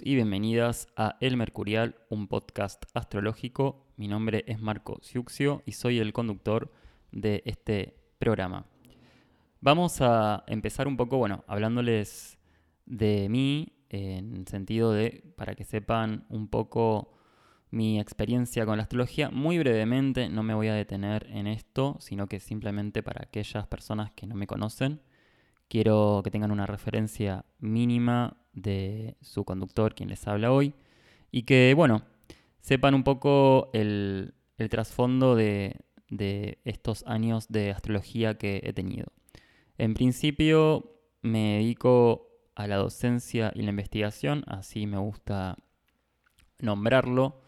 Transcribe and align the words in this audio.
Y 0.00 0.14
bienvenidas 0.14 0.86
a 0.96 1.16
El 1.20 1.36
Mercurial, 1.36 1.96
un 2.08 2.28
podcast 2.28 2.84
astrológico. 2.94 3.84
Mi 3.96 4.08
nombre 4.08 4.44
es 4.46 4.60
Marco 4.60 4.98
Siuxio 5.02 5.62
y 5.66 5.72
soy 5.72 5.98
el 5.98 6.12
conductor 6.12 6.72
de 7.10 7.42
este 7.44 7.96
programa. 8.18 8.64
Vamos 9.60 10.00
a 10.00 10.44
empezar 10.46 10.86
un 10.86 10.96
poco, 10.96 11.18
bueno, 11.18 11.44
hablándoles 11.48 12.38
de 12.86 13.28
mí, 13.28 13.72
en 13.90 14.46
sentido 14.46 14.92
de, 14.92 15.34
para 15.36 15.54
que 15.54 15.64
sepan 15.64 16.26
un 16.30 16.48
poco 16.48 17.12
mi 17.70 18.00
experiencia 18.00 18.64
con 18.64 18.76
la 18.78 18.84
astrología. 18.84 19.30
Muy 19.30 19.58
brevemente, 19.58 20.28
no 20.28 20.42
me 20.42 20.54
voy 20.54 20.68
a 20.68 20.74
detener 20.74 21.26
en 21.30 21.46
esto, 21.48 21.96
sino 21.98 22.28
que 22.28 22.40
simplemente 22.40 23.02
para 23.02 23.24
aquellas 23.24 23.66
personas 23.66 24.12
que 24.12 24.26
no 24.26 24.36
me 24.36 24.46
conocen, 24.46 25.02
quiero 25.68 26.22
que 26.24 26.30
tengan 26.30 26.52
una 26.52 26.66
referencia 26.66 27.44
mínima 27.58 28.36
de 28.52 29.16
su 29.20 29.44
conductor, 29.44 29.94
quien 29.94 30.08
les 30.08 30.26
habla 30.26 30.52
hoy, 30.52 30.74
y 31.30 31.42
que, 31.42 31.72
bueno, 31.76 32.02
sepan 32.60 32.94
un 32.94 33.04
poco 33.04 33.70
el, 33.72 34.34
trasfondo 34.70 35.34
de, 35.34 35.80
de 36.08 36.58
estos 36.64 37.04
años 37.06 37.48
de 37.48 37.72
astrología 37.72 38.38
que 38.38 38.60
he 38.64 38.72
tenido. 38.72 39.06
En 39.76 39.94
principio 39.94 41.00
me 41.22 41.56
dedico 41.56 42.28
a 42.54 42.66
la 42.66 42.76
docencia 42.76 43.50
y 43.54 43.62
la 43.62 43.70
investigación, 43.70 44.44
así 44.46 44.86
me 44.86 44.98
gusta 44.98 45.56
nombrarlo. 46.58 47.40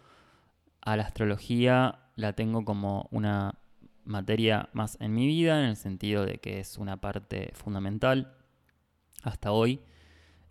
A 0.81 0.97
la 0.97 1.05
astrología 1.05 2.01
la 2.17 2.33
tengo 2.35 2.65
como 2.65 3.09
una 3.11 3.59
materia 4.05 4.69
más 4.73 4.99
en 5.01 5.15
mi 5.15 5.27
vida, 5.27 5.61
en 5.61 5.71
el 5.71 5.77
sentido 5.77 6.27
de 6.27 6.39
que 6.39 6.61
es 6.61 6.79
una 6.79 6.99
parte 7.01 7.51
fundamental 7.55 8.37
hasta 9.23 9.53
hoy, 9.53 9.81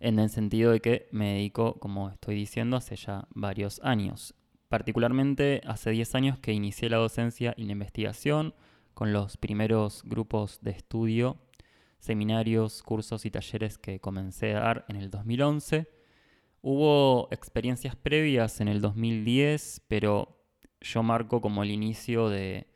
en 0.04 0.18
el 0.18 0.28
sentido 0.28 0.72
de 0.72 0.80
que 0.80 1.08
me 1.12 1.32
dedico, 1.32 1.80
como 1.80 2.10
estoy 2.10 2.34
diciendo, 2.34 2.76
hace 2.76 2.94
ya 2.94 3.26
varios 3.34 3.80
años. 3.82 4.34
Particularmente 4.68 5.62
hace 5.66 5.90
10 5.90 6.14
años 6.14 6.38
que 6.38 6.52
inicié 6.52 6.90
la 6.90 6.98
docencia 6.98 7.54
y 7.56 7.64
la 7.64 7.72
investigación 7.72 8.54
con 8.92 9.12
los 9.14 9.38
primeros 9.38 10.02
grupos 10.04 10.58
de 10.60 10.72
estudio, 10.72 11.38
seminarios, 12.00 12.82
cursos 12.82 13.24
y 13.24 13.30
talleres 13.30 13.78
que 13.78 13.98
comencé 13.98 14.54
a 14.54 14.60
dar 14.60 14.84
en 14.88 14.96
el 14.96 15.10
2011. 15.10 15.88
Hubo 16.60 17.28
experiencias 17.30 17.96
previas 17.96 18.60
en 18.60 18.68
el 18.68 18.82
2010, 18.82 19.82
pero 19.88 20.44
yo 20.82 21.02
marco 21.02 21.40
como 21.40 21.62
el 21.62 21.70
inicio 21.70 22.28
de 22.28 22.68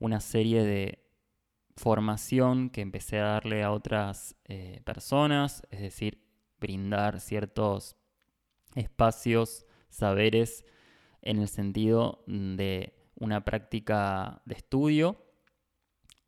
una 0.00 0.20
serie 0.20 0.62
de 0.64 1.02
formación 1.76 2.68
que 2.68 2.82
empecé 2.82 3.18
a 3.20 3.24
darle 3.24 3.62
a 3.62 3.72
otras 3.72 4.36
eh, 4.44 4.82
personas, 4.84 5.62
es 5.70 5.80
decir, 5.80 6.27
brindar 6.60 7.20
ciertos 7.20 7.96
espacios, 8.74 9.66
saberes 9.88 10.64
en 11.22 11.38
el 11.38 11.48
sentido 11.48 12.22
de 12.26 12.94
una 13.16 13.44
práctica 13.44 14.42
de 14.44 14.54
estudio 14.54 15.24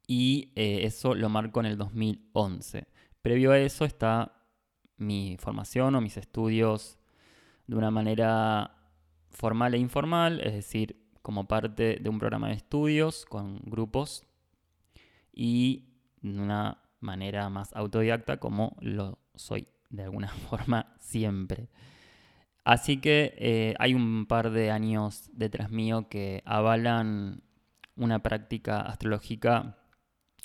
y 0.07 0.53
eh, 0.57 0.81
eso 0.85 1.15
lo 1.15 1.29
marco 1.29 1.61
en 1.61 1.67
el 1.67 1.79
2011. 1.79 2.89
Previo 3.23 3.53
a 3.53 3.59
eso 3.59 3.85
está 3.85 4.41
mi 4.97 5.37
formación 5.39 5.95
o 5.95 6.01
mis 6.01 6.17
estudios 6.17 6.99
de 7.67 7.77
una 7.77 7.91
manera 7.91 8.77
formal 9.31 9.75
e 9.75 9.79
informal, 9.79 10.41
es 10.41 10.55
decir, 10.55 11.01
como 11.23 11.47
parte 11.47 11.99
de 12.01 12.09
un 12.09 12.19
programa 12.19 12.49
de 12.49 12.55
estudios 12.55 13.25
con 13.27 13.61
grupos 13.65 14.27
y 15.33 15.91
de 16.21 16.41
una 16.41 16.83
manera 16.99 17.49
más 17.49 17.75
autodidacta 17.75 18.39
como 18.39 18.77
lo 18.81 19.19
soy 19.35 19.69
de 19.91 20.05
alguna 20.05 20.29
forma 20.49 20.95
siempre. 20.99 21.69
Así 22.65 22.99
que 22.99 23.35
eh, 23.39 23.75
hay 23.79 23.95
un 23.95 24.27
par 24.27 24.51
de 24.51 24.71
años 24.71 25.31
detrás 25.33 25.71
mío 25.71 26.09
que 26.09 26.43
avalan 26.45 27.43
una 27.97 28.23
práctica 28.23 28.81
astrológica 28.81 29.77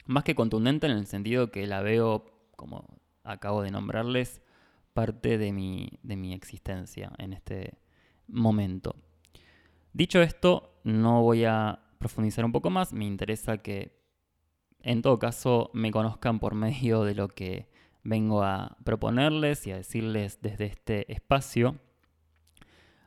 más 0.06 0.24
que 0.24 0.36
contundente 0.36 0.88
en 0.88 0.94
el 0.94 1.08
sentido 1.08 1.52
que 1.52 1.68
la 1.68 1.82
veo, 1.82 2.26
como 2.56 3.00
acabo 3.24 3.64
de 3.64 3.72
nombrarles, 3.72 4.42
parte 4.94 5.38
de 5.38 5.52
mi, 5.52 6.00
de 6.04 6.16
mi 6.16 6.34
existencia 6.34 7.12
en 7.18 7.34
este 7.34 7.78
momento. 8.28 8.96
Dicho 9.94 10.22
esto, 10.22 10.80
no 10.84 11.22
voy 11.22 11.46
a 11.46 11.80
profundizar 11.98 12.46
un 12.46 12.52
poco 12.52 12.70
más, 12.70 12.94
me 12.94 13.06
interesa 13.06 13.58
que 13.58 14.00
en 14.80 15.02
todo 15.02 15.18
caso 15.18 15.72
me 15.74 15.92
conozcan 15.92 16.40
por 16.40 16.54
medio 16.54 17.04
de 17.04 17.16
lo 17.16 17.28
que 17.28 17.68
vengo 18.06 18.44
a 18.44 18.78
proponerles 18.86 19.68
y 19.68 19.72
a 19.72 19.78
decirles 19.78 20.40
desde 20.42 20.66
este 20.66 21.12
espacio. 21.12 21.76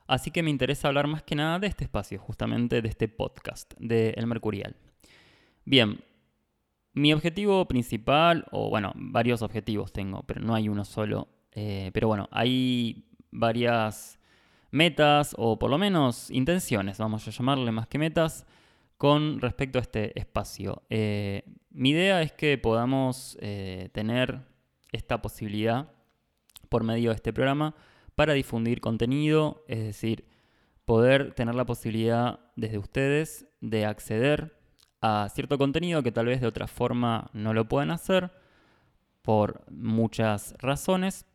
Así 0.07 0.31
que 0.31 0.43
me 0.43 0.51
interesa 0.51 0.89
hablar 0.89 1.07
más 1.07 1.23
que 1.23 1.35
nada 1.35 1.59
de 1.59 1.69
este 1.69 1.85
espacio, 1.85 2.19
justamente 2.19 2.83
de 2.83 2.89
este 2.89 3.09
podcast, 3.09 3.73
de 3.79 4.11
El 4.11 4.27
Mercurial. 4.27 4.77
Bien, 5.65 6.01
mi 6.95 7.13
objetivo 7.13 7.67
principal, 7.69 8.47
o 8.51 8.71
bueno, 8.71 8.93
varios 8.97 9.43
objetivos 9.43 9.93
tengo, 9.93 10.25
pero 10.25 10.41
no 10.41 10.55
hay 10.55 10.69
uno 10.69 10.85
solo. 10.85 11.29
Eh, 11.53 11.91
pero 11.95 12.09
bueno, 12.09 12.29
hay 12.33 13.09
varias 13.31 14.19
metas 14.71 15.35
o 15.39 15.59
por 15.59 15.71
lo 15.71 15.79
menos 15.79 16.31
intenciones, 16.31 16.99
vamos 16.99 17.27
a 17.27 17.31
llamarle 17.31 17.71
más 17.73 17.87
que 17.87 17.99
metas, 17.99 18.47
con 18.97 19.41
respecto 19.41 19.79
a 19.79 19.83
este 19.83 20.19
espacio. 20.19 20.83
Eh, 20.91 21.45
mi 21.71 21.91
idea 21.91 22.21
es 22.21 22.33
que 22.33 22.59
podamos 22.59 23.39
eh, 23.41 23.91
tener 23.93 24.41
esta 24.93 25.21
posibilidad 25.23 25.93
por 26.69 26.85
medio 26.85 27.11
de 27.11 27.17
este 27.17 27.33
programa 27.33 27.75
para 28.15 28.33
difundir 28.33 28.81
contenido, 28.81 29.65
es 29.69 29.81
decir, 29.81 30.25
poder 30.85 31.35
tener 31.35 31.55
la 31.55 31.67
posibilidad 31.67 32.41
desde 32.57 32.79
ustedes 32.79 33.47
de 33.61 33.87
acceder 33.87 34.59
a 35.01 35.29
cierto 35.33 35.59
contenido 35.59 36.03
que 36.03 36.13
tal 36.13 36.27
vez 36.27 36.41
de 36.41 36.47
otra 36.47 36.67
forma 36.67 37.31
no 37.33 37.55
lo 37.55 37.69
puedan 37.69 37.91
hacer 37.91 38.33
por 39.23 39.65
muchas 39.71 40.55
razones. 40.59 41.27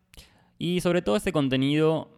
Y 0.58 0.82
sobre 0.82 1.02
todo 1.02 1.16
ese 1.16 1.32
contenido 1.32 2.14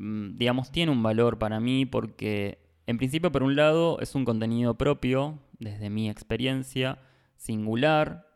Mm, 0.00 0.38
digamos, 0.38 0.70
tiene 0.70 0.92
un 0.92 1.02
valor 1.02 1.38
para 1.38 1.60
mí 1.60 1.84
porque, 1.84 2.58
en 2.86 2.96
principio, 2.96 3.30
por 3.30 3.42
un 3.42 3.54
lado, 3.54 4.00
es 4.00 4.14
un 4.14 4.24
contenido 4.24 4.78
propio, 4.78 5.38
desde 5.58 5.90
mi 5.90 6.08
experiencia, 6.08 6.98
singular, 7.36 8.29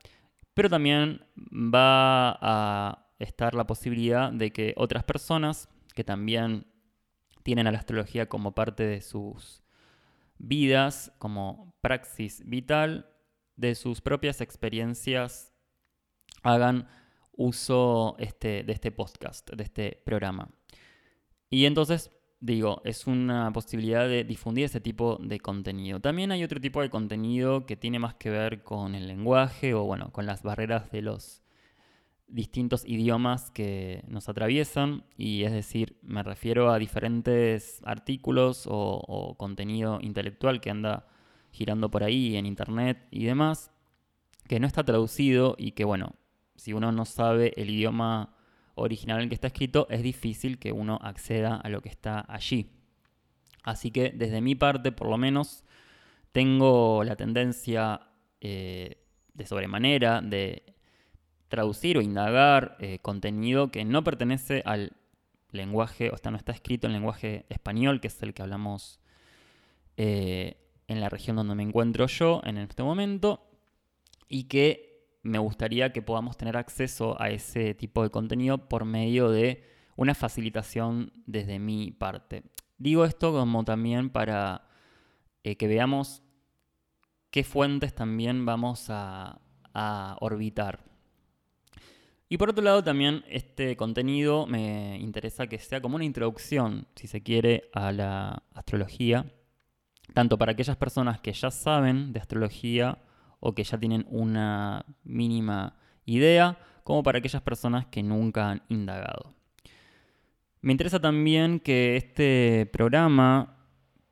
pero 0.54 0.70
también 0.70 1.26
va 1.36 2.38
a 2.40 3.08
estar 3.18 3.54
la 3.54 3.66
posibilidad 3.66 4.32
de 4.32 4.52
que 4.52 4.74
otras 4.76 5.04
personas 5.04 5.68
que 5.94 6.04
también 6.04 6.66
tienen 7.42 7.66
a 7.66 7.72
la 7.72 7.78
astrología 7.78 8.28
como 8.28 8.54
parte 8.54 8.84
de 8.84 9.00
sus 9.00 9.62
vidas, 10.38 11.12
como 11.18 11.74
praxis 11.80 12.42
vital, 12.46 13.10
de 13.56 13.74
sus 13.74 14.00
propias 14.00 14.40
experiencias, 14.40 15.52
hagan 16.42 16.88
uso 17.32 18.16
este, 18.18 18.62
de 18.64 18.72
este 18.72 18.90
podcast, 18.90 19.50
de 19.50 19.62
este 19.64 20.02
programa. 20.04 20.50
Y 21.50 21.66
entonces, 21.66 22.10
digo, 22.44 22.82
es 22.84 23.06
una 23.06 23.50
posibilidad 23.52 24.06
de 24.06 24.22
difundir 24.22 24.66
ese 24.66 24.78
tipo 24.78 25.18
de 25.18 25.40
contenido. 25.40 25.98
También 26.00 26.30
hay 26.30 26.44
otro 26.44 26.60
tipo 26.60 26.82
de 26.82 26.90
contenido 26.90 27.64
que 27.64 27.74
tiene 27.74 27.98
más 27.98 28.14
que 28.16 28.28
ver 28.28 28.62
con 28.62 28.94
el 28.94 29.06
lenguaje 29.06 29.72
o, 29.72 29.84
bueno, 29.84 30.12
con 30.12 30.26
las 30.26 30.42
barreras 30.42 30.90
de 30.92 31.00
los 31.00 31.42
distintos 32.28 32.84
idiomas 32.86 33.50
que 33.50 34.04
nos 34.08 34.28
atraviesan. 34.28 35.04
Y 35.16 35.44
es 35.44 35.52
decir, 35.52 35.96
me 36.02 36.22
refiero 36.22 36.70
a 36.70 36.78
diferentes 36.78 37.80
artículos 37.82 38.66
o, 38.70 39.34
contenido 39.38 39.98
intelectual 40.02 40.60
que 40.60 40.68
anda 40.68 41.06
girando 41.50 41.90
por 41.90 42.04
ahí 42.04 42.36
en 42.36 42.44
internet 42.44 43.06
y 43.10 43.24
demás, 43.24 43.70
que 44.48 44.60
no 44.60 44.66
está 44.66 44.84
traducido 44.84 45.54
y 45.56 45.72
que, 45.72 45.84
bueno, 45.84 46.14
si 46.56 46.74
uno 46.74 46.92
no 46.92 47.06
sabe 47.06 47.54
el 47.56 47.70
idioma 47.70 48.33
original 48.74 49.18
en 49.18 49.24
el 49.24 49.28
que 49.28 49.34
está 49.34 49.48
escrito, 49.48 49.86
es 49.90 50.02
difícil 50.02 50.58
que 50.58 50.72
uno 50.72 50.98
acceda 51.02 51.56
a 51.56 51.68
lo 51.68 51.80
que 51.80 51.88
está 51.88 52.24
allí. 52.28 52.70
Así 53.62 53.90
que 53.90 54.10
desde 54.10 54.40
mi 54.40 54.54
parte, 54.54 54.92
por 54.92 55.08
lo 55.08 55.16
menos, 55.16 55.64
tengo 56.32 57.04
la 57.04 57.16
tendencia 57.16 58.08
eh, 58.40 58.98
de 59.32 59.46
sobremanera 59.46 60.20
de 60.20 60.74
traducir 61.48 61.96
o 61.98 62.02
indagar 62.02 62.76
eh, 62.80 62.98
contenido 63.00 63.70
que 63.70 63.84
no 63.84 64.02
pertenece 64.02 64.62
al 64.64 64.96
lenguaje, 65.52 66.10
o 66.10 66.16
sea, 66.16 66.30
no 66.30 66.36
está 66.36 66.52
escrito 66.52 66.86
en 66.86 66.92
lenguaje 66.92 67.46
español, 67.48 68.00
que 68.00 68.08
es 68.08 68.22
el 68.22 68.34
que 68.34 68.42
hablamos 68.42 69.00
eh, 69.96 70.56
en 70.88 71.00
la 71.00 71.08
región 71.08 71.36
donde 71.36 71.54
me 71.54 71.62
encuentro 71.62 72.06
yo 72.06 72.42
en 72.44 72.58
este 72.58 72.82
momento, 72.82 73.46
y 74.28 74.44
que 74.44 74.93
me 75.24 75.38
gustaría 75.38 75.92
que 75.92 76.02
podamos 76.02 76.36
tener 76.36 76.56
acceso 76.56 77.20
a 77.20 77.30
ese 77.30 77.74
tipo 77.74 78.02
de 78.02 78.10
contenido 78.10 78.68
por 78.68 78.84
medio 78.84 79.30
de 79.30 79.64
una 79.96 80.14
facilitación 80.14 81.12
desde 81.26 81.58
mi 81.58 81.90
parte. 81.90 82.44
Digo 82.76 83.04
esto 83.04 83.32
como 83.32 83.64
también 83.64 84.10
para 84.10 84.68
eh, 85.42 85.56
que 85.56 85.66
veamos 85.66 86.22
qué 87.30 87.42
fuentes 87.42 87.94
también 87.94 88.44
vamos 88.44 88.86
a, 88.90 89.40
orbitar. 90.20 90.84
Y 92.28 92.36
por 92.36 92.50
otro 92.50 92.62
lado 92.62 92.84
también 92.84 93.24
este 93.28 93.76
contenido 93.76 94.46
me 94.46 94.96
interesa 95.00 95.48
que 95.48 95.58
sea 95.58 95.80
como 95.80 95.96
una 95.96 96.04
introducción, 96.04 96.86
si 96.94 97.08
se 97.08 97.24
quiere, 97.24 97.70
a 97.72 97.90
la 97.90 98.44
astrología, 98.52 99.32
tanto 100.12 100.38
para 100.38 100.52
aquellas 100.52 100.76
personas 100.76 101.18
que 101.18 101.32
ya 101.32 101.50
saben 101.50 102.12
de 102.12 102.20
astrología 102.20 102.98
o 103.44 103.54
que 103.54 103.62
ya 103.62 103.78
tienen 103.78 104.06
una 104.08 104.86
mínima 105.04 105.76
idea, 106.06 106.58
como 106.82 107.02
para 107.02 107.18
aquellas 107.18 107.42
personas 107.42 107.84
que 107.86 108.02
nunca 108.02 108.50
han 108.50 108.62
indagado. 108.70 109.34
Me 110.62 110.72
interesa 110.72 110.98
también 110.98 111.60
que 111.60 111.96
este 111.96 112.68
programa 112.72 113.58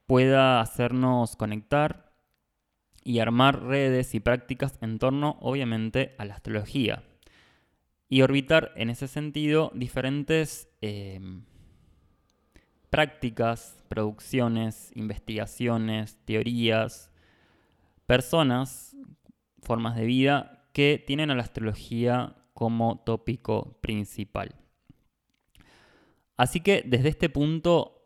pueda 0.07 0.61
hacernos 0.61 1.35
conectar 1.37 2.13
y 3.03 3.21
armar 3.21 3.63
redes 3.63 4.15
y 4.15 4.21
prácticas 4.21 4.79
en 4.83 4.99
torno, 4.99 5.39
obviamente, 5.41 6.15
a 6.19 6.27
la 6.27 6.35
astrología. 6.35 7.03
Y 8.11 8.21
orbitar 8.21 8.73
en 8.77 8.91
ese 8.91 9.09
sentido 9.09 9.73
diferentes 9.75 10.69
em, 10.83 11.45
prácticas, 12.91 13.83
producciones, 13.89 14.93
investigaciones, 14.95 16.19
teorías, 16.27 17.11
personas, 18.05 18.95
formas 19.63 19.97
de 19.97 20.05
vida 20.05 20.69
que 20.73 21.03
tienen 21.07 21.31
a 21.31 21.35
la 21.35 21.43
astrología 21.43 22.37
como 22.55 23.03
tópico 23.05 23.79
principal. 23.81 24.55
Así 26.37 26.61
que 26.61 26.83
desde 26.85 27.09
este 27.09 27.29
punto, 27.29 28.03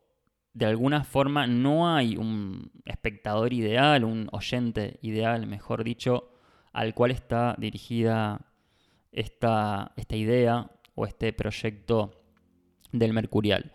de 0.52 0.66
alguna 0.66 1.04
forma, 1.04 1.46
no 1.46 1.94
hay 1.94 2.16
un 2.16 2.70
espectador 2.84 3.52
ideal, 3.52 4.04
un 4.04 4.28
oyente 4.32 4.98
ideal, 5.02 5.46
mejor 5.46 5.84
dicho, 5.84 6.32
al 6.72 6.94
cual 6.94 7.10
está 7.10 7.56
dirigida 7.58 8.52
esta, 9.12 9.92
esta 9.96 10.16
idea 10.16 10.70
o 10.94 11.06
este 11.06 11.32
proyecto 11.32 12.22
del 12.92 13.12
Mercurial. 13.12 13.72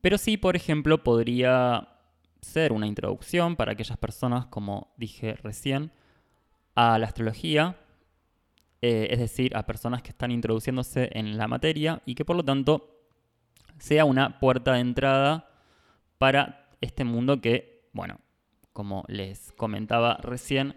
Pero 0.00 0.18
sí, 0.18 0.36
por 0.36 0.56
ejemplo, 0.56 1.02
podría 1.02 1.88
ser 2.40 2.72
una 2.72 2.86
introducción 2.86 3.56
para 3.56 3.72
aquellas 3.72 3.98
personas, 3.98 4.46
como 4.46 4.92
dije 4.96 5.34
recién, 5.34 5.92
a 6.74 6.98
la 6.98 7.06
astrología, 7.06 7.76
eh, 8.80 9.08
es 9.10 9.18
decir, 9.18 9.56
a 9.56 9.66
personas 9.66 10.02
que 10.02 10.10
están 10.10 10.30
introduciéndose 10.30 11.10
en 11.12 11.36
la 11.36 11.48
materia 11.48 12.02
y 12.04 12.14
que 12.14 12.24
por 12.24 12.36
lo 12.36 12.44
tanto 12.44 12.92
sea 13.78 14.04
una 14.04 14.38
puerta 14.40 14.74
de 14.74 14.80
entrada 14.80 15.48
para 16.18 16.68
este 16.80 17.04
mundo 17.04 17.40
que, 17.40 17.88
bueno, 17.92 18.18
como 18.72 19.04
les 19.08 19.52
comentaba 19.52 20.18
recién, 20.22 20.76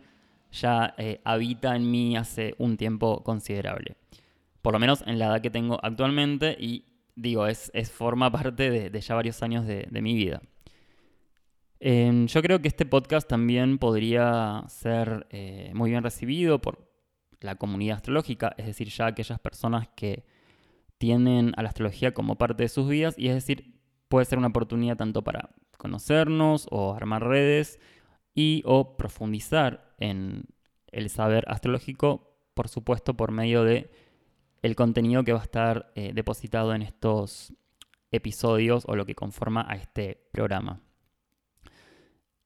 ya 0.51 0.93
eh, 0.97 1.21
habita 1.23 1.75
en 1.75 1.89
mí 1.89 2.17
hace 2.17 2.55
un 2.57 2.77
tiempo 2.77 3.23
considerable. 3.23 3.97
Por 4.61 4.73
lo 4.73 4.79
menos 4.79 5.03
en 5.05 5.19
la 5.19 5.27
edad 5.27 5.41
que 5.41 5.49
tengo 5.49 5.79
actualmente 5.83 6.55
y 6.59 6.85
digo, 7.15 7.47
es, 7.47 7.71
forma 7.91 8.31
parte 8.31 8.69
de, 8.69 9.01
ya 9.01 9.15
varios 9.15 9.41
años 9.43 9.65
de, 9.65 9.87
mi 10.01 10.13
vida. 10.13 10.41
Em, 11.87 12.25
yo 12.25 12.41
creo 12.41 12.63
que 12.63 12.67
este 12.67 12.83
podcast 12.83 13.29
también 13.29 13.77
podría 13.77 14.63
ser 14.69 15.27
eh, 15.29 15.71
muy 15.75 15.91
bien 15.91 16.01
recibido 16.01 16.59
por 16.59 16.91
la 17.41 17.57
comunidad 17.57 17.97
astrológica, 17.97 18.55
es 18.57 18.65
decir, 18.65 18.89
ya 18.89 19.05
aquellas 19.05 19.39
personas 19.39 19.87
que 19.95 20.25
tienen 20.97 21.53
a 21.57 21.61
la 21.61 21.69
astrología 21.69 22.11
como 22.11 22.39
parte 22.39 22.63
de 22.63 22.69
sus 22.69 22.89
vidas, 22.89 23.13
y 23.19 23.27
es 23.27 23.35
decir, 23.35 23.79
puede 24.09 24.25
ser 24.25 24.39
una 24.39 24.47
oportunidad 24.47 24.97
tanto 24.97 25.23
para 25.23 25.51
conocernos 25.77 26.65
o 26.71 26.95
armar 26.95 27.23
redes 27.23 27.79
y 28.33 28.63
o 28.65 28.97
profundizar 28.97 29.93
en 29.99 30.45
el 30.87 31.11
saber 31.11 31.45
astrológico, 31.47 32.35
por 32.55 32.67
supuesto, 32.67 33.13
por 33.13 33.31
medio 33.31 33.63
de 33.63 33.91
el 34.63 34.75
contenido 34.75 35.23
que 35.23 35.33
va 35.33 35.41
a 35.41 35.43
estar 35.43 35.91
eh, 35.93 36.13
depositado 36.15 36.73
en 36.73 36.81
estos 36.81 37.53
episodios 38.09 38.85
o 38.87 38.95
lo 38.95 39.05
que 39.05 39.13
conforma 39.13 39.67
a 39.69 39.75
este 39.75 40.27
programa. 40.31 40.81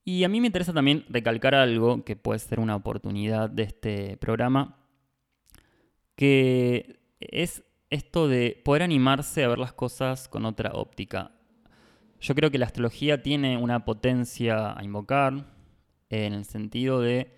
Y 0.03 0.23
a 0.23 0.29
mí 0.29 0.41
me 0.41 0.47
interesa 0.47 0.73
también 0.73 1.05
recalcar 1.09 1.55
algo 1.55 2.03
que 2.03 2.15
puede 2.15 2.39
ser 2.39 2.59
una 2.59 2.75
oportunidad 2.75 3.49
de 3.49 3.63
este 3.63 4.17
programa, 4.17 4.77
que 6.15 6.99
es 7.19 7.63
esto 7.89 8.27
de 8.27 8.61
poder 8.63 8.83
animarse 8.83 9.43
a 9.43 9.47
ver 9.47 9.59
las 9.59 9.73
cosas 9.73 10.27
con 10.27 10.45
otra 10.45 10.71
óptica. 10.73 11.31
Yo 12.19 12.35
creo 12.35 12.51
que 12.51 12.57
la 12.57 12.65
astrología 12.65 13.23
tiene 13.23 13.57
una 13.57 13.85
potencia 13.85 14.77
a 14.77 14.83
invocar 14.83 15.45
en 16.09 16.33
el 16.33 16.45
sentido 16.45 17.01
de 17.01 17.31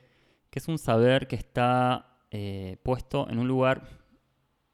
que 0.49 0.59
es 0.59 0.67
un 0.67 0.77
saber 0.77 1.27
que 1.27 1.35
está 1.35 2.19
eh, 2.31 2.77
puesto 2.83 3.29
en 3.29 3.39
un 3.39 3.47
lugar, 3.47 3.87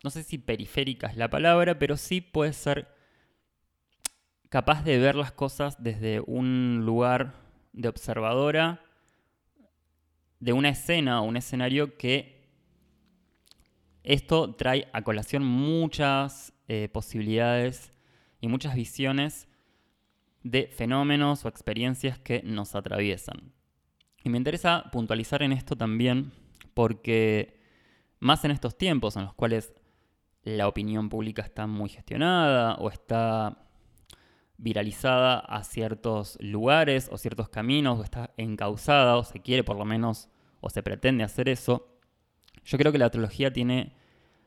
no 0.03 0.09
sé 0.09 0.23
si 0.23 0.37
periférica 0.37 1.07
es 1.07 1.17
la 1.17 1.29
palabra, 1.29 1.77
pero 1.77 1.97
sí 1.97 2.21
puede 2.21 2.53
ser 2.53 2.87
capaz 4.49 4.83
de 4.83 4.97
ver 4.97 5.15
las 5.15 5.31
cosas 5.31 5.81
desde 5.83 6.21
un 6.21 6.83
lugar 6.85 7.46
de 7.77 7.87
observadora 7.89 8.81
de 10.39 10.53
una 10.53 10.69
escena 10.69 11.21
o 11.21 11.25
un 11.25 11.37
escenario 11.37 11.97
que 11.97 12.49
esto 14.03 14.55
trae 14.55 14.87
a 14.93 15.03
colación 15.03 15.43
muchas 15.43 16.53
eh, 16.67 16.89
posibilidades 16.91 17.91
y 18.39 18.47
muchas 18.47 18.75
visiones 18.75 19.47
de 20.43 20.67
fenómenos 20.67 21.45
o 21.45 21.49
experiencias 21.49 22.17
que 22.19 22.41
nos 22.43 22.75
atraviesan. 22.75 23.53
Y 24.23 24.29
me 24.29 24.37
interesa 24.37 24.89
puntualizar 24.91 25.43
en 25.43 25.51
esto 25.51 25.75
también 25.75 26.31
porque 26.73 27.59
más 28.19 28.43
en 28.45 28.51
estos 28.51 28.77
tiempos 28.77 29.15
en 29.17 29.25
los 29.25 29.33
cuales 29.33 29.73
la 30.43 30.67
opinión 30.67 31.09
pública 31.09 31.41
está 31.41 31.67
muy 31.67 31.89
gestionada 31.89 32.75
o 32.75 32.89
está 32.89 33.66
viralizada 34.57 35.39
a 35.39 35.63
ciertos 35.63 36.37
lugares 36.41 37.09
o 37.11 37.17
ciertos 37.17 37.49
caminos 37.49 37.99
o 37.99 38.03
está 38.03 38.31
encausada 38.37 39.17
o 39.17 39.23
se 39.23 39.41
quiere 39.41 39.63
por 39.63 39.77
lo 39.77 39.85
menos 39.85 40.29
o 40.61 40.69
se 40.69 40.83
pretende 40.83 41.23
hacer 41.23 41.49
eso, 41.49 41.87
yo 42.65 42.77
creo 42.77 42.91
que 42.91 42.97
la 42.97 43.09
trilogía 43.09 43.53
tiene 43.53 43.93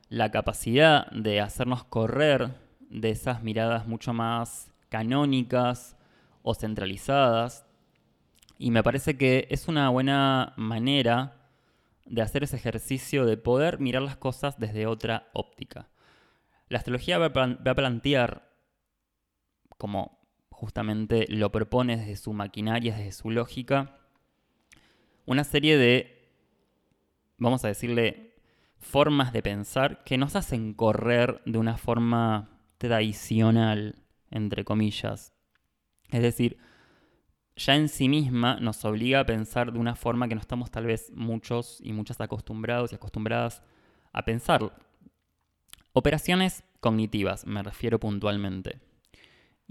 la 0.08 0.30
capacidad 0.30 1.10
de 1.12 1.40
hacernos 1.40 1.84
correr 1.84 2.50
de 2.90 3.10
esas 3.10 3.42
miradas 3.42 3.86
mucho 3.86 4.12
más 4.12 4.72
canónicas 4.88 5.96
o 6.42 6.54
centralizadas. 6.54 7.64
Y 8.58 8.72
me 8.72 8.82
parece 8.82 9.16
que 9.16 9.46
es 9.50 9.68
una 9.68 9.88
buena 9.88 10.52
manera 10.56 11.36
de 12.04 12.22
hacer 12.22 12.42
ese 12.42 12.56
ejercicio 12.56 13.24
de 13.24 13.36
poder 13.36 13.78
mirar 13.78 14.02
las 14.02 14.16
cosas 14.16 14.58
desde 14.58 14.86
otra 14.86 15.28
óptica. 15.32 15.88
La 16.68 16.78
astrología 16.78 17.18
va 17.18 17.26
a 17.26 17.74
plantear, 17.74 18.49
como 19.80 20.20
justamente 20.50 21.26
lo 21.28 21.50
propone 21.50 21.96
desde 21.96 22.14
su 22.14 22.32
maquinaria, 22.32 22.96
desde 22.96 23.10
su 23.10 23.30
lógica, 23.32 23.98
una 25.26 25.42
serie 25.42 25.76
de 25.76 26.20
vamos 27.40 27.64
a 27.64 27.68
decirle, 27.68 28.34
formas 28.78 29.32
de 29.32 29.42
pensar 29.42 30.04
que 30.04 30.16
nos 30.16 30.36
hacen 30.36 30.74
correr 30.74 31.42
de 31.44 31.58
una 31.58 31.76
forma 31.76 32.50
tradicional, 32.78 33.96
entre 34.30 34.64
comillas. 34.64 35.32
Es 36.10 36.22
decir, 36.22 36.58
ya 37.56 37.74
en 37.74 37.88
sí 37.88 38.08
misma 38.08 38.60
nos 38.60 38.84
obliga 38.84 39.20
a 39.20 39.26
pensar 39.26 39.72
de 39.72 39.78
una 39.78 39.96
forma 39.96 40.28
que 40.28 40.34
no 40.34 40.40
estamos 40.40 40.70
tal 40.70 40.86
vez 40.86 41.10
muchos 41.14 41.80
y 41.82 41.92
muchas 41.92 42.20
acostumbrados 42.20 42.92
y 42.92 42.94
acostumbradas 42.94 43.62
a 44.12 44.24
pensar. 44.24 44.72
Operaciones 45.92 46.62
cognitivas, 46.80 47.46
me 47.46 47.62
refiero 47.62 47.98
puntualmente. 47.98 48.80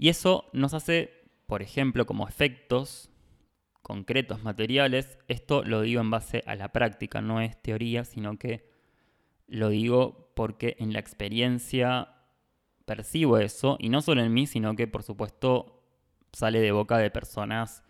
Y 0.00 0.08
eso 0.08 0.46
nos 0.54 0.72
hace, 0.72 1.28
por 1.44 1.60
ejemplo, 1.60 2.06
como 2.06 2.26
efectos, 2.26 3.10
concretos, 3.82 4.42
materiales, 4.42 5.18
esto 5.28 5.62
lo 5.62 5.82
digo 5.82 6.00
en 6.00 6.10
base 6.10 6.42
a 6.46 6.54
la 6.54 6.72
práctica, 6.72 7.20
no 7.20 7.42
es 7.42 7.60
teoría, 7.60 8.06
sino 8.06 8.38
que 8.38 8.66
lo 9.46 9.68
digo 9.68 10.32
porque 10.34 10.74
en 10.78 10.94
la 10.94 11.00
experiencia 11.00 12.14
percibo 12.86 13.36
eso, 13.36 13.76
y 13.78 13.90
no 13.90 14.00
solo 14.00 14.22
en 14.22 14.32
mí, 14.32 14.46
sino 14.46 14.74
que 14.74 14.86
por 14.86 15.02
supuesto 15.02 15.84
sale 16.32 16.60
de 16.60 16.72
boca 16.72 16.96
de 16.96 17.10
personas 17.10 17.82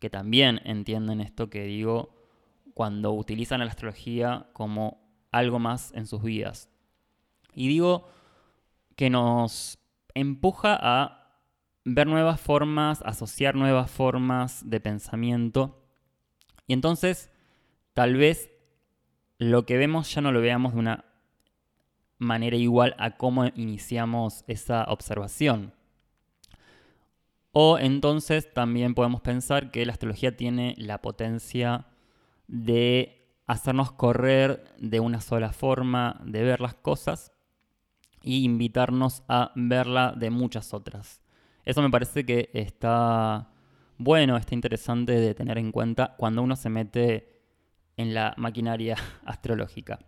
que 0.00 0.10
también 0.10 0.60
entienden 0.64 1.20
esto 1.20 1.48
que 1.48 1.62
digo 1.62 2.12
cuando 2.74 3.12
utilizan 3.12 3.60
la 3.60 3.66
astrología 3.66 4.48
como 4.52 5.00
algo 5.30 5.60
más 5.60 5.92
en 5.94 6.08
sus 6.08 6.24
vidas. 6.24 6.68
Y 7.54 7.68
digo 7.68 8.08
que 8.96 9.10
nos 9.10 9.78
empuja 10.12 10.76
a 10.80 11.21
ver 11.84 12.06
nuevas 12.06 12.40
formas, 12.40 13.02
asociar 13.02 13.54
nuevas 13.54 13.90
formas 13.90 14.68
de 14.68 14.80
pensamiento. 14.80 15.84
Y 16.66 16.72
entonces, 16.72 17.30
tal 17.94 18.16
vez 18.16 18.50
lo 19.38 19.66
que 19.66 19.76
vemos 19.76 20.14
ya 20.14 20.20
no 20.20 20.32
lo 20.32 20.40
veamos 20.40 20.74
de 20.74 20.78
una 20.78 21.04
manera 22.18 22.56
igual 22.56 22.94
a 22.98 23.16
cómo 23.16 23.46
iniciamos 23.46 24.44
esa 24.46 24.84
observación. 24.84 25.74
O 27.52 27.78
entonces 27.78 28.52
también 28.54 28.94
podemos 28.94 29.20
pensar 29.20 29.70
que 29.70 29.84
la 29.84 29.92
astrología 29.92 30.36
tiene 30.36 30.74
la 30.78 31.02
potencia 31.02 31.86
de 32.46 33.28
hacernos 33.46 33.92
correr 33.92 34.64
de 34.78 35.00
una 35.00 35.20
sola 35.20 35.52
forma 35.52 36.20
de 36.24 36.42
ver 36.44 36.60
las 36.60 36.74
cosas 36.74 37.32
y 38.22 38.44
invitarnos 38.44 39.22
a 39.28 39.52
verla 39.54 40.14
de 40.16 40.30
muchas 40.30 40.72
otras. 40.72 41.21
Eso 41.64 41.82
me 41.82 41.90
parece 41.90 42.26
que 42.26 42.50
está 42.52 43.52
bueno, 43.98 44.36
está 44.36 44.54
interesante 44.54 45.12
de 45.12 45.34
tener 45.34 45.58
en 45.58 45.70
cuenta 45.70 46.16
cuando 46.16 46.42
uno 46.42 46.56
se 46.56 46.68
mete 46.68 47.40
en 47.96 48.14
la 48.14 48.34
maquinaria 48.36 48.96
astrológica. 49.24 50.00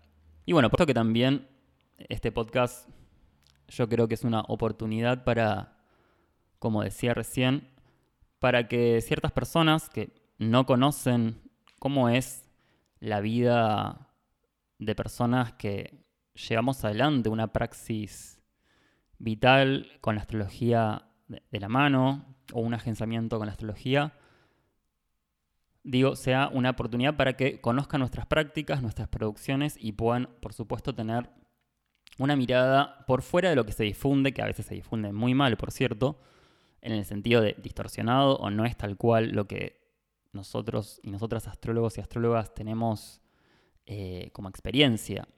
Y 0.45 0.53
bueno, 0.53 0.69
por 0.69 0.81
eso 0.81 0.87
que 0.87 0.95
también 0.95 1.49
este 1.99 2.33
podcast 2.33 2.89
yo 3.69 3.89
creo 3.89 4.09
que 4.09 4.15
es 4.15 4.25
una 4.25 4.41
oportunidad 4.49 5.25
para, 5.25 5.79
como 6.59 6.83
decía 6.83 7.15
recién, 7.15 7.69
para 8.41 8.69
que 8.69 9.01
ciertas 9.01 9.33
personas 9.33 9.89
que 9.89 10.13
no 10.39 10.67
conocen 10.67 11.41
cómo 11.79 12.09
es 12.09 12.51
la 12.99 13.21
vida 13.21 14.15
de 14.79 14.95
personas 14.95 15.53
que 15.53 16.05
llevamos 16.49 16.85
adelante 16.85 17.29
una 17.29 17.53
praxis 17.53 18.43
vital 19.19 19.93
con 20.01 20.17
la 20.17 20.23
astrología 20.23 21.14
de 21.29 21.61
la 21.61 21.69
mano 21.69 22.37
o 22.53 22.61
un 22.61 22.75
agenciamiento 22.75 23.39
con 23.39 23.47
la 23.47 23.53
astrología, 23.53 24.13
digo, 25.85 26.17
sea 26.17 26.49
una 26.53 26.71
oportunidad 26.71 27.17
para 27.17 27.37
que 27.37 27.61
conozcan 27.61 28.01
nuestras 28.01 28.27
prácticas, 28.27 28.83
nuestras 28.83 29.09
producciones 29.09 29.77
y 29.79 29.93
puedan, 29.93 30.29
por 30.41 30.53
supuesto, 30.53 30.95
tener 30.95 31.31
una 32.19 32.37
mirada 32.37 33.05
por 33.07 33.23
fuera 33.23 33.51
de 33.51 33.57
lo 33.57 33.67
que 33.67 33.73
se 33.73 33.85
difunde, 33.85 34.33
que 34.33 34.43
a 34.43 34.47
veces 34.47 34.67
se 34.67 34.75
difunde 34.75 35.13
muy 35.13 35.35
mal, 35.35 35.57
por 35.57 35.71
cierto, 35.71 36.19
en 36.81 36.93
el 36.93 37.05
sentido 37.05 37.41
de 37.41 37.55
distorsionado 37.63 38.37
o 38.37 38.51
no 38.51 38.65
es 38.65 38.77
tal 38.77 38.97
cual 38.97 39.31
lo 39.31 39.47
que 39.47 39.83
nosotros 40.33 41.01
y 41.03 41.11
nosotras 41.11 41.47
astrólogos 41.47 41.97
y 41.97 42.01
astrólogas 42.01 42.55
tenemos 42.55 43.21
eh, 43.87 44.31
como 44.33 44.49
experiencia. 44.49 45.29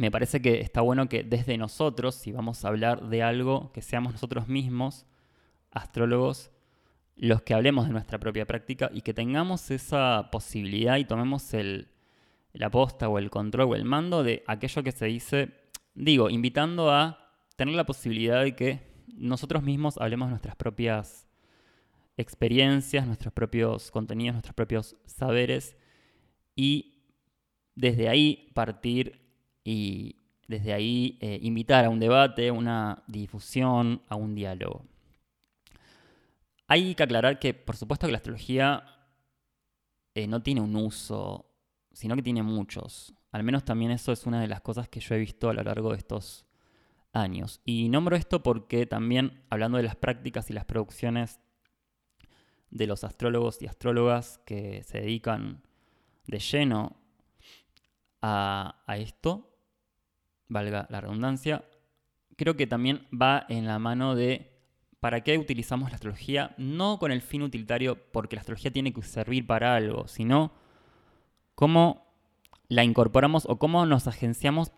Me 0.00 0.10
parece 0.10 0.40
que 0.40 0.62
está 0.62 0.80
bueno 0.80 1.10
que 1.10 1.24
desde 1.24 1.58
nosotros, 1.58 2.14
si 2.14 2.32
vamos 2.32 2.64
a 2.64 2.68
hablar 2.68 3.10
de 3.10 3.22
algo, 3.22 3.70
que 3.72 3.82
seamos 3.82 4.14
nosotros 4.14 4.48
mismos, 4.48 5.04
astrólogos, 5.70 6.50
los 7.16 7.42
que 7.42 7.52
hablemos 7.52 7.86
de 7.86 7.92
nuestra 7.92 8.18
propia 8.18 8.46
práctica 8.46 8.90
y 8.94 9.02
que 9.02 9.12
tengamos 9.12 9.70
esa 9.70 10.30
posibilidad 10.32 10.96
y 10.96 11.04
tomemos 11.04 11.52
el, 11.52 11.88
la 12.54 12.70
posta 12.70 13.10
o 13.10 13.18
el 13.18 13.28
control 13.28 13.68
o 13.68 13.74
el 13.74 13.84
mando 13.84 14.22
de 14.22 14.42
aquello 14.46 14.82
que 14.82 14.92
se 14.92 15.04
dice, 15.04 15.50
digo, 15.94 16.30
invitando 16.30 16.90
a 16.90 17.34
tener 17.56 17.74
la 17.74 17.84
posibilidad 17.84 18.42
de 18.42 18.56
que 18.56 18.80
nosotros 19.06 19.62
mismos 19.62 19.98
hablemos 19.98 20.28
de 20.28 20.30
nuestras 20.30 20.56
propias 20.56 21.28
experiencias, 22.16 23.06
nuestros 23.06 23.34
propios 23.34 23.90
contenidos, 23.90 24.32
nuestros 24.32 24.54
propios 24.54 24.96
saberes 25.04 25.76
y 26.56 27.02
desde 27.74 28.08
ahí 28.08 28.50
partir 28.54 29.28
y 29.70 30.16
desde 30.48 30.72
ahí 30.72 31.16
eh, 31.20 31.38
invitar 31.42 31.84
a 31.84 31.90
un 31.90 32.00
debate, 32.00 32.50
una 32.50 33.04
difusión, 33.06 34.02
a 34.08 34.16
un 34.16 34.34
diálogo. 34.34 34.84
Hay 36.66 36.96
que 36.96 37.04
aclarar 37.04 37.38
que, 37.38 37.54
por 37.54 37.76
supuesto, 37.76 38.06
que 38.06 38.12
la 38.12 38.18
astrología 38.18 38.82
eh, 40.16 40.26
no 40.26 40.42
tiene 40.42 40.60
un 40.60 40.74
uso, 40.74 41.46
sino 41.92 42.16
que 42.16 42.22
tiene 42.22 42.42
muchos. 42.42 43.14
Al 43.30 43.44
menos 43.44 43.64
también 43.64 43.92
eso 43.92 44.10
es 44.10 44.26
una 44.26 44.40
de 44.40 44.48
las 44.48 44.60
cosas 44.60 44.88
que 44.88 44.98
yo 44.98 45.14
he 45.14 45.18
visto 45.18 45.48
a 45.48 45.54
lo 45.54 45.62
largo 45.62 45.92
de 45.92 45.98
estos 45.98 46.46
años. 47.12 47.60
Y 47.64 47.88
nombro 47.88 48.16
esto 48.16 48.42
porque 48.42 48.86
también, 48.86 49.44
hablando 49.50 49.76
de 49.76 49.84
las 49.84 49.94
prácticas 49.94 50.50
y 50.50 50.52
las 50.52 50.64
producciones 50.64 51.38
de 52.70 52.88
los 52.88 53.04
astrólogos 53.04 53.62
y 53.62 53.68
astrólogas 53.68 54.38
que 54.44 54.82
se 54.82 55.00
dedican 55.00 55.62
de 56.26 56.40
lleno 56.40 56.96
a, 58.20 58.82
a 58.88 58.96
esto, 58.96 59.49
valga 60.50 60.86
la 60.90 61.00
redundancia, 61.00 61.64
creo 62.36 62.56
que 62.56 62.66
también 62.66 63.06
va 63.10 63.46
en 63.48 63.66
la 63.66 63.78
mano 63.78 64.14
de 64.14 64.50
¿Para 65.00 65.22
qué 65.22 65.38
utilizamos 65.38 65.88
la 65.90 65.94
astrología? 65.94 66.54
No 66.58 66.98
con 66.98 67.10
el 67.10 67.22
fin 67.22 67.40
utilitario 67.40 67.98
porque 68.12 68.36
la 68.36 68.40
astrología 68.40 68.70
tiene 68.70 68.92
que 68.92 69.00
servir 69.00 69.46
para 69.46 69.74
algo, 69.74 70.06
sino 70.06 70.52
cómo 71.54 72.06
la 72.68 72.84
incorporamos 72.84 73.46
o 73.48 73.58
cómo 73.58 73.86
nos 73.86 74.06
agenciamos, 74.06 74.72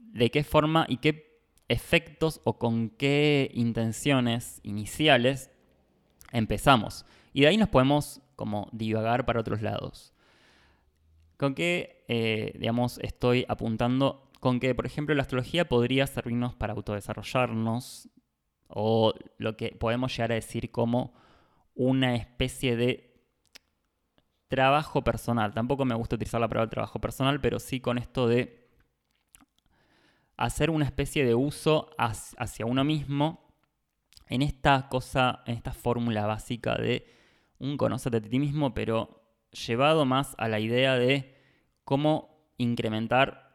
de 0.00 0.32
qué 0.32 0.42
forma 0.42 0.84
y 0.88 0.96
qué 0.96 1.40
efectos 1.68 2.40
o 2.42 2.58
con 2.58 2.90
qué 2.90 3.52
intenciones 3.54 4.60
iniciales 4.64 5.48
empezamos. 6.32 7.06
Y 7.32 7.42
de 7.42 7.46
ahí 7.46 7.56
nos 7.56 7.68
podemos 7.68 8.20
como 8.34 8.68
divagar 8.72 9.24
para 9.24 9.40
otros 9.40 9.62
lados. 9.62 10.12
¿Con 11.36 11.54
qué, 11.54 12.04
eh, 12.08 12.52
digamos, 12.58 12.98
estoy 12.98 13.46
apuntando? 13.48 14.28
Con 14.42 14.58
que, 14.58 14.74
por 14.74 14.86
ejemplo, 14.86 15.14
la 15.14 15.22
astrología 15.22 15.68
podría 15.68 16.04
servirnos 16.08 16.56
para 16.56 16.72
autodesarrollarnos, 16.72 18.08
o 18.66 19.14
lo 19.38 19.56
que 19.56 19.68
podemos 19.68 20.16
llegar 20.16 20.32
a 20.32 20.34
decir 20.34 20.72
como 20.72 21.14
una 21.76 22.16
especie 22.16 22.74
de 22.74 23.24
trabajo 24.48 25.04
personal. 25.04 25.54
Tampoco 25.54 25.84
me 25.84 25.94
gusta 25.94 26.16
utilizar 26.16 26.40
la 26.40 26.48
palabra 26.48 26.68
trabajo 26.68 27.00
personal, 27.00 27.40
pero 27.40 27.60
sí 27.60 27.78
con 27.78 27.98
esto 27.98 28.26
de 28.26 28.68
hacer 30.36 30.70
una 30.70 30.86
especie 30.86 31.24
de 31.24 31.36
uso 31.36 31.90
hacia 31.96 32.66
uno 32.66 32.82
mismo 32.82 33.54
en 34.26 34.42
esta 34.42 34.88
cosa, 34.88 35.44
en 35.46 35.54
esta 35.54 35.72
fórmula 35.72 36.26
básica 36.26 36.74
de 36.74 37.06
un 37.60 37.76
conocerte 37.76 38.18
de 38.18 38.28
ti 38.28 38.40
mismo, 38.40 38.74
pero 38.74 39.22
llevado 39.52 40.04
más 40.04 40.34
a 40.36 40.48
la 40.48 40.58
idea 40.58 40.96
de 40.96 41.38
cómo 41.84 42.52
incrementar 42.58 43.51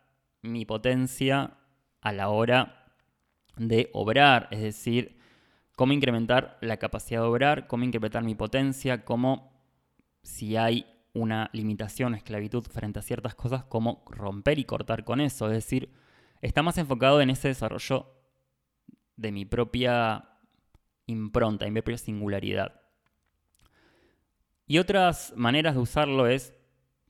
mi 0.48 0.66
potencia 0.66 1.58
a 2.02 2.12
la 2.12 2.30
hora 2.30 2.94
de 3.58 3.90
obrar, 3.94 4.48
es 4.52 4.62
decir, 4.62 5.18
cómo 5.76 5.94
incrementar 5.94 6.58
la 6.62 6.78
capacidad 6.78 7.22
de 7.22 7.28
obrar, 7.28 7.68
cómo 7.68 7.84
incrementar 7.84 8.24
mi 8.24 8.36
potencia, 8.36 9.06
cómo 9.06 9.62
si 10.24 10.58
hay 10.58 10.86
una 11.14 11.50
limitación, 11.54 12.16
esclavitud 12.16 12.64
frente 12.64 13.00
a 13.00 13.04
ciertas 13.04 13.36
cosas, 13.36 13.64
cómo 13.66 14.04
romper 14.10 14.60
y 14.60 14.66
cortar 14.66 15.04
con 15.04 15.22
eso. 15.22 15.48
Es 15.48 15.54
decir, 15.54 15.92
está 16.42 16.64
más 16.64 16.78
enfocado 16.78 17.22
en 17.22 17.30
ese 17.30 17.48
desarrollo 17.48 18.14
de 19.16 19.32
mi 19.32 19.46
propia 19.46 20.30
impronta, 21.06 21.66
mi 21.66 21.74
propia 21.82 21.98
singularidad. 21.98 22.82
Y 24.68 24.80
otras 24.80 25.34
maneras 25.36 25.76
de 25.76 25.82
usarlo 25.82 26.28
es 26.28 26.54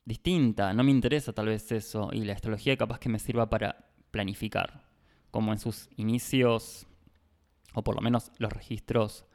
distinta, 0.08 0.72
no 0.72 0.82
me 0.82 0.90
interesa 0.90 1.34
tal 1.34 1.46
vez 1.46 1.70
eso, 1.70 2.08
y 2.12 2.24
la 2.24 2.32
astrología 2.32 2.78
capaz 2.78 2.98
que 2.98 3.10
me 3.10 3.18
sirva 3.18 3.50
para 3.50 3.90
planificar 4.10 4.88
como 5.30 5.52
en 5.52 5.58
sus 5.58 5.90
inicios, 5.96 6.86
o 7.74 7.84
por 7.84 7.94
lo 7.94 8.00
menos 8.00 8.32
los 8.38 8.50
registros 8.50 9.26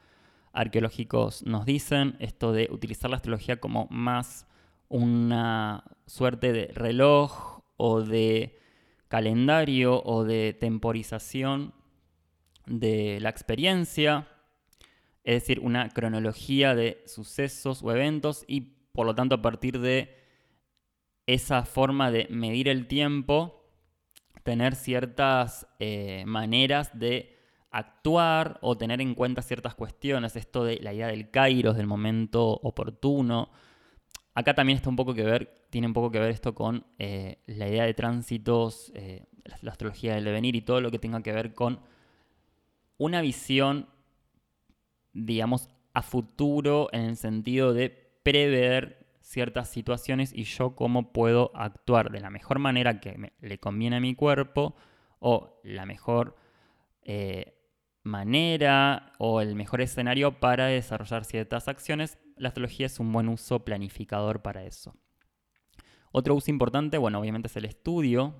arqueológicos 0.51 1.43
nos 1.45 1.65
dicen, 1.65 2.15
esto 2.19 2.51
de 2.51 2.69
utilizar 2.71 3.11
la 3.11 3.17
astrología 3.17 3.59
como 3.59 3.87
más 3.91 4.47
una 4.89 5.83
suerte 6.07 6.51
de 6.51 6.67
reloj 6.73 7.61
o 7.77 8.01
de 8.01 8.59
calendario 9.09 10.01
o 10.03 10.23
de 10.23 10.53
temporización 10.53 11.75
de 12.65 13.19
la 13.21 13.29
experiencia, 13.29 14.27
es 15.23 15.35
decir, 15.35 15.59
una 15.59 15.89
cronología 15.89 16.73
de 16.73 17.03
sucesos 17.05 17.83
o 17.83 17.91
eventos 17.91 18.43
y 18.47 18.61
por 18.91 19.05
lo 19.05 19.13
tanto 19.13 19.35
a 19.35 19.41
partir 19.43 19.79
de 19.79 20.22
esa 21.27 21.65
forma 21.65 22.11
de 22.11 22.27
medir 22.29 22.67
el 22.67 22.87
tiempo, 22.87 23.63
tener 24.43 24.75
ciertas 24.75 25.67
eh, 25.79 26.23
maneras 26.25 26.97
de 26.97 27.37
actuar 27.71 28.59
o 28.61 28.77
tener 28.77 29.01
en 29.01 29.15
cuenta 29.15 29.41
ciertas 29.41 29.73
cuestiones, 29.73 30.35
esto 30.35 30.63
de 30.63 30.77
la 30.77 30.93
idea 30.93 31.07
del 31.07 31.31
kairos, 31.31 31.75
del 31.75 31.87
momento 31.87 32.45
oportuno. 32.45 33.49
Acá 34.35 34.53
también 34.53 34.77
está 34.77 34.89
un 34.89 34.95
poco 34.95 35.13
que 35.13 35.23
ver, 35.23 35.65
tiene 35.69 35.87
un 35.87 35.93
poco 35.93 36.11
que 36.11 36.19
ver 36.19 36.31
esto 36.31 36.53
con 36.53 36.85
eh, 36.99 37.39
la 37.47 37.67
idea 37.67 37.85
de 37.85 37.93
tránsitos, 37.93 38.91
eh, 38.95 39.25
la 39.61 39.71
astrología 39.71 40.15
del 40.15 40.25
devenir 40.25 40.55
y 40.55 40.61
todo 40.61 40.81
lo 40.81 40.91
que 40.91 40.99
tenga 40.99 41.21
que 41.21 41.31
ver 41.31 41.53
con 41.53 41.79
una 42.97 43.21
visión, 43.21 43.87
digamos, 45.13 45.69
a 45.93 46.01
futuro 46.01 46.89
en 46.91 47.01
el 47.01 47.15
sentido 47.15 47.73
de 47.73 47.89
prever 48.23 49.02
ciertas 49.23 49.69
situaciones 49.69 50.33
y 50.33 50.43
yo 50.43 50.75
cómo 50.75 51.13
puedo 51.13 51.51
actuar 51.55 52.11
de 52.11 52.19
la 52.19 52.29
mejor 52.29 52.59
manera 52.59 52.99
que 52.99 53.31
le 53.39 53.57
conviene 53.57 53.95
a 53.95 54.01
mi 54.01 54.15
cuerpo 54.15 54.75
o 55.19 55.61
la 55.63 55.85
mejor 55.85 56.35
eh, 57.03 57.57
manera 58.03 59.13
o 59.17 59.39
el 59.39 59.55
mejor 59.55 59.79
escenario 59.79 60.39
para 60.41 60.67
desarrollar 60.67 61.23
ciertas 61.23 61.69
acciones. 61.69 62.17
La 62.35 62.49
astrología 62.49 62.85
es 62.85 62.99
un 62.99 63.11
buen 63.13 63.29
uso 63.29 63.63
planificador 63.63 64.41
para 64.41 64.65
eso. 64.65 64.93
Otro 66.11 66.35
uso 66.35 66.51
importante, 66.51 66.97
bueno, 66.97 67.19
obviamente 67.19 67.47
es 67.47 67.55
el 67.55 67.65
estudio. 67.65 68.35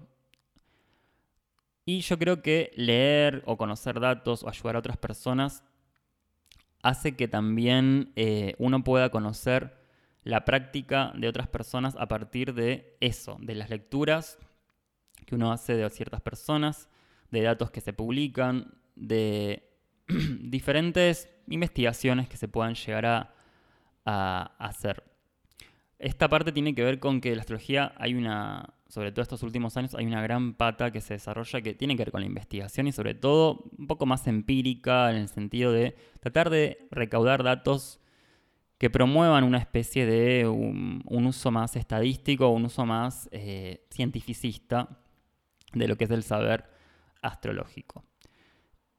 Y 1.86 2.02
yo 2.02 2.20
creo 2.20 2.42
que 2.42 2.72
leer 2.76 3.42
o 3.46 3.58
conocer 3.58 4.02
datos 4.02 4.44
o 4.44 4.50
ayudar 4.50 4.76
a 4.76 4.80
otras 4.80 4.98
personas 4.98 5.64
hace 6.82 7.16
que 7.16 7.30
también 7.30 8.12
eh, 8.18 8.56
uno 8.60 8.84
pueda 8.84 9.10
conocer 9.10 9.83
la 10.24 10.46
práctica 10.46 11.12
de 11.16 11.28
otras 11.28 11.48
personas 11.48 11.96
a 11.98 12.08
partir 12.08 12.54
de 12.54 12.98
eso, 13.00 13.38
de 13.40 13.56
las 13.56 13.70
lecturas 13.70 14.38
que 15.26 15.36
uno 15.36 15.52
hace 15.52 15.76
de 15.76 15.90
ciertas 15.90 16.22
personas, 16.22 16.90
de 17.32 17.42
datos 17.42 17.72
que 17.72 17.82
se 17.82 17.94
publican, 17.94 18.74
de 18.96 19.70
diferentes 20.08 21.30
investigaciones 21.48 22.28
que 22.28 22.38
se 22.38 22.48
puedan 22.48 22.76
llegar 22.76 23.06
a, 23.06 23.34
a 24.06 24.54
hacer. 24.60 25.04
Esta 26.00 26.28
parte 26.28 26.52
tiene 26.52 26.76
que 26.76 26.84
ver 26.84 27.00
con 27.00 27.22
que 27.22 27.36
la 27.36 27.42
astrología 27.42 27.94
hay 27.98 28.14
una, 28.14 28.74
sobre 28.90 29.12
todo 29.12 29.22
estos 29.22 29.44
últimos 29.44 29.78
años, 29.78 29.96
hay 29.96 30.06
una 30.06 30.22
gran 30.22 30.54
pata 30.54 30.92
que 30.92 31.00
se 31.00 31.14
desarrolla 31.14 31.62
que 31.62 31.74
tiene 31.74 31.96
que 31.96 32.04
ver 32.04 32.12
con 32.12 32.22
la 32.22 32.28
investigación 32.28 32.88
y 32.88 32.92
sobre 32.92 33.16
todo 33.16 33.70
un 33.78 33.88
poco 33.88 34.06
más 34.06 34.28
empírica 34.28 35.10
en 35.12 35.18
el 35.18 35.30
sentido 35.30 35.72
de 35.72 35.96
tratar 36.20 36.50
de 36.50 36.88
recaudar 36.92 37.44
datos 37.44 38.02
que 38.84 38.90
promuevan 38.90 39.46
una 39.46 39.60
especie 39.60 40.06
de 40.06 40.46
un, 40.46 41.02
uso 41.08 41.52
más 41.52 41.78
estadístico, 41.78 42.50
un 42.50 42.66
uso 42.66 42.86
más 42.86 43.30
eh, 43.32 43.88
cientificista 43.90 44.90
de 45.72 45.88
lo 45.88 45.96
que 45.96 46.04
es 46.04 46.12
el 46.12 46.22
saber 46.22 46.66
astrológico. 47.22 48.04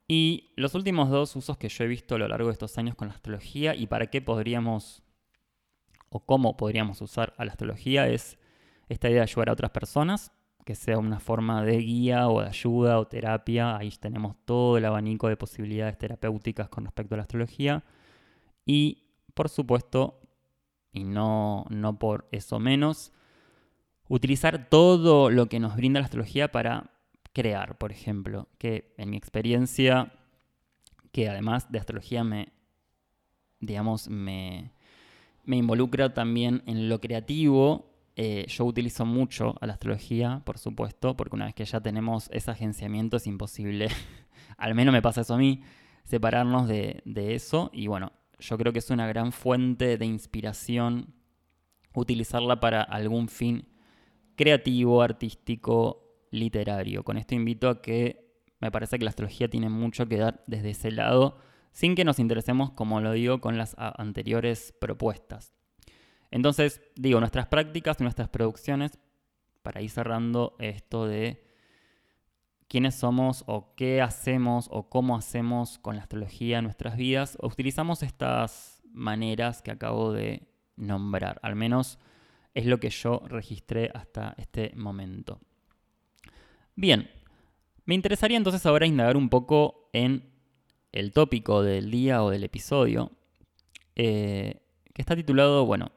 Y 0.08 0.54
los 0.56 0.74
últimos 0.74 1.10
dos 1.10 1.36
usos 1.36 1.58
que 1.58 1.68
yo 1.68 1.84
he 1.84 1.86
visto 1.86 2.14
a 2.14 2.18
lo 2.18 2.26
largo 2.28 2.46
de 2.46 2.54
estos 2.54 2.78
años 2.78 2.94
con 2.94 3.08
la 3.08 3.14
astrología 3.14 3.74
y 3.74 3.86
para 3.86 4.06
qué 4.06 4.22
podríamos 4.22 5.02
o 6.08 6.24
cómo 6.24 6.56
podríamos 6.56 7.02
usar 7.02 7.34
a 7.36 7.44
la 7.44 7.50
astrología 7.50 8.08
es 8.08 8.38
esta 8.88 9.10
idea 9.10 9.18
de 9.18 9.24
ayudar 9.24 9.50
a 9.50 9.52
otras 9.52 9.70
personas, 9.70 10.32
que 10.64 10.74
sea 10.74 10.96
una 10.96 11.20
forma 11.20 11.62
de 11.62 11.76
guía 11.76 12.30
o 12.30 12.40
de 12.40 12.48
ayuda 12.48 12.98
o 12.98 13.06
terapia. 13.06 13.76
Ahí 13.76 13.90
tenemos 13.90 14.34
todo 14.46 14.78
el 14.78 14.86
abanico 14.86 15.28
de 15.28 15.36
posibilidades 15.36 15.98
terapéuticas 15.98 16.70
con 16.70 16.86
respecto 16.86 17.16
a 17.16 17.18
la 17.18 17.24
astrología. 17.24 17.84
Y, 18.64 19.03
por 19.34 19.48
supuesto, 19.48 20.20
y 20.92 21.04
no, 21.04 21.66
no 21.68 21.98
por 21.98 22.28
eso 22.30 22.58
menos, 22.58 23.12
utilizar 24.08 24.68
todo 24.68 25.30
lo 25.30 25.46
que 25.46 25.60
nos 25.60 25.76
brinda 25.76 26.00
la 26.00 26.06
astrología 26.06 26.50
para 26.52 26.90
crear, 27.32 27.76
por 27.78 27.90
ejemplo, 27.92 28.48
que 28.58 28.94
en 28.96 29.10
mi 29.10 29.16
experiencia, 29.16 30.12
que 31.12 31.28
además 31.28 31.70
de 31.70 31.78
astrología 31.78 32.22
me, 32.22 32.52
digamos, 33.60 34.08
me, 34.08 34.72
me 35.44 35.56
involucra 35.56 36.14
también 36.14 36.62
en 36.66 36.88
lo 36.88 37.00
creativo, 37.00 37.94
eh, 38.16 38.46
yo 38.48 38.64
utilizo 38.64 39.04
mucho 39.04 39.56
a 39.60 39.66
la 39.66 39.72
astrología, 39.72 40.42
por 40.44 40.58
supuesto, 40.58 41.16
porque 41.16 41.34
una 41.34 41.46
vez 41.46 41.54
que 41.54 41.64
ya 41.64 41.80
tenemos 41.80 42.28
ese 42.32 42.50
agenciamiento 42.50 43.16
es 43.16 43.26
imposible, 43.26 43.88
al 44.56 44.74
menos 44.74 44.92
me 44.92 45.02
pasa 45.02 45.22
eso 45.22 45.34
a 45.34 45.38
mí, 45.38 45.62
separarnos 46.04 46.68
de, 46.68 47.02
eso. 47.34 47.70
Y 47.72 47.88
bueno, 47.88 48.12
yo 48.38 48.58
creo 48.58 48.72
que 48.72 48.78
es 48.78 48.90
una 48.90 49.06
gran 49.06 49.32
fuente 49.32 49.96
de 49.96 50.06
inspiración 50.06 51.14
utilizarla 51.94 52.60
para 52.60 52.82
algún 52.82 53.28
fin 53.28 53.68
creativo, 54.36 55.02
artístico, 55.02 56.26
literario. 56.30 57.04
Con 57.04 57.16
esto 57.16 57.34
invito 57.34 57.68
a 57.68 57.80
que 57.80 58.24
me 58.60 58.70
parece 58.70 58.98
que 58.98 59.04
la 59.04 59.10
astrología 59.10 59.48
tiene 59.48 59.68
mucho 59.68 60.06
que 60.06 60.16
dar 60.16 60.42
desde 60.46 60.70
ese 60.70 60.90
lado, 60.90 61.38
sin 61.72 61.94
que 61.94 62.04
nos 62.04 62.18
interesemos, 62.18 62.70
como 62.72 63.00
lo 63.00 63.12
digo, 63.12 63.40
con 63.40 63.58
las 63.58 63.76
anteriores 63.78 64.74
propuestas. 64.80 65.54
Entonces, 66.30 66.80
digo, 66.96 67.20
nuestras 67.20 67.46
prácticas, 67.46 68.00
nuestras 68.00 68.28
producciones, 68.28 68.98
para 69.62 69.80
ir 69.80 69.90
cerrando 69.90 70.56
esto 70.58 71.06
de 71.06 71.43
quiénes 72.68 72.94
somos 72.94 73.44
o 73.46 73.74
qué 73.74 74.02
hacemos 74.02 74.68
o 74.70 74.88
cómo 74.88 75.16
hacemos 75.16 75.78
con 75.78 75.96
la 75.96 76.02
astrología 76.02 76.58
en 76.58 76.64
nuestras 76.64 76.96
vidas, 76.96 77.38
utilizamos 77.42 78.02
estas 78.02 78.82
maneras 78.92 79.62
que 79.62 79.70
acabo 79.70 80.12
de 80.12 80.48
nombrar. 80.76 81.38
Al 81.42 81.56
menos 81.56 81.98
es 82.54 82.66
lo 82.66 82.78
que 82.80 82.90
yo 82.90 83.22
registré 83.26 83.90
hasta 83.94 84.34
este 84.38 84.72
momento. 84.76 85.40
Bien, 86.76 87.10
me 87.84 87.94
interesaría 87.94 88.36
entonces 88.36 88.64
ahora 88.66 88.86
indagar 88.86 89.16
un 89.16 89.28
poco 89.28 89.90
en 89.92 90.32
el 90.92 91.12
tópico 91.12 91.62
del 91.62 91.90
día 91.90 92.22
o 92.22 92.30
del 92.30 92.44
episodio, 92.44 93.12
eh, 93.96 94.62
que 94.92 95.02
está 95.02 95.16
titulado, 95.16 95.66
bueno, 95.66 95.92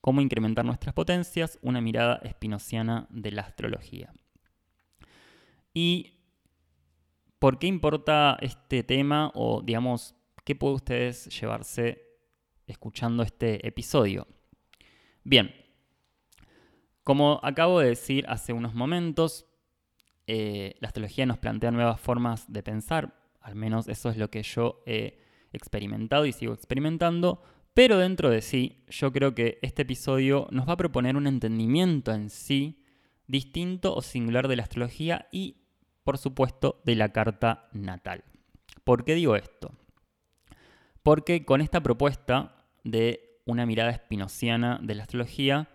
cómo 0.00 0.20
incrementar 0.20 0.64
nuestras 0.64 0.94
potencias, 0.94 1.58
una 1.62 1.80
mirada 1.80 2.20
espinociana 2.24 3.06
de 3.10 3.32
la 3.32 3.42
astrología. 3.42 4.12
¿Y 5.78 6.22
por 7.38 7.58
qué 7.58 7.66
importa 7.66 8.38
este 8.40 8.82
tema 8.82 9.30
o 9.34 9.60
digamos, 9.60 10.14
qué 10.42 10.54
pueden 10.54 10.76
ustedes 10.76 11.26
llevarse 11.38 12.02
escuchando 12.66 13.22
este 13.22 13.68
episodio? 13.68 14.26
Bien, 15.22 15.54
como 17.04 17.40
acabo 17.42 17.80
de 17.80 17.88
decir 17.88 18.24
hace 18.26 18.54
unos 18.54 18.72
momentos, 18.72 19.44
eh, 20.26 20.76
la 20.80 20.88
astrología 20.88 21.26
nos 21.26 21.36
plantea 21.36 21.72
nuevas 21.72 22.00
formas 22.00 22.50
de 22.50 22.62
pensar, 22.62 23.14
al 23.42 23.54
menos 23.54 23.86
eso 23.86 24.08
es 24.08 24.16
lo 24.16 24.30
que 24.30 24.42
yo 24.42 24.82
he 24.86 25.18
experimentado 25.52 26.24
y 26.24 26.32
sigo 26.32 26.54
experimentando, 26.54 27.42
pero 27.74 27.98
dentro 27.98 28.30
de 28.30 28.40
sí, 28.40 28.82
yo 28.88 29.12
creo 29.12 29.34
que 29.34 29.58
este 29.60 29.82
episodio 29.82 30.48
nos 30.52 30.66
va 30.66 30.72
a 30.72 30.78
proponer 30.78 31.18
un 31.18 31.26
entendimiento 31.26 32.14
en 32.14 32.30
sí 32.30 32.82
distinto 33.26 33.94
o 33.94 34.00
singular 34.00 34.48
de 34.48 34.56
la 34.56 34.62
astrología 34.62 35.28
y, 35.30 35.65
por 36.06 36.18
supuesto, 36.18 36.80
de 36.84 36.94
la 36.94 37.08
carta 37.08 37.68
natal. 37.72 38.22
¿Por 38.84 39.04
qué 39.04 39.16
digo 39.16 39.34
esto? 39.34 39.72
Porque 41.02 41.44
con 41.44 41.60
esta 41.60 41.82
propuesta 41.82 42.64
de 42.84 43.40
una 43.44 43.66
mirada 43.66 43.90
espinociana 43.90 44.78
de 44.80 44.94
la 44.94 45.02
astrología, 45.02 45.68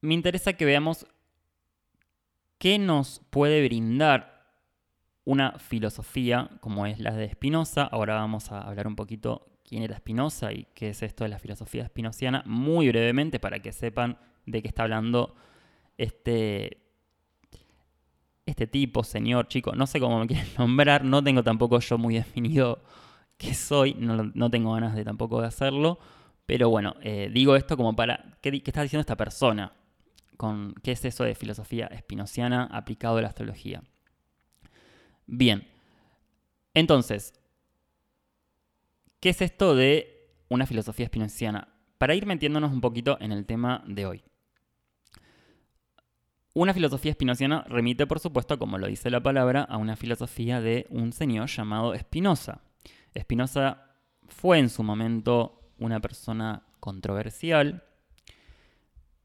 me 0.00 0.14
interesa 0.14 0.52
que 0.52 0.64
veamos 0.64 1.08
qué 2.58 2.78
nos 2.78 3.20
puede 3.30 3.64
brindar 3.66 4.46
una 5.24 5.58
filosofía 5.58 6.48
como 6.60 6.86
es 6.86 7.00
la 7.00 7.10
de 7.14 7.32
Spinoza. 7.32 7.82
Ahora 7.82 8.14
vamos 8.14 8.52
a 8.52 8.60
hablar 8.60 8.86
un 8.86 8.94
poquito 8.94 9.58
quién 9.64 9.82
era 9.82 9.96
Spinoza 9.96 10.52
y 10.52 10.68
qué 10.76 10.90
es 10.90 11.02
esto 11.02 11.24
de 11.24 11.30
la 11.30 11.40
filosofía 11.40 11.84
spinociana, 11.84 12.44
muy 12.46 12.86
brevemente 12.86 13.40
para 13.40 13.58
que 13.58 13.72
sepan 13.72 14.20
de 14.46 14.62
qué 14.62 14.68
está 14.68 14.84
hablando 14.84 15.34
este, 15.96 16.87
este 18.50 18.66
tipo, 18.66 19.04
señor, 19.04 19.48
chico, 19.48 19.74
no 19.74 19.86
sé 19.86 20.00
cómo 20.00 20.20
me 20.20 20.26
quieren 20.26 20.46
nombrar, 20.58 21.04
no 21.04 21.22
tengo 21.22 21.42
tampoco 21.42 21.78
yo 21.80 21.98
muy 21.98 22.14
definido 22.14 22.82
qué 23.36 23.54
soy, 23.54 23.94
no, 23.94 24.50
tengo 24.50 24.72
ganas 24.72 24.96
de 24.96 25.04
tampoco 25.04 25.40
de 25.40 25.46
hacerlo, 25.46 25.98
pero 26.44 26.70
bueno, 26.70 26.96
eh, 27.02 27.30
digo 27.32 27.54
esto 27.54 27.76
como 27.76 27.94
para, 27.94 28.38
¿qué, 28.40 28.50
¿qué 28.50 28.70
está 28.70 28.82
diciendo 28.82 29.02
esta 29.02 29.16
persona? 29.16 29.72
Con, 30.36 30.74
¿Qué 30.82 30.92
es 30.92 31.04
eso 31.04 31.24
de 31.24 31.34
filosofía 31.34 31.86
espinociana 31.86 32.68
aplicado 32.72 33.18
a 33.18 33.22
la 33.22 33.28
astrología? 33.28 33.82
Bien, 35.26 35.68
entonces, 36.74 37.32
¿Qué 39.20 39.30
es 39.30 39.42
esto 39.42 39.74
de 39.74 40.30
una 40.48 40.64
filosofía 40.66 41.04
espinociana? 41.04 41.68
Para 41.98 42.14
ir 42.14 42.24
metiéndonos 42.24 42.72
un 42.72 42.80
poquito 42.80 43.18
en 43.20 43.32
el 43.32 43.46
tema 43.46 43.82
de 43.88 44.06
hoy. 44.06 44.22
Una 46.58 46.74
filosofía 46.74 47.12
espinociana 47.12 47.64
remite, 47.68 48.04
por 48.08 48.18
supuesto, 48.18 48.58
como 48.58 48.78
lo 48.78 48.88
dice 48.88 49.10
la 49.10 49.22
palabra, 49.22 49.62
a 49.62 49.76
una 49.76 49.94
filosofía 49.94 50.60
de 50.60 50.88
un 50.90 51.12
señor 51.12 51.48
llamado 51.48 51.96
Spinoza. 51.96 52.62
Spinoza 53.16 53.84
fue 54.26 54.58
en 54.58 54.68
su 54.68 54.82
momento 54.82 55.70
una 55.78 56.00
persona 56.00 56.64
controversial, 56.80 57.84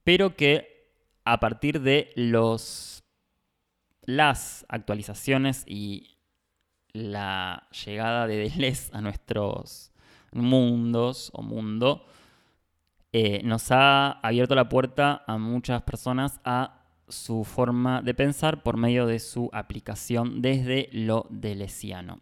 pero 0.03 0.35
que 0.35 0.91
a 1.25 1.39
partir 1.39 1.81
de 1.81 2.11
los, 2.15 3.03
las 4.03 4.63
actualizaciones 4.69 5.63
y 5.65 6.19
la 6.91 7.67
llegada 7.83 8.27
de 8.27 8.47
Deleuze 8.47 8.91
a 8.93 9.01
nuestros 9.01 9.91
mundos 10.33 11.31
o 11.33 11.41
mundo, 11.41 12.05
eh, 13.11 13.41
nos 13.43 13.71
ha 13.71 14.11
abierto 14.11 14.53
la 14.53 14.69
puerta 14.69 15.23
a 15.25 15.39
muchas 15.39 15.81
personas 15.81 16.39
a 16.43 16.82
su 17.13 17.43
forma 17.43 18.01
de 18.01 18.13
pensar 18.13 18.63
por 18.63 18.77
medio 18.77 19.05
de 19.05 19.19
su 19.19 19.49
aplicación 19.53 20.41
desde 20.41 20.89
lo 20.91 21.27
delesiano. 21.29 22.19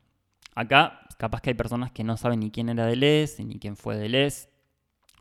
Acá, 0.54 1.08
capaz 1.18 1.42
que 1.42 1.52
hay 1.52 1.54
personas 1.56 1.92
que 1.92 2.04
no 2.04 2.18
saben 2.18 2.42
ni 2.42 2.52
quién 2.52 2.70
era 2.70 2.86
Deleuze, 2.86 3.44
ni 3.44 3.58
quién 3.58 3.76
fue 3.76 3.96
Deleuze, 3.96 4.50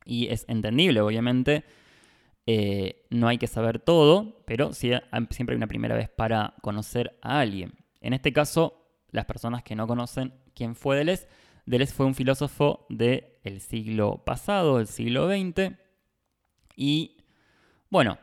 y 0.04 0.28
es 0.28 0.44
entendible, 0.48 1.00
obviamente. 1.00 1.64
Eh, 2.46 3.06
no 3.10 3.28
hay 3.28 3.38
que 3.38 3.46
saber 3.46 3.78
todo, 3.78 4.42
pero 4.44 4.72
siempre 4.72 5.54
hay 5.54 5.56
una 5.56 5.66
primera 5.68 5.94
vez 5.94 6.08
para 6.08 6.54
conocer 6.62 7.18
a 7.22 7.40
alguien. 7.40 7.74
En 8.00 8.12
este 8.12 8.32
caso, 8.32 8.80
las 9.10 9.24
personas 9.24 9.62
que 9.62 9.76
no 9.76 9.86
conocen 9.86 10.34
quién 10.54 10.74
fue 10.74 10.96
Deleuze. 10.96 11.28
Deleuze 11.66 11.94
fue 11.94 12.06
un 12.06 12.14
filósofo 12.14 12.86
del 12.88 13.60
siglo 13.60 14.24
pasado, 14.24 14.78
del 14.78 14.88
siglo 14.88 15.28
XX. 15.28 15.76
Y 16.74 17.18
bueno, 17.90 18.18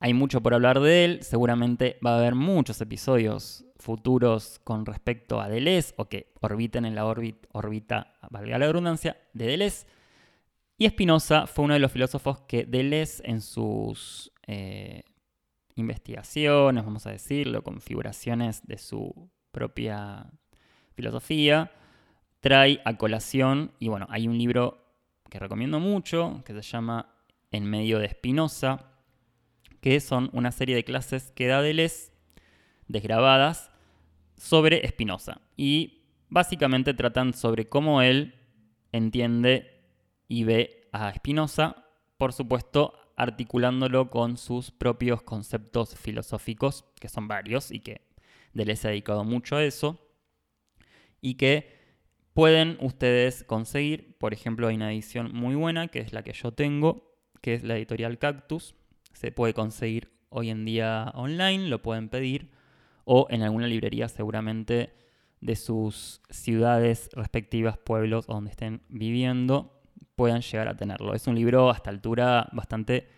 hay 0.00 0.14
mucho 0.14 0.40
por 0.40 0.54
hablar 0.54 0.80
de 0.80 1.04
él. 1.04 1.22
Seguramente 1.22 1.98
va 2.04 2.14
a 2.14 2.18
haber 2.18 2.34
muchos 2.34 2.80
episodios 2.80 3.64
futuros 3.76 4.60
con 4.64 4.84
respecto 4.84 5.40
a 5.40 5.48
Deleuze 5.48 5.94
o 5.96 6.08
que 6.08 6.32
orbiten 6.40 6.84
en 6.84 6.94
la 6.94 7.06
órbita, 7.06 8.14
valga 8.30 8.58
la 8.58 8.66
redundancia, 8.66 9.16
de 9.34 9.46
Deleuze. 9.46 9.86
Y 10.78 10.88
Spinoza 10.88 11.46
fue 11.46 11.66
uno 11.66 11.74
de 11.74 11.80
los 11.80 11.92
filósofos 11.92 12.40
que 12.48 12.64
Deleuze 12.64 13.22
en 13.24 13.42
sus, 13.42 14.32
eh, 14.46 15.02
investigaciones, 15.76 16.84
vamos 16.84 17.06
a 17.06 17.10
decirlo, 17.10 17.62
configuraciones 17.62 18.66
de 18.66 18.78
su 18.78 19.30
propia 19.50 20.30
filosofía, 20.92 21.72
trae 22.40 22.80
a 22.84 22.96
colación, 22.96 23.72
y 23.78 23.88
bueno, 23.88 24.06
hay 24.10 24.28
un 24.28 24.38
libro 24.38 24.84
que 25.28 25.38
recomiendo 25.38 25.80
mucho, 25.80 26.42
que 26.44 26.54
se 26.54 26.62
llama 26.62 27.14
En 27.50 27.64
medio 27.64 27.98
de 27.98 28.06
Espinosa, 28.06 28.89
que 29.80 30.00
son 30.00 30.30
una 30.32 30.52
serie 30.52 30.74
de 30.74 30.84
clases 30.84 31.32
que 31.32 31.46
da 31.46 31.62
Deleuze, 31.62 32.12
desgrabadas, 32.88 33.70
sobre 34.36 34.84
Espinosa. 34.86 35.40
Y 35.56 36.04
básicamente 36.28 36.94
tratan 36.94 37.34
sobre 37.34 37.68
cómo 37.68 38.02
él 38.02 38.34
entiende 38.92 39.82
y 40.28 40.44
ve 40.44 40.88
a 40.92 41.10
Espinosa, 41.10 41.84
por 42.16 42.32
supuesto, 42.32 42.94
articulándolo 43.16 44.10
con 44.10 44.36
sus 44.38 44.70
propios 44.70 45.22
conceptos 45.22 45.94
filosóficos, 45.94 46.84
que 46.98 47.08
son 47.08 47.28
varios 47.28 47.70
y 47.70 47.80
que 47.80 48.08
Deleuze 48.54 48.88
ha 48.88 48.90
dedicado 48.90 49.24
mucho 49.24 49.56
a 49.56 49.64
eso, 49.64 49.98
y 51.20 51.34
que 51.34 51.78
pueden 52.32 52.78
ustedes 52.80 53.44
conseguir, 53.44 54.16
por 54.18 54.32
ejemplo, 54.32 54.68
hay 54.68 54.76
una 54.76 54.92
edición 54.92 55.30
muy 55.34 55.54
buena, 55.54 55.88
que 55.88 56.00
es 56.00 56.12
la 56.12 56.22
que 56.22 56.32
yo 56.32 56.52
tengo, 56.52 57.14
que 57.42 57.54
es 57.54 57.62
la 57.62 57.76
editorial 57.76 58.18
Cactus, 58.18 58.74
se 59.12 59.32
puede 59.32 59.54
conseguir 59.54 60.10
hoy 60.28 60.50
en 60.50 60.64
día 60.64 61.12
online, 61.14 61.68
lo 61.68 61.82
pueden 61.82 62.08
pedir, 62.08 62.50
o 63.04 63.26
en 63.30 63.42
alguna 63.42 63.66
librería 63.66 64.08
seguramente 64.08 64.94
de 65.40 65.56
sus 65.56 66.20
ciudades 66.30 67.08
respectivas, 67.12 67.78
pueblos 67.78 68.26
donde 68.26 68.50
estén 68.50 68.82
viviendo, 68.88 69.80
puedan 70.14 70.42
llegar 70.42 70.68
a 70.68 70.76
tenerlo. 70.76 71.14
Es 71.14 71.26
un 71.26 71.34
libro 71.34 71.70
hasta 71.70 71.90
altura 71.90 72.48
bastante 72.52 73.08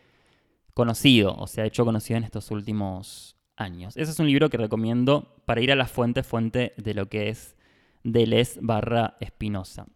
conocido, 0.74 1.34
o 1.36 1.46
sea, 1.46 1.66
hecho 1.66 1.84
conocido 1.84 2.18
en 2.18 2.24
estos 2.24 2.50
últimos 2.50 3.36
años. 3.56 3.96
Ese 3.96 4.12
es 4.12 4.18
un 4.18 4.26
libro 4.26 4.48
que 4.48 4.56
recomiendo 4.56 5.42
para 5.44 5.60
ir 5.60 5.72
a 5.72 5.76
la 5.76 5.86
fuente, 5.86 6.22
fuente 6.22 6.72
de 6.76 6.94
lo 6.94 7.08
que 7.08 7.28
es 7.28 7.56
Deleuze 8.04 8.58
barra 8.62 9.16
Espinosa. 9.20 9.86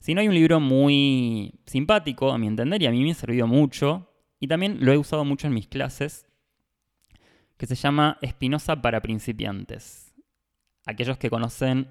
Si 0.00 0.14
no 0.14 0.20
hay 0.20 0.28
un 0.28 0.34
libro 0.34 0.60
muy 0.60 1.54
simpático, 1.66 2.30
a 2.30 2.38
mi 2.38 2.46
entender, 2.46 2.82
y 2.82 2.86
a 2.86 2.90
mí 2.90 3.02
me 3.02 3.12
ha 3.12 3.14
servido 3.14 3.46
mucho, 3.46 4.10
y 4.40 4.48
también 4.48 4.78
lo 4.80 4.92
he 4.92 4.98
usado 4.98 5.24
mucho 5.24 5.46
en 5.46 5.54
mis 5.54 5.68
clases, 5.68 6.26
que 7.56 7.66
se 7.66 7.74
llama 7.74 8.18
Espinosa 8.20 8.82
para 8.82 9.00
principiantes. 9.00 10.14
Aquellos 10.84 11.18
que 11.18 11.30
conocen 11.30 11.88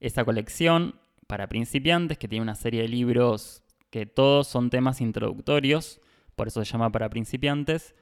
esa 0.00 0.24
colección 0.24 0.98
para 1.26 1.48
principiantes, 1.48 2.18
que 2.18 2.28
tiene 2.28 2.42
una 2.42 2.54
serie 2.54 2.82
de 2.82 2.88
libros 2.88 3.62
que 3.90 4.06
todos 4.06 4.48
son 4.48 4.70
temas 4.70 5.00
introductorios, 5.00 6.00
por 6.34 6.48
eso 6.48 6.64
se 6.64 6.72
llama 6.72 6.90
para 6.90 7.10
principiantes, 7.10 7.94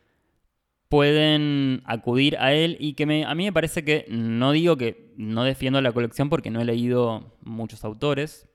pueden 0.89 1.83
acudir 1.85 2.37
a 2.39 2.53
él 2.53 2.77
y 2.81 2.95
que 2.95 3.07
me, 3.07 3.25
a 3.25 3.35
mí 3.35 3.45
me 3.45 3.53
parece 3.53 3.85
que 3.85 4.07
no 4.09 4.53
digo 4.53 4.77
que 4.77 5.13
no 5.17 5.45
defiendo 5.45 5.81
la 5.81 5.93
colección 5.93 6.29
porque 6.29 6.51
no 6.51 6.61
he 6.61 6.65
leído 6.65 7.37
muchos 7.43 7.85
autores 7.85 8.49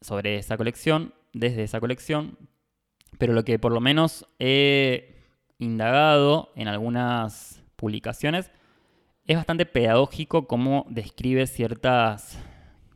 sobre 0.00 0.36
esa 0.36 0.56
colección, 0.56 1.14
desde 1.32 1.62
esa 1.62 1.80
colección, 1.80 2.38
pero 3.22 3.34
lo 3.34 3.44
que 3.44 3.60
por 3.60 3.70
lo 3.70 3.80
menos 3.80 4.26
he 4.40 5.14
indagado 5.58 6.50
en 6.56 6.66
algunas 6.66 7.62
publicaciones 7.76 8.50
es 9.26 9.36
bastante 9.36 9.64
pedagógico 9.64 10.48
cómo 10.48 10.86
describe 10.90 11.46
ciertas, 11.46 12.36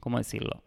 ¿cómo 0.00 0.18
decirlo? 0.18 0.64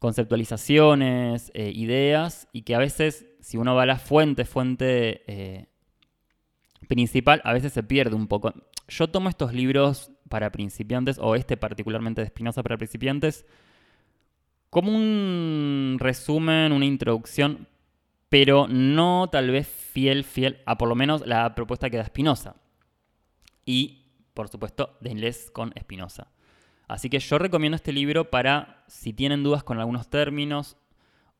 Conceptualizaciones, 0.00 1.50
eh, 1.54 1.72
ideas, 1.74 2.46
y 2.52 2.60
que 2.60 2.74
a 2.74 2.78
veces, 2.78 3.24
si 3.40 3.56
uno 3.56 3.74
va 3.74 3.84
a 3.84 3.86
la 3.86 3.96
fuente, 3.96 4.44
fuente 4.44 5.22
eh, 5.28 5.66
principal, 6.86 7.40
a 7.44 7.54
veces 7.54 7.72
se 7.72 7.82
pierde 7.82 8.14
un 8.14 8.26
poco. 8.28 8.52
Yo 8.88 9.08
tomo 9.08 9.30
estos 9.30 9.54
libros 9.54 10.12
para 10.28 10.52
principiantes, 10.52 11.18
o 11.18 11.36
este 11.36 11.56
particularmente 11.56 12.20
de 12.20 12.26
Espinosa 12.26 12.62
para 12.62 12.76
principiantes, 12.76 13.46
como 14.68 14.94
un 14.94 15.96
resumen, 16.00 16.72
una 16.72 16.84
introducción 16.84 17.66
pero 18.34 18.66
no 18.66 19.28
tal 19.30 19.52
vez 19.52 19.68
fiel, 19.68 20.24
fiel 20.24 20.60
a 20.66 20.76
por 20.76 20.88
lo 20.88 20.96
menos 20.96 21.24
la 21.24 21.54
propuesta 21.54 21.88
que 21.88 21.98
da 21.98 22.04
Spinoza. 22.04 22.56
Y, 23.64 24.08
por 24.34 24.48
supuesto, 24.48 24.98
denles 25.00 25.52
con 25.52 25.72
Spinoza. 25.78 26.32
Así 26.88 27.08
que 27.08 27.20
yo 27.20 27.38
recomiendo 27.38 27.76
este 27.76 27.92
libro 27.92 28.30
para 28.30 28.82
si 28.88 29.12
tienen 29.12 29.44
dudas 29.44 29.62
con 29.62 29.78
algunos 29.78 30.10
términos 30.10 30.76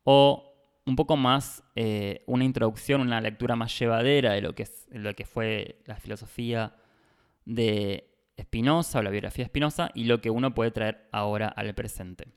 o 0.05 0.55
un 0.87 0.95
poco 0.95 1.17
más 1.17 1.65
eh, 1.75 2.23
una 2.27 2.45
introducción, 2.45 3.01
una 3.01 3.21
lectura 3.21 3.57
más 3.57 3.77
llevadera 3.77 4.35
de 4.35 4.43
lo 4.43 4.55
que, 4.55 4.63
es, 4.63 4.87
lo 4.93 5.17
que 5.17 5.25
fue 5.25 5.83
la 5.87 5.97
filosofía 5.97 6.77
de 7.45 8.09
Spinoza 8.41 9.01
o 9.01 9.03
la 9.03 9.11
biografía 9.11 9.47
de 9.47 9.49
Spinoza 9.49 9.91
y 9.95 10.05
lo 10.05 10.21
que 10.21 10.31
uno 10.31 10.55
puede 10.55 10.71
traer 10.71 11.09
ahora 11.11 11.49
al 11.49 11.75
presente. 11.75 12.29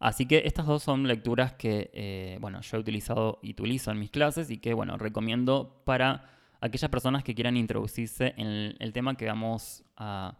Así 0.00 0.26
que 0.26 0.42
estas 0.46 0.66
dos 0.66 0.82
son 0.82 1.06
lecturas 1.06 1.52
que, 1.52 1.90
eh, 1.92 2.38
bueno, 2.40 2.62
yo 2.62 2.76
he 2.76 2.80
utilizado 2.80 3.38
y 3.42 3.50
utilizo 3.50 3.90
en 3.90 3.98
mis 3.98 4.10
clases 4.10 4.50
y 4.50 4.56
que, 4.56 4.72
bueno, 4.72 4.96
recomiendo 4.96 5.82
para 5.84 6.30
aquellas 6.60 6.90
personas 6.90 7.22
que 7.22 7.34
quieran 7.34 7.56
introducirse 7.56 8.34
en 8.38 8.46
el, 8.46 8.76
el 8.80 8.92
tema 8.94 9.16
que 9.16 9.26
vamos 9.26 9.84
a 9.96 10.38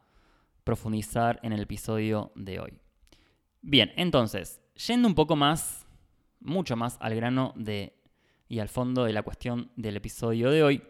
profundizar 0.64 1.40
en 1.42 1.53
el 1.53 1.61
episodio 1.61 2.33
de 2.35 2.59
hoy. 2.59 2.73
Bien, 3.61 3.92
entonces, 3.96 4.62
yendo 4.87 5.07
un 5.07 5.14
poco 5.14 5.37
más, 5.37 5.87
mucho 6.40 6.75
más 6.75 6.96
al 7.01 7.14
grano 7.14 7.53
de 7.55 8.01
y 8.49 8.59
al 8.59 8.68
fondo 8.68 9.05
de 9.05 9.12
la 9.12 9.23
cuestión 9.23 9.70
del 9.77 9.96
episodio 9.96 10.51
de 10.51 10.62
hoy, 10.64 10.83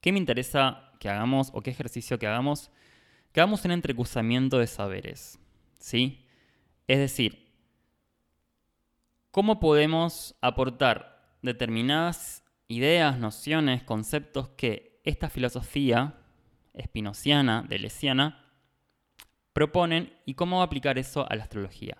¿qué 0.00 0.12
me 0.12 0.18
interesa 0.18 0.92
que 0.98 1.08
hagamos 1.08 1.50
o 1.54 1.62
qué 1.62 1.70
ejercicio 1.70 2.18
que 2.18 2.26
hagamos? 2.26 2.70
Que 3.32 3.40
hagamos 3.40 3.64
un 3.64 3.70
entrecruzamiento 3.70 4.58
de 4.58 4.66
saberes, 4.66 5.38
¿sí? 5.78 6.26
Es 6.86 6.98
decir, 6.98 7.49
¿Cómo 9.30 9.60
podemos 9.60 10.34
aportar 10.40 11.36
determinadas 11.40 12.42
ideas, 12.66 13.16
nociones, 13.16 13.84
conceptos 13.84 14.48
que 14.56 15.00
esta 15.04 15.30
filosofía 15.30 16.14
espinociana, 16.74 17.64
delesiana, 17.68 18.44
proponen 19.52 20.12
y 20.26 20.34
cómo 20.34 20.62
aplicar 20.62 20.98
eso 20.98 21.30
a 21.30 21.36
la 21.36 21.44
astrología? 21.44 21.98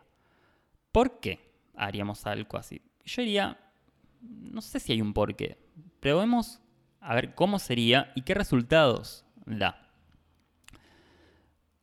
¿Por 0.90 1.20
qué 1.20 1.54
haríamos 1.76 2.26
algo 2.26 2.58
así? 2.58 2.82
Yo 3.04 3.22
diría, 3.22 3.60
no 4.20 4.60
sé 4.60 4.80
si 4.80 4.90
hay 4.92 5.00
un 5.00 5.12
por 5.12 5.36
qué, 5.36 5.56
pero 6.00 6.16
vamos 6.16 6.60
a 6.98 7.14
ver 7.14 7.36
cómo 7.36 7.60
sería 7.60 8.10
y 8.16 8.22
qué 8.22 8.34
resultados 8.34 9.24
da. 9.46 9.88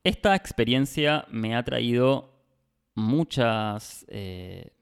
Esta 0.03 0.35
experiencia 0.35 1.25
me 1.29 1.55
ha 1.55 1.63
traído 1.63 2.33
muchas 2.95 4.05
eh, 4.09 4.73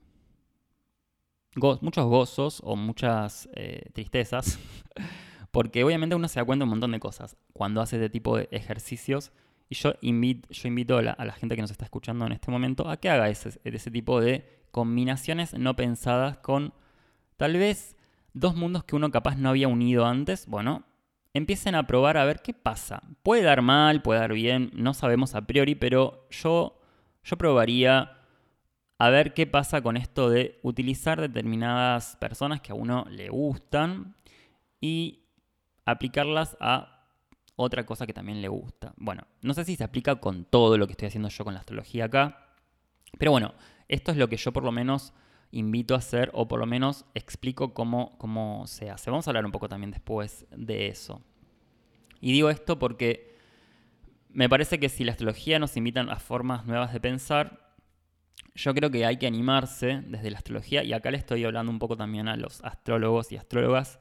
muchos 1.56 2.06
gozos 2.06 2.62
o 2.64 2.76
muchas 2.76 3.50
eh, 3.56 3.90
tristezas, 3.94 4.60
porque 5.52 5.84
obviamente 5.84 6.16
uno 6.16 6.28
se 6.28 6.40
da 6.40 6.46
cuenta 6.46 6.64
de 6.64 6.66
un 6.66 6.72
montón 6.72 6.92
de 6.92 7.00
cosas 7.00 7.38
cuando 7.54 7.82
hace 7.82 7.98
este 7.98 8.10
tipo 8.10 8.38
de 8.38 8.48
ejercicios. 8.52 9.32
Y 9.70 9.76
yo 9.76 9.96
invito, 10.02 10.48
yo 10.50 10.68
invito 10.68 10.98
a, 10.98 11.02
la, 11.02 11.34
gente 11.34 11.56
que 11.56 11.62
nos 11.62 11.72
está 11.72 11.86
escuchando 11.86 12.26
en 12.28 12.34
este 12.34 12.52
momento 12.52 12.88
a 12.88 12.98
que 12.98 13.10
haga 13.10 13.30
ese, 13.30 13.60
ese 13.64 13.90
tipo 13.90 14.22
de 14.22 14.68
combinaciones 14.72 15.54
no 15.54 15.76
pensadas 15.76 16.38
con 16.38 16.74
tal 17.38 17.54
vez 17.54 17.96
dos 18.34 18.56
mundos 18.56 18.84
que 18.84 18.96
uno 18.96 19.10
capaz 19.10 19.38
no 19.38 19.50
había 19.50 19.68
unido 19.68 20.06
antes. 20.06 20.46
Bueno, 20.46 20.84
empiecen 21.34 21.76
a 21.76 21.88
probar 21.88 22.18
a 22.18 22.26
ver 22.26 22.42
qué 22.42 22.54
pasa. 22.54 23.02
Puede 23.24 23.42
dar 23.42 23.62
mal, 23.62 24.02
puede 24.02 24.20
dar 24.20 24.34
bien, 24.34 24.72
no 24.74 24.94
sabemos 24.94 25.34
a 25.36 25.42
priori, 25.42 25.76
pero 25.76 26.28
yo, 26.30 26.80
yo 27.24 27.38
probaría 27.38 28.15
a 28.98 29.10
ver 29.10 29.34
qué 29.34 29.46
pasa 29.46 29.82
con 29.82 29.98
esto 29.98 30.30
de 30.30 30.60
utilizar 30.64 31.20
determinadas 31.20 32.16
personas 32.18 32.62
que 32.62 32.72
a 32.72 32.76
uno 32.76 33.06
le 33.10 33.30
gustan 33.30 34.16
y 34.80 35.26
aplicarlas 35.86 36.56
a 36.60 37.08
otra 37.56 37.86
cosa 37.86 38.06
que 38.06 38.14
también 38.14 38.42
le 38.42 38.48
gusta. 38.48 38.94
Bueno, 38.98 39.28
no 39.42 39.54
sé 39.54 39.66
si 39.66 39.76
se 39.76 39.84
aplica 39.84 40.16
con 40.16 40.46
todo 40.46 40.78
lo 40.78 40.88
que 40.88 40.92
estoy 40.94 41.08
haciendo 41.08 41.30
yo 41.30 41.44
con 41.44 41.54
la 41.54 41.60
astrología 41.60 42.06
acá, 42.06 42.54
pero 43.18 43.32
bueno, 43.32 43.54
esto 43.88 44.12
es 44.12 44.18
lo 44.18 44.30
que 44.30 44.38
yo 44.38 44.52
por 44.52 44.64
lo 44.64 44.72
menos 44.72 45.14
invito 45.52 45.94
a 45.96 46.00
hacer 46.00 46.32
o 46.34 46.48
por 46.48 46.60
lo 46.60 46.66
menos 46.66 47.06
explico 47.14 47.74
cómo, 47.74 48.18
cómo 48.18 48.68
se 48.68 48.90
hace. 48.90 49.10
Vamos 49.10 49.28
a 49.28 49.32
hablar 49.32 49.46
un 49.46 49.52
poco 49.52 49.70
también 49.70 49.92
después 49.92 50.46
de 50.52 50.88
eso. 50.88 51.22
Y 52.20 52.32
digo 52.32 52.50
esto 52.50 52.80
porque 52.80 53.36
me 54.30 54.50
parece 54.50 54.80
que 54.80 54.90
si 54.90 55.04
la 55.04 55.12
astrología 55.12 55.60
nos 55.60 55.78
invita 55.78 56.02
a 56.02 56.20
formas 56.20 56.66
nuevas 56.66 56.92
de 56.92 57.00
pensar, 57.00 57.65
yo 58.56 58.74
creo 58.74 58.90
que 58.90 59.06
hay 59.06 59.18
que 59.18 59.28
animarse 59.28 60.02
desde 60.08 60.32
la 60.32 60.38
astrología, 60.38 60.84
y 60.84 60.94
acá 60.94 61.12
le 61.12 61.18
estoy 61.18 61.44
hablando 61.44 61.72
un 61.72 61.80
poco 61.80 61.98
también 61.98 62.30
a 62.30 62.38
los 62.38 62.64
astrólogos 62.64 63.32
y 63.32 63.38
astrólogas, 63.38 64.00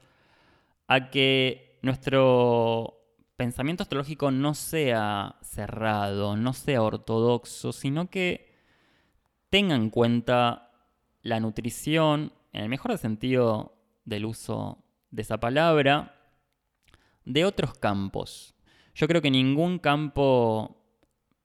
a 0.87 1.09
que 1.09 1.77
nuestro 1.81 3.01
pensamiento 3.35 3.83
astrológico 3.83 4.31
no 4.31 4.53
sea 4.53 5.35
cerrado, 5.41 6.37
no 6.37 6.53
sea 6.53 6.81
ortodoxo, 6.81 7.73
sino 7.73 8.09
que 8.09 8.55
tenga 9.49 9.75
en 9.75 9.89
cuenta 9.89 10.71
la 11.21 11.41
nutrición, 11.41 12.31
en 12.53 12.63
el 12.63 12.69
mejor 12.69 12.97
sentido 12.97 13.77
del 14.05 14.25
uso 14.25 14.85
de 15.11 15.23
esa 15.23 15.37
palabra, 15.39 16.15
de 17.25 17.43
otros 17.43 17.73
campos. 17.73 18.55
Yo 18.93 19.07
creo 19.07 19.21
que 19.21 19.31
ningún 19.31 19.79
campo 19.79 20.81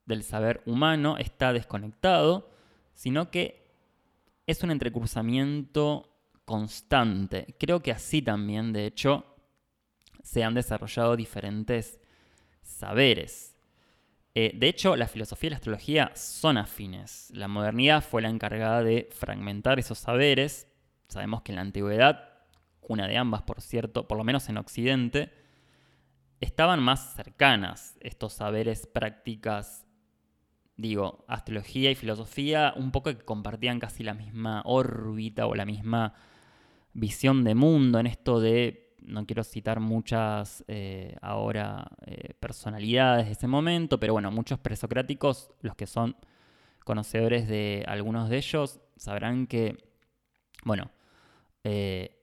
del 0.07 0.23
saber 0.23 0.63
humano 0.67 1.19
está 1.19 1.53
desconectado, 1.53 2.50
sino 3.01 3.31
que 3.31 3.67
es 4.47 4.63
un 4.63 4.71
entrecruzamiento 4.71 6.21
constante. 6.45 7.57
Creo 7.59 7.81
que 7.81 7.93
así 7.93 8.21
también, 8.21 8.75
de 8.75 8.85
hecho, 8.85 9.25
se 10.23 10.45
han 10.45 10.53
desarrollado 10.53 11.17
diferentes 11.17 11.99
saberes. 12.61 13.57
Eh, 14.35 14.53
de 14.55 14.69
hecho, 14.69 14.97
la 14.97 15.09
filosofía 15.09 15.47
y 15.47 15.51
la 15.53 15.57
astrología 15.57 16.13
son 16.15 16.59
afines. 16.59 17.31
La 17.35 17.49
modernidad 17.49 18.05
fue 18.05 18.21
la 18.21 18.29
encargada 18.29 18.83
de 18.83 19.09
fragmentar 19.11 19.79
esos 19.79 19.97
saberes. 19.97 20.71
Sabemos 21.09 21.41
que 21.41 21.53
en 21.53 21.57
la 21.57 21.63
antigüedad, 21.63 22.29
una 22.83 23.09
de 23.09 23.17
ambas, 23.17 23.41
por 23.45 23.63
cierto, 23.63 24.07
por 24.09 24.19
lo 24.19 24.25
menos 24.25 24.51
en 24.51 24.59
Occidente, 24.59 25.33
estaban 26.39 26.83
más 26.83 27.15
cercanas 27.15 27.97
estos 28.03 28.35
saberes, 28.35 28.87
prácticas, 28.87 29.87
digo, 30.81 31.25
astrología 31.29 31.91
y 31.91 31.95
filosofía, 31.95 32.73
un 32.77 32.91
poco 32.91 33.11
que 33.11 33.25
compartían 33.25 33.79
casi 33.79 34.03
la 34.03 34.15
misma 34.15 34.63
órbita 34.65 35.47
o 35.47 35.55
la 35.55 35.67
misma 35.67 36.15
visión 36.93 37.45
de 37.45 37.55
mundo 37.55 37.99
en 37.99 38.07
esto 38.07 38.41
de 38.41 38.91
no 39.03 39.27
quiero 39.27 39.45
citar 39.45 39.81
muchas 39.81 40.65
eh, 40.69 41.17
ahora 41.23 41.91
eh, 42.07 42.35
personalidades 42.39 43.27
de 43.27 43.33
ese 43.33 43.47
momento, 43.47 43.99
pero 43.99 44.13
bueno, 44.13 44.31
muchos 44.31 44.59
presocráticos, 44.59 45.51
los 45.63 45.75
que 45.75 45.87
son 45.87 46.17
conocedores 46.85 47.49
de 47.49 47.85
algunos 47.87 48.29
de 48.29 48.37
ellos, 48.39 48.81
sabrán 48.97 49.47
que, 49.47 49.77
bueno, 50.65 50.91
eh, 51.65 52.17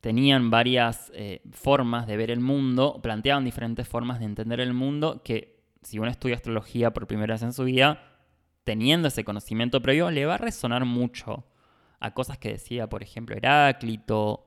tenían 0.00 0.50
varias 0.50 1.12
formas 1.52 2.06
de 2.06 2.16
ver 2.16 2.30
el 2.30 2.40
mundo, 2.40 3.00
planteaban 3.02 3.44
diferentes 3.44 3.86
formas 3.86 4.18
de 4.18 4.24
entender 4.24 4.60
el 4.60 4.72
mundo 4.72 5.22
que 5.22 5.59
si 5.82 5.98
uno 5.98 6.10
estudia 6.10 6.36
astrología 6.36 6.92
por 6.92 7.06
primera 7.06 7.34
vez 7.34 7.42
en 7.42 7.52
su 7.52 7.64
vida, 7.64 8.02
teniendo 8.64 9.08
ese 9.08 9.24
conocimiento 9.24 9.80
previo, 9.80 10.10
le 10.10 10.26
va 10.26 10.34
a 10.34 10.38
resonar 10.38 10.84
mucho 10.84 11.44
a 11.98 12.14
cosas 12.14 12.38
que 12.38 12.50
decía, 12.50 12.88
por 12.88 13.02
ejemplo, 13.02 13.36
Heráclito, 13.36 14.46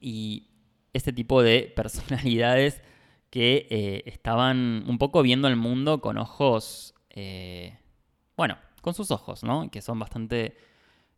y 0.00 0.48
ese 0.92 1.12
tipo 1.12 1.42
de 1.42 1.72
personalidades 1.76 2.82
que 3.28 3.68
eh, 3.70 4.02
estaban 4.06 4.84
un 4.88 4.98
poco 4.98 5.22
viendo 5.22 5.46
el 5.46 5.56
mundo 5.56 6.00
con 6.00 6.18
ojos, 6.18 6.94
eh, 7.10 7.78
bueno, 8.36 8.58
con 8.80 8.94
sus 8.94 9.10
ojos, 9.10 9.44
¿no? 9.44 9.70
Que 9.70 9.82
son 9.82 9.98
bastante, 9.98 10.56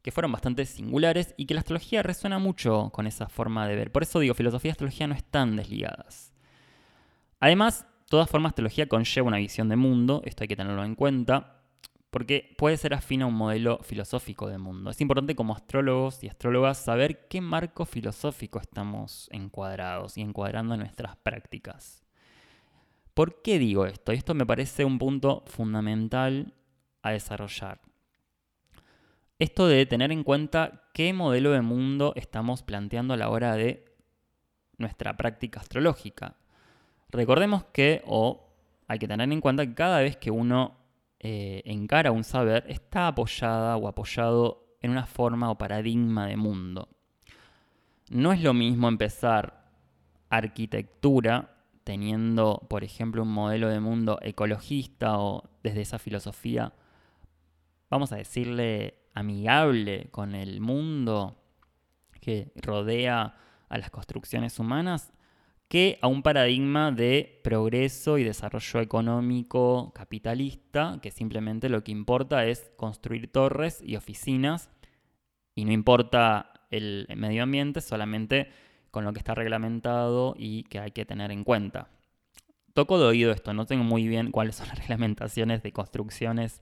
que 0.02 0.10
fueron 0.10 0.30
bastante 0.32 0.66
singulares 0.66 1.34
y 1.38 1.46
que 1.46 1.54
la 1.54 1.60
astrología 1.60 2.02
resuena 2.02 2.38
mucho 2.38 2.90
con 2.92 3.06
esa 3.06 3.28
forma 3.28 3.66
de 3.66 3.76
ver. 3.76 3.92
Por 3.92 4.02
eso 4.02 4.18
digo, 4.18 4.34
filosofía 4.34 4.70
y 4.70 4.72
astrología 4.72 5.06
no 5.06 5.14
están 5.14 5.56
desligadas. 5.56 6.34
Además, 7.40 7.86
toda 8.12 8.26
forma 8.26 8.48
de 8.48 8.50
astrología 8.50 8.90
conlleva 8.90 9.28
una 9.28 9.38
visión 9.38 9.70
de 9.70 9.76
mundo, 9.76 10.20
esto 10.26 10.44
hay 10.44 10.48
que 10.48 10.54
tenerlo 10.54 10.84
en 10.84 10.96
cuenta 10.96 11.62
porque 12.10 12.54
puede 12.58 12.76
ser 12.76 12.92
afín 12.92 13.22
a 13.22 13.26
un 13.26 13.32
modelo 13.32 13.78
filosófico 13.82 14.48
de 14.48 14.58
mundo. 14.58 14.90
Es 14.90 15.00
importante 15.00 15.34
como 15.34 15.54
astrólogos 15.54 16.22
y 16.22 16.28
astrólogas 16.28 16.76
saber 16.76 17.26
qué 17.28 17.40
marco 17.40 17.86
filosófico 17.86 18.60
estamos 18.60 19.30
encuadrados 19.32 20.18
y 20.18 20.20
encuadrando 20.20 20.74
en 20.74 20.80
nuestras 20.80 21.16
prácticas. 21.16 22.04
¿Por 23.14 23.40
qué 23.40 23.58
digo 23.58 23.86
esto? 23.86 24.12
Esto 24.12 24.34
me 24.34 24.44
parece 24.44 24.84
un 24.84 24.98
punto 24.98 25.42
fundamental 25.46 26.52
a 27.00 27.12
desarrollar. 27.12 27.80
Esto 29.38 29.68
de 29.68 29.86
tener 29.86 30.12
en 30.12 30.22
cuenta 30.22 30.82
qué 30.92 31.14
modelo 31.14 31.52
de 31.52 31.62
mundo 31.62 32.12
estamos 32.14 32.62
planteando 32.62 33.14
a 33.14 33.16
la 33.16 33.30
hora 33.30 33.56
de 33.56 33.86
nuestra 34.76 35.16
práctica 35.16 35.60
astrológica. 35.60 36.36
Recordemos 37.12 37.64
que, 37.72 38.02
o 38.06 38.48
hay 38.88 38.98
que 38.98 39.06
tener 39.06 39.30
en 39.30 39.40
cuenta 39.40 39.66
que 39.66 39.74
cada 39.74 40.00
vez 40.00 40.16
que 40.16 40.30
uno 40.30 40.78
eh, 41.20 41.62
encara 41.66 42.10
un 42.10 42.24
saber 42.24 42.64
está 42.68 43.08
apoyada 43.08 43.76
o 43.76 43.86
apoyado 43.86 44.76
en 44.80 44.90
una 44.90 45.06
forma 45.06 45.50
o 45.50 45.58
paradigma 45.58 46.26
de 46.26 46.36
mundo. 46.36 46.88
No 48.10 48.32
es 48.32 48.42
lo 48.42 48.54
mismo 48.54 48.88
empezar 48.88 49.62
arquitectura 50.30 51.54
teniendo, 51.84 52.66
por 52.68 52.82
ejemplo, 52.82 53.22
un 53.22 53.32
modelo 53.32 53.68
de 53.68 53.80
mundo 53.80 54.18
ecologista 54.22 55.18
o 55.18 55.50
desde 55.62 55.82
esa 55.82 55.98
filosofía, 55.98 56.72
vamos 57.90 58.12
a 58.12 58.16
decirle, 58.16 58.98
amigable 59.14 60.08
con 60.10 60.34
el 60.34 60.60
mundo 60.60 61.36
que 62.20 62.52
rodea 62.56 63.36
a 63.68 63.78
las 63.78 63.90
construcciones 63.90 64.58
humanas, 64.58 65.12
que 65.72 65.98
a 66.02 66.06
un 66.06 66.22
paradigma 66.22 66.92
de 66.92 67.40
progreso 67.42 68.18
y 68.18 68.24
desarrollo 68.24 68.80
económico 68.80 69.90
capitalista, 69.94 70.98
que 71.00 71.10
simplemente 71.10 71.70
lo 71.70 71.82
que 71.82 71.92
importa 71.92 72.44
es 72.44 72.70
construir 72.76 73.32
torres 73.32 73.80
y 73.82 73.96
oficinas 73.96 74.68
y 75.54 75.64
no 75.64 75.72
importa 75.72 76.52
el 76.68 77.08
medio 77.16 77.44
ambiente, 77.44 77.80
solamente 77.80 78.50
con 78.90 79.06
lo 79.06 79.14
que 79.14 79.20
está 79.20 79.34
reglamentado 79.34 80.34
y 80.36 80.64
que 80.64 80.78
hay 80.78 80.90
que 80.90 81.06
tener 81.06 81.30
en 81.30 81.42
cuenta. 81.42 81.88
Toco 82.74 82.98
de 82.98 83.06
oído 83.06 83.32
esto, 83.32 83.54
no 83.54 83.64
tengo 83.64 83.82
muy 83.82 84.06
bien 84.06 84.30
cuáles 84.30 84.56
son 84.56 84.68
las 84.68 84.78
reglamentaciones 84.86 85.62
de 85.62 85.72
construcciones 85.72 86.60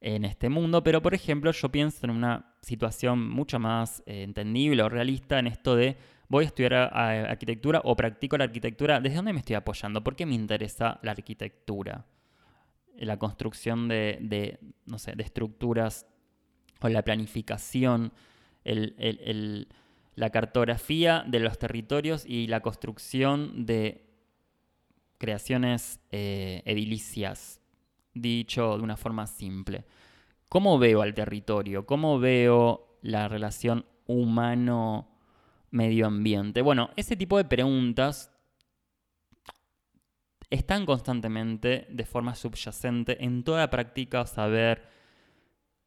en 0.00 0.24
este 0.24 0.48
mundo, 0.48 0.82
pero 0.82 1.00
por 1.00 1.14
ejemplo 1.14 1.52
yo 1.52 1.68
pienso 1.68 2.04
en 2.06 2.10
una 2.10 2.56
situación 2.60 3.30
mucho 3.30 3.60
más 3.60 4.02
eh, 4.04 4.24
entendible 4.24 4.82
o 4.82 4.88
realista 4.88 5.38
en 5.38 5.46
esto 5.46 5.76
de 5.76 5.96
voy 6.32 6.44
a 6.44 6.46
estudiar 6.46 6.72
arquitectura 6.72 7.82
o 7.84 7.94
practico 7.94 8.38
la 8.38 8.44
arquitectura, 8.44 9.00
¿desde 9.00 9.16
dónde 9.16 9.34
me 9.34 9.40
estoy 9.40 9.54
apoyando? 9.54 10.02
¿Por 10.02 10.16
qué 10.16 10.24
me 10.24 10.34
interesa 10.34 10.98
la 11.02 11.10
arquitectura? 11.10 12.06
La 12.96 13.18
construcción 13.18 13.86
de, 13.86 14.58
no 14.86 14.98
sé, 14.98 15.12
de 15.14 15.24
estructuras 15.24 16.06
o 16.80 16.88
la 16.88 17.02
planificación, 17.02 18.14
la 18.64 20.30
cartografía 20.30 21.22
de 21.28 21.38
los 21.38 21.58
territorios 21.58 22.24
y 22.24 22.46
la 22.46 22.60
construcción 22.60 23.66
de 23.66 24.06
creaciones 25.18 26.00
eh, 26.12 26.62
edilicias, 26.64 27.60
dicho 28.14 28.78
de 28.78 28.82
una 28.82 28.96
forma 28.96 29.26
simple. 29.26 29.84
¿Cómo 30.48 30.78
veo 30.78 31.02
al 31.02 31.12
territorio? 31.12 31.84
¿Cómo 31.84 32.18
veo 32.18 32.96
la 33.02 33.28
relación 33.28 33.84
humano 34.06 35.11
medio 35.72 36.06
ambiente? 36.06 36.62
Bueno, 36.62 36.90
ese 36.94 37.16
tipo 37.16 37.36
de 37.36 37.44
preguntas 37.44 38.30
están 40.50 40.86
constantemente 40.86 41.88
de 41.90 42.04
forma 42.04 42.34
subyacente 42.36 43.24
en 43.24 43.42
toda 43.42 43.70
práctica, 43.70 44.24
saber, 44.26 44.86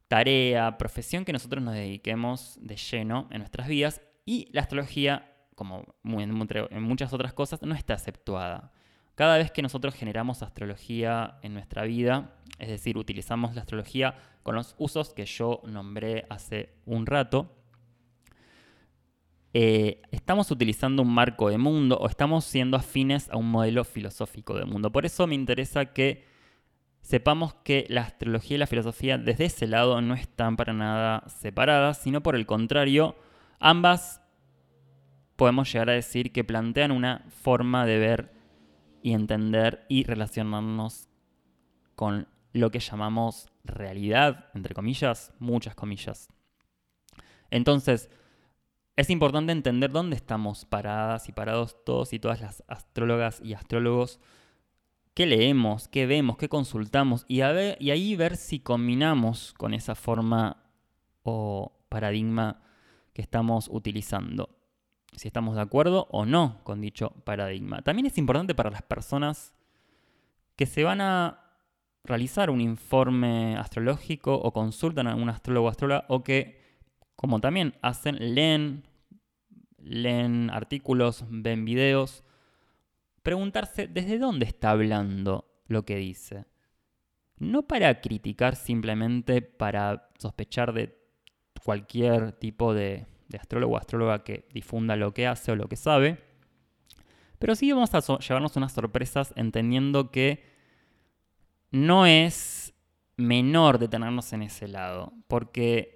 tarea, 0.08 0.76
profesión 0.76 1.24
que 1.24 1.32
nosotros 1.32 1.62
nos 1.62 1.74
dediquemos 1.74 2.58
de 2.60 2.76
lleno 2.76 3.28
en 3.30 3.38
nuestras 3.38 3.68
vidas 3.68 4.02
y 4.24 4.48
la 4.52 4.60
astrología, 4.62 5.32
como 5.54 5.86
en 6.04 6.82
muchas 6.82 7.12
otras 7.12 7.32
cosas, 7.32 7.62
no 7.62 7.74
está 7.74 7.94
aceptuada. 7.94 8.72
Cada 9.14 9.38
vez 9.38 9.50
que 9.50 9.62
nosotros 9.62 9.94
generamos 9.94 10.42
astrología 10.42 11.38
en 11.42 11.54
nuestra 11.54 11.84
vida, 11.84 12.34
es 12.58 12.68
decir, 12.68 12.98
utilizamos 12.98 13.54
la 13.54 13.62
astrología 13.62 14.18
con 14.42 14.56
los 14.56 14.74
usos 14.78 15.14
que 15.14 15.24
yo 15.24 15.62
nombré 15.64 16.26
hace 16.28 16.74
un 16.84 17.06
rato, 17.06 17.56
eh, 19.54 20.02
estamos 20.10 20.50
utilizando 20.50 21.02
un 21.02 21.12
marco 21.12 21.48
de 21.48 21.58
mundo 21.58 21.96
o 21.98 22.08
estamos 22.08 22.44
siendo 22.44 22.76
afines 22.76 23.30
a 23.30 23.36
un 23.36 23.50
modelo 23.50 23.84
filosófico 23.84 24.54
de 24.54 24.64
mundo. 24.64 24.92
Por 24.92 25.06
eso 25.06 25.26
me 25.26 25.34
interesa 25.34 25.86
que 25.86 26.24
sepamos 27.00 27.54
que 27.62 27.86
la 27.88 28.02
astrología 28.02 28.56
y 28.56 28.58
la 28.58 28.66
filosofía 28.66 29.16
desde 29.16 29.44
ese 29.44 29.66
lado 29.66 30.00
no 30.02 30.14
están 30.14 30.56
para 30.56 30.72
nada 30.72 31.24
separadas, 31.28 31.98
sino 31.98 32.22
por 32.22 32.34
el 32.34 32.46
contrario, 32.46 33.16
ambas 33.60 34.20
podemos 35.36 35.72
llegar 35.72 35.90
a 35.90 35.94
decir 35.94 36.32
que 36.32 36.44
plantean 36.44 36.90
una 36.90 37.24
forma 37.28 37.86
de 37.86 37.98
ver 37.98 38.32
y 39.02 39.12
entender 39.12 39.84
y 39.88 40.02
relacionarnos 40.04 41.08
con 41.94 42.26
lo 42.52 42.70
que 42.70 42.80
llamamos 42.80 43.48
realidad, 43.64 44.46
entre 44.54 44.74
comillas, 44.74 45.32
muchas 45.38 45.74
comillas. 45.74 46.28
Entonces, 47.50 48.10
es 48.96 49.10
importante 49.10 49.52
entender 49.52 49.90
dónde 49.92 50.16
estamos 50.16 50.64
paradas 50.64 51.28
y 51.28 51.32
parados 51.32 51.84
todos 51.84 52.14
y 52.14 52.18
todas 52.18 52.40
las 52.40 52.64
astrólogas 52.66 53.40
y 53.44 53.52
astrólogos, 53.52 54.20
qué 55.12 55.26
leemos, 55.26 55.86
qué 55.88 56.06
vemos, 56.06 56.38
qué 56.38 56.48
consultamos 56.48 57.26
y, 57.28 57.42
ahí 57.42 58.16
ver 58.16 58.36
si 58.36 58.58
combinamos 58.58 59.52
con 59.52 59.74
esa 59.74 59.94
forma 59.94 60.62
o 61.22 61.72
paradigma 61.90 62.62
que 63.12 63.20
estamos 63.20 63.68
utilizando. 63.70 64.50
Si 65.12 65.28
estamos 65.28 65.56
de 65.56 65.62
acuerdo 65.62 66.08
o 66.10 66.26
no 66.26 66.60
con 66.64 66.80
dicho 66.80 67.10
paradigma. 67.24 67.82
También 67.82 68.06
es 68.06 68.18
importante 68.18 68.54
para 68.54 68.70
las 68.70 68.82
personas 68.82 69.54
que 70.56 70.66
se 70.66 70.84
van 70.84 71.00
a 71.02 71.42
realizar 72.04 72.50
un 72.50 72.60
informe 72.60 73.56
astrológico 73.56 74.34
o 74.34 74.52
consultan 74.52 75.06
a 75.06 75.14
un 75.14 75.28
astrólogo 75.28 75.66
o 75.66 75.70
astróloga 75.70 76.04
o 76.08 76.22
que 76.22 76.65
como 77.16 77.40
también 77.40 77.74
hacen, 77.82 78.16
leen 78.34 78.84
leen 79.86 80.50
artículos, 80.50 81.24
ven 81.28 81.64
videos, 81.64 82.24
preguntarse 83.22 83.86
desde 83.86 84.18
dónde 84.18 84.46
está 84.46 84.70
hablando 84.70 85.48
lo 85.68 85.84
que 85.84 85.96
dice. 85.96 86.46
No 87.38 87.66
para 87.66 88.00
criticar 88.00 88.56
simplemente, 88.56 89.42
para 89.42 90.08
sospechar 90.18 90.72
de 90.72 90.98
cualquier 91.64 92.32
tipo 92.32 92.74
de, 92.74 93.06
astrólogo 93.38 93.74
o 93.74 93.78
astróloga 93.78 94.24
que 94.24 94.48
difunda 94.52 94.96
lo 94.96 95.12
que 95.12 95.26
hace 95.26 95.52
o 95.52 95.56
lo 95.56 95.68
que 95.68 95.76
sabe, 95.76 96.18
pero 97.38 97.54
sí 97.54 97.70
vamos 97.70 97.94
a 97.94 98.00
llevarnos 98.00 98.56
unas 98.56 98.72
sorpresas 98.72 99.32
entendiendo 99.36 100.10
que 100.10 100.42
no 101.70 102.06
es 102.06 102.72
menor 103.16 103.78
detenernos 103.78 104.32
en 104.32 104.42
ese 104.42 104.68
lado, 104.68 105.12
porque 105.28 105.95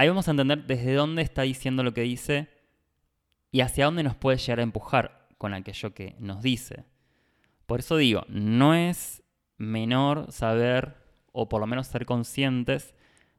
ahí 0.00 0.08
vamos 0.08 0.28
a 0.28 0.30
entender 0.30 0.66
desde 0.66 0.94
dónde 0.94 1.20
está 1.20 1.42
diciendo 1.42 1.82
lo 1.82 1.92
que 1.92 2.00
dice 2.00 2.48
y 3.52 3.60
hacia 3.60 3.84
dónde 3.84 4.02
nos 4.02 4.16
puede 4.16 4.38
llegar 4.38 4.60
a 4.60 4.62
empujar 4.62 5.28
con 5.36 5.52
aquello 5.52 5.92
que 5.92 6.16
nos 6.18 6.40
dice. 6.40 6.84
Por 7.66 7.80
eso 7.80 7.98
digo, 7.98 8.24
no 8.28 8.74
es 8.74 9.22
menor 9.58 10.32
saber, 10.32 10.96
o 11.32 11.50
por 11.50 11.60
lo 11.60 11.66
menos 11.66 11.86
ser 11.86 12.06
conscientes, 12.06 12.94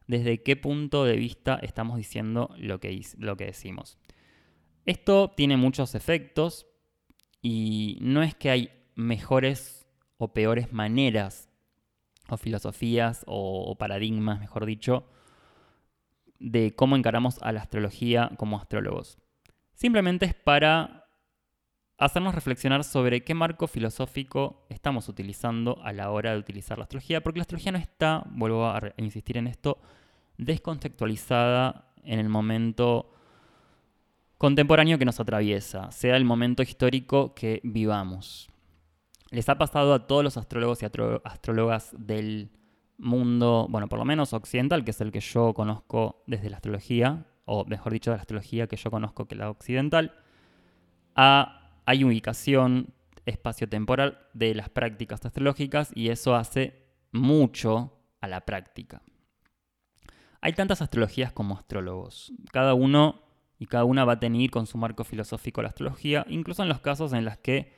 desde 0.06 0.44
qué 0.44 0.56
punto 0.56 1.04
de 1.04 1.16
vista 1.16 1.60
estamos 1.64 1.98
diciendo 1.98 2.54
lo 2.60 2.80
que, 2.80 3.04
lo 3.18 3.36
que 3.38 3.46
decimos. 3.46 3.98
Esto 4.86 5.34
tiene 5.36 5.58
muchos 5.58 5.96
efectos 5.96 6.68
y 7.42 7.98
no 8.02 8.22
es 8.22 8.36
que 8.36 8.52
hay 8.52 8.70
mejores 8.94 9.88
o 10.18 10.32
peores 10.32 10.72
maneras 10.72 11.50
o 12.30 12.38
filosofías 12.38 13.24
o, 13.26 13.76
paradigmas, 13.80 14.40
mejor 14.40 14.68
dicho, 14.68 15.08
de 16.42 16.76
cómo 16.76 16.96
encaramos 16.96 17.42
a 17.42 17.52
la 17.52 17.62
astrología 17.62 18.32
como 18.38 18.58
astrólogos. 18.58 19.18
Simplemente 19.74 20.26
es 20.26 20.34
para 20.34 21.06
hacernos 21.98 22.36
reflexionar 22.36 22.84
sobre 22.84 23.24
qué 23.24 23.34
marco 23.34 23.68
filosófico 23.68 24.66
estamos 24.70 25.08
utilizando 25.08 25.82
a 25.84 25.94
la 25.94 26.10
hora 26.12 26.32
de 26.32 26.40
utilizar 26.40 26.78
la 26.78 26.84
astrología, 26.84 27.22
porque 27.22 27.40
la 27.40 27.44
astrología 27.44 27.72
no 27.72 27.78
está, 27.78 28.24
vuelvo 28.32 28.66
a 28.66 28.82
insistir 28.98 29.38
en 29.38 29.48
esto, 29.48 29.80
descontextualizada 30.38 31.94
en 32.04 32.20
el 32.20 32.30
momento 32.30 33.14
contemporáneo 34.38 34.98
que 34.98 35.06
nos 35.06 35.20
atraviesa, 35.20 35.92
sea 35.92 36.18
el 36.18 36.26
momento 36.26 36.64
histórico 36.64 37.36
que 37.36 37.62
vivamos 37.64 38.52
les 39.32 39.48
ha 39.48 39.58
pasado 39.58 39.94
a 39.94 40.08
todos 40.08 40.24
los 40.24 40.38
astrólogos 40.38 40.84
y 40.84 40.86
astrólogas 40.86 41.96
del 41.98 42.52
mundo, 43.02 43.68
bueno, 43.70 43.90
por 43.90 44.00
lo 44.00 44.06
menos 44.06 44.32
occidental, 44.34 44.86
que 44.86 44.92
es 44.92 45.02
el 45.02 45.12
que 45.12 45.20
yo 45.20 45.54
conozco 45.54 46.24
desde 46.28 46.50
la 46.50 46.58
astrología, 46.58 47.26
o 47.46 47.66
mejor 47.66 47.92
dicho, 47.92 48.12
de 48.12 48.18
la 48.18 48.22
astrología 48.22 48.68
que 48.68 48.78
yo 48.78 48.92
conozco 48.92 49.28
que 49.28 49.36
la 49.36 49.50
occidental, 49.50 50.14
a, 51.16 51.82
hay 51.86 52.04
ubicación 52.04 52.94
espacio-temporal 53.26 54.20
de 54.34 54.56
las 54.56 54.70
prácticas 54.70 55.26
astrológicas 55.26 55.92
y 55.96 56.10
eso 56.10 56.36
hace 56.36 56.86
mucho 57.12 58.00
a 58.22 58.28
la 58.28 58.42
práctica. 58.42 59.02
Hay 60.40 60.54
tantas 60.54 60.82
astrologías 60.82 61.34
como 61.34 61.56
astrólogos. 61.56 62.32
Cada 62.52 62.74
uno 62.74 63.22
y 63.60 63.68
cada 63.68 63.84
una 63.84 64.06
va 64.06 64.14
a 64.14 64.20
tener 64.20 64.50
con 64.50 64.66
su 64.66 64.78
marco 64.78 65.04
filosófico 65.04 65.62
la 65.62 65.70
astrología, 65.70 66.26
incluso 66.30 66.64
en 66.64 66.70
los 66.70 66.82
casos 66.82 67.14
en 67.14 67.26
los 67.26 67.38
que 67.38 67.74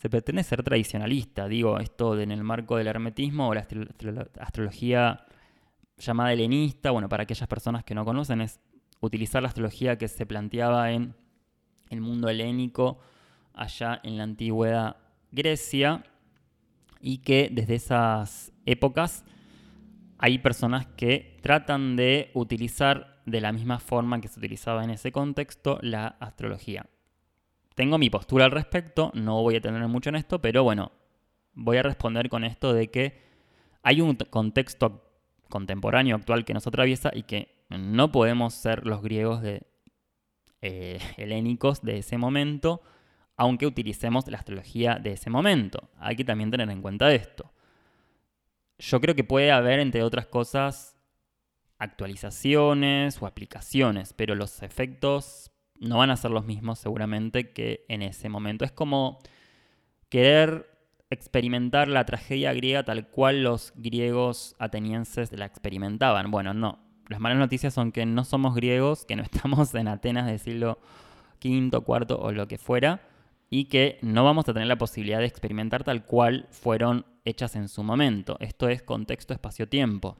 se 0.00 0.08
pretende 0.08 0.42
ser 0.44 0.62
tradicionalista, 0.62 1.46
digo, 1.46 1.78
esto 1.78 2.18
en 2.18 2.32
el 2.32 2.42
marco 2.42 2.78
del 2.78 2.86
hermetismo 2.86 3.50
o 3.50 3.54
la 3.54 3.66
astrología 4.40 5.26
llamada 5.98 6.32
helenista, 6.32 6.90
bueno, 6.90 7.10
para 7.10 7.24
aquellas 7.24 7.46
personas 7.46 7.84
que 7.84 7.94
no 7.94 8.06
conocen, 8.06 8.40
es 8.40 8.60
utilizar 9.00 9.42
la 9.42 9.48
astrología 9.48 9.98
que 9.98 10.08
se 10.08 10.24
planteaba 10.24 10.90
en 10.92 11.14
el 11.90 12.00
mundo 12.00 12.30
helénico, 12.30 12.98
allá 13.52 14.00
en 14.02 14.16
la 14.16 14.22
antigüedad 14.22 14.96
Grecia, 15.32 16.02
y 17.02 17.18
que 17.18 17.50
desde 17.52 17.74
esas 17.74 18.54
épocas 18.64 19.22
hay 20.16 20.38
personas 20.38 20.86
que 20.86 21.36
tratan 21.42 21.96
de 21.96 22.30
utilizar 22.32 23.20
de 23.26 23.42
la 23.42 23.52
misma 23.52 23.78
forma 23.78 24.18
que 24.22 24.28
se 24.28 24.40
utilizaba 24.40 24.82
en 24.82 24.88
ese 24.88 25.12
contexto 25.12 25.78
la 25.82 26.06
astrología 26.06 26.86
tengo 27.80 27.96
mi 27.96 28.10
postura 28.10 28.44
al 28.44 28.50
respecto, 28.50 29.10
no 29.14 29.40
voy 29.40 29.56
a 29.56 29.60
tener 29.62 29.88
mucho 29.88 30.10
en 30.10 30.16
esto, 30.16 30.38
pero 30.38 30.62
bueno, 30.62 30.92
voy 31.54 31.78
a 31.78 31.82
responder 31.82 32.28
con 32.28 32.44
esto 32.44 32.74
de 32.74 32.90
que 32.90 33.22
hay 33.82 34.02
un 34.02 34.16
contexto 34.16 35.10
contemporáneo 35.48 36.14
actual 36.14 36.44
que 36.44 36.52
nos 36.52 36.66
atraviesa 36.66 37.10
y 37.14 37.22
que 37.22 37.64
no 37.70 38.12
podemos 38.12 38.52
ser 38.52 38.86
los 38.86 39.00
griegos 39.00 39.40
de, 39.40 39.62
eh, 40.60 40.98
helénicos 41.16 41.80
de 41.80 41.96
ese 41.96 42.18
momento, 42.18 42.82
aunque 43.38 43.66
utilicemos 43.66 44.28
la 44.28 44.36
astrología 44.36 44.98
de 45.02 45.12
ese 45.12 45.30
momento. 45.30 45.88
Hay 45.96 46.16
que 46.16 46.24
también 46.24 46.50
tener 46.50 46.68
en 46.68 46.82
cuenta 46.82 47.10
esto. 47.14 47.50
Yo 48.78 49.00
creo 49.00 49.14
que 49.14 49.24
puede 49.24 49.52
haber, 49.52 49.80
entre 49.80 50.02
otras 50.02 50.26
cosas, 50.26 50.98
actualizaciones 51.78 53.22
o 53.22 53.26
aplicaciones, 53.26 54.12
pero 54.12 54.34
los 54.34 54.62
efectos 54.62 55.49
no 55.80 55.98
van 55.98 56.10
a 56.10 56.16
ser 56.16 56.30
los 56.30 56.44
mismos 56.44 56.78
seguramente 56.78 57.52
que 57.52 57.84
en 57.88 58.02
ese 58.02 58.28
momento. 58.28 58.64
Es 58.64 58.72
como 58.72 59.18
querer 60.08 60.70
experimentar 61.08 61.88
la 61.88 62.04
tragedia 62.06 62.52
griega 62.52 62.84
tal 62.84 63.08
cual 63.08 63.42
los 63.42 63.72
griegos 63.74 64.54
atenienses 64.58 65.32
la 65.32 65.46
experimentaban. 65.46 66.30
Bueno, 66.30 66.54
no. 66.54 66.78
Las 67.08 67.18
malas 67.18 67.38
noticias 67.38 67.74
son 67.74 67.90
que 67.90 68.06
no 68.06 68.24
somos 68.24 68.54
griegos, 68.54 69.04
que 69.04 69.16
no 69.16 69.22
estamos 69.30 69.74
en 69.74 69.88
Atenas 69.88 70.26
del 70.26 70.38
siglo 70.38 70.78
V, 71.42 71.70
IV 71.72 72.16
o 72.16 72.30
lo 72.30 72.46
que 72.46 72.58
fuera, 72.58 73.00
y 73.48 73.64
que 73.64 73.98
no 74.02 74.22
vamos 74.22 74.48
a 74.48 74.52
tener 74.52 74.68
la 74.68 74.78
posibilidad 74.78 75.18
de 75.18 75.26
experimentar 75.26 75.82
tal 75.82 76.04
cual 76.04 76.46
fueron 76.50 77.06
hechas 77.24 77.56
en 77.56 77.68
su 77.68 77.82
momento. 77.82 78.36
Esto 78.38 78.68
es 78.68 78.82
contexto 78.82 79.32
espacio-tiempo. 79.32 80.18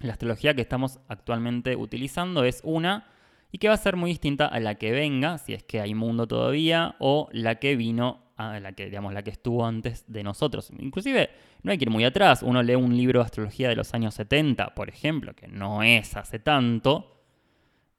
La 0.00 0.14
astrología 0.14 0.54
que 0.54 0.62
estamos 0.62 0.98
actualmente 1.08 1.76
utilizando 1.76 2.42
es 2.44 2.60
una 2.64 3.06
y 3.52 3.58
que 3.58 3.68
va 3.68 3.74
a 3.74 3.78
ser 3.78 3.96
muy 3.96 4.10
distinta 4.10 4.46
a 4.46 4.60
la 4.60 4.76
que 4.76 4.92
venga, 4.92 5.38
si 5.38 5.54
es 5.54 5.62
que 5.62 5.80
hay 5.80 5.94
mundo 5.94 6.26
todavía, 6.26 6.96
o 6.98 7.28
la 7.32 7.56
que 7.56 7.76
vino, 7.76 8.32
a 8.36 8.60
la 8.60 8.72
que, 8.72 8.86
digamos, 8.86 9.12
la 9.12 9.22
que 9.22 9.30
estuvo 9.30 9.66
antes 9.66 10.04
de 10.06 10.22
nosotros. 10.22 10.70
Inclusive, 10.78 11.30
no 11.62 11.72
hay 11.72 11.78
que 11.78 11.84
ir 11.84 11.90
muy 11.90 12.04
atrás. 12.04 12.42
Uno 12.42 12.62
lee 12.62 12.76
un 12.76 12.96
libro 12.96 13.20
de 13.20 13.26
astrología 13.26 13.68
de 13.68 13.76
los 13.76 13.92
años 13.92 14.14
70, 14.14 14.74
por 14.74 14.88
ejemplo, 14.88 15.34
que 15.34 15.48
no 15.48 15.82
es 15.82 16.16
hace 16.16 16.38
tanto, 16.38 17.20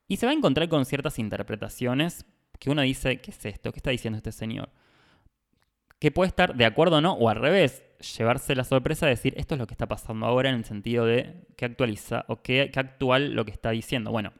y 0.07 0.17
se 0.17 0.25
va 0.25 0.31
a 0.31 0.35
encontrar 0.35 0.67
con 0.67 0.85
ciertas 0.85 1.19
interpretaciones 1.19 2.25
que 2.59 2.69
uno 2.69 2.81
dice, 2.81 3.21
¿qué 3.21 3.31
es 3.31 3.45
esto? 3.45 3.71
¿Qué 3.71 3.79
está 3.79 3.91
diciendo 3.91 4.17
este 4.17 4.31
señor? 4.31 4.69
Que 5.99 6.11
puede 6.11 6.27
estar 6.27 6.55
de 6.55 6.65
acuerdo 6.65 6.97
o 6.97 7.01
no, 7.01 7.13
o 7.13 7.29
al 7.29 7.37
revés, 7.37 7.83
llevarse 8.17 8.55
la 8.55 8.63
sorpresa 8.63 9.05
de 9.05 9.11
decir, 9.11 9.33
esto 9.37 9.55
es 9.55 9.59
lo 9.59 9.67
que 9.67 9.73
está 9.73 9.87
pasando 9.87 10.25
ahora 10.25 10.49
en 10.49 10.55
el 10.55 10.65
sentido 10.65 11.05
de 11.05 11.45
que 11.55 11.65
actualiza 11.65 12.25
o 12.27 12.41
qué, 12.41 12.71
qué 12.73 12.79
actual 12.79 13.33
lo 13.33 13.45
que 13.45 13.51
está 13.51 13.71
diciendo. 13.71 14.11
Bueno, 14.11 14.33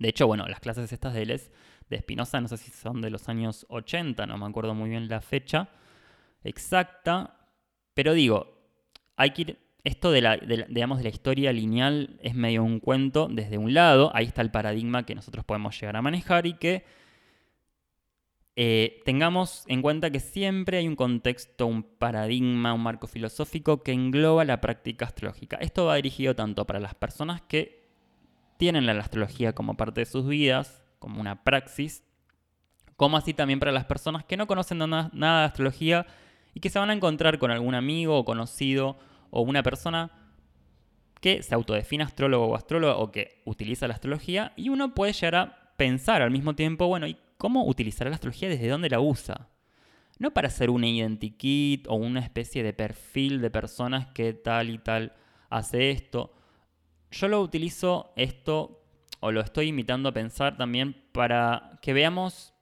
de 0.00 0.08
hecho, 0.08 0.26
bueno, 0.26 0.48
las 0.48 0.60
clases 0.60 0.92
estas 0.92 1.14
de 1.14 1.26
Les 1.26 1.52
de 1.90 1.96
Espinosa, 1.96 2.40
no 2.40 2.48
sé 2.48 2.56
si 2.56 2.70
son 2.70 3.02
de 3.02 3.10
los 3.10 3.28
años 3.28 3.66
80, 3.68 4.26
no 4.26 4.38
me 4.38 4.46
acuerdo 4.46 4.74
muy 4.74 4.88
bien 4.90 5.08
la 5.08 5.20
fecha 5.20 5.68
exacta, 6.42 7.36
pero 7.92 8.14
digo, 8.14 8.58
hay 9.16 9.30
que 9.30 9.42
ir, 9.42 9.58
esto 9.84 10.10
de 10.10 10.22
la, 10.22 10.38
digamos, 10.38 10.98
de 10.98 11.04
la 11.04 11.10
historia 11.10 11.52
lineal 11.52 12.18
es 12.22 12.34
medio 12.34 12.64
un 12.64 12.80
cuento 12.80 13.28
desde 13.30 13.58
un 13.58 13.74
lado, 13.74 14.10
ahí 14.14 14.24
está 14.24 14.40
el 14.40 14.50
paradigma 14.50 15.04
que 15.04 15.14
nosotros 15.14 15.44
podemos 15.44 15.78
llegar 15.78 15.96
a 15.96 16.02
manejar 16.02 16.46
y 16.46 16.54
que 16.54 16.84
eh, 18.56 19.02
tengamos 19.04 19.64
en 19.68 19.82
cuenta 19.82 20.10
que 20.10 20.20
siempre 20.20 20.78
hay 20.78 20.88
un 20.88 20.96
contexto, 20.96 21.66
un 21.66 21.82
paradigma, 21.82 22.72
un 22.72 22.82
marco 22.82 23.06
filosófico 23.06 23.82
que 23.82 23.92
engloba 23.92 24.44
la 24.44 24.60
práctica 24.60 25.04
astrológica. 25.04 25.56
Esto 25.56 25.86
va 25.86 25.96
dirigido 25.96 26.34
tanto 26.34 26.66
para 26.66 26.80
las 26.80 26.94
personas 26.94 27.42
que 27.42 27.79
tienen 28.60 28.84
la 28.84 28.92
astrología 28.92 29.54
como 29.54 29.78
parte 29.78 30.02
de 30.02 30.04
sus 30.04 30.28
vidas, 30.28 30.84
como 30.98 31.18
una 31.18 31.44
praxis, 31.44 32.04
como 32.94 33.16
así 33.16 33.32
también 33.32 33.58
para 33.58 33.72
las 33.72 33.86
personas 33.86 34.22
que 34.26 34.36
no 34.36 34.46
conocen 34.46 34.76
nada, 34.76 35.10
de 35.12 35.46
astrología 35.46 36.06
y 36.52 36.60
que 36.60 36.68
se 36.68 36.78
van 36.78 36.90
a 36.90 36.92
encontrar 36.92 37.38
con 37.38 37.50
algún 37.50 37.74
amigo 37.74 38.18
o 38.18 38.26
conocido 38.26 38.98
o 39.30 39.40
una 39.40 39.62
persona 39.62 40.10
que 41.22 41.42
se 41.42 41.54
autodefine 41.54 42.04
astrólogo 42.04 42.48
o 42.48 42.54
astróloga 42.54 42.96
o 42.96 43.10
que 43.10 43.40
utiliza 43.46 43.88
la 43.88 43.94
astrología 43.94 44.52
y 44.56 44.68
uno 44.68 44.94
puede 44.94 45.14
llegar 45.14 45.36
a 45.36 45.72
pensar 45.78 46.20
al 46.20 46.30
mismo 46.30 46.54
tiempo, 46.54 46.86
bueno, 46.86 47.06
¿y 47.06 47.16
cómo 47.38 47.64
utilizará 47.64 48.10
la 48.10 48.16
astrología? 48.16 48.50
¿Desde 48.50 48.68
dónde 48.68 48.90
la 48.90 49.00
usa? 49.00 49.48
No 50.18 50.32
para 50.34 50.48
hacer 50.48 50.68
un 50.68 50.84
identikit 50.84 51.86
o 51.88 51.94
una 51.94 52.20
especie 52.20 52.62
de 52.62 52.74
perfil 52.74 53.40
de 53.40 53.50
personas 53.50 54.08
que 54.08 54.34
tal 54.34 54.68
y 54.68 54.76
tal 54.76 55.14
hace 55.48 55.92
esto, 55.92 56.34
yo 57.10 57.28
lo 57.28 57.40
utilizo 57.40 58.12
esto, 58.16 58.82
o 59.20 59.32
lo 59.32 59.40
estoy 59.40 59.68
invitando 59.68 60.08
a 60.08 60.12
pensar 60.12 60.56
también 60.56 61.04
para 61.12 61.78
que 61.82 61.92
veamos 61.92 62.54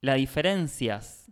las 0.00 0.16
diferencias 0.16 1.30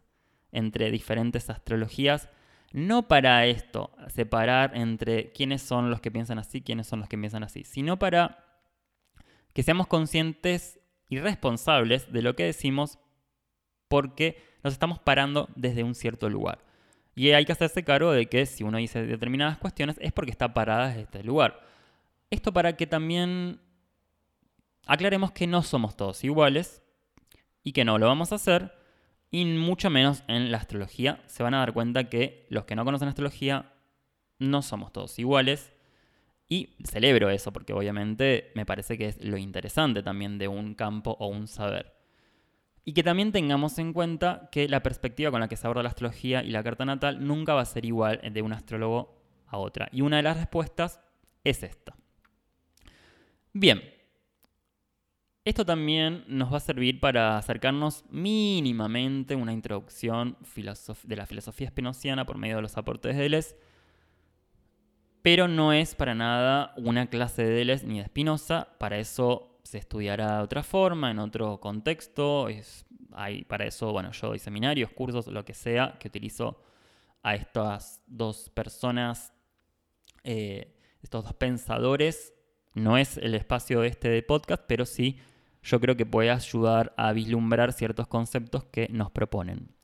entre 0.52 0.90
diferentes 0.90 1.50
astrologías, 1.50 2.28
no 2.72 3.08
para 3.08 3.46
esto, 3.46 3.90
separar 4.08 4.76
entre 4.76 5.32
quiénes 5.32 5.62
son 5.62 5.90
los 5.90 6.00
que 6.00 6.10
piensan 6.10 6.38
así, 6.38 6.62
quiénes 6.62 6.86
son 6.86 7.00
los 7.00 7.08
que 7.08 7.18
piensan 7.18 7.42
así, 7.42 7.64
sino 7.64 7.98
para 7.98 8.44
que 9.52 9.62
seamos 9.62 9.86
conscientes 9.86 10.80
irresponsables 11.08 12.12
de 12.12 12.22
lo 12.22 12.34
que 12.36 12.44
decimos 12.44 12.98
porque 13.88 14.42
nos 14.62 14.72
estamos 14.72 14.98
parando 14.98 15.48
desde 15.54 15.84
un 15.84 15.94
cierto 15.94 16.28
lugar. 16.28 16.64
Y 17.14 17.30
hay 17.30 17.44
que 17.44 17.52
hacerse 17.52 17.84
cargo 17.84 18.12
de 18.12 18.26
que 18.26 18.44
si 18.46 18.64
uno 18.64 18.78
dice 18.78 19.02
determinadas 19.06 19.58
cuestiones 19.58 19.96
es 20.00 20.12
porque 20.12 20.30
está 20.30 20.52
parada 20.52 20.88
desde 20.88 21.02
este 21.02 21.24
lugar. 21.24 21.60
Esto 22.30 22.52
para 22.52 22.76
que 22.76 22.86
también 22.86 23.60
aclaremos 24.86 25.32
que 25.32 25.46
no 25.46 25.62
somos 25.62 25.96
todos 25.96 26.24
iguales 26.24 26.82
y 27.62 27.72
que 27.72 27.84
no 27.84 27.98
lo 27.98 28.06
vamos 28.06 28.32
a 28.32 28.36
hacer, 28.36 28.72
y 29.30 29.44
mucho 29.44 29.90
menos 29.90 30.22
en 30.28 30.50
la 30.52 30.58
astrología. 30.58 31.22
Se 31.26 31.42
van 31.42 31.54
a 31.54 31.58
dar 31.58 31.72
cuenta 31.72 32.08
que 32.08 32.46
los 32.48 32.64
que 32.64 32.76
no 32.76 32.84
conocen 32.84 33.08
astrología 33.08 33.72
no 34.38 34.62
somos 34.62 34.92
todos 34.92 35.18
iguales. 35.18 35.72
Y 36.48 36.76
celebro 36.84 37.28
eso, 37.28 37.52
porque 37.52 37.72
obviamente 37.72 38.52
me 38.54 38.64
parece 38.64 38.96
que 38.96 39.08
es 39.08 39.22
lo 39.22 39.36
interesante 39.36 40.02
también 40.02 40.38
de 40.38 40.46
un 40.46 40.74
campo 40.74 41.16
o 41.18 41.26
un 41.26 41.48
saber. 41.48 41.92
Y 42.84 42.92
que 42.92 43.02
también 43.02 43.32
tengamos 43.32 43.80
en 43.80 43.92
cuenta 43.92 44.48
que 44.52 44.68
la 44.68 44.80
perspectiva 44.80 45.32
con 45.32 45.40
la 45.40 45.48
que 45.48 45.56
se 45.56 45.66
aborda 45.66 45.82
la 45.82 45.88
astrología 45.88 46.44
y 46.44 46.50
la 46.50 46.62
carta 46.62 46.84
natal 46.84 47.26
nunca 47.26 47.54
va 47.54 47.62
a 47.62 47.64
ser 47.64 47.84
igual 47.84 48.20
de 48.32 48.42
un 48.42 48.52
astrólogo 48.52 49.18
a 49.48 49.58
otra. 49.58 49.88
Y 49.90 50.02
una 50.02 50.18
de 50.18 50.22
las 50.22 50.36
respuestas 50.36 51.00
es 51.42 51.64
esta. 51.64 51.96
Bien, 53.58 53.82
esto 55.46 55.64
también 55.64 56.24
nos 56.28 56.52
va 56.52 56.58
a 56.58 56.60
servir 56.60 57.00
para 57.00 57.38
acercarnos 57.38 58.04
mínimamente 58.10 59.32
a 59.32 59.38
una 59.38 59.54
introducción 59.54 60.36
de 61.04 61.16
la 61.16 61.24
filosofía 61.24 61.68
espinociana 61.68 62.26
por 62.26 62.36
medio 62.36 62.56
de 62.56 62.62
los 62.62 62.76
aportes 62.76 63.16
de 63.16 63.22
Deleuze, 63.22 63.56
pero 65.22 65.48
no 65.48 65.72
es 65.72 65.94
para 65.94 66.14
nada 66.14 66.74
una 66.76 67.08
clase 67.08 67.46
de 67.46 67.50
Deleuze 67.54 67.86
ni 67.86 67.98
de 67.98 68.04
Spinoza, 68.04 68.76
para 68.78 68.98
eso 68.98 69.58
se 69.62 69.78
estudiará 69.78 70.36
de 70.36 70.42
otra 70.42 70.62
forma, 70.62 71.10
en 71.10 71.18
otro 71.18 71.58
contexto. 71.58 72.50
Es, 72.50 72.84
hay, 73.12 73.44
para 73.44 73.64
eso, 73.64 73.90
bueno, 73.90 74.12
yo 74.12 74.28
doy 74.28 74.38
seminarios, 74.38 74.90
cursos, 74.90 75.28
lo 75.28 75.46
que 75.46 75.54
sea, 75.54 75.96
que 75.98 76.08
utilizo 76.08 76.62
a 77.22 77.34
estas 77.34 78.02
dos 78.06 78.50
personas, 78.50 79.32
eh, 80.24 80.76
estos 81.00 81.24
dos 81.24 81.32
pensadores. 81.32 82.35
No 82.76 82.98
es 82.98 83.16
el 83.16 83.34
espacio 83.34 83.82
este 83.84 84.10
de 84.10 84.22
podcast, 84.22 84.62
pero 84.68 84.84
sí 84.84 85.18
yo 85.62 85.80
creo 85.80 85.96
que 85.96 86.04
puede 86.04 86.30
ayudar 86.30 86.92
a 86.98 87.12
vislumbrar 87.14 87.72
ciertos 87.72 88.06
conceptos 88.06 88.64
que 88.64 88.88
nos 88.90 89.10
proponen. 89.10 89.74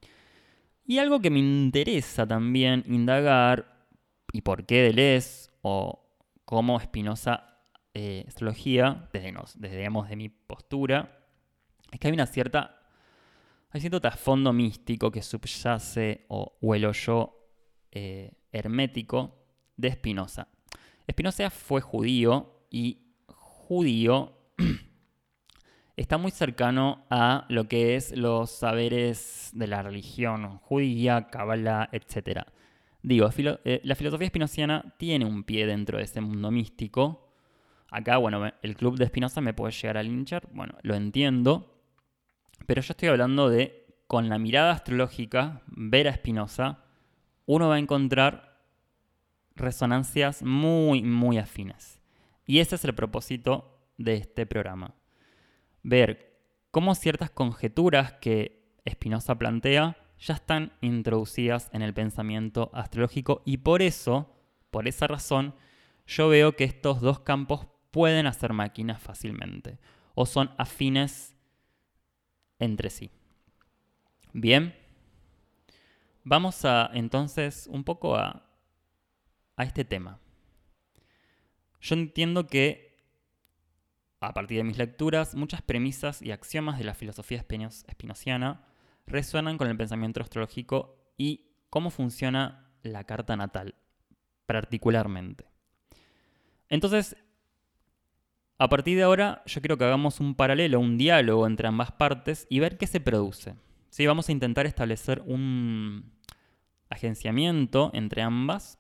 Y 0.85 0.99
algo 0.99 1.21
que 1.21 1.31
me 1.31 1.39
interesa 1.39 2.27
también 2.27 2.85
indagar, 2.87 3.89
y 4.33 4.43
por 4.43 4.67
qué 4.67 4.83
Deleuze 4.83 5.51
o 5.63 6.05
cómo 6.45 6.79
Spinoza 6.79 7.65
eh, 7.95 8.25
astrología, 8.29 9.09
desde, 9.11 9.33
nos, 9.33 9.59
desde 9.59 9.79
digamos, 9.79 10.11
de 10.11 10.17
mi 10.17 10.29
postura, 10.29 11.19
es 11.91 11.99
que 11.99 12.09
hay 12.09 12.15
una 12.15 12.27
cierta. 12.27 12.79
Hay 13.71 13.81
cierto 13.81 14.03
trasfondo 14.03 14.53
místico 14.53 15.11
que 15.11 15.23
subyace 15.23 16.27
o, 16.29 16.59
huelo 16.61 16.93
yo 16.93 17.49
eh, 17.91 18.33
hermético 18.53 19.47
de 19.79 19.93
Spinoza. 19.93 20.49
Spinoza 21.11 21.49
fue 21.49 21.81
judío 21.81 22.52
y 22.73 22.99
judío 23.27 24.33
está 25.97 26.19
muy 26.19 26.33
cercano 26.33 27.05
a 27.11 27.47
lo 27.49 27.69
que 27.69 27.95
es 27.95 28.17
los 28.17 28.51
saberes 28.51 29.51
de 29.53 29.67
la 29.69 29.83
religión 29.83 30.59
judía, 30.59 31.29
cabala, 31.29 31.89
etc. 31.93 32.41
Digo, 33.03 33.29
eh, 33.37 33.81
la 33.85 33.95
filosofía 33.95 34.27
espinociana 34.27 34.95
tiene 34.97 35.25
un 35.27 35.45
pie 35.45 35.67
dentro 35.67 35.99
de 35.99 36.05
ese 36.05 36.21
mundo 36.21 36.51
místico, 36.51 37.29
Acá, 37.93 38.17
bueno, 38.17 38.51
el 38.63 38.75
club 38.75 38.97
de 38.97 39.05
Espinosa 39.05 39.43
me 39.43 39.53
puede 39.53 39.73
llegar 39.73 39.99
a 39.99 40.03
linchar, 40.03 40.49
bueno, 40.55 40.79
lo 40.81 40.95
entiendo, 40.95 41.79
pero 42.65 42.81
yo 42.81 42.93
estoy 42.93 43.11
hablando 43.11 43.51
de, 43.51 43.85
con 44.07 44.31
la 44.31 44.39
mirada 44.39 44.73
astrológica, 44.73 45.61
ver 45.67 46.09
a 46.09 46.13
Espinosa, 46.13 46.87
uno 47.45 47.69
va 47.69 47.75
a 47.75 47.79
encontrar 47.79 48.63
resonancias 49.57 50.43
muy, 50.43 51.03
muy 51.03 51.37
afines. 51.37 52.02
Y 52.47 52.59
ese 52.59 52.77
es 52.77 52.85
el 52.85 52.95
propósito 52.95 53.89
de 53.99 54.15
este 54.15 54.47
programa. 54.47 54.95
Ver 55.83 56.41
cómo 56.71 56.95
ciertas 56.95 57.31
conjeturas 57.31 58.13
que 58.15 58.63
Espinosa 58.85 59.37
plantea 59.37 59.97
ya 60.19 60.35
están 60.35 60.73
introducidas 60.81 61.69
en 61.73 61.83
el 61.83 61.95
pensamiento 61.95 62.71
astrológico 62.73 63.43
y 63.45 63.59
por 63.59 63.83
eso, 63.83 64.35
por 64.71 64.87
esa 64.87 65.07
razón, 65.07 65.55
yo 66.07 66.29
veo 66.29 66.57
que 66.57 66.65
estos 66.65 67.01
dos 67.01 67.21
campos 67.21 67.67
pueden 67.91 68.27
hacer 68.27 68.53
máquinas 68.53 69.01
fácilmente 69.03 69.79
o 70.15 70.27
son 70.27 70.51
afines 70.59 71.37
entre 72.59 72.91
sí. 72.91 73.11
Bien, 74.33 74.75
vamos 76.25 76.65
a 76.65 76.91
entonces 76.95 77.69
un 77.71 77.85
poco 77.85 78.17
a, 78.17 78.49
a 79.57 79.65
este 79.65 79.85
tema. 79.85 80.22
Yo 81.83 81.97
entiendo 81.97 82.47
que 82.47 82.93
a 84.21 84.33
partir 84.33 84.59
de 84.59 84.65
mis 84.65 84.79
lecturas, 84.79 85.35
muchas 85.35 85.63
premisas 85.63 86.23
y 86.23 86.31
axiomas 86.31 86.79
de 86.79 86.85
la 86.85 86.95
filosofía 86.95 87.39
espinociana 87.39 88.65
resuenan 89.05 89.59
con 89.59 89.67
el 89.67 89.77
pensamiento 89.77 90.23
astrológico 90.23 90.97
y 91.19 91.51
cómo 91.71 91.91
funciona 91.91 92.71
la 92.83 93.03
carta 93.05 93.37
natal, 93.37 93.75
particularmente. 94.47 95.47
Entonces, 96.69 97.17
a 98.59 98.69
partir 98.69 98.97
de 98.97 99.03
ahora, 99.03 99.43
yo 99.45 99.61
quiero 99.61 99.77
que 99.77 99.85
hagamos 99.85 100.21
un 100.21 100.37
paralelo, 100.37 100.79
un 100.79 100.97
diálogo 100.97 101.49
entre 101.49 101.67
ambas 101.67 101.91
partes 101.91 102.47
y 102.49 102.61
ver 102.61 102.79
qué 102.79 102.87
se 102.87 103.01
produce. 103.01 103.57
¿Sí? 103.91 104.07
Vamos 104.07 104.29
a 104.29 104.33
intentar 104.33 104.67
establecer 104.67 105.21
un 105.27 106.13
agenciamiento 106.89 107.91
entre 107.93 108.23
ambas 108.23 108.79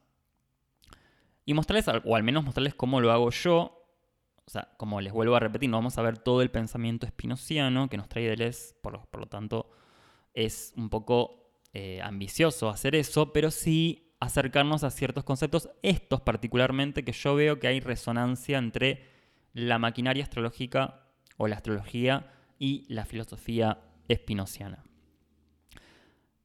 y 1.45 1.55
mostrarles, 1.55 1.87
o 2.05 2.17
al 2.17 2.23
menos 2.23 2.45
mostrarles 2.45 2.75
cómo 2.75 3.01
lo 3.01 3.13
hago 3.13 3.31
yo. 3.31 3.79
O 4.45 4.51
sea, 4.51 4.69
como 4.77 5.01
les 5.01 5.13
vuelvo 5.13 5.37
a 5.37 5.41
repetir, 5.41 5.71
no 5.71 5.77
vamos 5.77 5.99
a 5.99 6.03
ver 6.03 6.19
todo 6.19 6.43
el 6.43 6.51
pensamiento 6.51 7.07
espinociano 7.07 7.89
que 7.89 7.97
nos 7.97 8.09
trae 8.09 8.29
Deleuze, 8.29 8.75
por, 8.83 9.07
por 9.09 9.21
lo 9.21 9.27
tanto, 9.27 9.71
es 10.35 10.73
un 10.77 10.91
poco 10.91 11.53
eh, 11.73 12.01
ambicioso 12.03 12.69
hacer 12.69 12.95
eso, 12.95 13.33
pero 13.33 13.51
sí 13.51 14.15
acercarnos 14.21 14.85
a 14.85 14.91
ciertos 14.91 15.25
conceptos, 15.25 15.71
estos 15.83 16.21
particularmente, 16.21 17.05
que 17.05 17.13
yo 17.13 17.35
veo 17.35 17.59
que 17.59 17.69
hay 17.69 17.81
resonancia 17.81 18.59
entre 18.59 19.09
la 19.53 19.79
maquinaria 19.79 20.23
astrológica 20.23 21.07
o 21.37 21.49
la 21.49 21.57
astrología 21.57 22.31
y 22.59 22.85
la 22.89 23.05
filosofía 23.05 23.81
espinociana. 24.09 24.85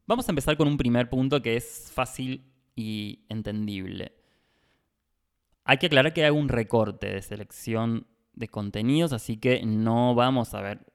Vamos 0.07 0.27
a 0.27 0.31
empezar 0.31 0.57
con 0.57 0.67
un 0.67 0.77
primer 0.77 1.09
punto 1.09 1.41
que 1.41 1.57
es 1.57 1.91
fácil 1.93 2.53
y 2.75 3.25
entendible. 3.29 4.16
Hay 5.69 5.79
que 5.79 5.87
aclarar 5.87 6.13
que 6.13 6.23
hay 6.23 6.31
un 6.31 6.47
recorte 6.47 7.07
de 7.13 7.21
selección 7.21 8.07
de 8.31 8.47
contenidos, 8.47 9.11
así 9.11 9.35
que 9.35 9.65
no 9.65 10.15
vamos 10.15 10.53
a 10.53 10.61
ver 10.61 10.93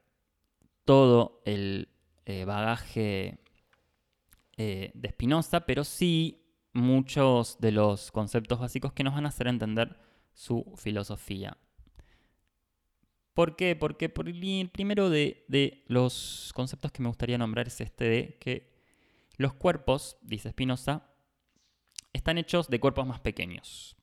todo 0.86 1.42
el 1.44 1.90
eh, 2.24 2.46
bagaje 2.46 3.38
eh, 4.56 4.90
de 4.94 5.08
Spinoza, 5.10 5.66
pero 5.66 5.84
sí 5.84 6.42
muchos 6.72 7.58
de 7.60 7.70
los 7.70 8.10
conceptos 8.10 8.60
básicos 8.60 8.94
que 8.94 9.04
nos 9.04 9.12
van 9.12 9.26
a 9.26 9.28
hacer 9.28 9.46
entender 9.46 9.98
su 10.32 10.64
filosofía. 10.76 11.58
¿Por 13.34 13.56
qué? 13.56 13.76
Porque 13.76 14.08
por 14.08 14.26
el 14.26 14.70
primero 14.70 15.10
de, 15.10 15.84
los 15.86 16.50
conceptos 16.54 16.92
que 16.92 17.02
me 17.02 17.08
gustaría 17.08 17.36
nombrar 17.36 17.66
es 17.66 17.78
este 17.82 18.04
de 18.04 18.38
que 18.38 18.72
los 19.36 19.52
cuerpos, 19.52 20.16
dice 20.22 20.48
Spinoza, 20.48 21.10
están 22.14 22.38
hechos 22.38 22.68
de 22.68 22.80
cuerpos 22.80 23.06
más 23.06 23.20
pequeños, 23.20 23.96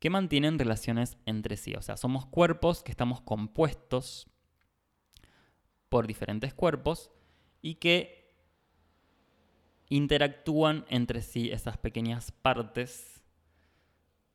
que 0.00 0.10
mantienen 0.10 0.58
relaciones 0.58 1.18
entre 1.26 1.56
sí. 1.56 1.74
O 1.74 1.82
sea, 1.82 1.96
somos 1.96 2.26
cuerpos 2.26 2.82
que 2.82 2.90
estamos 2.90 3.20
compuestos 3.20 4.26
por 5.88 6.06
diferentes 6.06 6.54
cuerpos 6.54 7.10
y 7.62 7.76
que 7.76 8.34
interactúan 9.88 10.86
entre 10.88 11.20
sí 11.20 11.50
esas 11.50 11.76
pequeñas 11.76 12.32
partes 12.32 13.22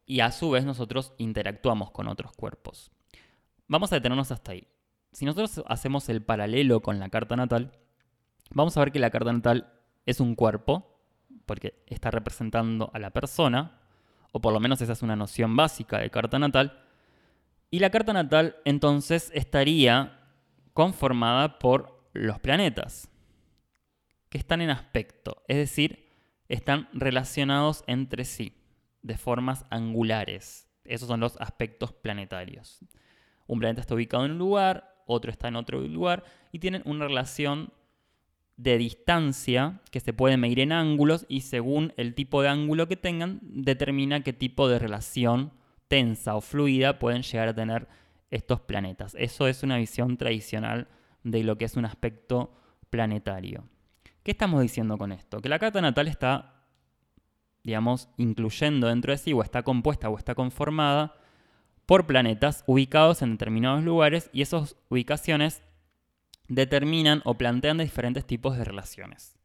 y 0.05 0.20
a 0.20 0.32
su 0.32 0.51
vez 0.51 0.66
nosotros 0.66 1.13
interactuamos 1.18 1.91
con 1.91 2.07
otros 2.07 2.32
cuerpos. 2.34 2.91
Vamos 3.68 3.91
a 3.91 3.95
detenernos 3.95 4.32
hasta 4.32 4.51
ahí. 4.51 4.68
Si 5.11 5.26
nosotros 5.26 5.63
hacemos 5.68 6.09
el 6.09 6.22
paralelo 6.22 6.82
con 6.82 6.99
la 6.99 7.09
carta 7.09 7.36
natal, 7.36 7.72
vamos 8.51 8.78
a 8.78 8.82
ver 8.82 8.91
que 8.91 8.99
la 8.99 9.09
carta 9.09 9.34
natal 9.34 9.74
es 10.05 10.20
un 10.20 10.36
cuerpo, 10.36 11.01
porque 11.47 11.84
está 11.88 12.11
representando 12.11 12.91
a 12.93 12.99
la 12.99 13.11
persona, 13.11 13.80
o 14.36 14.41
por 14.41 14.51
lo 14.51 14.59
menos 14.59 14.81
esa 14.81 14.91
es 14.91 15.01
una 15.01 15.15
noción 15.15 15.55
básica 15.55 15.97
de 15.97 16.09
carta 16.09 16.38
natal, 16.38 16.83
y 17.71 17.79
la 17.79 17.89
carta 17.89 18.11
natal 18.11 18.57
entonces 18.65 19.31
estaría 19.33 20.19
conformada 20.73 21.57
por 21.57 22.09
los 22.11 22.38
planetas, 22.39 23.09
que 24.27 24.38
están 24.38 24.59
en 24.59 24.71
aspecto, 24.71 25.41
es 25.47 25.55
decir, 25.55 26.09
están 26.49 26.89
relacionados 26.91 27.86
entre 27.88 28.25
sí 28.25 28.61
de 29.03 29.17
formas 29.17 29.63
angulares. 29.69 30.67
Esos 30.83 31.07
son 31.07 31.21
los 31.21 31.39
aspectos 31.39 31.93
planetarios. 31.93 32.79
Un 33.47 33.59
planeta 33.59 33.79
está 33.79 33.95
ubicado 33.95 34.25
en 34.25 34.31
un 34.31 34.38
lugar, 34.38 35.01
otro 35.07 35.31
está 35.31 35.47
en 35.47 35.55
otro 35.55 35.79
lugar 35.79 36.25
y 36.51 36.59
tienen 36.59 36.81
una 36.83 37.07
relación 37.07 37.71
de 38.58 38.78
distancia 38.78 39.82
que 39.91 39.99
se 39.99 40.14
puede 40.14 40.38
medir 40.38 40.60
en 40.62 40.72
ángulos 40.72 41.26
y 41.28 41.41
según 41.41 41.93
el 41.97 42.16
tipo 42.16 42.41
de 42.41 42.49
ángulo 42.49 42.88
que 42.88 42.95
tengan 42.95 43.39
determina 43.41 44.24
qué 44.24 44.34
tipo 44.34 44.70
de 44.70 44.80
relación 44.80 45.51
tensa 45.88 46.36
o 46.36 46.41
fluida 46.41 46.99
pueden 46.99 47.22
llegar 47.22 47.49
a 47.49 47.56
tener 47.56 47.88
estos 48.32 48.62
planetas. 48.62 49.16
Eso 49.20 49.47
es 49.47 49.64
una 49.64 49.78
visión 49.78 50.18
tradicional 50.18 50.88
de 51.24 51.43
lo 51.43 51.58
que 51.58 51.66
es 51.66 51.76
un 51.76 51.86
aspecto 51.86 52.53
planetario. 52.89 53.66
¿Qué 54.24 54.32
estamos 54.32 54.62
diciendo 54.62 54.97
con 54.97 55.12
esto? 55.12 55.41
Que 55.41 55.49
la 55.49 55.60
carta 55.60 55.82
natal 55.82 56.08
está, 56.08 56.64
digamos, 57.64 58.10
incluyendo 58.18 58.88
dentro 58.88 59.12
de 59.12 59.18
sí 59.18 59.34
o 59.34 59.43
está 59.43 59.64
compuesta 59.64 60.10
o 60.10 60.18
está 60.18 60.34
conformada 60.34 61.16
por 61.86 62.08
planetas 62.08 62.64
ubicados 62.68 63.22
en 63.22 63.32
determinados 63.32 63.84
lugares 63.84 64.30
y 64.34 64.41
esas 64.41 64.76
ubicaciones 64.89 65.62
determinan 66.47 67.21
o 67.25 67.35
plantean 67.35 67.77
diferentes 67.77 68.25
tipos 68.25 68.57
de 68.57 68.63
relaciones. 68.63 69.37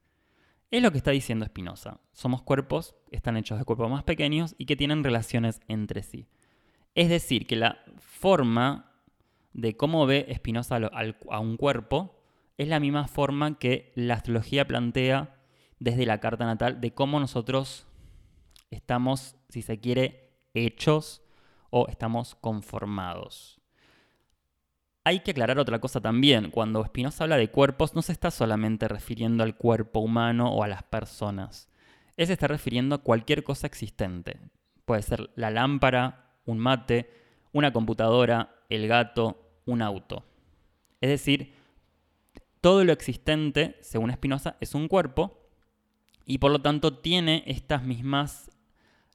Es 0.70 0.82
lo 0.82 0.92
que 0.92 0.98
está 0.98 1.10
diciendo 1.10 1.44
Spinoza. 1.46 2.00
Somos 2.12 2.42
cuerpos, 2.42 2.94
están 3.10 3.36
hechos 3.36 3.58
de 3.58 3.64
cuerpos 3.64 3.90
más 3.90 4.04
pequeños 4.04 4.54
y 4.56 4.66
que 4.66 4.76
tienen 4.76 5.02
relaciones 5.02 5.60
entre 5.66 6.02
sí. 6.02 6.28
Es 6.94 7.08
decir, 7.08 7.46
que 7.46 7.56
la 7.56 7.78
forma 7.98 8.92
de 9.52 9.76
cómo 9.76 10.06
ve 10.06 10.32
Spinoza 10.34 10.76
a 10.76 11.40
un 11.40 11.56
cuerpo 11.56 12.22
es 12.56 12.68
la 12.68 12.78
misma 12.78 13.08
forma 13.08 13.58
que 13.58 13.92
la 13.96 14.14
astrología 14.14 14.66
plantea 14.66 15.40
desde 15.78 16.06
la 16.06 16.20
carta 16.20 16.44
natal 16.44 16.80
de 16.80 16.92
cómo 16.92 17.18
nosotros 17.18 17.86
estamos, 18.70 19.34
si 19.48 19.62
se 19.62 19.80
quiere, 19.80 20.34
hechos 20.54 21.22
o 21.70 21.88
estamos 21.88 22.34
conformados. 22.34 23.59
Hay 25.10 25.18
que 25.18 25.32
aclarar 25.32 25.58
otra 25.58 25.80
cosa 25.80 26.00
también. 26.00 26.52
Cuando 26.52 26.84
Spinoza 26.84 27.24
habla 27.24 27.36
de 27.36 27.50
cuerpos, 27.50 27.96
no 27.96 28.00
se 28.00 28.12
está 28.12 28.30
solamente 28.30 28.86
refiriendo 28.86 29.42
al 29.42 29.56
cuerpo 29.56 29.98
humano 29.98 30.52
o 30.54 30.62
a 30.62 30.68
las 30.68 30.84
personas. 30.84 31.68
Él 32.16 32.28
se 32.28 32.34
está 32.34 32.46
refiriendo 32.46 32.94
a 32.94 33.02
cualquier 33.02 33.42
cosa 33.42 33.66
existente. 33.66 34.38
Puede 34.84 35.02
ser 35.02 35.28
la 35.34 35.50
lámpara, 35.50 36.36
un 36.44 36.60
mate, 36.60 37.10
una 37.50 37.72
computadora, 37.72 38.54
el 38.68 38.86
gato, 38.86 39.50
un 39.66 39.82
auto. 39.82 40.24
Es 41.00 41.10
decir, 41.10 41.54
todo 42.60 42.84
lo 42.84 42.92
existente, 42.92 43.78
según 43.80 44.12
Spinoza, 44.12 44.58
es 44.60 44.76
un 44.76 44.86
cuerpo 44.86 45.50
y 46.24 46.38
por 46.38 46.52
lo 46.52 46.62
tanto 46.62 46.98
tiene 46.98 47.42
estas 47.48 47.82
mismas 47.82 48.48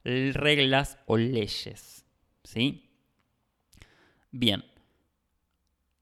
reglas 0.04 0.98
o 1.06 1.16
leyes. 1.16 2.04
¿Sí? 2.44 2.90
Bien. 4.30 4.62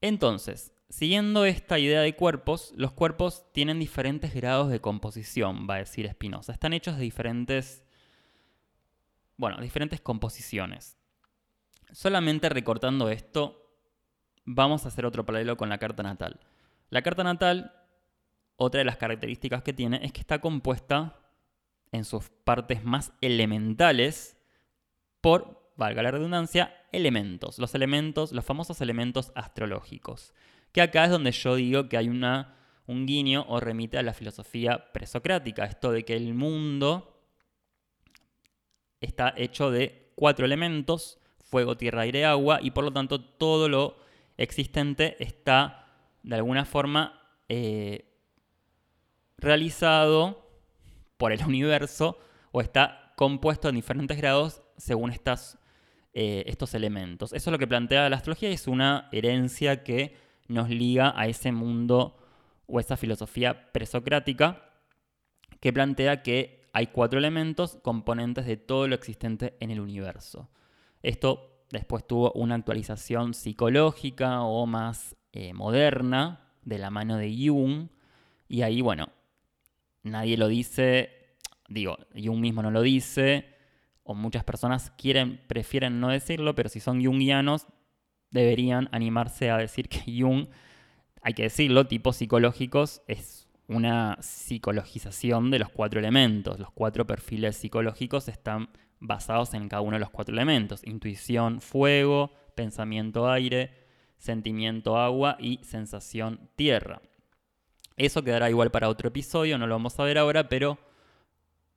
Entonces, 0.07 0.71
siguiendo 0.87 1.45
esta 1.45 1.79
idea 1.79 2.01
de 2.01 2.15
cuerpos, 2.15 2.75
los 2.77 2.91
cuerpos 2.91 3.51
tienen 3.53 3.79
diferentes 3.79 4.35
grados 4.35 4.69
de 4.69 4.79
composición, 4.79 5.65
va 5.67 5.75
a 5.75 5.79
decir 5.79 6.07
Spinoza. 6.07 6.53
Están 6.53 6.73
hechos 6.73 6.97
de 6.97 7.01
diferentes, 7.01 7.83
bueno, 9.35 9.57
diferentes 9.57 10.01
composiciones. 10.01 10.95
Solamente 11.91 12.49
recortando 12.49 13.09
esto, 13.09 13.79
vamos 14.43 14.85
a 14.85 14.89
hacer 14.89 15.07
otro 15.07 15.25
paralelo 15.25 15.57
con 15.57 15.69
la 15.69 15.79
carta 15.79 16.03
natal. 16.03 16.39
La 16.91 17.01
carta 17.01 17.23
natal, 17.23 17.73
otra 18.57 18.77
de 18.77 18.85
las 18.85 18.97
características 18.97 19.63
que 19.63 19.73
tiene 19.73 20.01
es 20.03 20.13
que 20.13 20.21
está 20.21 20.39
compuesta 20.39 21.19
en 21.91 22.05
sus 22.05 22.29
partes 22.29 22.83
más 22.83 23.11
elementales 23.21 24.37
por, 25.19 25.64
valga 25.75 26.03
la 26.03 26.11
redundancia, 26.11 26.73
elementos. 26.91 27.59
Los 27.59 27.75
elementos, 27.75 28.31
los 28.31 28.45
famosos 28.45 28.81
elementos 28.81 29.31
astrológicos. 29.35 30.33
Que 30.71 30.81
acá 30.81 31.05
es 31.05 31.11
donde 31.11 31.31
yo 31.31 31.55
digo 31.55 31.89
que 31.89 31.97
hay 31.97 32.09
una, 32.09 32.55
un 32.87 33.05
guiño 33.05 33.45
o 33.47 33.59
remite 33.59 33.97
a 33.97 34.03
la 34.03 34.13
filosofía 34.13 34.91
presocrática. 34.91 35.65
Esto 35.65 35.91
de 35.91 36.03
que 36.03 36.15
el 36.15 36.33
mundo 36.33 37.21
está 39.01 39.33
hecho 39.37 39.71
de 39.71 40.11
cuatro 40.15 40.45
elementos, 40.45 41.19
fuego, 41.41 41.77
tierra, 41.77 42.01
aire, 42.01 42.25
agua, 42.25 42.59
y 42.61 42.71
por 42.71 42.83
lo 42.83 42.91
tanto 42.91 43.21
todo 43.21 43.69
lo 43.69 43.97
existente 44.37 45.15
está 45.23 45.87
de 46.23 46.35
alguna 46.35 46.65
forma 46.65 47.21
eh, 47.47 48.11
realizado 49.37 50.49
por 51.17 51.31
el 51.31 51.43
universo 51.45 52.17
o 52.51 52.61
está 52.61 53.13
compuesto 53.15 53.69
en 53.69 53.75
diferentes 53.75 54.17
grados 54.17 54.61
según 54.77 55.11
estas, 55.11 55.57
eh, 56.17 56.45
estos 56.47 56.73
elementos. 56.73 57.33
Eso 57.33 57.49
es 57.49 57.51
lo 57.51 57.59
que 57.59 57.67
plantea 57.67 58.09
la 58.09 58.15
astrología 58.15 58.49
y 58.49 58.53
es 58.53 58.69
una 58.69 59.09
herencia 59.11 59.83
que 59.83 60.15
nos 60.47 60.69
liga 60.69 61.13
a 61.13 61.27
ese 61.27 61.51
mundo 61.51 62.15
o 62.67 62.79
esa 62.79 62.95
filosofía 62.95 63.73
presocrática 63.73 64.63
que 65.59 65.73
plantea 65.73 66.23
que 66.23 66.69
hay 66.71 66.87
cuatro 66.87 67.19
elementos 67.19 67.77
componentes 67.81 68.45
de 68.45 68.55
todo 68.55 68.87
lo 68.87 68.95
existente 68.95 69.57
en 69.59 69.71
el 69.71 69.81
universo. 69.81 70.49
Esto 71.03 71.65
después 71.69 72.07
tuvo 72.07 72.31
una 72.31 72.55
actualización 72.55 73.33
psicológica 73.33 74.41
o 74.43 74.65
más 74.65 75.17
eh, 75.33 75.53
moderna 75.53 76.53
de 76.63 76.77
la 76.77 76.91
mano 76.91 77.17
de 77.17 77.29
Jung. 77.29 77.89
Y 78.47 78.61
ahí, 78.61 78.79
bueno, 78.79 79.09
nadie 80.03 80.37
lo 80.37 80.47
dice, 80.47 81.35
digo, 81.67 81.97
Jung 82.15 82.39
mismo 82.39 82.61
no 82.63 82.71
lo 82.71 82.81
dice, 82.81 83.54
o 84.05 84.13
muchas 84.13 84.43
personas 84.43 84.91
quieren, 84.91 85.41
prefieren 85.47 85.99
no 85.99 86.09
decirlo, 86.09 86.55
pero 86.55 86.69
si 86.69 86.79
son 86.79 87.03
jungianos, 87.03 87.67
deberían 88.29 88.87
animarse 88.91 89.49
a 89.49 89.57
decir 89.57 89.89
que 89.89 89.99
Jung, 90.21 90.47
hay 91.21 91.33
que 91.33 91.43
decirlo, 91.43 91.87
tipos 91.87 92.15
psicológicos 92.15 93.01
es 93.07 93.47
una 93.67 94.17
psicologización 94.21 95.49
de 95.49 95.57
los 95.57 95.69
cuatro 95.69 95.99
elementos. 95.99 96.59
Los 96.59 96.71
cuatro 96.71 97.07
perfiles 97.07 97.57
psicológicos 97.57 98.27
están 98.27 98.69
basados 98.99 99.55
en 99.55 99.67
cada 99.69 99.81
uno 99.81 99.95
de 99.95 100.01
los 100.01 100.11
cuatro 100.11 100.33
elementos. 100.33 100.85
Intuición, 100.85 101.59
fuego, 101.59 102.31
pensamiento, 102.55 103.27
aire, 103.27 103.71
sentimiento 104.17 104.97
agua 104.97 105.35
y 105.39 105.59
sensación 105.63 106.51
tierra. 106.55 107.01
Eso 107.97 108.23
quedará 108.23 108.51
igual 108.51 108.69
para 108.69 108.89
otro 108.89 109.07
episodio, 109.07 109.57
no 109.57 109.65
lo 109.65 109.75
vamos 109.75 109.99
a 109.99 110.03
ver 110.03 110.19
ahora, 110.19 110.47
pero 110.47 110.77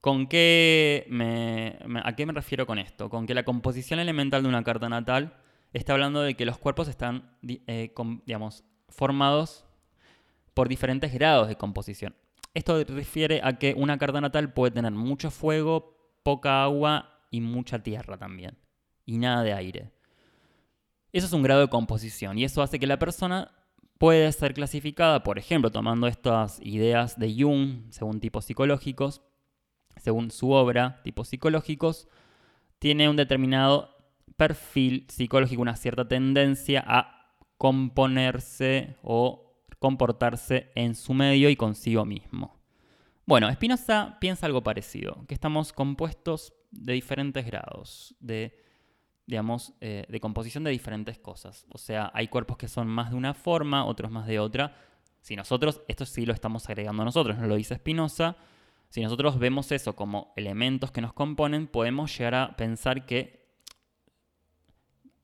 ¿con 0.01 0.27
qué 0.27 1.07
me, 1.09 1.79
¿a 2.03 2.15
qué 2.17 2.27
me 2.27 2.33
refiero 2.33 2.67
con 2.67 2.79
esto? 2.79 3.11
Con 3.11 3.27
que 3.27 3.35
la 3.35 3.45
composición 3.45 4.01
elemental 4.01 4.43
de 4.43 4.49
una 4.49 4.65
carta 4.65 4.89
natal 4.89 5.37
está 5.73 5.93
hablando 5.93 6.23
de 6.23 6.35
que 6.35 6.47
los 6.47 6.59
cuerpos 6.59 6.89
están, 6.89 7.37
eh, 7.47 7.93
digamos, 8.27 8.65
formados 8.89 9.65
por 10.55 10.69
diferentes 10.69 11.13
grados 11.13 11.49
de 11.49 11.57
composición. 11.57 12.15
Esto 12.55 12.83
refiere 12.85 13.41
a 13.45 13.59
que 13.59 13.75
una 13.77 13.99
carta 13.99 14.21
natal 14.21 14.53
puede 14.53 14.73
tener 14.73 14.93
mucho 14.93 15.31
fuego, 15.31 15.97
poca 16.23 16.63
agua 16.65 17.25
y 17.31 17.41
mucha 17.41 17.83
tierra 17.83 18.17
también. 18.17 18.59
Y 19.05 19.19
nada 19.19 19.43
de 19.43 19.53
aire. 19.53 19.91
Eso 21.13 21.27
es 21.27 21.33
un 21.33 21.43
grado 21.43 21.61
de 21.61 21.69
composición 21.69 22.39
y 22.39 22.45
eso 22.45 22.63
hace 22.63 22.79
que 22.79 22.87
la 22.87 22.99
persona 22.99 23.53
puede 23.99 24.31
ser 24.33 24.55
clasificada, 24.55 25.23
por 25.23 25.39
ejemplo, 25.39 25.71
tomando 25.71 26.07
estas 26.07 26.61
ideas 26.63 27.19
de 27.19 27.35
Jung, 27.39 27.91
según 27.91 28.21
tipos 28.21 28.45
psicológicos, 28.45 29.23
según 30.01 30.31
su 30.31 30.51
obra, 30.53 31.01
tipos 31.03 31.29
psicológicos, 31.29 32.09
tiene 32.79 33.09
un 33.09 33.17
determinado 33.17 33.97
perfil 34.37 35.07
psicológico, 35.09 35.63
una 35.63 35.77
cierta 35.77 36.07
tendencia 36.07 36.85
a 36.87 37.35
componerse 37.57 38.97
o 39.03 39.65
comportarse 39.79 40.71
en 40.75 40.95
su 40.95 41.15
medio 41.15 41.51
y 41.51 41.57
consigo 41.57 42.05
mismo. 42.05 42.57
Bueno, 43.27 43.53
Spinoza 43.53 44.17
piensa 44.21 44.47
algo 44.47 44.63
parecido, 44.63 45.25
que 45.27 45.35
estamos 45.35 45.73
compuestos 45.73 46.55
de 46.71 46.95
diferentes 46.95 47.45
grados, 47.45 48.15
de 48.21 48.69
digamos, 49.29 49.75
eh, 49.83 50.07
de 50.09 50.21
composición 50.21 50.65
de 50.65 50.71
diferentes 50.71 51.19
cosas. 51.19 51.67
O 51.69 51.77
sea, 51.77 52.11
hay 52.15 52.29
cuerpos 52.29 52.57
que 52.57 52.67
son 52.67 52.89
más 52.89 53.11
de 53.11 53.17
una 53.17 53.35
forma, 53.35 53.85
otros 53.85 54.11
más 54.11 54.27
de 54.27 54.39
otra. 54.39 54.75
Si 55.21 55.37
nosotros, 55.37 55.83
esto 55.87 56.07
sí 56.07 56.25
lo 56.25 56.33
estamos 56.33 56.67
agregando 56.71 57.05
nosotros, 57.05 57.37
no 57.37 57.47
lo 57.47 57.57
dice 57.57 57.75
Spinoza, 57.75 58.37
si 58.89 59.03
nosotros 59.03 59.39
vemos 59.39 59.71
eso 59.73 59.95
como 59.95 60.33
elementos 60.37 60.91
que 60.91 61.01
nos 61.01 61.13
componen, 61.13 61.67
podemos 61.67 62.17
llegar 62.17 62.35
a 62.35 62.57
pensar 62.57 63.07
que 63.07 63.47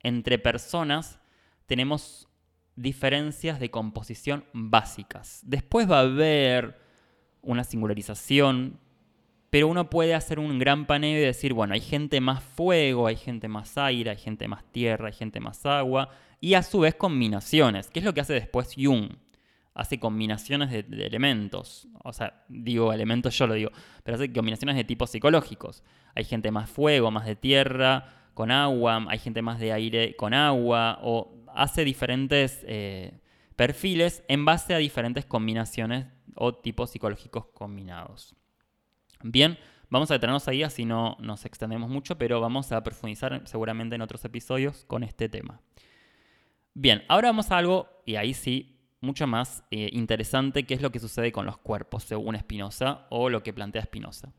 entre 0.03 0.37
personas 0.37 1.19
tenemos 1.65 2.27
diferencias 2.75 3.59
de 3.59 3.71
composición 3.71 4.45
básicas. 4.53 5.41
Después 5.43 5.89
va 5.89 5.99
a 5.99 6.03
haber 6.03 6.79
una 7.41 7.63
singularización 7.63 8.79
pero 9.55 9.69
uno 9.69 9.89
puede 9.89 10.13
hacer 10.13 10.37
un 10.37 10.59
gran 10.59 10.85
paneo 10.85 11.17
y 11.17 11.21
decir, 11.21 11.53
bueno, 11.53 11.75
hay 11.75 11.79
gente 11.79 12.19
más 12.19 12.43
fuego, 12.43 13.07
hay 13.07 13.15
gente 13.15 13.47
más 13.47 13.77
aire, 13.77 14.09
hay 14.09 14.17
gente 14.17 14.49
más 14.49 14.69
tierra, 14.73 15.07
hay 15.07 15.13
gente 15.13 15.39
más 15.39 15.65
agua, 15.65 16.09
y 16.41 16.55
a 16.55 16.61
su 16.61 16.81
vez 16.81 16.95
combinaciones, 16.95 17.89
¿Qué 17.89 17.99
es 17.99 18.05
lo 18.05 18.13
que 18.13 18.19
hace 18.19 18.33
después 18.33 18.73
Jung. 18.75 19.13
Hace 19.75 19.99
combinaciones 19.99 20.71
de, 20.71 21.05
elementos, 21.05 21.87
o 22.03 22.13
sea, 22.13 22.45
digo 22.47 22.93
elementos, 22.93 23.37
yo 23.37 23.45
lo 23.45 23.53
digo, 23.53 23.71
pero 24.03 24.15
hace 24.15 24.31
combinaciones 24.31 24.75
de 24.75 24.85
tipos 24.85 25.11
psicológicos. 25.11 25.83
Hay 26.15 26.23
gente 26.23 26.49
más 26.49 26.69
fuego, 26.69 27.11
más 27.11 27.25
de 27.25 27.35
tierra, 27.35 28.29
con 28.33 28.51
agua, 28.51 29.05
hay 29.09 29.19
gente 29.19 29.41
más 29.41 29.59
de 29.59 29.73
aire 29.73 30.15
con 30.15 30.33
agua, 30.33 30.99
o 31.03 31.45
hace 31.53 31.83
diferentes, 31.83 32.63
eh, 32.67 33.19
perfiles 33.55 34.23
en 34.27 34.45
base 34.45 34.73
a 34.73 34.77
diferentes 34.77 35.25
combinaciones 35.25 36.07
o 36.35 36.53
tipos 36.53 36.91
psicológicos 36.91 37.47
combinados. 37.47 38.35
Bien, 39.23 39.57
vamos 39.89 40.11
a 40.11 40.15
detenernos 40.15 40.47
ahí 40.47 40.63
así 40.63 40.85
no 40.85 41.17
nos 41.19 41.45
extendemos 41.45 41.89
mucho, 41.89 42.17
pero 42.17 42.41
vamos 42.41 42.71
a 42.71 42.83
profundizar 42.83 43.41
seguramente 43.45 43.95
en 43.95 44.01
otros 44.01 44.23
episodios 44.25 44.85
con 44.85 45.03
este 45.03 45.29
tema. 45.29 45.61
Bien, 46.73 47.03
ahora 47.07 47.29
vamos 47.29 47.51
a 47.51 47.57
algo, 47.57 47.87
y 48.05 48.17
ahí 48.17 48.33
sí, 48.33 48.74
mucho 49.05 49.27
más 49.27 49.63
eh, 49.71 49.89
interesante, 49.93 50.65
que 50.65 50.73
es 50.73 50.81
lo 50.81 50.91
que 50.91 50.99
sucede 50.99 51.31
con 51.31 51.45
los 51.45 51.57
cuerpos, 51.57 52.03
según 52.03 52.37
Spinoza, 52.37 53.05
o 53.09 53.29
lo 53.29 53.43
que 53.43 53.53
plantea 53.53 53.83
Spinoza. 53.83 54.33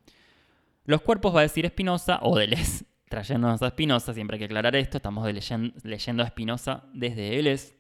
Los 0.85 1.01
cuerpos, 1.01 1.35
va 1.35 1.41
a 1.41 1.43
decir 1.43 1.67
Spinoza, 1.67 2.19
o 2.23 2.37
Deleuze, 2.37 2.85
trayéndonos 3.09 3.63
a 3.63 3.71
Spinoza, 3.71 4.13
siempre 4.13 4.35
hay 4.35 4.41
que 4.41 4.45
aclarar 4.45 4.77
esto, 4.77 4.99
estamos 4.99 5.27
leyendo, 5.83 6.23
a 6.23 6.27
Spinoza 6.29 6.85
desde 6.93 7.31
Deleuze. 7.31 7.75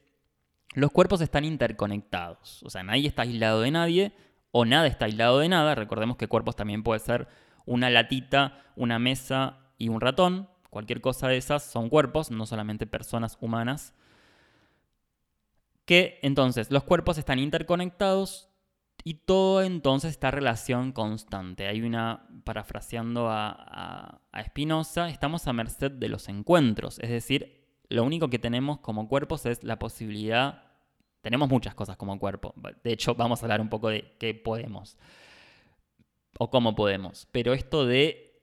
Los 0.74 0.90
cuerpos 0.90 1.20
están 1.20 1.44
interconectados, 1.44 2.62
o 2.62 2.70
sea, 2.70 2.82
nadie 2.82 3.08
está 3.08 3.22
aislado 3.22 3.60
de 3.60 3.70
nadie, 3.70 4.12
o 4.50 4.64
nada 4.64 4.86
está 4.86 5.04
aislado 5.04 5.38
de 5.38 5.48
nada. 5.48 5.74
Recordemos 5.74 6.16
que 6.16 6.28
cuerpos 6.28 6.56
también 6.56 6.82
puede 6.82 7.00
ser 7.00 7.28
una 7.66 7.90
latita, 7.90 8.62
una 8.74 8.98
mesa 8.98 9.58
y 9.76 9.88
un 9.88 10.00
ratón. 10.00 10.48
Cualquier 10.70 11.00
cosa 11.00 11.28
de 11.28 11.36
esas 11.36 11.62
son 11.62 11.88
cuerpos, 11.88 12.30
no 12.30 12.46
solamente 12.46 12.86
personas 12.86 13.36
humanas 13.40 13.94
que 15.86 16.18
entonces 16.22 16.70
los 16.70 16.82
cuerpos 16.82 17.16
están 17.16 17.38
interconectados 17.38 18.50
y 19.04 19.14
todo 19.14 19.62
entonces 19.62 20.10
está 20.10 20.32
relación 20.32 20.90
constante. 20.92 21.68
Hay 21.68 21.80
una, 21.80 22.28
parafraseando 22.44 23.30
a, 23.30 24.20
a, 24.32 24.44
Spinoza, 24.44 25.08
estamos 25.08 25.46
a 25.46 25.52
merced 25.52 25.92
de 25.92 26.08
los 26.08 26.28
encuentros, 26.28 26.98
es 26.98 27.10
decir, 27.10 27.64
lo 27.88 28.02
único 28.02 28.28
que 28.28 28.40
tenemos 28.40 28.80
como 28.80 29.08
cuerpos 29.08 29.46
es 29.46 29.62
la 29.62 29.78
posibilidad, 29.78 30.64
tenemos 31.20 31.48
muchas 31.48 31.74
cosas 31.74 31.96
como 31.96 32.18
cuerpo, 32.18 32.52
de 32.82 32.92
hecho 32.92 33.14
vamos 33.14 33.40
a 33.40 33.46
hablar 33.46 33.60
un 33.60 33.68
poco 33.68 33.88
de 33.88 34.16
qué 34.18 34.34
podemos 34.34 34.98
o 36.38 36.50
cómo 36.50 36.74
podemos, 36.74 37.28
pero 37.30 37.54
esto 37.54 37.86
de 37.86 38.42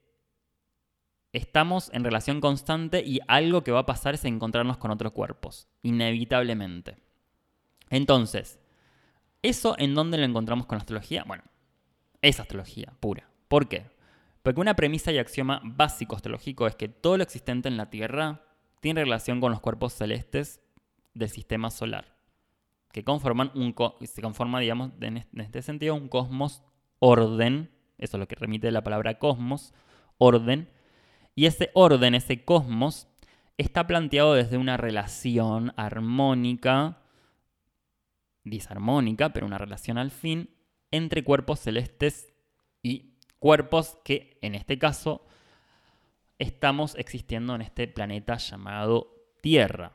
estamos 1.34 1.92
en 1.94 2.06
relación 2.06 2.40
constante 2.40 3.04
y 3.06 3.20
algo 3.28 3.66
que 3.66 3.72
va 3.72 3.80
a 3.80 3.86
pasar 3.86 4.14
es 4.14 4.24
encontrarnos 4.24 4.78
con 4.78 4.92
otros 4.92 5.12
cuerpos, 5.12 5.68
inevitablemente. 5.82 7.03
Entonces, 7.94 8.60
¿eso 9.44 9.76
en 9.78 9.94
dónde 9.94 10.18
lo 10.18 10.24
encontramos 10.24 10.66
con 10.66 10.78
la 10.78 10.80
astrología? 10.80 11.24
Bueno, 11.28 11.44
es 12.24 12.40
astrología 12.40 12.92
pura. 13.00 13.30
¿Por 13.48 13.70
qué? 13.70 13.86
Porque 14.42 14.60
una 14.60 14.76
premisa 14.76 15.12
y 15.12 15.20
axioma 15.20 15.62
básico 15.64 16.16
astrológico 16.16 16.66
es 16.66 16.76
que 16.76 16.88
todo 16.88 17.18
lo 17.18 17.24
existente 17.24 17.68
en 17.68 17.78
la 17.78 17.92
Tierra 17.92 18.42
tiene 18.80 19.04
relación 19.04 19.40
con 19.40 19.52
los 19.52 19.62
cuerpos 19.62 19.94
celestes 19.94 20.60
del 21.14 21.30
sistema 21.30 21.70
solar, 21.70 22.16
que 22.92 23.04
conforman 23.04 23.52
un 23.54 23.76
se 24.02 24.24
conforma, 24.24 24.60
digamos, 24.60 24.90
en 25.00 25.24
este 25.36 25.62
sentido, 25.62 25.94
un 25.94 26.10
cosmos 26.10 26.64
orden, 26.98 27.70
eso 28.00 28.18
es 28.18 28.20
lo 28.20 28.28
que 28.28 28.34
remite 28.34 28.72
la 28.72 28.84
palabra 28.84 29.20
cosmos, 29.20 29.72
orden, 30.18 30.68
y 31.36 31.46
ese 31.46 31.70
orden, 31.76 32.16
ese 32.16 32.44
cosmos, 32.44 33.08
está 33.60 33.86
planteado 33.86 34.34
desde 34.34 34.58
una 34.58 34.78
relación 34.78 35.74
armónica 35.78 37.03
disarmónica, 38.44 39.34
pero 39.34 39.46
una 39.46 39.58
relación 39.58 39.98
al 39.98 40.12
fin, 40.12 40.50
entre 40.92 41.24
cuerpos 41.24 41.60
celestes 41.60 42.34
y 42.82 43.18
cuerpos 43.40 43.98
que 44.04 44.38
en 44.42 44.56
este 44.56 44.78
caso 44.78 45.26
estamos 46.40 46.96
existiendo 46.96 47.56
en 47.56 47.62
este 47.62 47.88
planeta 47.88 48.38
llamado 48.38 49.14
Tierra. 49.42 49.94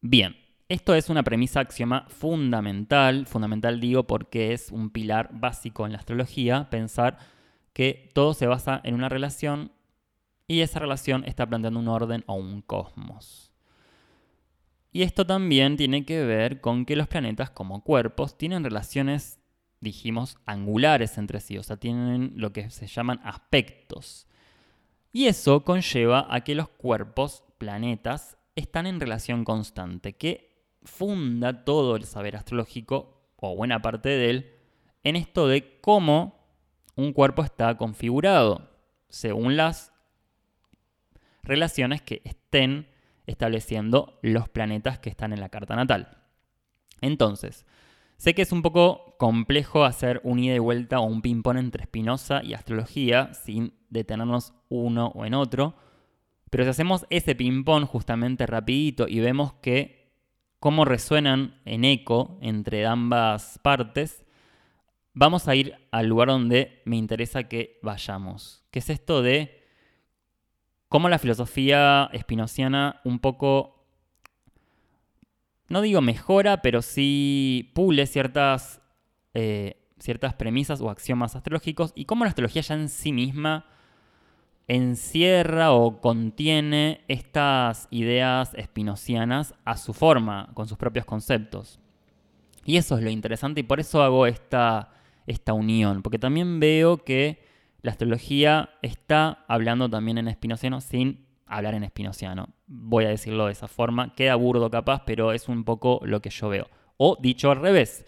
Bien, 0.00 0.36
esto 0.68 0.94
es 0.94 1.10
una 1.10 1.22
premisa 1.22 1.60
axioma 1.60 2.06
fundamental, 2.08 3.26
fundamental 3.26 3.80
digo 3.80 4.06
porque 4.06 4.52
es 4.52 4.70
un 4.70 4.90
pilar 4.90 5.30
básico 5.32 5.84
en 5.84 5.92
la 5.92 5.98
astrología, 5.98 6.70
pensar 6.70 7.18
que 7.72 8.10
todo 8.14 8.34
se 8.34 8.46
basa 8.46 8.80
en 8.84 8.94
una 8.94 9.08
relación 9.08 9.72
y 10.46 10.60
esa 10.60 10.78
relación 10.78 11.24
está 11.26 11.46
planteando 11.46 11.80
un 11.80 11.88
orden 11.88 12.24
o 12.26 12.34
un 12.34 12.62
cosmos. 12.62 13.49
Y 14.92 15.02
esto 15.02 15.26
también 15.26 15.76
tiene 15.76 16.04
que 16.04 16.24
ver 16.24 16.60
con 16.60 16.84
que 16.84 16.96
los 16.96 17.06
planetas 17.06 17.50
como 17.50 17.84
cuerpos 17.84 18.36
tienen 18.36 18.64
relaciones, 18.64 19.38
dijimos, 19.80 20.36
angulares 20.46 21.16
entre 21.16 21.40
sí, 21.40 21.58
o 21.58 21.62
sea, 21.62 21.76
tienen 21.76 22.32
lo 22.36 22.52
que 22.52 22.70
se 22.70 22.86
llaman 22.86 23.20
aspectos. 23.22 24.26
Y 25.12 25.26
eso 25.26 25.64
conlleva 25.64 26.26
a 26.28 26.42
que 26.42 26.54
los 26.54 26.68
cuerpos, 26.68 27.44
planetas, 27.58 28.36
están 28.56 28.86
en 28.86 29.00
relación 29.00 29.44
constante, 29.44 30.14
que 30.14 30.64
funda 30.82 31.64
todo 31.64 31.96
el 31.96 32.04
saber 32.04 32.36
astrológico, 32.36 33.32
o 33.36 33.54
buena 33.54 33.80
parte 33.80 34.08
de 34.08 34.30
él, 34.30 34.54
en 35.02 35.16
esto 35.16 35.46
de 35.46 35.80
cómo 35.80 36.40
un 36.96 37.12
cuerpo 37.12 37.42
está 37.42 37.76
configurado, 37.76 38.68
según 39.08 39.56
las 39.56 39.92
relaciones 41.42 42.02
que 42.02 42.20
estén 42.24 42.89
estableciendo 43.30 44.18
los 44.22 44.48
planetas 44.48 44.98
que 44.98 45.10
están 45.10 45.32
en 45.32 45.40
la 45.40 45.48
carta 45.48 45.76
natal. 45.76 46.18
Entonces, 47.00 47.64
sé 48.16 48.34
que 48.34 48.42
es 48.42 48.52
un 48.52 48.62
poco 48.62 49.16
complejo 49.18 49.84
hacer 49.84 50.20
un 50.24 50.38
ida 50.38 50.54
y 50.54 50.58
vuelta 50.58 51.00
o 51.00 51.04
un 51.04 51.22
ping-pong 51.22 51.58
entre 51.58 51.84
Spinoza 51.84 52.42
y 52.42 52.54
astrología 52.54 53.32
sin 53.34 53.74
detenernos 53.88 54.52
uno 54.68 55.12
o 55.14 55.24
en 55.24 55.34
otro, 55.34 55.74
pero 56.50 56.64
si 56.64 56.70
hacemos 56.70 57.06
ese 57.10 57.34
ping-pong 57.34 57.84
justamente 57.84 58.46
rapidito 58.46 59.06
y 59.08 59.20
vemos 59.20 59.54
que 59.54 60.12
cómo 60.58 60.84
resuenan 60.84 61.60
en 61.64 61.84
eco 61.84 62.38
entre 62.42 62.86
ambas 62.86 63.58
partes, 63.62 64.24
vamos 65.14 65.48
a 65.48 65.54
ir 65.54 65.74
al 65.90 66.06
lugar 66.06 66.28
donde 66.28 66.82
me 66.84 66.96
interesa 66.96 67.44
que 67.44 67.78
vayamos, 67.82 68.64
que 68.70 68.80
es 68.80 68.90
esto 68.90 69.22
de 69.22 69.59
cómo 70.90 71.08
la 71.08 71.20
filosofía 71.20 72.10
espinociana 72.12 73.00
un 73.04 73.20
poco, 73.20 73.86
no 75.68 75.82
digo 75.82 76.00
mejora, 76.00 76.62
pero 76.62 76.82
sí 76.82 77.70
pule 77.74 78.06
ciertas, 78.06 78.82
eh, 79.32 79.80
ciertas 80.00 80.34
premisas 80.34 80.80
o 80.80 80.90
axiomas 80.90 81.36
astrológicos 81.36 81.92
y 81.94 82.06
cómo 82.06 82.24
la 82.24 82.30
astrología 82.30 82.62
ya 82.62 82.74
en 82.74 82.88
sí 82.88 83.12
misma 83.12 83.66
encierra 84.66 85.70
o 85.70 86.00
contiene 86.00 87.04
estas 87.06 87.86
ideas 87.92 88.52
espinocianas 88.54 89.54
a 89.64 89.76
su 89.76 89.94
forma, 89.94 90.50
con 90.54 90.66
sus 90.66 90.76
propios 90.76 91.04
conceptos. 91.04 91.78
Y 92.64 92.78
eso 92.78 92.98
es 92.98 93.04
lo 93.04 93.10
interesante 93.10 93.60
y 93.60 93.64
por 93.64 93.78
eso 93.78 94.02
hago 94.02 94.26
esta, 94.26 94.92
esta 95.28 95.52
unión, 95.52 96.02
porque 96.02 96.18
también 96.18 96.58
veo 96.58 97.04
que 97.04 97.48
la 97.82 97.92
astrología 97.92 98.70
está 98.82 99.44
hablando 99.48 99.88
también 99.88 100.18
en 100.18 100.28
espinociano 100.28 100.80
sin 100.80 101.26
hablar 101.46 101.74
en 101.74 101.84
espinociano. 101.84 102.48
Voy 102.66 103.04
a 103.04 103.08
decirlo 103.08 103.46
de 103.46 103.52
esa 103.52 103.68
forma. 103.68 104.14
Queda 104.14 104.34
burdo 104.36 104.70
capaz, 104.70 105.02
pero 105.04 105.32
es 105.32 105.48
un 105.48 105.64
poco 105.64 106.00
lo 106.04 106.20
que 106.20 106.30
yo 106.30 106.48
veo. 106.48 106.68
O 106.96 107.16
dicho 107.20 107.50
al 107.50 107.60
revés, 107.60 108.04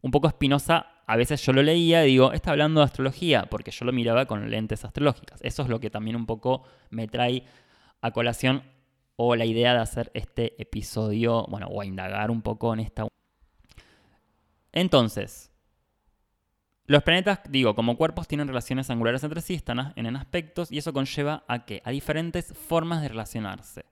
un 0.00 0.10
poco 0.10 0.28
espinosa, 0.28 0.86
a 1.06 1.16
veces 1.16 1.44
yo 1.44 1.52
lo 1.52 1.62
leía 1.62 2.04
y 2.04 2.08
digo, 2.08 2.32
está 2.32 2.52
hablando 2.52 2.80
de 2.80 2.86
astrología, 2.86 3.46
porque 3.50 3.70
yo 3.70 3.84
lo 3.84 3.92
miraba 3.92 4.26
con 4.26 4.48
lentes 4.50 4.84
astrológicas. 4.84 5.40
Eso 5.42 5.62
es 5.62 5.68
lo 5.68 5.80
que 5.80 5.90
también 5.90 6.16
un 6.16 6.26
poco 6.26 6.62
me 6.90 7.08
trae 7.08 7.44
a 8.00 8.10
colación 8.12 8.62
o 9.16 9.34
la 9.34 9.44
idea 9.44 9.74
de 9.74 9.80
hacer 9.80 10.10
este 10.14 10.60
episodio, 10.62 11.44
bueno, 11.48 11.66
o 11.66 11.80
a 11.80 11.86
indagar 11.86 12.30
un 12.30 12.42
poco 12.42 12.72
en 12.72 12.80
esta... 12.80 13.08
Entonces, 14.70 15.50
los 16.88 17.02
planetas, 17.02 17.40
digo, 17.50 17.74
como 17.74 17.98
cuerpos 17.98 18.26
tienen 18.26 18.48
relaciones 18.48 18.88
angulares 18.88 19.22
entre 19.22 19.42
sí, 19.42 19.54
están 19.54 19.92
en 19.94 20.16
aspectos, 20.16 20.72
y 20.72 20.78
eso 20.78 20.94
conlleva 20.94 21.44
a 21.46 21.66
qué? 21.66 21.82
A 21.84 21.90
diferentes 21.90 22.54
formas 22.54 23.02
de 23.02 23.08
relacionarse. 23.08 23.84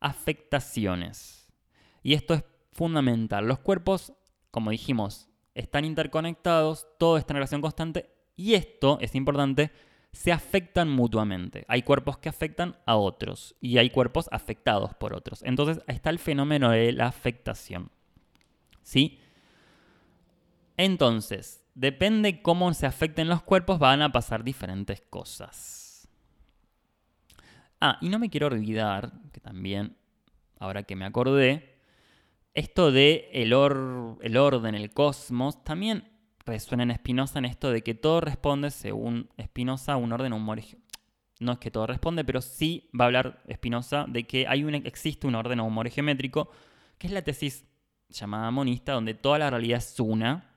Afectaciones. 0.00 1.48
Y 2.02 2.14
esto 2.14 2.34
es 2.34 2.44
fundamental. 2.72 3.46
Los 3.46 3.60
cuerpos, 3.60 4.12
como 4.50 4.72
dijimos, 4.72 5.28
están 5.54 5.84
interconectados, 5.84 6.88
todo 6.98 7.16
está 7.16 7.32
en 7.32 7.36
relación 7.36 7.60
constante, 7.60 8.10
y 8.34 8.54
esto 8.54 8.98
es 9.00 9.14
importante, 9.14 9.70
se 10.10 10.32
afectan 10.32 10.90
mutuamente. 10.90 11.64
Hay 11.68 11.82
cuerpos 11.82 12.18
que 12.18 12.28
afectan 12.28 12.76
a 12.86 12.96
otros 12.96 13.54
y 13.60 13.78
hay 13.78 13.90
cuerpos 13.90 14.28
afectados 14.32 14.94
por 14.94 15.14
otros. 15.14 15.42
Entonces 15.44 15.82
está 15.86 16.10
el 16.10 16.18
fenómeno 16.18 16.70
de 16.70 16.92
la 16.92 17.06
afectación. 17.06 17.92
¿Sí? 18.82 19.20
Entonces, 20.76 21.61
depende 21.74 22.42
cómo 22.42 22.72
se 22.74 22.86
afecten 22.86 23.28
los 23.28 23.42
cuerpos, 23.42 23.78
van 23.78 24.02
a 24.02 24.12
pasar 24.12 24.44
diferentes 24.44 25.00
cosas. 25.00 26.08
Ah, 27.80 27.98
y 28.00 28.08
no 28.08 28.18
me 28.18 28.30
quiero 28.30 28.46
olvidar, 28.46 29.12
que 29.32 29.40
también, 29.40 29.96
ahora 30.58 30.84
que 30.84 30.96
me 30.96 31.04
acordé, 31.04 31.78
esto 32.54 32.92
de 32.92 33.28
el, 33.32 33.52
el 34.20 34.36
orden, 34.36 34.74
el 34.74 34.92
cosmos, 34.92 35.64
también 35.64 36.08
resuena 36.44 36.82
en 36.82 36.94
Spinoza 36.94 37.38
en 37.38 37.46
esto 37.46 37.70
de 37.70 37.82
que 37.82 37.94
todo 37.94 38.20
responde, 38.20 38.70
según 38.70 39.30
Spinoza, 39.40 39.94
a 39.94 39.96
un 39.96 40.12
orden 40.12 40.32
homórico. 40.32 40.78
No 41.40 41.52
es 41.52 41.58
que 41.58 41.70
todo 41.72 41.86
responde, 41.86 42.24
pero 42.24 42.40
sí 42.40 42.88
va 42.98 43.06
a 43.06 43.06
hablar 43.06 43.42
Spinoza 43.52 44.04
de 44.06 44.28
que 44.28 44.46
hay 44.46 44.62
un, 44.62 44.74
existe 44.74 45.26
un 45.26 45.34
orden 45.34 45.60
geométrico, 45.90 46.50
que 46.98 47.08
es 47.08 47.12
la 47.12 47.22
tesis 47.22 47.64
llamada 48.08 48.50
monista, 48.50 48.92
donde 48.92 49.14
toda 49.14 49.38
la 49.38 49.50
realidad 49.50 49.78
es 49.78 49.98
una 49.98 50.51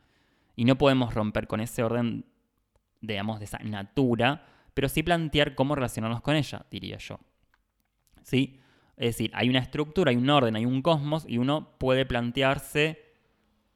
y 0.56 0.66
no 0.66 0.78
podemos 0.78 1.14
romper 1.14 1.48
con 1.48 1.60
ese 1.60 1.84
orden, 1.84 2.26
digamos, 3.02 3.40
de 3.40 3.46
esa 3.46 3.60
natura, 3.60 4.46
pero 4.74 4.90
sí 4.90 5.04
plantear 5.04 5.56
cómo 5.56 5.76
relacionarnos 5.76 6.22
con 6.22 6.36
ella, 6.36 6.66
diría 6.70 6.98
yo. 6.98 7.20
¿Sí? 8.24 8.60
Es 8.98 9.18
decir, 9.18 9.32
hay 9.34 9.50
una 9.50 9.60
estructura, 9.60 10.12
hay 10.12 10.18
un 10.18 10.30
orden, 10.30 10.56
hay 10.56 10.66
un 10.66 10.82
cosmos 10.82 11.26
y 11.28 11.38
uno 11.38 11.78
puede 11.78 12.06
plantearse 12.06 13.14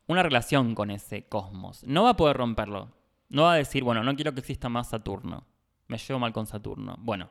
una 0.07 0.23
relación 0.23 0.75
con 0.75 0.91
ese 0.91 1.27
cosmos. 1.27 1.83
No 1.83 2.03
va 2.03 2.11
a 2.11 2.17
poder 2.17 2.37
romperlo. 2.37 2.91
No 3.29 3.43
va 3.43 3.53
a 3.53 3.57
decir, 3.57 3.83
bueno, 3.83 4.03
no 4.03 4.15
quiero 4.15 4.33
que 4.33 4.39
exista 4.39 4.69
más 4.69 4.89
Saturno. 4.89 5.45
Me 5.87 5.97
llevo 5.97 6.19
mal 6.19 6.33
con 6.33 6.47
Saturno. 6.47 6.95
Bueno, 6.99 7.29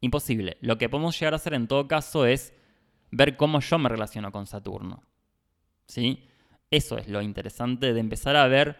imposible. 0.00 0.56
Lo 0.60 0.78
que 0.78 0.88
podemos 0.88 1.18
llegar 1.18 1.34
a 1.34 1.36
hacer 1.36 1.54
en 1.54 1.68
todo 1.68 1.86
caso 1.88 2.24
es 2.26 2.54
ver 3.10 3.36
cómo 3.36 3.60
yo 3.60 3.78
me 3.78 3.88
relaciono 3.88 4.32
con 4.32 4.46
Saturno. 4.46 5.02
¿Sí? 5.86 6.26
Eso 6.70 6.98
es 6.98 7.08
lo 7.08 7.20
interesante 7.22 7.92
de 7.92 8.00
empezar 8.00 8.36
a 8.36 8.46
ver 8.46 8.76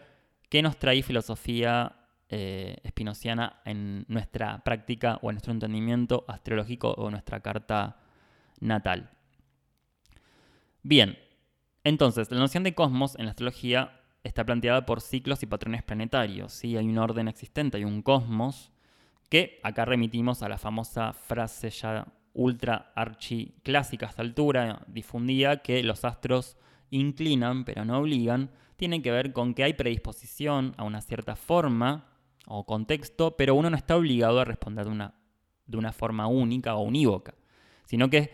qué 0.49 0.61
nos 0.61 0.77
trae 0.77 1.03
filosofía 1.03 1.97
eh, 2.29 2.77
espinociana 2.83 3.61
en 3.65 4.05
nuestra 4.07 4.63
práctica 4.63 5.19
o 5.21 5.29
en 5.29 5.35
nuestro 5.35 5.51
entendimiento 5.51 6.23
astrológico 6.27 6.91
o 6.91 7.11
nuestra 7.11 7.41
carta 7.41 7.97
natal. 8.61 9.09
Bien, 10.83 11.17
entonces, 11.83 12.31
la 12.31 12.39
noción 12.39 12.63
de 12.63 12.73
cosmos 12.73 13.15
en 13.17 13.25
la 13.25 13.31
astrología 13.31 13.99
está 14.23 14.45
planteada 14.45 14.85
por 14.85 15.01
ciclos 15.01 15.43
y 15.43 15.47
patrones 15.47 15.83
planetarios. 15.83 16.53
¿sí? 16.53 16.77
Hay 16.77 16.87
un 16.87 16.97
orden 16.97 17.27
existente, 17.27 17.77
hay 17.77 17.83
un 17.83 18.01
cosmos, 18.01 18.71
que 19.29 19.59
acá 19.63 19.85
remitimos 19.85 20.43
a 20.43 20.49
la 20.49 20.57
famosa 20.57 21.13
frase 21.13 21.69
ya 21.69 22.07
ultra 22.33 22.91
archi 22.95 23.55
clásica 23.63 24.05
a 24.05 24.09
esta 24.09 24.21
altura, 24.21 24.83
difundida, 24.87 25.61
que 25.61 25.83
los 25.83 26.05
astros 26.05 26.57
inclinan 26.91 27.65
pero 27.65 27.83
no 27.83 27.99
obligan, 27.99 28.51
tiene 28.75 29.01
que 29.01 29.11
ver 29.11 29.33
con 29.33 29.53
que 29.53 29.63
hay 29.63 29.73
predisposición 29.73 30.75
a 30.77 30.83
una 30.83 31.01
cierta 31.01 31.35
forma 31.35 32.07
o 32.45 32.65
contexto, 32.65 33.35
pero 33.37 33.55
uno 33.55 33.69
no 33.69 33.77
está 33.77 33.95
obligado 33.95 34.39
a 34.39 34.45
responder 34.45 34.85
de 34.85 34.91
una, 34.91 35.15
de 35.65 35.77
una 35.77 35.93
forma 35.93 36.27
única 36.27 36.75
o 36.75 36.81
unívoca, 36.81 37.33
sino 37.85 38.09
que 38.09 38.31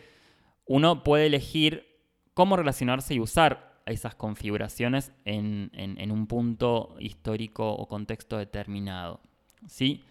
uno 0.65 1.03
puede 1.03 1.27
elegir 1.27 1.85
cómo 2.33 2.57
relacionarse 2.57 3.13
y 3.13 3.19
usar 3.19 3.81
esas 3.85 4.15
configuraciones 4.15 5.11
en, 5.25 6.11
un 6.11 6.27
punto 6.27 6.95
histórico 6.99 7.73
o 7.73 7.87
contexto 7.87 8.37
determinado. 8.37 9.21
¿sí? 9.65 10.03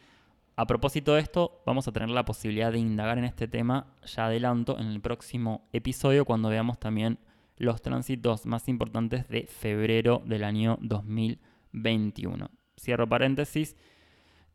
A 0.57 0.67
propósito 0.67 1.15
de 1.15 1.21
esto, 1.21 1.63
vamos 1.67 1.87
a 1.87 1.93
tener 1.93 2.09
la 2.09 2.25
posibilidad 2.25 2.73
de 2.73 2.79
indagar 2.79 3.19
en 3.19 3.25
este 3.25 3.49
tema, 3.49 3.95
ya 4.05 4.27
adelanto, 4.27 4.79
en 4.79 4.87
el 4.87 5.01
próximo 5.01 5.69
episodio 5.73 6.25
cuando 6.25 6.49
veamos 6.49 6.79
también 6.79 7.19
los 7.57 7.83
tránsitos 7.83 8.47
más 8.47 8.69
importantes 8.69 9.29
de 9.29 9.47
febrero 9.47 10.23
del 10.25 10.45
año 10.45 10.79
2021. 10.83 12.51
Cierro 12.79 13.09
paréntesis 13.09 13.77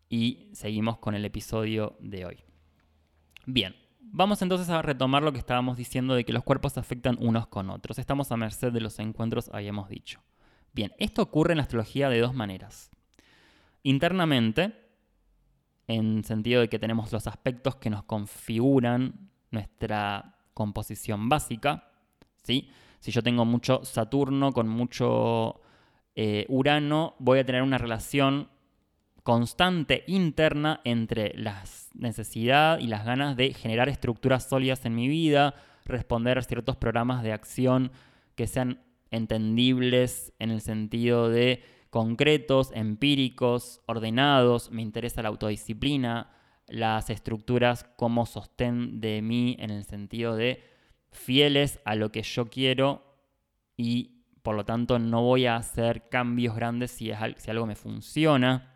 y 0.09 0.49
seguimos 0.53 0.97
con 0.97 1.15
el 1.15 1.25
episodio 1.25 1.97
de 1.99 2.25
hoy. 2.25 2.43
Bien, 3.45 3.75
Vamos 4.13 4.41
entonces 4.41 4.69
a 4.69 4.81
retomar 4.81 5.23
lo 5.23 5.31
que 5.31 5.39
estábamos 5.39 5.77
diciendo 5.77 6.15
de 6.15 6.25
que 6.25 6.33
los 6.33 6.43
cuerpos 6.43 6.77
afectan 6.77 7.15
unos 7.21 7.47
con 7.47 7.69
otros. 7.69 7.97
Estamos 7.97 8.29
a 8.31 8.37
merced 8.37 8.73
de 8.73 8.81
los 8.81 8.99
encuentros, 8.99 9.49
habíamos 9.53 9.87
dicho. 9.87 10.21
Bien, 10.73 10.91
esto 10.97 11.21
ocurre 11.21 11.53
en 11.53 11.57
la 11.57 11.63
astrología 11.63 12.09
de 12.09 12.19
dos 12.19 12.33
maneras. 12.33 12.91
Internamente, 13.83 14.73
en 15.87 16.25
sentido 16.25 16.59
de 16.59 16.67
que 16.67 16.77
tenemos 16.77 17.13
los 17.13 17.25
aspectos 17.25 17.77
que 17.77 17.89
nos 17.89 18.03
configuran 18.03 19.31
nuestra 19.49 20.35
composición 20.53 21.29
básica. 21.29 21.89
¿sí? 22.43 22.69
Si 23.01 23.11
yo 23.11 23.23
tengo 23.23 23.45
mucho 23.45 23.83
Saturno 23.83 24.53
con 24.53 24.69
mucho 24.69 25.59
eh, 26.13 26.45
Urano, 26.49 27.15
voy 27.17 27.39
a 27.39 27.45
tener 27.45 27.63
una 27.63 27.79
relación 27.79 28.47
constante 29.23 30.03
interna 30.05 30.81
entre 30.83 31.33
la 31.35 31.63
necesidad 31.95 32.77
y 32.77 32.85
las 32.85 33.03
ganas 33.03 33.35
de 33.35 33.55
generar 33.55 33.89
estructuras 33.89 34.47
sólidas 34.47 34.85
en 34.85 34.93
mi 34.93 35.07
vida, 35.07 35.55
responder 35.85 36.37
a 36.37 36.43
ciertos 36.43 36.75
programas 36.75 37.23
de 37.23 37.33
acción 37.33 37.91
que 38.35 38.45
sean 38.45 38.83
entendibles 39.09 40.31
en 40.37 40.51
el 40.51 40.61
sentido 40.61 41.27
de 41.27 41.63
concretos, 41.89 42.69
empíricos, 42.71 43.81
ordenados, 43.87 44.69
me 44.69 44.83
interesa 44.83 45.23
la 45.23 45.29
autodisciplina, 45.29 46.29
las 46.67 47.09
estructuras 47.09 47.83
como 47.95 48.27
sostén 48.27 49.01
de 49.01 49.23
mí 49.23 49.57
en 49.59 49.71
el 49.71 49.85
sentido 49.85 50.35
de 50.35 50.70
fieles 51.11 51.79
a 51.85 51.95
lo 51.95 52.11
que 52.11 52.23
yo 52.23 52.47
quiero 52.47 53.03
y 53.77 54.21
por 54.41 54.55
lo 54.55 54.65
tanto 54.65 54.99
no 54.99 55.21
voy 55.21 55.45
a 55.45 55.55
hacer 55.55 56.09
cambios 56.09 56.55
grandes 56.55 56.91
si, 56.91 57.11
es, 57.11 57.17
si 57.37 57.51
algo 57.51 57.65
me 57.65 57.75
funciona. 57.75 58.73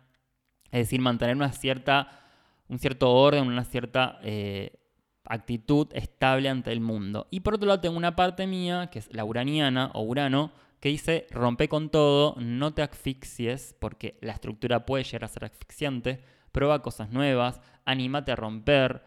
Es 0.70 0.86
decir, 0.86 1.00
mantener 1.00 1.36
una 1.36 1.52
cierta, 1.52 2.24
un 2.68 2.78
cierto 2.78 3.12
orden, 3.12 3.46
una 3.46 3.64
cierta 3.64 4.18
eh, 4.22 4.78
actitud 5.24 5.88
estable 5.92 6.48
ante 6.48 6.72
el 6.72 6.80
mundo. 6.80 7.26
Y 7.30 7.40
por 7.40 7.54
otro 7.54 7.66
lado 7.66 7.80
tengo 7.80 7.96
una 7.96 8.16
parte 8.16 8.46
mía, 8.46 8.88
que 8.90 9.00
es 9.00 9.12
la 9.12 9.24
uraniana 9.24 9.90
o 9.94 10.02
urano, 10.02 10.52
que 10.80 10.88
dice 10.90 11.26
rompe 11.30 11.68
con 11.68 11.90
todo, 11.90 12.36
no 12.38 12.74
te 12.74 12.82
asfixies, 12.82 13.74
porque 13.78 14.18
la 14.20 14.32
estructura 14.32 14.86
puede 14.86 15.04
llegar 15.04 15.24
a 15.24 15.28
ser 15.28 15.44
asfixiante, 15.44 16.22
prueba 16.52 16.82
cosas 16.82 17.10
nuevas, 17.10 17.60
anímate 17.84 18.32
a 18.32 18.36
romper, 18.36 19.02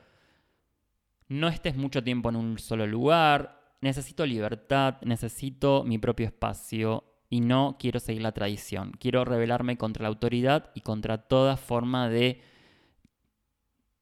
no 1.29 1.47
estés 1.47 1.75
mucho 1.75 2.03
tiempo 2.03 2.29
en 2.29 2.35
un 2.35 2.59
solo 2.59 2.85
lugar, 2.85 3.75
necesito 3.81 4.25
libertad, 4.25 4.97
necesito 5.03 5.83
mi 5.85 5.97
propio 5.97 6.25
espacio, 6.25 7.05
y 7.29 7.41
no 7.41 7.77
quiero 7.79 7.99
seguir 7.99 8.23
la 8.23 8.31
tradición. 8.31 8.91
Quiero 8.99 9.23
rebelarme 9.23 9.77
contra 9.77 10.03
la 10.03 10.09
autoridad 10.09 10.71
y 10.73 10.81
contra 10.81 11.19
toda 11.19 11.57
forma 11.57 12.09
de 12.09 12.41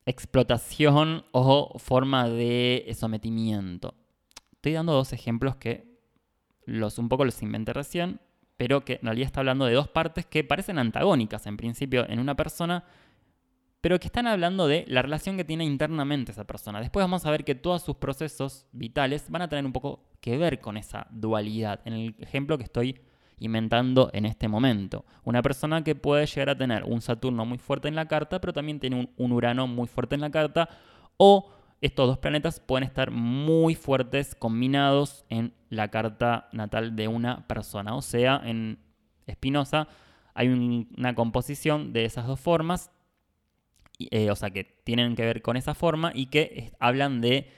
explotación 0.05 1.25
o 1.33 1.77
forma 1.77 2.29
de 2.29 2.89
sometimiento. 2.97 3.95
Estoy 4.53 4.71
dando 4.71 4.93
dos 4.93 5.11
ejemplos 5.11 5.57
que 5.57 5.99
los 6.65 6.97
un 6.97 7.09
poco 7.09 7.25
los 7.25 7.41
inventé 7.43 7.73
recién, 7.73 8.21
pero 8.55 8.85
que 8.85 8.93
en 8.93 9.03
realidad 9.03 9.27
está 9.27 9.41
hablando 9.41 9.65
de 9.65 9.73
dos 9.73 9.89
partes 9.89 10.25
que 10.25 10.45
parecen 10.45 10.79
antagónicas 10.79 11.45
en 11.45 11.57
principio 11.57 12.09
en 12.09 12.19
una 12.19 12.35
persona, 12.35 12.85
pero 13.81 13.99
que 13.99 14.07
están 14.07 14.27
hablando 14.27 14.67
de 14.67 14.85
la 14.87 15.01
relación 15.01 15.37
que 15.37 15.43
tiene 15.43 15.65
internamente 15.65 16.31
esa 16.31 16.45
persona. 16.45 16.79
Después 16.79 17.03
vamos 17.03 17.25
a 17.25 17.31
ver 17.31 17.43
que 17.43 17.55
todos 17.55 17.83
sus 17.83 17.95
procesos 17.95 18.67
vitales 18.71 19.29
van 19.29 19.43
a 19.43 19.49
tener 19.49 19.65
un 19.65 19.73
poco 19.73 20.03
que 20.19 20.37
ver 20.37 20.59
con 20.59 20.77
esa 20.77 21.07
dualidad. 21.11 21.81
En 21.85 21.93
el 21.93 22.15
ejemplo 22.19 22.57
que 22.57 22.63
estoy 22.63 22.99
inventando 23.39 24.09
en 24.13 24.25
este 24.25 24.47
momento. 24.47 25.05
Una 25.23 25.41
persona 25.41 25.83
que 25.83 25.95
puede 25.95 26.25
llegar 26.25 26.49
a 26.49 26.57
tener 26.57 26.83
un 26.83 27.01
Saturno 27.01 27.45
muy 27.45 27.57
fuerte 27.57 27.87
en 27.87 27.95
la 27.95 28.07
carta, 28.07 28.41
pero 28.41 28.53
también 28.53 28.79
tiene 28.79 29.09
un, 29.15 29.31
Urano 29.31 29.67
muy 29.67 29.87
fuerte 29.87 30.15
en 30.15 30.21
la 30.21 30.31
carta, 30.31 30.69
o 31.17 31.51
estos 31.81 32.07
dos 32.07 32.17
planetas 32.17 32.59
pueden 32.59 32.83
estar 32.83 33.11
muy 33.11 33.75
fuertes 33.75 34.33
combinados 34.33 35.25
en 35.29 35.53
la 35.69 35.89
carta 35.89 36.49
natal 36.51 36.95
de 36.95 37.07
una 37.07 37.47
persona. 37.47 37.95
O 37.95 38.01
sea, 38.01 38.41
en 38.43 38.79
Espinosa 39.27 39.87
hay 40.33 40.47
una 40.47 41.13
composición 41.13 41.93
de 41.93 42.05
esas 42.05 42.25
dos 42.25 42.39
formas, 42.39 42.91
eh, 43.99 44.31
o 44.31 44.35
sea, 44.35 44.49
que 44.51 44.63
tienen 44.63 45.15
que 45.15 45.25
ver 45.25 45.41
con 45.41 45.57
esa 45.57 45.73
forma 45.73 46.11
y 46.13 46.27
que 46.27 46.71
hablan 46.79 47.21
de 47.21 47.51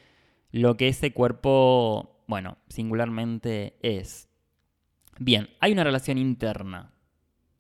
lo 0.52 0.78
que 0.78 0.88
ese 0.88 1.14
cuerpo, 1.14 2.24
bueno, 2.28 2.58
singularmente 2.70 3.78
es. 3.82 4.30
Bien, 5.20 5.50
hay 5.60 5.74
una 5.74 5.84
relación 5.84 6.18
interna 6.18 6.94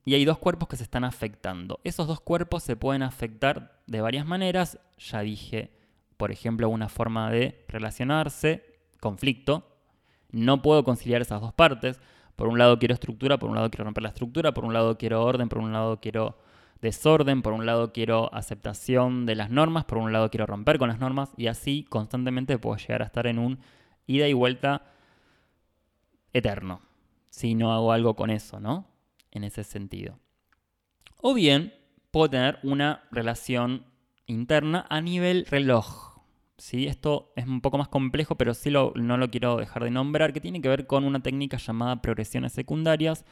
y 0.05 0.15
hay 0.15 0.25
dos 0.25 0.37
cuerpos 0.37 0.69
que 0.69 0.77
se 0.77 0.83
están 0.83 1.03
afectando. 1.03 1.81
Esos 1.83 2.07
dos 2.07 2.21
cuerpos 2.21 2.63
se 2.63 2.75
pueden 2.75 3.03
afectar 3.03 3.81
de 3.85 4.01
varias 4.01 4.25
maneras. 4.25 4.79
Ya 4.97 5.19
dije, 5.21 5.71
por 6.17 6.31
ejemplo, 6.31 6.69
una 6.69 6.89
forma 6.89 7.29
de 7.29 7.65
relacionarse, 7.67 8.79
conflicto. 8.99 9.67
No 10.31 10.61
puedo 10.61 10.83
conciliar 10.83 11.21
esas 11.21 11.41
dos 11.41 11.53
partes. 11.53 11.99
Por 12.35 12.47
un 12.47 12.57
lado 12.57 12.79
quiero 12.79 12.93
estructura, 12.93 13.37
por 13.37 13.49
un 13.49 13.55
lado 13.55 13.69
quiero 13.69 13.83
romper 13.83 14.03
la 14.03 14.09
estructura, 14.09 14.53
por 14.53 14.63
un 14.63 14.73
lado 14.73 14.97
quiero 14.97 15.23
orden, 15.23 15.49
por 15.49 15.59
un 15.59 15.73
lado 15.73 15.99
quiero 15.99 16.37
desorden, 16.81 17.41
por 17.41 17.53
un 17.53 17.65
lado 17.65 17.91
quiero 17.91 18.33
aceptación 18.33 19.25
de 19.25 19.35
las 19.35 19.49
normas, 19.49 19.85
por 19.85 19.97
un 19.97 20.13
lado 20.13 20.29
quiero 20.29 20.45
romper 20.45 20.77
con 20.77 20.89
las 20.89 20.99
normas 20.99 21.31
y 21.37 21.47
así 21.47 21.85
constantemente 21.89 22.57
puedo 22.57 22.77
llegar 22.77 23.01
a 23.01 23.05
estar 23.05 23.27
en 23.27 23.39
un 23.39 23.59
ida 24.07 24.27
y 24.27 24.33
vuelta 24.33 24.83
eterno 26.33 26.81
si 27.29 27.55
no 27.55 27.73
hago 27.73 27.91
algo 27.91 28.15
con 28.15 28.29
eso, 28.29 28.59
¿no? 28.59 28.87
En 29.31 29.43
ese 29.43 29.63
sentido. 29.63 30.19
O 31.21 31.33
bien 31.33 31.73
puedo 32.11 32.29
tener 32.29 32.59
una 32.63 33.03
relación 33.11 33.85
interna 34.25 34.85
a 34.89 35.01
nivel 35.01 35.45
reloj. 35.45 36.19
¿sí? 36.57 36.87
Esto 36.87 37.31
es 37.35 37.47
un 37.47 37.61
poco 37.61 37.77
más 37.77 37.87
complejo, 37.87 38.35
pero 38.35 38.53
sí 38.53 38.71
no 38.71 39.17
lo 39.17 39.29
quiero 39.29 39.57
dejar 39.57 39.83
de 39.83 39.91
nombrar, 39.91 40.33
que 40.33 40.41
tiene 40.41 40.61
que 40.61 40.69
ver 40.69 40.87
con 40.87 41.05
una 41.05 41.19
técnica 41.19 41.57
llamada 41.57 42.01
progresiones 42.01 42.53
secundarias 42.53 43.25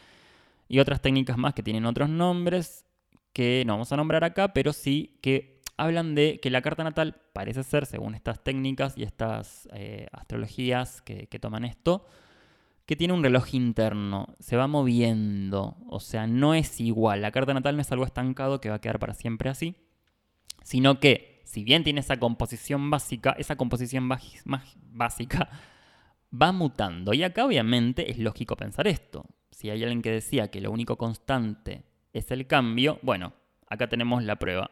y 0.68 0.80
otras 0.80 1.02
técnicas 1.02 1.38
más 1.38 1.54
que 1.54 1.64
tienen 1.64 1.86
otros 1.86 2.10
nombres 2.10 2.87
que 3.34 3.64
no 3.66 3.74
vamos 3.74 3.92
a 3.92 3.98
nombrar 3.98 4.24
acá, 4.24 4.54
pero 4.54 4.74
sí 4.74 5.20
que 5.22 5.62
hablan 5.78 6.16
de 6.16 6.40
que 6.42 6.50
la 6.50 6.62
carta 6.62 6.84
natal 6.84 7.22
parece 7.34 7.64
ser, 7.64 7.86
según 7.86 8.16
estas 8.16 8.44
técnicas 8.44 8.98
y 8.98 9.04
estas 9.04 9.68
eh, 9.74 10.08
astrologías 10.12 11.02
que 11.02 11.40
toman 11.40 11.66
esto, 11.66 12.06
que 12.88 12.96
tiene 12.96 13.14
un 13.14 13.22
reloj 13.22 13.54
interno, 13.54 14.34
se 14.40 14.56
va 14.56 14.66
moviendo, 14.66 15.76
o 15.90 16.00
sea, 16.00 16.26
no 16.26 16.54
es 16.54 16.80
igual. 16.80 17.22
La 17.22 17.32
carta 17.32 17.54
natal 17.54 17.76
no 17.76 17.82
es 17.82 17.92
algo 17.92 18.06
estancado 18.06 18.62
que 18.62 18.70
va 18.70 18.76
a 18.76 18.82
quedar 18.82 18.98
para 18.98 19.14
siempre 19.14 19.50
así, 19.50 19.76
sino 20.64 21.02
que 21.02 21.42
si 21.44 21.66
bien 21.66 21.84
tiene 21.84 22.00
esa 22.00 22.18
composición 22.18 22.90
básica, 22.90 23.36
esa 23.38 23.58
composición 23.58 24.08
básica 24.08 25.50
va 26.42 26.54
mutando. 26.54 27.14
Y 27.14 27.24
acá 27.24 27.46
obviamente 27.46 28.10
es 28.10 28.20
lógico 28.20 28.56
pensar 28.56 28.88
esto. 28.88 29.26
Si 29.52 29.70
hay 29.70 29.84
alguien 29.84 30.02
que 30.02 30.12
decía 30.12 30.50
que 30.50 30.62
lo 30.62 30.72
único 30.72 30.98
constante 30.98 31.84
es 32.14 32.32
el 32.32 32.48
cambio, 32.48 33.00
bueno, 33.02 33.34
acá 33.68 33.88
tenemos 33.88 34.24
la 34.24 34.38
prueba. 34.38 34.72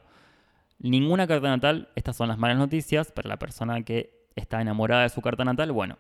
Ninguna 0.79 1.27
carta 1.27 1.47
natal, 1.47 1.89
estas 1.95 2.15
son 2.15 2.27
las 2.27 2.37
malas 2.37 2.57
noticias, 2.57 3.11
para 3.11 3.29
la 3.29 3.39
persona 3.39 3.81
que 3.83 4.27
está 4.35 4.61
enamorada 4.61 5.03
de 5.03 5.09
su 5.09 5.21
carta 5.21 5.45
natal, 5.45 5.71
bueno, 5.71 5.97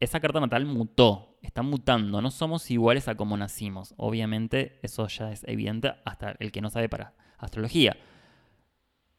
esa 0.00 0.18
carta 0.18 0.40
natal 0.40 0.66
mutó, 0.66 1.38
está 1.42 1.62
mutando, 1.62 2.20
no 2.20 2.30
somos 2.30 2.68
iguales 2.70 3.06
a 3.06 3.14
como 3.14 3.36
nacimos. 3.36 3.94
Obviamente 3.96 4.80
eso 4.82 5.06
ya 5.06 5.30
es 5.30 5.44
evidente 5.44 5.94
hasta 6.04 6.34
el 6.40 6.50
que 6.50 6.60
no 6.60 6.70
sabe 6.70 6.88
para 6.88 7.14
astrología. 7.38 7.96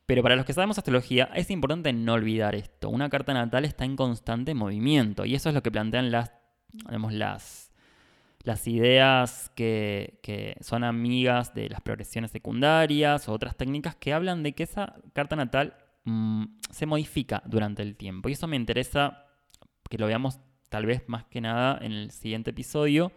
Pero 0.06 0.22
para 0.22 0.36
los 0.36 0.46
que 0.46 0.52
sabemos 0.52 0.78
astrología 0.78 1.30
es 1.36 1.50
importante 1.52 1.94
no 1.94 2.14
olvidar 2.14 2.56
esto. 2.56 2.90
Una 2.90 3.10
carta 3.10 3.34
natal 3.34 3.64
está 3.64 3.86
en 3.86 3.96
constante 3.96 4.54
movimiento 4.54 5.24
y 5.24 5.36
eso 5.36 5.48
es 5.48 5.56
lo 5.56 5.64
que 5.64 5.72
plantean 5.72 6.12
las, 6.12 6.34
las, 7.12 7.63
las 8.44 8.68
ideas 8.68 9.52
que, 9.56 10.20
que, 10.22 10.58
son 10.62 10.84
amigas 10.84 11.54
de 11.54 11.70
las 11.70 11.82
progresiones 11.82 12.32
secundarias 12.32 13.28
o 13.28 13.34
otras 13.34 13.56
técnicas 13.56 13.96
que 13.96 14.14
hablan 14.14 14.44
de 14.44 14.54
que 14.54 14.64
esa 14.64 14.96
carta 15.14 15.36
natal 15.36 15.78
mm, 16.04 16.46
se 16.70 16.86
modifica 16.86 17.42
durante 17.46 17.82
el 17.82 17.96
tiempo. 17.96 18.30
Y 18.30 18.34
eso 18.34 18.48
me 18.48 18.58
interesa 18.58 19.26
que 19.90 19.98
lo 19.98 20.08
veamos 20.08 20.40
tal 20.70 20.86
vez 20.86 21.04
más 21.08 21.26
que 21.26 21.40
nada 21.40 21.78
en 21.82 21.92
el 21.92 22.12
siguiente 22.12 22.50
episodio, 22.50 23.12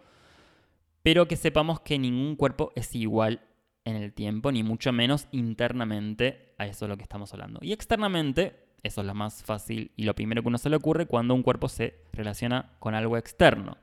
pero 1.01 1.27
que 1.27 1.35
sepamos 1.35 1.79
que 1.79 1.97
ningún 1.97 2.35
cuerpo 2.35 2.71
es 2.75 2.93
igual 2.95 3.41
en 3.83 3.95
el 3.95 4.13
tiempo, 4.13 4.51
ni 4.51 4.63
mucho 4.63 4.91
menos 4.91 5.27
internamente 5.31 6.53
a 6.57 6.67
eso 6.67 6.85
es 6.85 6.89
lo 6.89 6.97
que 6.97 7.03
estamos 7.03 7.33
hablando. 7.33 7.59
Y 7.63 7.73
externamente, 7.73 8.67
eso 8.83 9.01
es 9.01 9.07
lo 9.07 9.15
más 9.15 9.43
fácil 9.43 9.91
y 9.95 10.03
lo 10.03 10.13
primero 10.13 10.41
que 10.41 10.49
uno 10.49 10.57
se 10.57 10.69
le 10.69 10.75
ocurre 10.75 11.07
cuando 11.07 11.33
un 11.33 11.43
cuerpo 11.43 11.67
se 11.67 12.01
relaciona 12.13 12.73
con 12.79 12.93
algo 12.93 13.17
externo. 13.17 13.77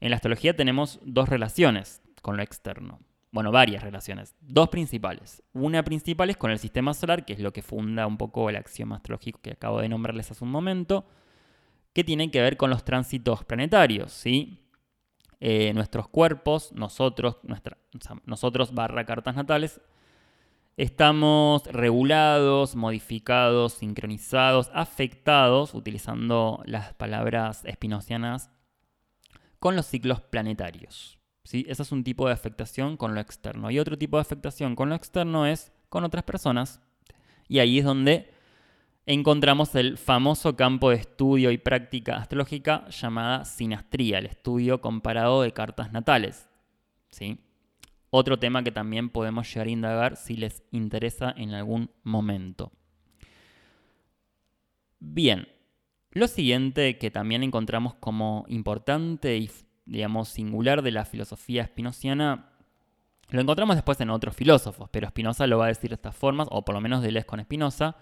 En 0.00 0.10
la 0.10 0.16
astrología 0.16 0.56
tenemos 0.56 1.00
dos 1.04 1.28
relaciones 1.28 2.02
con 2.22 2.36
lo 2.36 2.42
externo. 2.42 3.00
Bueno, 3.32 3.52
varias 3.52 3.82
relaciones. 3.82 4.34
Dos 4.40 4.68
principales. 4.68 5.42
Una 5.52 5.82
principal 5.82 6.30
es 6.30 6.36
con 6.36 6.50
el 6.50 6.58
sistema 6.58 6.94
solar, 6.94 7.24
que 7.24 7.34
es 7.34 7.40
lo 7.40 7.52
que 7.52 7.62
funda 7.62 8.06
un 8.06 8.16
poco 8.16 8.48
el 8.48 8.56
axioma 8.56 8.96
astrológico 8.96 9.40
que 9.42 9.52
acabo 9.52 9.80
de 9.80 9.88
nombrarles 9.88 10.30
hace 10.30 10.44
un 10.44 10.50
momento 10.50 11.06
que 11.92 12.04
tienen 12.04 12.30
que 12.30 12.40
ver 12.40 12.56
con 12.56 12.70
los 12.70 12.84
tránsitos 12.84 13.44
planetarios, 13.44 14.12
¿sí? 14.12 14.68
Eh, 15.40 15.72
nuestros 15.74 16.08
cuerpos, 16.08 16.72
nosotros, 16.72 17.38
nosotros 18.24 18.74
barra 18.74 19.04
cartas 19.04 19.36
natales, 19.36 19.80
estamos 20.76 21.66
regulados, 21.66 22.74
modificados, 22.76 23.74
sincronizados, 23.74 24.70
afectados, 24.74 25.74
utilizando 25.74 26.62
las 26.66 26.94
palabras 26.94 27.64
espinocianas, 27.64 28.50
con 29.58 29.76
los 29.76 29.86
ciclos 29.86 30.20
planetarios. 30.20 31.18
¿sí? 31.44 31.64
Ese 31.68 31.82
es 31.82 31.92
un 31.92 32.04
tipo 32.04 32.26
de 32.26 32.32
afectación 32.32 32.96
con 32.96 33.14
lo 33.14 33.20
externo. 33.20 33.70
Y 33.70 33.78
otro 33.78 33.96
tipo 33.96 34.16
de 34.16 34.22
afectación 34.22 34.76
con 34.76 34.88
lo 34.88 34.94
externo 34.94 35.46
es 35.46 35.72
con 35.88 36.04
otras 36.04 36.24
personas. 36.24 36.80
Y 37.48 37.60
ahí 37.60 37.78
es 37.78 37.84
donde 37.84 38.30
encontramos 39.06 39.74
el 39.76 39.98
famoso 39.98 40.56
campo 40.56 40.90
de 40.90 40.96
estudio 40.96 41.50
y 41.52 41.58
práctica 41.58 42.16
astrológica 42.16 42.88
llamada 42.88 43.44
sinastría, 43.44 44.18
el 44.18 44.26
estudio 44.26 44.80
comparado 44.80 45.42
de 45.42 45.52
cartas 45.52 45.92
natales. 45.92 46.48
¿sí? 47.10 47.38
Otro 48.10 48.38
tema 48.38 48.62
que 48.62 48.72
también 48.72 49.10
podemos 49.10 49.48
llegar 49.52 49.68
a 49.68 49.70
indagar 49.70 50.16
si 50.16 50.36
les 50.36 50.62
interesa 50.72 51.32
en 51.36 51.54
algún 51.54 51.90
momento. 52.02 52.72
Bien, 54.98 55.46
lo 56.18 56.28
siguiente 56.28 56.98
que 56.98 57.10
también 57.10 57.42
encontramos 57.42 57.94
como 57.94 58.44
importante 58.48 59.36
y 59.36 59.50
digamos 59.84 60.28
singular 60.28 60.82
de 60.82 60.90
la 60.90 61.04
filosofía 61.04 61.62
espinociana 61.62 62.50
lo 63.30 63.40
encontramos 63.40 63.76
después 63.76 64.00
en 64.00 64.10
otros 64.10 64.36
filósofos, 64.36 64.88
pero 64.90 65.08
Spinoza 65.08 65.46
lo 65.46 65.58
va 65.58 65.64
a 65.64 65.68
decir 65.68 65.90
de 65.90 65.94
estas 65.94 66.14
formas, 66.14 66.46
o 66.50 66.64
por 66.64 66.74
lo 66.74 66.80
menos 66.80 67.02
de 67.02 67.24
con 67.24 67.42
Spinoza, 67.42 67.96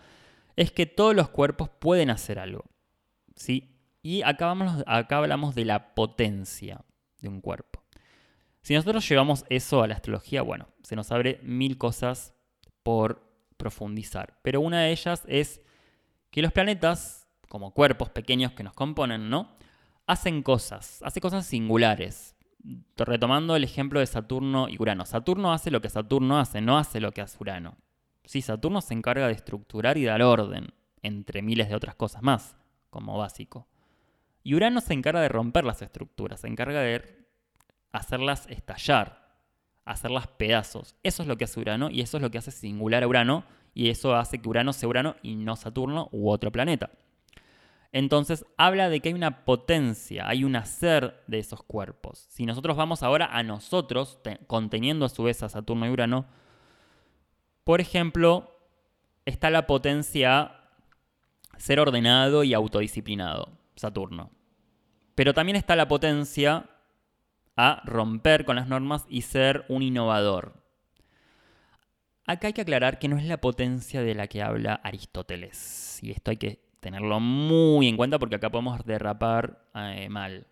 es 0.56 0.70
que 0.70 0.86
todos 0.86 1.14
los 1.14 1.30
cuerpos 1.30 1.70
pueden 1.70 2.10
hacer 2.10 2.38
algo. 2.38 2.64
¿sí? 3.34 3.78
Y 4.02 4.22
acá, 4.22 4.54
acá 4.86 5.18
hablamos 5.18 5.54
de 5.54 5.64
la 5.64 5.94
potencia 5.94 6.84
de 7.20 7.28
un 7.28 7.40
cuerpo. 7.40 7.82
Si 8.60 8.74
nosotros 8.74 9.08
llevamos 9.08 9.44
eso 9.48 9.82
a 9.82 9.88
la 9.88 9.94
astrología, 9.94 10.42
bueno, 10.42 10.68
se 10.82 10.96
nos 10.96 11.10
abre 11.10 11.40
mil 11.42 11.78
cosas 11.78 12.34
por 12.82 13.22
profundizar. 13.56 14.38
Pero 14.42 14.60
una 14.60 14.82
de 14.82 14.92
ellas 14.92 15.22
es 15.26 15.62
que 16.30 16.42
los 16.42 16.52
planetas, 16.52 17.23
como 17.54 17.70
cuerpos 17.70 18.10
pequeños 18.10 18.50
que 18.50 18.64
nos 18.64 18.72
componen, 18.72 19.30
¿no? 19.30 19.48
Hacen 20.08 20.42
cosas, 20.42 21.00
hacen 21.04 21.20
cosas 21.20 21.46
singulares. 21.46 22.34
Retomando 22.96 23.54
el 23.54 23.62
ejemplo 23.62 24.00
de 24.00 24.06
Saturno 24.06 24.68
y 24.68 24.74
Urano. 24.76 25.06
Saturno 25.06 25.52
hace 25.52 25.70
lo 25.70 25.80
que 25.80 25.88
Saturno 25.88 26.40
hace, 26.40 26.60
no 26.60 26.78
hace 26.78 26.98
lo 26.98 27.12
que 27.12 27.20
hace 27.20 27.38
Urano. 27.38 27.76
Sí, 28.24 28.42
Saturno 28.42 28.80
se 28.80 28.94
encarga 28.94 29.28
de 29.28 29.34
estructurar 29.34 29.96
y 29.98 30.04
dar 30.04 30.20
orden, 30.22 30.74
entre 31.00 31.42
miles 31.42 31.68
de 31.68 31.76
otras 31.76 31.94
cosas 31.94 32.24
más, 32.24 32.56
como 32.90 33.16
básico. 33.16 33.68
Y 34.42 34.56
Urano 34.56 34.80
se 34.80 34.94
encarga 34.94 35.20
de 35.20 35.28
romper 35.28 35.62
las 35.62 35.80
estructuras, 35.80 36.40
se 36.40 36.48
encarga 36.48 36.80
de 36.80 37.24
hacerlas 37.92 38.48
estallar, 38.48 39.28
hacerlas 39.84 40.26
pedazos. 40.26 40.96
Eso 41.04 41.22
es 41.22 41.28
lo 41.28 41.36
que 41.36 41.44
hace 41.44 41.60
Urano 41.60 41.88
y 41.88 42.00
eso 42.00 42.16
es 42.16 42.20
lo 42.20 42.32
que 42.32 42.38
hace 42.38 42.50
singular 42.50 43.04
a 43.04 43.06
Urano 43.06 43.44
y 43.74 43.90
eso 43.90 44.16
hace 44.16 44.40
que 44.40 44.48
Urano 44.48 44.72
sea 44.72 44.88
Urano 44.88 45.14
y 45.22 45.36
no 45.36 45.54
Saturno 45.54 46.08
u 46.10 46.30
otro 46.30 46.50
planeta. 46.50 46.90
Entonces 47.94 48.44
habla 48.56 48.88
de 48.88 48.98
que 48.98 49.10
hay 49.10 49.14
una 49.14 49.44
potencia, 49.44 50.28
hay 50.28 50.42
un 50.42 50.56
hacer 50.56 51.22
de 51.28 51.38
esos 51.38 51.62
cuerpos. 51.62 52.26
Si 52.28 52.44
nosotros 52.44 52.76
vamos 52.76 53.04
ahora 53.04 53.26
a 53.26 53.44
nosotros, 53.44 54.18
conteniendo 54.48 55.06
a 55.06 55.08
su 55.08 55.22
vez 55.22 55.44
a 55.44 55.48
Saturno 55.48 55.86
y 55.86 55.90
Urano, 55.90 56.26
por 57.62 57.80
ejemplo, 57.80 58.58
está 59.26 59.48
la 59.48 59.68
potencia 59.68 60.72
ser 61.56 61.78
ordenado 61.78 62.42
y 62.42 62.52
autodisciplinado, 62.52 63.60
Saturno. 63.76 64.32
Pero 65.14 65.32
también 65.32 65.54
está 65.54 65.76
la 65.76 65.86
potencia 65.86 66.68
a 67.54 67.80
romper 67.84 68.44
con 68.44 68.56
las 68.56 68.66
normas 68.66 69.06
y 69.08 69.22
ser 69.22 69.66
un 69.68 69.82
innovador. 69.82 70.64
Acá 72.26 72.48
hay 72.48 72.54
que 72.54 72.62
aclarar 72.62 72.98
que 72.98 73.06
no 73.06 73.18
es 73.18 73.24
la 73.26 73.40
potencia 73.40 74.02
de 74.02 74.16
la 74.16 74.26
que 74.26 74.42
habla 74.42 74.74
Aristóteles. 74.82 76.00
Y 76.02 76.10
esto 76.10 76.32
hay 76.32 76.38
que 76.38 76.63
tenerlo 76.84 77.18
muy 77.18 77.88
en 77.88 77.96
cuenta 77.96 78.18
porque 78.18 78.36
acá 78.36 78.50
podemos 78.50 78.84
derrapar 78.84 79.70
eh, 79.74 80.08
mal. 80.10 80.46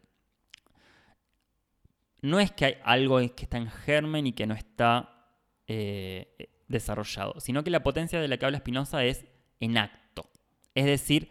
No 2.22 2.40
es 2.40 2.50
que 2.52 2.64
hay 2.64 2.74
algo 2.84 3.18
que 3.18 3.44
está 3.44 3.58
en 3.58 3.68
germen 3.68 4.26
y 4.26 4.32
que 4.32 4.46
no 4.46 4.54
está 4.54 5.28
eh, 5.66 6.50
desarrollado, 6.68 7.38
sino 7.38 7.62
que 7.62 7.70
la 7.70 7.82
potencia 7.82 8.18
de 8.18 8.28
la 8.28 8.38
que 8.38 8.46
habla 8.46 8.58
Spinoza 8.58 9.04
es 9.04 9.26
en 9.60 9.76
acto. 9.76 10.30
Es 10.74 10.86
decir, 10.86 11.30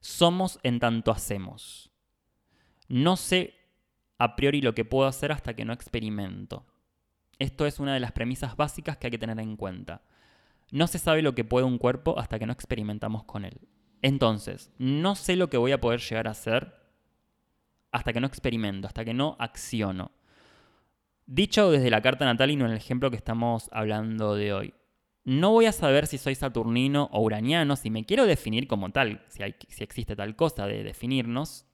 somos 0.00 0.60
en 0.62 0.80
tanto 0.80 1.12
hacemos. 1.12 1.90
No 2.88 3.16
sé 3.16 3.54
a 4.18 4.36
priori 4.36 4.60
lo 4.60 4.74
que 4.74 4.84
puedo 4.84 5.08
hacer 5.08 5.32
hasta 5.32 5.54
que 5.54 5.64
no 5.64 5.72
experimento. 5.72 6.66
Esto 7.38 7.64
es 7.64 7.80
una 7.80 7.94
de 7.94 8.00
las 8.00 8.12
premisas 8.12 8.54
básicas 8.54 8.98
que 8.98 9.06
hay 9.06 9.12
que 9.12 9.18
tener 9.18 9.40
en 9.40 9.56
cuenta. 9.56 10.02
No 10.70 10.86
se 10.86 10.98
sabe 10.98 11.22
lo 11.22 11.34
que 11.34 11.44
puede 11.44 11.64
un 11.64 11.78
cuerpo 11.78 12.18
hasta 12.18 12.38
que 12.38 12.46
no 12.46 12.52
experimentamos 12.52 13.24
con 13.24 13.46
él. 13.46 13.58
Entonces, 14.02 14.70
no 14.78 15.14
sé 15.14 15.36
lo 15.36 15.48
que 15.48 15.56
voy 15.56 15.72
a 15.72 15.80
poder 15.80 16.00
llegar 16.00 16.26
a 16.26 16.32
hacer 16.32 16.74
hasta 17.92 18.12
que 18.12 18.20
no 18.20 18.26
experimento, 18.26 18.88
hasta 18.88 19.04
que 19.04 19.14
no 19.14 19.36
acciono. 19.38 20.10
Dicho 21.26 21.70
desde 21.70 21.90
la 21.90 22.02
carta 22.02 22.24
natal 22.24 22.50
y 22.50 22.56
no 22.56 22.64
en 22.64 22.72
el 22.72 22.76
ejemplo 22.76 23.10
que 23.10 23.16
estamos 23.16 23.68
hablando 23.72 24.34
de 24.34 24.52
hoy. 24.52 24.74
No 25.24 25.52
voy 25.52 25.66
a 25.66 25.72
saber 25.72 26.08
si 26.08 26.18
soy 26.18 26.34
saturnino 26.34 27.08
o 27.12 27.22
uraniano, 27.22 27.76
si 27.76 27.90
me 27.90 28.04
quiero 28.04 28.26
definir 28.26 28.66
como 28.66 28.90
tal, 28.90 29.24
si, 29.28 29.42
si 29.68 29.84
existe 29.84 30.16
tal 30.16 30.34
cosa 30.34 30.66
de 30.66 30.82
definirnos. 30.82 31.64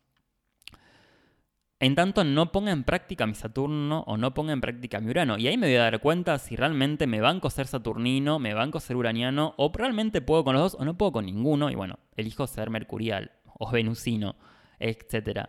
En 1.81 1.95
tanto 1.95 2.25
no 2.25 2.51
ponga 2.51 2.73
en 2.73 2.83
práctica 2.83 3.27
mi 3.27 3.35
Saturno 3.35 4.01
o 4.09 4.17
no 4.17 4.35
ponga 4.35 4.53
en 4.53 4.61
práctica 4.61 5.01
mi 5.01 5.11
Urano. 5.11 5.39
Y 5.39 5.47
ahí 5.47 5.57
me 5.57 5.69
voy 5.69 5.77
a 5.77 5.83
dar 5.83 6.01
cuenta 6.01 6.39
si 6.39 6.57
realmente 6.57 7.07
me 7.07 7.21
banco 7.21 7.51
ser 7.51 7.69
saturnino, 7.69 8.41
me 8.41 8.53
banco 8.53 8.81
ser 8.81 8.97
uraniano, 8.97 9.55
o 9.57 9.71
realmente 9.73 10.21
puedo 10.21 10.43
con 10.43 10.55
los 10.55 10.73
dos 10.73 10.81
o 10.81 10.85
no 10.85 10.99
puedo 10.99 11.13
con 11.13 11.27
ninguno. 11.27 11.71
Y 11.71 11.77
bueno, 11.77 12.01
elijo 12.17 12.49
ser 12.49 12.71
mercurial 12.71 13.31
o 13.45 13.71
venusino, 13.71 14.35
etc. 14.81 15.49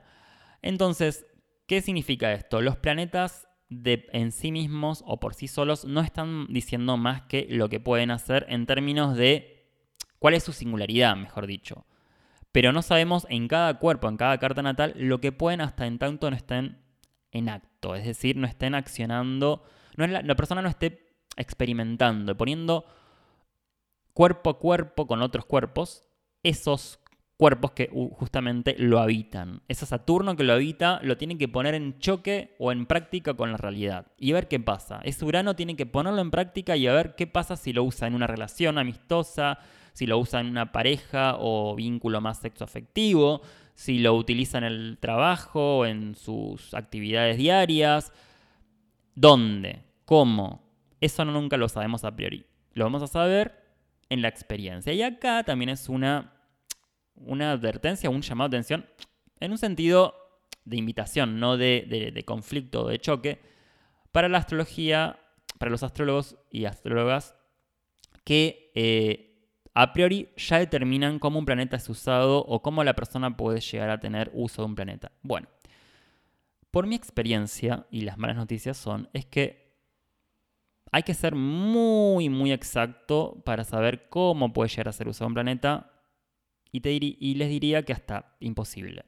Entonces, 0.61 1.25
¿qué 1.65 1.81
significa 1.81 2.31
esto? 2.33 2.61
Los 2.61 2.77
planetas 2.77 3.47
de, 3.69 4.07
en 4.13 4.31
sí 4.31 4.51
mismos 4.51 5.03
o 5.07 5.19
por 5.19 5.33
sí 5.33 5.47
solos 5.47 5.85
no 5.85 6.01
están 6.01 6.45
diciendo 6.47 6.97
más 6.97 7.23
que 7.23 7.47
lo 7.49 7.69
que 7.69 7.79
pueden 7.79 8.11
hacer 8.11 8.45
en 8.49 8.67
términos 8.67 9.15
de 9.15 9.67
cuál 10.19 10.35
es 10.35 10.43
su 10.43 10.53
singularidad, 10.53 11.15
mejor 11.15 11.47
dicho. 11.47 11.85
Pero 12.51 12.71
no 12.71 12.81
sabemos 12.81 13.27
en 13.29 13.47
cada 13.47 13.77
cuerpo, 13.79 14.09
en 14.09 14.17
cada 14.17 14.37
carta 14.39 14.61
natal, 14.61 14.93
lo 14.95 15.21
que 15.21 15.31
pueden 15.31 15.61
hasta 15.61 15.85
en 15.85 15.99
tanto 15.99 16.29
no 16.29 16.35
estén 16.35 16.79
en 17.31 17.49
acto. 17.49 17.95
Es 17.95 18.05
decir, 18.05 18.35
no 18.35 18.47
estén 18.47 18.75
accionando, 18.75 19.63
no 19.97 20.05
es 20.05 20.11
la, 20.11 20.35
persona 20.35 20.61
no 20.61 20.69
esté 20.69 21.15
experimentando, 21.37 22.35
poniendo 22.35 22.85
cuerpo 24.13 24.49
a 24.49 24.59
cuerpo 24.59 25.07
con 25.07 25.21
otros 25.21 25.45
cuerpos 25.45 26.03
esos 26.43 26.99
cuerpos 27.37 27.71
que 27.71 27.89
justamente 28.11 28.75
lo 28.77 28.99
habitan. 28.99 29.61
Ese 29.69 29.85
Saturno 29.85 30.35
que 30.35 30.43
lo 30.43 30.53
habita 30.53 30.99
lo 31.03 31.17
tiene 31.17 31.37
que 31.37 31.47
poner 31.47 31.73
en 31.73 31.97
choque 31.99 32.55
o 32.59 32.73
en 32.73 32.85
práctica 32.85 33.33
con 33.35 33.51
la 33.51 33.57
realidad 33.57 34.07
y 34.17 34.33
ver 34.33 34.49
qué 34.49 34.59
pasa. 34.59 34.99
Ese 35.03 35.23
Urano 35.23 35.55
tiene 35.55 35.77
que 35.77 35.85
ponerlo 35.85 36.21
en 36.21 36.31
práctica 36.31 36.75
y 36.75 36.87
a 36.87 36.93
ver 36.93 37.15
qué 37.15 37.27
pasa 37.27 37.55
si 37.55 37.71
lo 37.71 37.83
usa 37.83 38.07
en 38.07 38.15
una 38.15 38.27
relación 38.27 38.77
amistosa, 38.77 39.59
si 39.99 40.07
lo 40.07 40.17
usa 40.17 40.39
en 40.39 40.47
una 40.47 40.71
pareja 40.71 41.35
o 41.37 41.75
vínculo 41.75 42.21
más 42.21 42.39
sexoafectivo, 42.39 43.41
si 43.75 43.99
lo 43.99 44.15
utiliza 44.15 44.57
en 44.57 44.63
el 44.63 44.97
trabajo, 44.99 45.85
en 45.85 46.15
sus 46.15 46.73
actividades 46.73 47.37
diarias, 47.37 48.11
dónde, 49.15 49.83
cómo. 50.05 50.63
Eso 51.01 51.23
no 51.25 51.31
nunca 51.33 51.57
lo 51.57 51.69
sabemos 51.69 52.03
a 52.03 52.15
priori. 52.15 52.45
Lo 52.73 52.85
vamos 52.85 53.03
a 53.03 53.07
saber 53.07 53.61
en 54.09 54.21
la 54.21 54.27
experiencia. 54.29 54.93
Y 54.93 55.01
acá 55.01 55.43
también 55.43 55.69
es 55.69 55.89
una 55.89 56.33
una 57.25 57.51
advertencia, 57.51 58.09
un 58.09 58.21
llamado 58.21 58.49
de 58.49 58.57
atención, 58.57 58.85
en 59.39 59.51
un 59.51 59.57
sentido 59.57 60.15
de 60.65 60.77
invitación, 60.77 61.39
no 61.39 61.57
de, 61.57 62.23
conflicto 62.25 62.83
o 62.83 62.87
de 62.87 62.99
choque, 62.99 63.39
para 64.11 64.29
la 64.29 64.39
astrología, 64.39 65.19
para 65.57 65.71
los 65.71 65.83
astrólogos 65.83 66.37
y 66.49 66.65
astrólogas 66.65 67.35
que 68.23 68.71
eh, 68.75 69.28
a 69.73 69.93
priori 69.93 70.29
ya 70.35 70.59
determinan 70.59 71.19
cómo 71.19 71.39
un 71.39 71.45
planeta 71.45 71.77
es 71.77 71.89
usado 71.89 72.39
o 72.39 72.61
cómo 72.61 72.83
la 72.83 72.95
persona 72.95 73.37
puede 73.37 73.61
llegar 73.61 73.89
a 73.89 73.99
tener 73.99 74.31
uso 74.33 74.61
de 74.61 74.67
un 74.67 74.75
planeta. 74.75 75.11
Bueno, 75.21 75.47
por 76.71 76.87
mi 76.87 76.95
experiencia, 76.95 77.85
y 77.89 78.01
las 78.01 78.17
malas 78.17 78.37
noticias 78.37 78.77
son, 78.77 79.09
es 79.13 79.25
que 79.25 79.69
hay 80.91 81.03
que 81.03 81.13
ser 81.13 81.35
muy, 81.35 82.29
muy 82.29 82.51
exacto 82.51 83.41
para 83.45 83.63
saber 83.63 84.09
cómo 84.09 84.53
puede 84.53 84.69
llegar 84.69 84.89
a 84.89 84.93
ser 84.93 85.07
usado 85.07 85.27
un 85.27 85.33
planeta 85.35 85.91
y, 86.71 86.81
te 86.81 86.91
y 86.91 87.35
les 87.35 87.49
diría 87.49 87.83
que 87.83 87.93
hasta 87.93 88.35
imposible. 88.39 89.05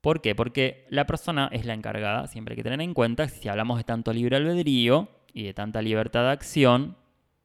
¿Por 0.00 0.22
qué? 0.22 0.34
Porque 0.34 0.86
la 0.88 1.06
persona 1.06 1.48
es 1.52 1.66
la 1.66 1.74
encargada, 1.74 2.26
siempre 2.26 2.54
hay 2.54 2.56
que 2.56 2.62
tener 2.62 2.80
en 2.80 2.94
cuenta, 2.94 3.28
si 3.28 3.48
hablamos 3.48 3.78
de 3.78 3.84
tanto 3.84 4.12
libre 4.12 4.36
albedrío 4.36 5.08
y 5.32 5.44
de 5.44 5.54
tanta 5.54 5.82
libertad 5.82 6.22
de 6.22 6.30
acción, 6.30 6.96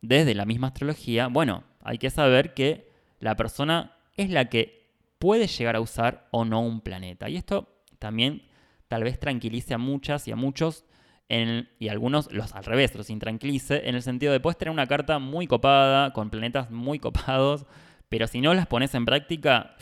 desde 0.01 0.36
la 0.36 0.45
misma 0.45 0.68
astrología, 0.68 1.28
bueno, 1.28 1.64
hay 1.86 2.00
que 2.00 2.10
saber 2.10 2.54
que 2.54 2.92
la 3.20 3.36
persona 3.36 3.96
es 4.18 4.30
la 4.30 4.50
que 4.50 4.90
puede 5.20 5.48
llegar 5.48 5.76
a 5.76 5.82
usar 5.82 6.28
o 6.32 6.44
no 6.44 6.62
un 6.62 6.82
planeta. 6.82 7.30
Y 7.30 7.38
esto 7.38 7.84
también 8.00 8.44
tal 8.88 9.04
vez 9.04 9.20
tranquilice 9.20 9.74
a 9.74 9.78
muchas 9.78 10.28
y 10.28 10.32
a 10.32 10.36
muchos, 10.36 10.86
y 11.28 11.88
algunos 11.88 12.32
los 12.32 12.54
al 12.54 12.66
revés, 12.66 12.94
los 12.96 13.10
intranquilice, 13.10 13.88
en 13.88 13.96
el 13.96 14.02
sentido 14.02 14.34
de 14.34 14.40
puedes 14.40 14.58
tener 14.58 14.72
una 14.72 14.88
carta 14.88 15.20
muy 15.20 15.48
copada, 15.48 16.12
con 16.12 16.30
planetas 16.30 16.70
muy 16.72 17.00
copados, 17.08 17.66
pero 18.10 18.28
si 18.28 18.42
no 18.42 18.54
las 18.54 18.68
pones 18.68 18.94
en 18.96 19.06
práctica, 19.06 19.76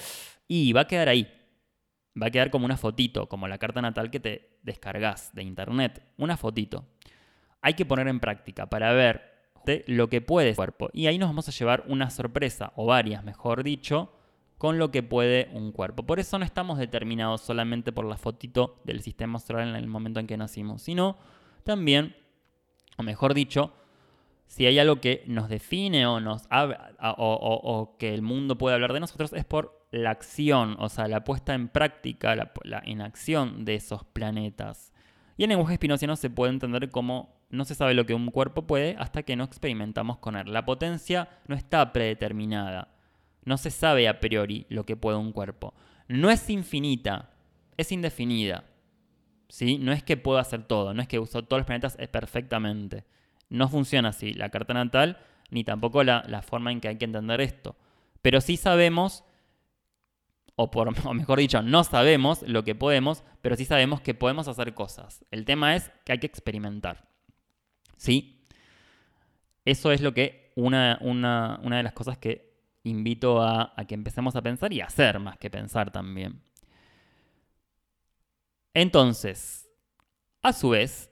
y 0.48 0.74
va 0.74 0.82
a 0.82 0.88
quedar 0.88 1.10
ahí. 1.10 1.28
Va 2.22 2.28
a 2.28 2.32
quedar 2.32 2.52
como 2.52 2.66
una 2.66 2.78
fotito, 2.78 3.28
como 3.28 3.48
la 3.48 3.58
carta 3.58 3.82
natal 3.82 4.12
que 4.12 4.20
te 4.20 4.60
descargas 4.62 5.34
de 5.34 5.44
internet. 5.44 6.04
Una 6.18 6.38
fotito. 6.38 6.86
Hay 7.62 7.74
que 7.74 7.86
poner 7.86 8.08
en 8.08 8.20
práctica 8.20 8.70
para 8.70 8.94
ver 8.94 9.33
lo 9.88 10.10
que 10.10 10.22
puede 10.22 10.50
el 10.50 10.56
cuerpo. 10.56 10.90
Y 10.94 11.08
ahí 11.08 11.18
nos 11.18 11.30
vamos 11.30 11.48
a 11.48 11.52
llevar 11.52 11.84
una 11.88 12.10
sorpresa, 12.10 12.74
o 12.76 12.86
varias, 12.86 13.24
mejor 13.24 13.64
dicho, 13.64 14.12
con 14.58 14.80
lo 14.80 14.92
que 14.92 15.04
puede 15.04 15.50
un 15.54 15.72
cuerpo. 15.72 16.04
Por 16.04 16.20
eso 16.20 16.40
no 16.40 16.46
estamos 16.46 16.78
determinados 16.78 17.42
solamente 17.42 17.92
por 17.92 18.06
la 18.06 18.18
fotito 18.18 18.80
del 18.86 19.02
sistema 19.02 19.40
solar 19.40 19.68
en 19.68 19.76
el 19.76 19.88
momento 19.88 20.20
en 20.20 20.28
que 20.28 20.38
nacimos, 20.38 20.82
sino 20.82 21.18
también, 21.64 22.16
o 22.98 23.04
mejor 23.04 23.34
dicho, 23.34 23.74
si 24.48 24.66
hay 24.66 24.78
algo 24.80 25.02
que 25.02 25.24
nos 25.28 25.50
define 25.50 26.06
o, 26.06 26.20
nos 26.20 26.44
o, 26.50 27.96
que 27.98 28.14
el 28.14 28.22
mundo 28.22 28.58
puede 28.58 28.76
hablar 28.76 28.94
de 28.94 29.00
nosotros 29.00 29.34
es 29.34 29.46
por 29.46 29.88
la 29.92 30.12
acción, 30.12 30.76
o 30.80 30.90
sea, 30.90 31.08
la 31.08 31.24
puesta 31.24 31.54
en 31.54 31.68
práctica, 31.68 32.36
la, 32.36 32.52
en 32.86 33.02
acción 33.02 33.66
de 33.66 33.76
esos 33.76 34.04
planetas. 34.06 34.94
Y 35.38 35.44
en 35.44 35.50
lenguaje 35.50 35.74
espinociano 35.74 36.16
se 36.16 36.30
puede 36.30 36.54
entender 36.54 36.90
como 36.90 37.43
no 37.54 37.66
se 37.66 37.76
sabe 37.76 37.94
lo 37.94 38.08
que 38.08 38.16
un 38.16 38.32
cuerpo 38.32 38.66
puede 38.66 38.96
hasta 38.98 39.22
que 39.22 39.36
no 39.36 39.44
experimentamos 39.44 40.18
con 40.18 40.36
él. 40.36 40.52
La 40.52 40.66
potencia 40.66 41.30
no 41.48 41.56
está 41.56 41.94
predeterminada. 41.94 42.88
No 43.46 43.58
se 43.58 43.70
sabe 43.70 44.08
a 44.08 44.20
priori 44.20 44.66
lo 44.70 44.88
que 44.88 44.98
puede 44.98 45.18
un 45.18 45.32
cuerpo. 45.32 45.76
No 46.08 46.32
es 46.32 46.50
infinita, 46.50 47.30
es 47.78 47.92
indefinida. 47.92 48.64
¿Sí? 49.50 49.78
No 49.78 49.92
es 49.92 50.02
que 50.02 50.18
pueda 50.18 50.42
hacer 50.42 50.64
todo, 50.64 50.96
no 50.96 51.04
es 51.04 51.08
que 51.08 51.20
usó 51.20 51.44
todos 51.44 51.60
los 51.60 51.68
planetas 51.68 51.96
perfectamente. 52.12 53.06
No 53.50 53.70
funciona 53.70 54.10
así 54.10 54.34
la 54.34 54.50
carta 54.50 54.74
natal, 54.74 55.20
ni 55.52 55.64
tampoco 55.64 56.04
la, 56.04 56.42
forma 56.42 56.72
en 56.72 56.82
que 56.82 56.88
hay 56.88 56.98
que 56.98 57.06
entender 57.06 57.40
esto. 57.40 57.76
Pero 58.24 58.42
sí 58.42 58.58
sabemos, 58.58 59.24
o, 60.56 60.72
por, 60.72 60.90
o 61.06 61.14
mejor 61.14 61.38
dicho, 61.38 61.62
no 61.62 61.84
sabemos 61.84 62.42
lo 62.48 62.64
que 62.64 62.74
podemos, 62.74 63.24
pero 63.44 63.56
sí 63.56 63.66
sabemos 63.66 64.02
que 64.02 64.16
podemos 64.16 64.48
hacer 64.48 64.74
cosas. 64.74 65.24
El 65.30 65.46
tema 65.46 65.76
es 65.76 65.92
que 66.04 66.14
hay 66.14 66.18
que 66.18 66.26
experimentar. 66.26 67.13
¿Sí? 68.04 68.46
Eso 69.64 69.94
es 69.94 70.02
lo 70.02 70.14
que 70.14 70.52
una, 70.58 70.98
una, 71.00 71.78
de 71.78 71.84
las 71.84 71.94
cosas 71.94 72.18
que 72.18 72.54
invito 72.84 73.42
a, 73.42 73.72
a, 73.78 73.86
que 73.86 73.96
empecemos 73.96 74.36
a 74.36 74.42
pensar 74.42 74.74
y 74.74 74.82
a 74.82 74.88
hacer 74.88 75.20
más 75.20 75.38
que 75.38 75.50
pensar 75.50 75.90
también. 75.90 76.42
Entonces, 78.74 79.70
a 80.42 80.52
su 80.52 80.72
vez, 80.72 81.12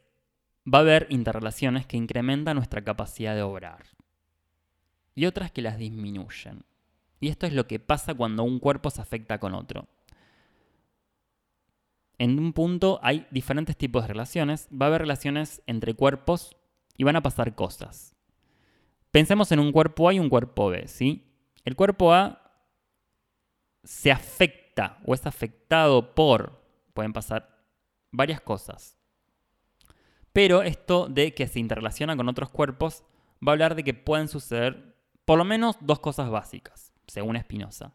va 0.67 0.79
a 0.79 0.81
haber 0.81 1.07
interrelaciones 1.09 1.87
que 1.87 1.95
incrementan 1.95 2.57
nuestra 2.57 2.83
capacidad 2.83 3.35
de 3.35 3.41
obrar 3.41 3.85
y 5.15 5.27
otras 5.27 5.49
que 5.53 5.61
las 5.61 5.77
disminuyen. 5.77 6.65
Y 7.21 7.29
esto 7.29 7.45
es 7.45 7.53
lo 7.53 7.67
que 7.67 7.79
pasa 7.79 8.15
cuando 8.15 8.43
un 8.43 8.59
cuerpo 8.59 8.89
se 8.89 9.01
afecta 9.01 9.39
con 9.39 9.55
otro. 9.55 9.87
En 12.17 12.37
un 12.37 12.51
punto 12.51 12.99
hay 13.01 13.27
diferentes 13.31 13.77
tipos 13.77 14.03
de 14.03 14.09
relaciones. 14.09 14.67
Va 14.69 14.87
a 14.87 14.89
haber 14.89 15.03
relaciones 15.03 15.61
entre 15.67 15.93
cuerpos 15.93 16.57
y 16.97 17.03
van 17.03 17.15
a 17.15 17.21
pasar 17.21 17.55
cosas. 17.55 18.15
Pensemos 19.11 19.51
en 19.51 19.59
un 19.59 19.71
cuerpo 19.71 20.07
A 20.07 20.13
y 20.13 20.19
un 20.19 20.29
cuerpo 20.29 20.69
B, 20.69 20.87
¿sí? 20.87 21.35
El 21.65 21.75
cuerpo 21.75 22.13
A 22.13 22.41
se 23.83 24.11
afecta 24.11 24.99
o 25.05 25.13
es 25.13 25.25
afectado 25.25 26.15
por, 26.15 26.63
pueden 26.93 27.13
pasar 27.13 27.65
varias 28.11 28.41
cosas. 28.41 28.97
Pero 30.33 30.63
esto 30.63 31.07
de 31.07 31.33
que 31.33 31.47
se 31.47 31.59
interrelaciona 31.59 32.15
con 32.15 32.29
otros 32.29 32.49
cuerpos 32.49 33.03
va 33.45 33.51
a 33.51 33.53
hablar 33.53 33.75
de 33.75 33.83
que 33.83 33.93
pueden 33.93 34.27
suceder 34.27 34.95
por 35.25 35.37
lo 35.37 35.45
menos 35.45 35.77
dos 35.81 35.99
cosas 35.99 36.29
básicas, 36.29 36.93
según 37.07 37.39
Spinoza. 37.39 37.93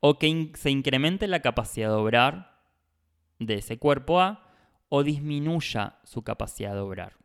O 0.00 0.18
que 0.18 0.52
se 0.54 0.70
incremente 0.70 1.28
la 1.28 1.40
capacidad 1.40 1.88
de 1.88 1.94
obrar 1.94 2.60
de 3.38 3.54
ese 3.54 3.78
cuerpo 3.78 4.20
A 4.20 4.46
o 4.88 5.04
disminuya 5.04 5.98
su 6.04 6.22
capacidad 6.22 6.72
de 6.72 6.80
obrar. 6.80 7.19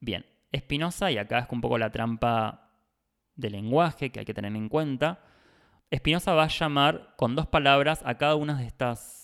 Bien, 0.00 0.26
Spinoza, 0.56 1.10
y 1.10 1.18
acá 1.18 1.40
es 1.40 1.46
un 1.50 1.60
poco 1.60 1.78
la 1.78 1.92
trampa 1.92 2.70
del 3.34 3.52
lenguaje 3.52 4.10
que 4.10 4.20
hay 4.20 4.26
que 4.26 4.34
tener 4.34 4.54
en 4.54 4.68
cuenta, 4.68 5.20
Spinoza 5.94 6.34
va 6.34 6.44
a 6.44 6.48
llamar 6.48 7.14
con 7.16 7.34
dos 7.34 7.46
palabras 7.46 8.02
a 8.04 8.16
cada 8.16 8.36
una 8.36 8.56
de 8.56 8.66
estas 8.66 9.20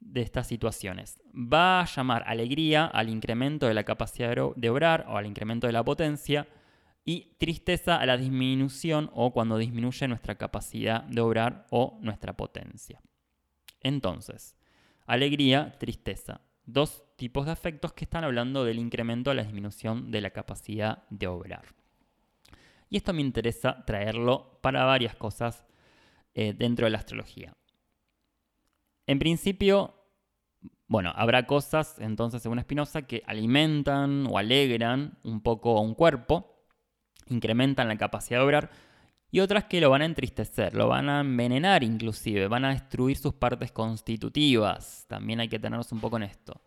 de 0.00 0.22
estas 0.22 0.46
situaciones. 0.46 1.22
Va 1.34 1.80
a 1.80 1.84
llamar 1.84 2.24
alegría 2.26 2.86
al 2.86 3.10
incremento 3.10 3.66
de 3.66 3.74
la 3.74 3.84
capacidad 3.84 4.34
de 4.56 4.70
obrar 4.70 5.04
o 5.08 5.16
al 5.16 5.26
incremento 5.26 5.66
de 5.66 5.74
la 5.74 5.84
potencia 5.84 6.48
y 7.04 7.36
tristeza 7.38 7.96
a 7.96 8.06
la 8.06 8.16
disminución 8.16 9.10
o 9.12 9.32
cuando 9.32 9.58
disminuye 9.58 10.08
nuestra 10.08 10.36
capacidad 10.36 11.02
de 11.02 11.20
obrar 11.20 11.66
o 11.70 11.98
nuestra 12.00 12.34
potencia. 12.34 13.00
Entonces, 13.80 14.56
alegría, 15.06 15.76
tristeza. 15.78 16.40
Dos 16.64 17.04
tipos 17.20 17.44
de 17.44 17.52
afectos 17.52 17.92
que 17.92 18.04
están 18.04 18.24
hablando 18.24 18.64
del 18.64 18.78
incremento 18.78 19.30
a 19.30 19.34
la 19.34 19.42
disminución 19.42 20.10
de 20.10 20.22
la 20.22 20.30
capacidad 20.30 21.02
de 21.10 21.26
obrar. 21.26 21.66
Y 22.88 22.96
esto 22.96 23.12
me 23.12 23.20
interesa 23.20 23.84
traerlo 23.84 24.58
para 24.62 24.86
varias 24.86 25.14
cosas 25.16 25.66
eh, 26.32 26.54
dentro 26.54 26.86
de 26.86 26.92
la 26.92 26.96
astrología. 26.96 27.52
En 29.06 29.18
principio, 29.18 29.94
bueno, 30.86 31.12
habrá 31.14 31.46
cosas, 31.46 31.98
entonces, 31.98 32.40
según 32.40 32.58
Spinoza, 32.58 33.02
que 33.02 33.22
alimentan 33.26 34.26
o 34.26 34.38
alegran 34.38 35.18
un 35.22 35.42
poco 35.42 35.76
a 35.76 35.82
un 35.82 35.94
cuerpo, 35.94 36.64
incrementan 37.26 37.88
la 37.88 37.98
capacidad 37.98 38.38
de 38.38 38.46
obrar, 38.46 38.70
y 39.30 39.40
otras 39.40 39.64
que 39.64 39.82
lo 39.82 39.90
van 39.90 40.00
a 40.00 40.06
entristecer, 40.06 40.74
lo 40.74 40.88
van 40.88 41.10
a 41.10 41.20
envenenar 41.20 41.84
inclusive, 41.84 42.48
van 42.48 42.64
a 42.64 42.70
destruir 42.70 43.18
sus 43.18 43.34
partes 43.34 43.72
constitutivas. 43.72 45.04
También 45.06 45.40
hay 45.40 45.48
que 45.48 45.58
tenernos 45.58 45.92
un 45.92 46.00
poco 46.00 46.16
en 46.16 46.22
esto. 46.22 46.62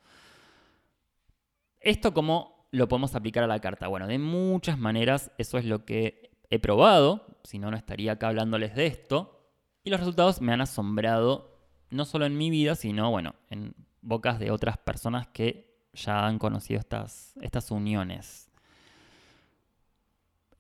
¿Esto 1.84 2.14
cómo 2.14 2.66
lo 2.72 2.88
podemos 2.88 3.14
aplicar 3.14 3.44
a 3.44 3.48
la 3.48 3.60
carta? 3.60 3.90
Bueno, 3.90 4.08
de 4.08 4.18
muchas 4.18 4.80
maneras, 4.80 5.32
eso 5.38 5.58
es 5.58 5.66
lo 5.66 5.84
que 5.84 6.32
he 6.50 6.58
probado, 6.58 7.28
si 7.44 7.60
no, 7.60 7.70
no 7.70 7.76
estaría 7.76 8.14
acá 8.14 8.30
hablándoles 8.30 8.74
de 8.74 8.88
esto. 8.88 9.52
Y 9.84 9.90
los 9.90 10.00
resultados 10.00 10.40
me 10.40 10.54
han 10.54 10.62
asombrado, 10.62 11.60
no 11.90 12.06
solo 12.06 12.26
en 12.26 12.38
mi 12.38 12.50
vida, 12.50 12.76
sino, 12.76 13.12
bueno, 13.12 13.36
en 13.50 13.76
bocas 14.02 14.40
de 14.40 14.50
otras 14.50 14.78
personas 14.78 15.28
que 15.28 15.76
ya 15.92 16.26
han 16.26 16.40
conocido 16.40 16.80
estas, 16.80 17.34
estas 17.42 17.70
uniones. 17.70 18.50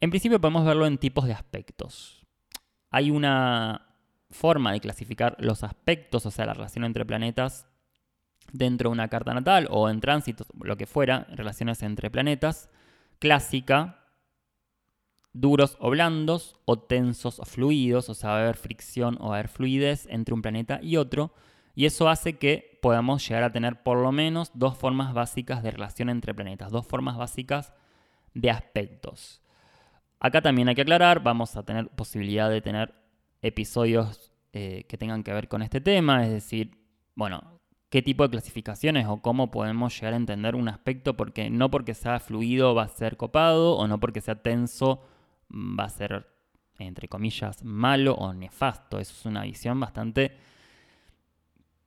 En 0.01 0.09
principio 0.09 0.41
podemos 0.41 0.65
verlo 0.65 0.85
en 0.85 0.97
tipos 0.97 1.25
de 1.25 1.31
aspectos. 1.31 2.25
Hay 2.89 3.11
una 3.11 3.95
forma 4.29 4.73
de 4.73 4.81
clasificar 4.81 5.37
los 5.39 5.63
aspectos, 5.63 6.25
o 6.25 6.31
sea, 6.31 6.45
la 6.45 6.53
relación 6.53 6.83
entre 6.83 7.05
planetas, 7.05 7.65
dentro 8.51 8.89
de 8.89 8.93
una 8.93 9.07
carta 9.07 9.33
natal 9.33 9.67
o 9.69 9.89
en 9.89 9.99
tránsito, 9.99 10.45
lo 10.61 10.77
que 10.77 10.85
fuera, 10.85 11.27
relaciones 11.31 11.81
entre 11.83 12.11
planetas, 12.11 12.69
clásica, 13.19 14.03
duros 15.33 15.77
o 15.79 15.89
blandos, 15.89 16.55
o 16.65 16.79
tensos 16.79 17.39
o 17.39 17.45
fluidos, 17.45 18.09
o 18.09 18.13
sea, 18.13 18.31
va 18.31 18.37
a 18.37 18.41
haber 18.43 18.57
fricción 18.57 19.17
o 19.19 19.29
va 19.29 19.35
a 19.35 19.39
haber 19.39 19.49
fluidez 19.49 20.07
entre 20.09 20.33
un 20.33 20.41
planeta 20.41 20.79
y 20.81 20.97
otro, 20.97 21.33
y 21.75 21.85
eso 21.85 22.07
hace 22.07 22.37
que 22.37 22.79
podamos 22.81 23.27
llegar 23.27 23.43
a 23.43 23.51
tener 23.51 23.81
por 23.81 23.97
lo 23.97 24.11
menos 24.11 24.51
dos 24.53 24.77
formas 24.77 25.13
básicas 25.13 25.63
de 25.63 25.71
relación 25.71 26.09
entre 26.09 26.33
planetas, 26.33 26.71
dos 26.71 26.85
formas 26.85 27.17
básicas 27.17 27.73
de 28.35 28.51
aspectos. 28.51 29.41
Acá 30.19 30.41
también 30.41 30.69
hay 30.69 30.75
que 30.75 30.83
aclarar, 30.83 31.23
vamos 31.23 31.55
a 31.55 31.63
tener 31.63 31.89
posibilidad 31.89 32.49
de 32.49 32.61
tener 32.61 32.93
episodios 33.41 34.31
eh, 34.53 34.85
que 34.87 34.97
tengan 34.97 35.23
que 35.23 35.33
ver 35.33 35.47
con 35.47 35.61
este 35.63 35.81
tema, 35.81 36.23
es 36.23 36.31
decir, 36.31 36.77
bueno, 37.15 37.59
qué 37.93 38.01
tipo 38.01 38.23
de 38.23 38.31
clasificaciones 38.31 39.05
o 39.07 39.21
cómo 39.21 39.51
podemos 39.51 39.93
llegar 39.93 40.13
a 40.13 40.17
entender 40.17 40.55
un 40.55 40.67
aspecto, 40.67 41.15
porque 41.15 41.51
no 41.51 41.69
porque 41.69 41.93
sea 41.93 42.19
fluido 42.19 42.73
va 42.73 42.85
a 42.85 42.87
ser 42.87 43.17
copado 43.17 43.75
o 43.75 43.87
no 43.87 43.99
porque 43.99 44.19
sea 44.19 44.41
tenso 44.41 45.03
mm, 45.49 45.79
va 45.79 45.83
a 45.83 45.89
ser, 45.89 46.25
entre 46.79 47.07
comillas, 47.07 47.63
malo 47.63 48.15
o 48.15 48.33
nefasto. 48.33 48.97
Eso 48.97 49.13
es 49.13 49.25
una 49.27 49.43
visión 49.43 49.79
bastante 49.79 50.35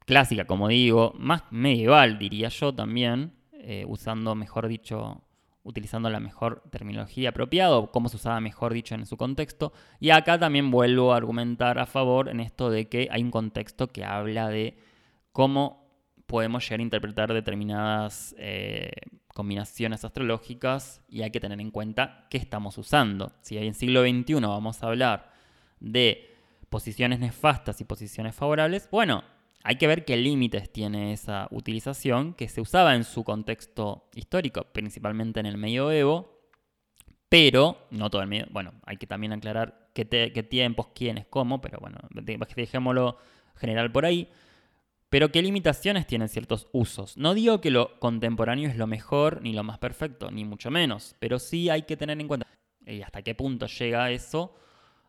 clásica, 0.05 0.45
como 0.45 0.69
digo, 0.69 1.13
más 1.19 1.43
medieval 1.51 2.21
diría 2.21 2.51
yo 2.51 2.73
también, 2.73 3.33
eh, 3.55 3.85
usando, 3.89 4.37
mejor 4.37 4.69
dicho, 4.69 5.25
utilizando 5.65 6.09
la 6.09 6.21
mejor 6.21 6.63
terminología 6.71 7.31
apropiada 7.31 7.79
o 7.79 7.91
cómo 7.91 8.09
se 8.09 8.15
usaba 8.15 8.41
mejor 8.41 8.73
dicho 8.73 8.95
en 8.95 9.07
su 9.07 9.17
contexto. 9.17 9.73
Y 9.99 10.11
acá 10.11 10.39
también 10.39 10.71
vuelvo 10.71 11.13
a 11.13 11.17
argumentar 11.17 11.81
a 11.81 11.87
favor 11.87 12.29
en 12.29 12.39
esto 12.39 12.71
de 12.71 12.89
que 12.89 13.09
hay 13.11 13.25
un 13.25 13.33
contexto 13.33 13.89
que 13.89 14.05
habla 14.05 14.49
de 14.51 14.79
cómo 15.33 15.86
podemos 16.27 16.65
llegar 16.65 16.81
a 16.81 16.83
interpretar 16.83 17.33
determinadas 17.33 18.35
eh, 18.39 18.91
combinaciones 19.29 20.05
astrológicas 20.05 21.03
y 21.09 21.23
hay 21.23 21.31
que 21.31 21.41
tener 21.41 21.61
en 21.61 21.71
cuenta 21.71 22.27
qué 22.31 22.39
estamos 22.39 22.79
usando. 22.79 23.33
Si 23.43 23.57
en 23.59 23.75
siglo 23.75 24.03
XXI 24.03 24.35
vamos 24.35 24.83
a 24.83 24.87
hablar 24.89 25.33
de 25.79 26.35
posiciones 26.69 27.21
nefastas 27.21 27.81
y 27.81 27.85
posiciones 27.85 28.35
favorables, 28.35 28.89
bueno, 28.91 29.25
hay 29.63 29.77
que 29.77 29.87
ver 29.87 30.05
qué 30.05 30.17
límites 30.17 30.73
tiene 30.73 31.13
esa 31.13 31.49
utilización 31.51 32.35
que 32.35 32.49
se 32.49 32.61
usaba 32.61 32.95
en 32.95 33.05
su 33.05 33.25
contexto 33.25 34.09
histórico, 34.15 34.65
principalmente 34.73 35.41
en 35.41 35.47
el 35.47 35.59
medioevo, 35.59 36.41
pero 37.29 37.87
no 37.91 38.11
todo 38.11 38.23
el 38.23 38.29
medio. 38.29 38.47
Bueno, 38.51 38.73
hay 38.85 38.97
que 38.97 39.07
también 39.07 39.33
aclarar 39.33 39.91
qué, 39.93 40.07
qué 40.07 40.43
tiempos, 40.43 40.89
quiénes, 40.95 41.27
cómo, 41.27 41.61
pero 41.61 41.79
bueno, 41.81 41.99
dejémoslo 42.57 43.19
general 43.57 43.91
por 43.93 44.07
ahí. 44.07 44.29
Pero 45.17 45.33
qué 45.33 45.41
limitaciones 45.41 46.07
tienen 46.07 46.29
ciertos 46.29 46.69
usos. 46.73 47.17
No 47.17 47.33
digo 47.33 47.63
que 47.63 47.71
lo 47.71 47.99
contemporáneo 48.01 48.69
es 48.69 48.77
lo 48.77 48.87
mejor 48.87 49.41
ni 49.41 49.55
lo 49.55 49.63
más 49.63 49.79
perfecto, 49.79 50.31
ni 50.31 50.45
mucho 50.45 50.71
menos, 50.71 51.17
pero 51.19 51.39
sí 51.39 51.71
hay 51.71 51.85
que 51.85 51.97
tener 51.97 52.21
en 52.21 52.29
cuenta 52.29 52.47
y 52.85 53.01
hasta 53.01 53.23
qué 53.23 53.35
punto 53.35 53.65
llega 53.67 54.11
eso 54.11 54.55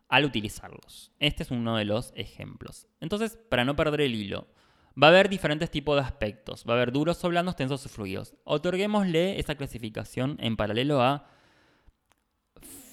al 0.08 0.24
utilizarlos. 0.24 1.12
Este 1.18 1.42
es 1.42 1.50
uno 1.50 1.76
de 1.76 1.84
los 1.84 2.14
ejemplos. 2.16 2.86
Entonces, 3.02 3.38
para 3.50 3.66
no 3.66 3.76
perder 3.76 4.00
el 4.00 4.14
hilo, 4.14 4.46
va 4.94 5.08
a 5.08 5.10
haber 5.10 5.28
diferentes 5.28 5.70
tipos 5.70 5.94
de 5.96 6.06
aspectos. 6.06 6.64
Va 6.66 6.72
a 6.72 6.76
haber 6.76 6.90
duros 6.90 7.22
o 7.22 7.28
blandos, 7.28 7.56
tensos 7.56 7.84
o 7.84 7.88
fluidos. 7.90 8.34
Otorguémosle 8.44 9.38
esa 9.38 9.56
clasificación 9.56 10.38
en 10.40 10.56
paralelo 10.56 11.02
a 11.02 11.28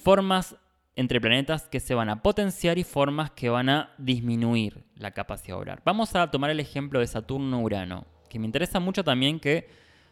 formas 0.02 0.56
entre 0.96 1.20
planetas 1.20 1.68
que 1.68 1.78
se 1.78 1.94
van 1.94 2.08
a 2.08 2.22
potenciar 2.22 2.78
y 2.78 2.84
formas 2.84 3.30
que 3.30 3.50
van 3.50 3.68
a 3.68 3.94
disminuir 3.98 4.84
la 4.96 5.12
capacidad 5.12 5.56
de 5.56 5.60
obrar. 5.60 5.82
Vamos 5.84 6.14
a 6.16 6.30
tomar 6.30 6.50
el 6.50 6.58
ejemplo 6.58 7.00
de 7.00 7.06
Saturno-Urano, 7.06 8.06
que 8.30 8.38
me 8.38 8.46
interesa 8.46 8.80
mucho 8.80 9.04
también 9.04 9.38
que 9.38 9.68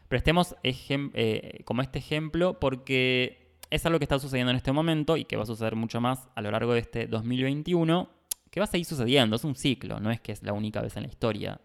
prestemos 0.09 0.55
eh, 0.62 1.62
como 1.64 1.80
este 1.80 1.99
ejemplo 1.99 2.61
porque 2.61 3.57
es 3.70 3.85
algo 3.87 3.99
que 3.99 4.05
está 4.05 4.18
sucediendo 4.18 4.51
en 4.51 4.59
este 4.59 4.72
momento 4.72 5.16
y 5.16 5.24
que 5.24 5.37
va 5.37 5.45
a 5.45 5.47
suceder 5.47 5.74
mucho 5.74 6.03
más 6.03 6.28
a 6.35 6.43
lo 6.43 6.51
largo 6.51 6.74
de 6.74 6.80
este 6.80 7.07
2021, 7.07 8.11
que 8.51 8.61
va 8.61 8.64
a 8.64 8.68
seguir 8.68 8.85
sucediendo, 8.85 9.37
es 9.37 9.45
un 9.45 9.57
ciclo, 9.57 9.99
no 10.01 10.11
es 10.11 10.20
que 10.20 10.32
es 10.32 10.43
la 10.43 10.53
única 10.53 10.82
vez 10.82 10.97
en 10.97 11.05
la 11.05 11.09
historia. 11.09 11.61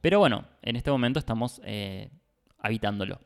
Pero 0.00 0.18
bueno, 0.18 0.44
en 0.62 0.76
este 0.76 0.90
momento 0.90 1.20
estamos 1.20 1.60
eh, 1.64 2.10
habitándolo. 2.58 3.20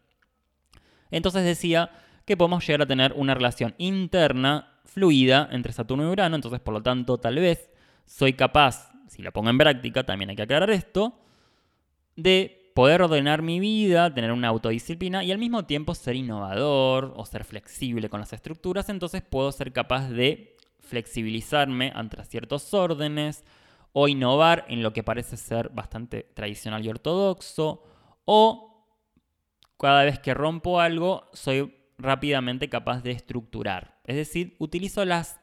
Entonces 1.10 1.44
decía 1.44 1.90
que 2.24 2.36
podemos 2.36 2.66
llegar 2.66 2.82
a 2.82 2.86
tener 2.86 3.12
una 3.14 3.34
relación 3.34 3.74
interna 3.78 4.71
fluida 4.84 5.48
entre 5.52 5.72
Saturno 5.72 6.04
y 6.04 6.12
Urano, 6.12 6.36
entonces 6.36 6.60
por 6.60 6.74
lo 6.74 6.82
tanto 6.82 7.18
tal 7.18 7.36
vez 7.36 7.70
soy 8.04 8.34
capaz, 8.34 8.92
si 9.08 9.22
lo 9.22 9.32
pongo 9.32 9.50
en 9.50 9.58
práctica, 9.58 10.04
también 10.04 10.30
hay 10.30 10.36
que 10.36 10.42
aclarar 10.42 10.70
esto, 10.70 11.18
de 12.16 12.72
poder 12.74 13.02
ordenar 13.02 13.42
mi 13.42 13.60
vida, 13.60 14.12
tener 14.12 14.32
una 14.32 14.48
autodisciplina 14.48 15.24
y 15.24 15.32
al 15.32 15.38
mismo 15.38 15.64
tiempo 15.64 15.94
ser 15.94 16.16
innovador 16.16 17.12
o 17.16 17.24
ser 17.26 17.44
flexible 17.44 18.08
con 18.08 18.20
las 18.20 18.32
estructuras, 18.32 18.88
entonces 18.88 19.22
puedo 19.22 19.52
ser 19.52 19.72
capaz 19.72 20.08
de 20.08 20.56
flexibilizarme 20.80 21.92
ante 21.94 22.22
ciertos 22.24 22.72
órdenes 22.74 23.44
o 23.92 24.08
innovar 24.08 24.64
en 24.68 24.82
lo 24.82 24.92
que 24.92 25.02
parece 25.02 25.36
ser 25.36 25.68
bastante 25.70 26.22
tradicional 26.34 26.84
y 26.84 26.88
ortodoxo 26.88 27.82
o 28.24 28.86
cada 29.78 30.04
vez 30.04 30.18
que 30.18 30.34
rompo 30.34 30.80
algo 30.80 31.28
soy 31.32 31.74
rápidamente 31.98 32.68
capaz 32.68 33.02
de 33.02 33.12
estructurar. 33.12 33.91
Es 34.04 34.16
decir, 34.16 34.56
utilizo 34.58 35.04
las 35.04 35.40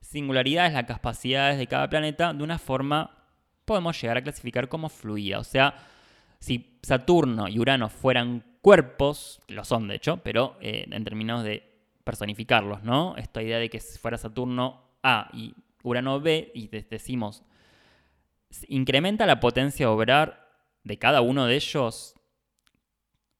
singularidades, 0.00 0.72
las 0.72 0.84
capacidades 0.84 1.58
de 1.58 1.66
cada 1.66 1.88
planeta 1.88 2.32
de 2.32 2.42
una 2.42 2.58
forma, 2.58 3.26
podemos 3.64 4.00
llegar 4.00 4.18
a 4.18 4.22
clasificar 4.22 4.68
como 4.68 4.88
fluida. 4.88 5.38
O 5.38 5.44
sea, 5.44 5.74
si 6.40 6.78
Saturno 6.82 7.48
y 7.48 7.58
Urano 7.58 7.88
fueran 7.88 8.44
cuerpos, 8.60 9.40
lo 9.48 9.64
son 9.64 9.88
de 9.88 9.96
hecho, 9.96 10.18
pero 10.22 10.56
eh, 10.60 10.86
en 10.90 11.04
términos 11.04 11.44
de 11.44 11.62
personificarlos, 12.04 12.82
¿no? 12.82 13.16
Esta 13.16 13.42
idea 13.42 13.58
de 13.58 13.68
que 13.68 13.80
si 13.80 13.98
fuera 13.98 14.16
Saturno 14.16 14.82
A 15.02 15.28
y 15.32 15.54
Urano 15.82 16.20
B, 16.20 16.50
y 16.54 16.68
decimos, 16.68 17.44
incrementa 18.68 19.26
la 19.26 19.40
potencia 19.40 19.86
de 19.86 19.92
obrar 19.92 20.48
de 20.84 20.98
cada 20.98 21.20
uno 21.20 21.46
de 21.46 21.56
ellos 21.56 22.14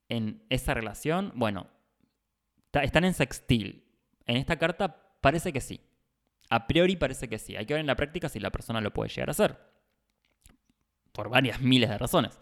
en 0.08 0.42
esa 0.50 0.74
relación, 0.74 1.32
bueno, 1.34 1.66
están 2.72 3.04
en 3.04 3.14
sextil. 3.14 3.87
En 4.28 4.36
esta 4.36 4.56
carta 4.56 4.94
parece 5.20 5.52
que 5.52 5.60
sí. 5.60 5.80
A 6.50 6.68
priori 6.68 6.94
parece 6.94 7.28
que 7.28 7.38
sí. 7.38 7.56
Hay 7.56 7.66
que 7.66 7.74
ver 7.74 7.80
en 7.80 7.86
la 7.88 7.96
práctica 7.96 8.28
si 8.28 8.38
la 8.38 8.50
persona 8.50 8.80
lo 8.80 8.92
puede 8.92 9.10
llegar 9.10 9.28
a 9.28 9.32
hacer. 9.32 9.58
Por 11.12 11.28
varias 11.28 11.60
miles 11.60 11.88
de 11.90 11.98
razones. 11.98 12.38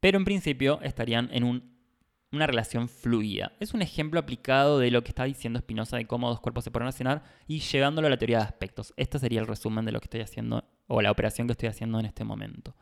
Pero 0.00 0.16
en 0.16 0.24
principio 0.24 0.80
estarían 0.82 1.28
en 1.32 1.62
una 2.32 2.46
relación 2.46 2.88
fluida. 2.88 3.52
Es 3.60 3.74
un 3.74 3.82
ejemplo 3.82 4.20
aplicado 4.20 4.78
de 4.78 4.90
lo 4.90 5.02
que 5.02 5.10
está 5.10 5.24
diciendo 5.24 5.58
Spinoza 5.58 5.96
de 5.96 6.06
cómo 6.06 6.28
dos 6.28 6.40
cuerpos 6.40 6.64
se 6.64 6.70
pueden 6.70 6.84
relacionar 6.84 7.24
y 7.46 7.58
llevándolo 7.60 8.06
a 8.06 8.10
la 8.10 8.18
teoría 8.18 8.38
de 8.38 8.44
aspectos. 8.44 8.94
Este 8.96 9.18
sería 9.18 9.40
el 9.40 9.46
resumen 9.46 9.84
de 9.84 9.92
lo 9.92 10.00
que 10.00 10.06
estoy 10.06 10.20
haciendo 10.20 10.64
o 10.86 11.02
la 11.02 11.10
operación 11.10 11.46
que 11.46 11.52
estoy 11.52 11.68
haciendo 11.68 12.00
en 12.00 12.06
este 12.06 12.24
momento. 12.24 12.74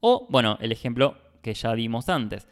O, 0.00 0.26
bueno, 0.30 0.58
el 0.60 0.72
ejemplo 0.72 1.16
que 1.42 1.54
ya 1.54 1.72
vimos 1.72 2.08
antes 2.08 2.46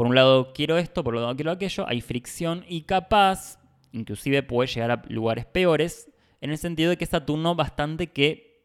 por 0.00 0.06
un 0.06 0.14
lado 0.14 0.54
quiero 0.54 0.78
esto, 0.78 1.04
por 1.04 1.14
otro 1.14 1.26
lado 1.26 1.36
quiero 1.36 1.50
aquello, 1.50 1.86
hay 1.86 2.00
fricción 2.00 2.64
y 2.66 2.84
capaz, 2.84 3.58
inclusive 3.92 4.42
puede 4.42 4.68
llegar 4.68 4.90
a 4.90 5.02
lugares 5.08 5.46
peores, 5.46 6.10
en 6.40 6.50
el 6.50 6.58
sentido 6.58 6.90
de 6.90 6.96
que 6.96 7.06
Saturno 7.06 7.54
bastante 7.54 8.08
que 8.08 8.64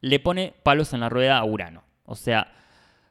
le 0.00 0.20
pone 0.20 0.54
palos 0.62 0.92
en 0.92 1.00
la 1.00 1.08
rueda 1.08 1.38
a 1.38 1.44
Urano. 1.44 1.84
O 2.04 2.14
sea, 2.14 2.52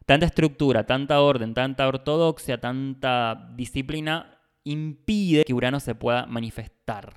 tanta 0.05 0.25
estructura, 0.25 0.85
tanta 0.85 1.21
orden, 1.21 1.53
tanta 1.53 1.87
ortodoxia, 1.87 2.59
tanta 2.59 3.51
disciplina 3.55 4.39
impide 4.63 5.43
que 5.43 5.53
Urano 5.53 5.79
se 5.79 5.95
pueda 5.95 6.25
manifestar. 6.25 7.13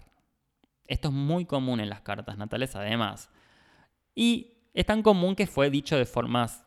Esto 0.86 1.08
es 1.08 1.14
muy 1.14 1.44
común 1.44 1.80
en 1.80 1.88
las 1.88 2.00
cartas 2.00 2.36
natales 2.38 2.74
además. 2.76 3.30
Y 4.14 4.58
es 4.74 4.86
tan 4.86 5.02
común 5.02 5.34
que 5.34 5.46
fue 5.46 5.70
dicho 5.70 5.96
de 5.96 6.06
formas 6.06 6.66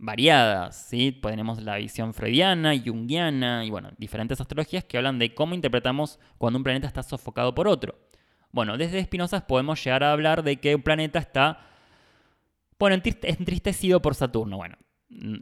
variadas, 0.00 0.88
¿sí? 0.88 1.12
Tenemos 1.12 1.62
la 1.62 1.76
visión 1.76 2.14
freudiana, 2.14 2.72
junguiana 2.84 3.64
y 3.64 3.70
bueno, 3.70 3.90
diferentes 3.98 4.40
astrologías 4.40 4.84
que 4.84 4.96
hablan 4.96 5.18
de 5.18 5.34
cómo 5.34 5.54
interpretamos 5.54 6.18
cuando 6.38 6.58
un 6.58 6.64
planeta 6.64 6.86
está 6.86 7.02
sofocado 7.02 7.54
por 7.54 7.68
otro. 7.68 7.94
Bueno, 8.50 8.76
desde 8.76 9.04
Spinoza 9.04 9.46
podemos 9.46 9.82
llegar 9.84 10.02
a 10.02 10.12
hablar 10.12 10.42
de 10.42 10.56
que 10.56 10.74
un 10.74 10.82
planeta 10.82 11.18
está, 11.18 11.60
bueno, 12.78 13.00
entristecido 13.22 14.00
por 14.00 14.14
Saturno. 14.14 14.56
Bueno, 14.56 14.76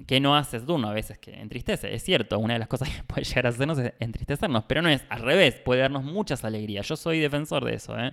¿qué 0.06 0.20
no 0.20 0.36
hace 0.36 0.58
Saturno? 0.58 0.88
A 0.88 0.92
veces 0.92 1.18
que 1.18 1.40
entristece, 1.40 1.94
es 1.94 2.02
cierto, 2.02 2.38
una 2.38 2.54
de 2.54 2.58
las 2.58 2.68
cosas 2.68 2.88
que 2.94 3.04
puede 3.04 3.24
llegar 3.24 3.46
a 3.46 3.50
hacernos 3.50 3.78
es 3.78 3.94
entristecernos, 4.00 4.64
pero 4.64 4.82
no 4.82 4.88
es 4.88 5.04
al 5.08 5.22
revés, 5.22 5.54
puede 5.54 5.82
darnos 5.82 6.02
muchas 6.02 6.44
alegrías. 6.44 6.86
Yo 6.86 6.96
soy 6.96 7.20
defensor 7.20 7.64
de 7.64 7.74
eso, 7.74 7.98
¿eh? 7.98 8.12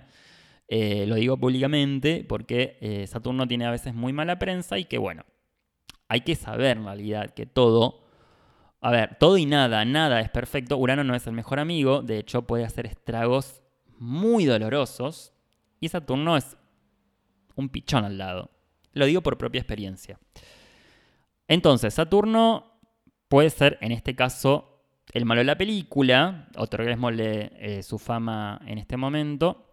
Eh, 0.68 1.06
lo 1.06 1.14
digo 1.14 1.38
públicamente 1.38 2.24
porque 2.28 2.76
eh, 2.80 3.06
Saturno 3.06 3.46
tiene 3.46 3.66
a 3.66 3.70
veces 3.70 3.94
muy 3.94 4.12
mala 4.12 4.40
prensa 4.40 4.78
y 4.78 4.84
que 4.84 4.98
bueno, 4.98 5.24
hay 6.08 6.20
que 6.20 6.36
saber 6.36 6.76
en 6.76 6.84
realidad 6.84 7.34
que 7.34 7.46
todo, 7.46 8.04
a 8.80 8.90
ver, 8.90 9.16
todo 9.18 9.38
y 9.38 9.46
nada, 9.46 9.84
nada 9.84 10.20
es 10.20 10.30
perfecto. 10.30 10.76
Urano 10.76 11.04
no 11.04 11.14
es 11.14 11.26
el 11.26 11.32
mejor 11.32 11.58
amigo, 11.58 12.02
de 12.02 12.18
hecho 12.18 12.42
puede 12.42 12.64
hacer 12.64 12.86
estragos 12.86 13.62
muy 13.98 14.44
dolorosos 14.44 15.32
y 15.80 15.88
Saturno 15.88 16.36
es 16.36 16.56
un 17.54 17.68
pichón 17.68 18.04
al 18.04 18.18
lado. 18.18 18.50
Lo 18.92 19.06
digo 19.06 19.22
por 19.22 19.38
propia 19.38 19.60
experiencia. 19.60 20.18
Entonces, 21.48 21.94
Saturno 21.94 22.80
puede 23.28 23.50
ser, 23.50 23.78
en 23.80 23.92
este 23.92 24.14
caso, 24.14 24.82
el 25.12 25.24
malo 25.24 25.40
de 25.40 25.44
la 25.46 25.58
película, 25.58 26.48
otorguémosle 26.56 27.52
eh, 27.54 27.82
su 27.82 27.98
fama 27.98 28.60
en 28.66 28.78
este 28.78 28.96
momento, 28.96 29.65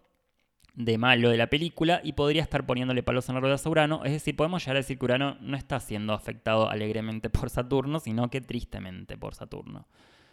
de 0.74 0.98
malo 0.98 1.30
de 1.30 1.36
la 1.36 1.48
película, 1.48 2.00
y 2.02 2.14
podría 2.14 2.42
estar 2.42 2.66
poniéndole 2.66 3.02
palos 3.02 3.28
en 3.28 3.36
la 3.36 3.40
rueda 3.40 3.56
a 3.64 3.68
Urano. 3.68 4.04
Es 4.04 4.12
decir, 4.12 4.34
podemos 4.34 4.62
llegar 4.62 4.76
a 4.76 4.80
decir 4.80 4.98
que 4.98 5.04
Urano 5.04 5.36
no 5.40 5.56
está 5.56 5.78
siendo 5.78 6.12
afectado 6.12 6.68
alegremente 6.68 7.30
por 7.30 7.48
Saturno, 7.50 8.00
sino 8.00 8.28
que 8.28 8.40
tristemente 8.40 9.16
por 9.16 9.34
Saturno. 9.34 9.86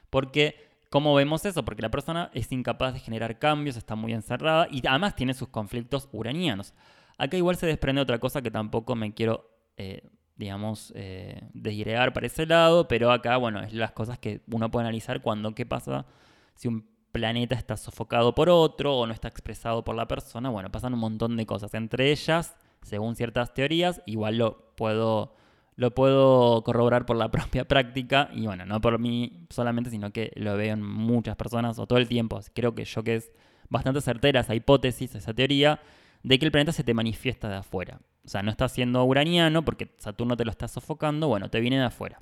Porque, 0.09 0.55
¿cómo 0.89 1.13
vemos 1.13 1.45
eso? 1.45 1.63
Porque 1.63 1.84
la 1.84 1.91
persona 1.91 2.31
es 2.34 2.51
incapaz 2.51 2.93
de 2.93 2.99
generar 2.99 3.38
cambios, 3.38 3.77
está 3.77 3.95
muy 3.95 4.13
encerrada 4.13 4.68
y 4.72 4.85
además 4.85 5.15
tiene 5.15 5.34
sus 5.35 5.49
conflictos 5.49 6.09
uranianos. 6.11 6.73
Acá 7.18 7.38
igual 7.38 7.55
se 7.55 7.68
desprende 7.68 8.01
otra 8.01 8.18
cosa 8.18 8.41
que 8.41 8.49
tampoco 8.49 8.95
me 8.95 9.13
quiero, 9.13 9.47
eh, 9.77 10.09
digamos, 10.35 10.91
eh, 10.95 11.49
desgregar 11.53 12.13
para 12.13 12.26
ese 12.26 12.47
lado, 12.47 12.88
pero 12.88 13.11
acá, 13.11 13.38
bueno, 13.38 13.61
es 13.61 13.73
las 13.73 13.91
cosas 13.91 14.18
que 14.18 14.41
uno 14.51 14.72
puede 14.72 14.88
analizar 14.88 15.22
cuando, 15.22 15.53
¿qué 15.53 15.68
pasa 15.68 16.07
si 16.55 16.68
un 16.68 16.89
planeta 17.11 17.55
está 17.55 17.77
sofocado 17.77 18.33
por 18.35 18.49
otro 18.49 18.97
o 18.97 19.07
no 19.07 19.13
está 19.13 19.27
expresado 19.27 19.83
por 19.83 19.95
la 19.95 20.07
persona? 20.07 20.49
Bueno, 20.49 20.71
pasan 20.71 20.93
un 20.93 20.99
montón 20.99 21.38
de 21.38 21.45
cosas. 21.45 21.73
Entre 21.73 22.11
ellas, 22.11 22.55
según 22.81 23.15
ciertas 23.15 23.53
teorías, 23.53 24.01
igual 24.05 24.38
lo 24.38 24.73
puedo 24.75 25.35
lo 25.75 25.95
puedo 25.95 26.63
corroborar 26.63 27.05
por 27.05 27.15
la 27.15 27.31
propia 27.31 27.67
práctica 27.67 28.29
y 28.33 28.45
bueno, 28.45 28.65
no 28.65 28.81
por 28.81 28.99
mí 28.99 29.47
solamente, 29.49 29.89
sino 29.89 30.11
que 30.11 30.31
lo 30.35 30.55
veo 30.55 30.73
en 30.73 30.83
muchas 30.83 31.35
personas 31.35 31.79
o 31.79 31.88
todo 31.88 31.97
el 31.99 32.07
tiempo. 32.07 32.39
Creo 32.53 32.75
que 32.75 32.85
yo 32.85 33.03
que 33.03 33.15
es 33.15 33.31
bastante 33.69 34.01
certera 34.01 34.41
esa 34.41 34.53
hipótesis, 34.53 35.15
esa 35.15 35.33
teoría, 35.33 35.79
de 36.23 36.38
que 36.38 36.45
el 36.45 36.51
planeta 36.51 36.71
se 36.71 36.83
te 36.83 36.93
manifiesta 36.93 37.49
de 37.49 37.55
afuera. 37.55 37.99
O 38.23 38.27
sea, 38.27 38.43
no 38.43 38.51
está 38.51 38.67
siendo 38.69 39.03
uraniano 39.03 39.65
porque 39.65 39.95
Saturno 39.97 40.38
te 40.38 40.45
lo 40.45 40.51
está 40.51 40.67
sofocando, 40.67 41.27
bueno, 41.27 41.49
te 41.49 41.59
viene 41.59 41.79
de 41.79 41.85
afuera. 41.85 42.21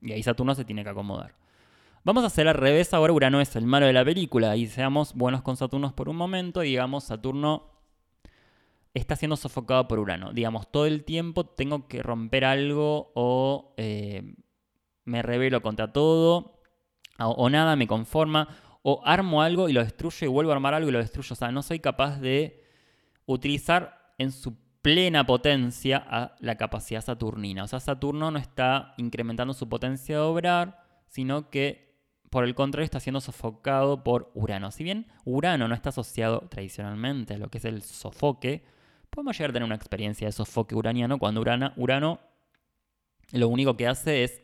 Y 0.00 0.12
ahí 0.12 0.22
Saturno 0.22 0.54
se 0.54 0.64
tiene 0.64 0.82
que 0.82 0.90
acomodar. 0.90 1.34
Vamos 2.06 2.22
a 2.22 2.28
hacer 2.28 2.46
al 2.46 2.54
revés, 2.54 2.94
ahora 2.94 3.12
Urano 3.12 3.40
es 3.40 3.56
el 3.56 3.66
malo 3.66 3.86
de 3.86 3.92
la 3.92 4.04
película 4.04 4.54
y 4.54 4.68
seamos 4.68 5.12
buenos 5.12 5.42
con 5.42 5.56
Saturno 5.56 5.92
por 5.96 6.08
un 6.08 6.14
momento 6.14 6.62
y 6.62 6.68
digamos 6.68 7.02
Saturno 7.02 7.64
está 8.94 9.16
siendo 9.16 9.34
sofocado 9.34 9.88
por 9.88 9.98
Urano. 9.98 10.32
Digamos, 10.32 10.70
todo 10.70 10.86
el 10.86 11.02
tiempo 11.02 11.46
tengo 11.46 11.88
que 11.88 12.04
romper 12.04 12.44
algo 12.44 13.10
o 13.16 13.74
eh, 13.76 14.36
me 15.04 15.20
rebelo 15.20 15.62
contra 15.62 15.92
todo 15.92 16.60
o 17.18 17.50
nada 17.50 17.74
me 17.74 17.88
conforma 17.88 18.50
o 18.82 19.02
armo 19.04 19.42
algo 19.42 19.68
y 19.68 19.72
lo 19.72 19.82
destruyo 19.82 20.28
y 20.28 20.30
vuelvo 20.30 20.52
a 20.52 20.54
armar 20.54 20.74
algo 20.74 20.88
y 20.88 20.92
lo 20.92 21.00
destruyo. 21.00 21.32
O 21.32 21.36
sea, 21.36 21.50
no 21.50 21.64
soy 21.64 21.80
capaz 21.80 22.20
de 22.20 22.62
utilizar 23.24 24.14
en 24.18 24.30
su 24.30 24.56
plena 24.80 25.26
potencia 25.26 26.06
a 26.08 26.36
la 26.38 26.56
capacidad 26.56 27.02
saturnina. 27.02 27.64
O 27.64 27.66
sea, 27.66 27.80
Saturno 27.80 28.30
no 28.30 28.38
está 28.38 28.94
incrementando 28.96 29.54
su 29.54 29.68
potencia 29.68 30.14
de 30.14 30.22
obrar, 30.22 30.84
sino 31.08 31.50
que 31.50 31.85
por 32.30 32.44
el 32.44 32.54
contrario 32.54 32.84
está 32.84 33.00
siendo 33.00 33.20
sofocado 33.20 34.02
por 34.02 34.30
Urano. 34.34 34.70
Si 34.70 34.84
bien 34.84 35.06
Urano 35.24 35.68
no 35.68 35.74
está 35.74 35.90
asociado 35.90 36.40
tradicionalmente 36.48 37.34
a 37.34 37.38
lo 37.38 37.48
que 37.48 37.58
es 37.58 37.64
el 37.64 37.82
sofoque, 37.82 38.64
podemos 39.10 39.36
llegar 39.36 39.50
a 39.50 39.52
tener 39.52 39.66
una 39.66 39.76
experiencia 39.76 40.26
de 40.26 40.32
sofoque 40.32 40.74
uraniano 40.74 41.18
cuando 41.18 41.40
Urano, 41.40 42.20
lo 43.32 43.48
único 43.48 43.76
que 43.76 43.86
hace 43.86 44.24
es 44.24 44.42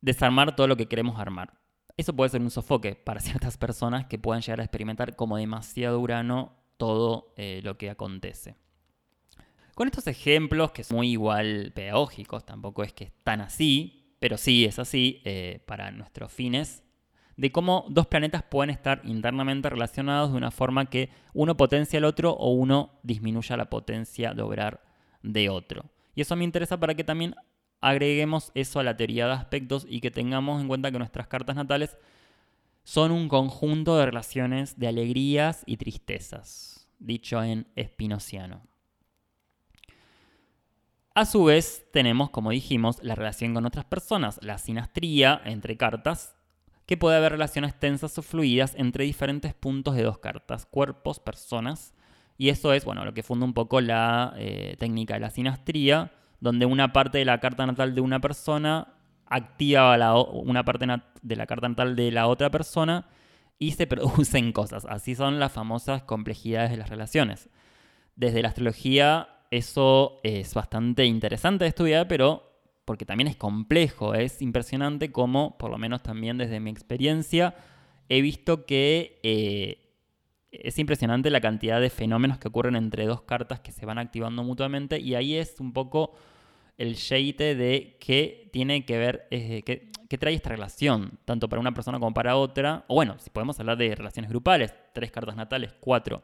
desarmar 0.00 0.56
todo 0.56 0.66
lo 0.66 0.76
que 0.76 0.86
queremos 0.86 1.18
armar. 1.18 1.54
Eso 1.96 2.14
puede 2.14 2.30
ser 2.30 2.40
un 2.40 2.50
sofoque 2.50 2.94
para 2.94 3.20
ciertas 3.20 3.56
personas 3.56 4.06
que 4.06 4.18
puedan 4.18 4.42
llegar 4.42 4.60
a 4.60 4.64
experimentar 4.64 5.16
como 5.16 5.36
demasiado 5.36 6.00
Urano 6.00 6.56
todo 6.76 7.32
eh, 7.36 7.60
lo 7.62 7.76
que 7.76 7.90
acontece. 7.90 8.56
Con 9.74 9.86
estos 9.86 10.06
ejemplos, 10.08 10.72
que 10.72 10.84
son 10.84 10.98
muy 10.98 11.10
igual 11.10 11.72
pedagógicos, 11.74 12.44
tampoco 12.44 12.82
es 12.82 12.92
que 12.92 13.04
están 13.04 13.40
así, 13.40 13.99
pero 14.20 14.36
sí 14.36 14.64
es 14.64 14.78
así 14.78 15.20
eh, 15.24 15.64
para 15.66 15.90
nuestros 15.90 16.32
fines, 16.32 16.84
de 17.36 17.50
cómo 17.50 17.86
dos 17.88 18.06
planetas 18.06 18.42
pueden 18.42 18.70
estar 18.70 19.00
internamente 19.04 19.70
relacionados 19.70 20.30
de 20.30 20.36
una 20.36 20.50
forma 20.50 20.90
que 20.90 21.08
uno 21.32 21.56
potencia 21.56 21.98
al 21.98 22.04
otro 22.04 22.32
o 22.32 22.50
uno 22.50 23.00
disminuya 23.02 23.56
la 23.56 23.70
potencia 23.70 24.34
de 24.34 24.42
obrar 24.42 24.84
de 25.22 25.48
otro. 25.48 25.86
Y 26.14 26.20
eso 26.20 26.36
me 26.36 26.44
interesa 26.44 26.78
para 26.78 26.94
que 26.94 27.02
también 27.02 27.34
agreguemos 27.80 28.52
eso 28.54 28.78
a 28.78 28.84
la 28.84 28.96
teoría 28.96 29.26
de 29.26 29.32
aspectos 29.32 29.86
y 29.88 30.00
que 30.00 30.10
tengamos 30.10 30.60
en 30.60 30.68
cuenta 30.68 30.92
que 30.92 30.98
nuestras 30.98 31.28
cartas 31.28 31.56
natales 31.56 31.96
son 32.84 33.10
un 33.10 33.28
conjunto 33.28 33.96
de 33.96 34.04
relaciones 34.04 34.78
de 34.78 34.88
alegrías 34.88 35.62
y 35.64 35.78
tristezas, 35.78 36.88
dicho 36.98 37.42
en 37.42 37.66
espinociano. 37.74 38.69
A 41.14 41.24
su 41.24 41.44
vez, 41.44 41.86
tenemos, 41.92 42.30
como 42.30 42.50
dijimos, 42.50 43.02
la 43.02 43.16
relación 43.16 43.52
con 43.52 43.66
otras 43.66 43.84
personas, 43.84 44.38
la 44.42 44.58
sinastría 44.58 45.40
entre 45.44 45.76
cartas, 45.76 46.36
que 46.86 46.96
puede 46.96 47.16
haber 47.16 47.32
relaciones 47.32 47.78
tensas 47.78 48.16
o 48.18 48.22
fluidas 48.22 48.74
entre 48.76 49.04
diferentes 49.04 49.52
puntos 49.52 49.96
de 49.96 50.04
dos 50.04 50.18
cartas, 50.18 50.66
cuerpos, 50.66 51.18
personas, 51.18 51.94
y 52.38 52.48
eso 52.48 52.72
es, 52.72 52.84
bueno, 52.84 53.04
lo 53.04 53.12
que 53.12 53.24
funda 53.24 53.44
un 53.44 53.54
poco 53.54 53.80
la 53.80 54.34
eh, 54.36 54.76
técnica 54.78 55.14
de 55.14 55.20
la 55.20 55.30
sinastría, 55.30 56.12
donde 56.40 56.64
una 56.64 56.92
parte 56.92 57.18
de 57.18 57.24
la 57.24 57.40
carta 57.40 57.66
natal 57.66 57.94
de 57.94 58.00
una 58.00 58.20
persona 58.20 58.94
activa 59.26 60.14
una 60.32 60.64
parte 60.64 60.86
de 61.22 61.36
la 61.36 61.46
carta 61.46 61.68
natal 61.68 61.96
de 61.96 62.10
la 62.10 62.28
otra 62.28 62.50
persona 62.50 63.08
y 63.58 63.72
se 63.72 63.86
producen 63.88 64.52
cosas. 64.52 64.86
Así 64.88 65.14
son 65.14 65.38
las 65.38 65.52
famosas 65.52 66.02
complejidades 66.04 66.70
de 66.70 66.76
las 66.76 66.88
relaciones. 66.88 67.48
Desde 68.16 68.42
la 68.42 68.48
astrología 68.48 69.39
eso 69.50 70.20
es 70.22 70.54
bastante 70.54 71.04
interesante 71.04 71.64
de 71.64 71.68
estudiar, 71.68 72.08
pero 72.08 72.50
porque 72.84 73.04
también 73.04 73.28
es 73.28 73.36
complejo, 73.36 74.14
es 74.14 74.42
impresionante 74.42 75.12
como, 75.12 75.58
por 75.58 75.70
lo 75.70 75.78
menos 75.78 76.02
también 76.02 76.38
desde 76.38 76.60
mi 76.60 76.70
experiencia, 76.70 77.54
he 78.08 78.20
visto 78.20 78.66
que 78.66 79.20
eh, 79.22 79.90
es 80.50 80.78
impresionante 80.78 81.30
la 81.30 81.40
cantidad 81.40 81.80
de 81.80 81.90
fenómenos 81.90 82.38
que 82.38 82.48
ocurren 82.48 82.76
entre 82.76 83.06
dos 83.06 83.22
cartas 83.22 83.60
que 83.60 83.72
se 83.72 83.86
van 83.86 83.98
activando 83.98 84.42
mutuamente 84.42 84.98
y 84.98 85.14
ahí 85.14 85.36
es 85.36 85.60
un 85.60 85.72
poco 85.72 86.12
el 86.76 86.94
sheite 86.94 87.54
de 87.54 87.98
qué 88.00 88.48
tiene 88.52 88.84
que 88.84 88.98
ver, 88.98 89.28
eh, 89.30 89.62
qué, 89.62 90.18
trae 90.18 90.34
esta 90.34 90.48
relación, 90.48 91.18
tanto 91.24 91.48
para 91.48 91.60
una 91.60 91.74
persona 91.74 91.98
como 91.98 92.14
para 92.14 92.36
otra. 92.36 92.84
O 92.88 92.94
bueno, 92.94 93.16
si 93.18 93.30
podemos 93.30 93.60
hablar 93.60 93.76
de 93.76 93.94
relaciones 93.94 94.30
grupales, 94.30 94.74
tres 94.94 95.12
cartas 95.12 95.36
natales, 95.36 95.74
cuatro. 95.78 96.22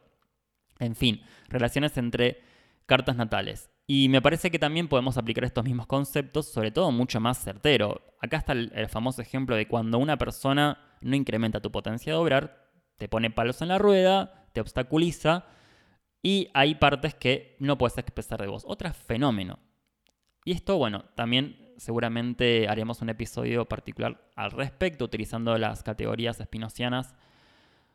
En 0.78 0.96
fin, 0.96 1.20
relaciones 1.48 1.96
entre 1.98 2.40
cartas 2.86 3.16
natales. 3.16 3.70
Y 3.86 4.08
me 4.08 4.20
parece 4.20 4.50
que 4.50 4.58
también 4.58 4.88
podemos 4.88 5.16
aplicar 5.16 5.44
estos 5.44 5.64
mismos 5.64 5.86
conceptos, 5.86 6.46
sobre 6.46 6.72
todo 6.72 6.90
mucho 6.90 7.20
más 7.20 7.38
certero. 7.38 8.02
Acá 8.20 8.38
está 8.38 8.52
el, 8.52 8.88
famoso 8.88 9.22
ejemplo 9.22 9.54
de 9.54 9.68
cuando 9.68 9.98
una 9.98 10.16
persona 10.16 10.96
no 11.00 11.14
incrementa 11.14 11.60
tu 11.60 11.70
potencia 11.70 12.12
de 12.12 12.18
obrar, 12.18 12.68
te 12.96 13.08
pone 13.08 13.30
palos 13.30 13.62
en 13.62 13.68
la 13.68 13.78
rueda, 13.78 14.48
te 14.52 14.60
obstaculiza 14.60 15.44
y 16.20 16.50
hay 16.54 16.74
partes 16.76 17.14
que 17.14 17.56
no 17.60 17.78
puedes 17.78 17.98
expresar 17.98 18.40
de 18.40 18.48
vos. 18.48 18.64
Otro 18.66 18.92
fenómeno. 18.92 19.60
Y 20.44 20.52
esto, 20.52 20.78
bueno, 20.78 21.04
también 21.14 21.74
seguramente 21.76 22.68
haremos 22.68 23.02
un 23.02 23.10
episodio 23.10 23.66
particular 23.66 24.30
al 24.34 24.50
respecto, 24.50 25.04
utilizando 25.04 25.56
las 25.58 25.82
categorías 25.82 26.40
espinocianas 26.40 27.14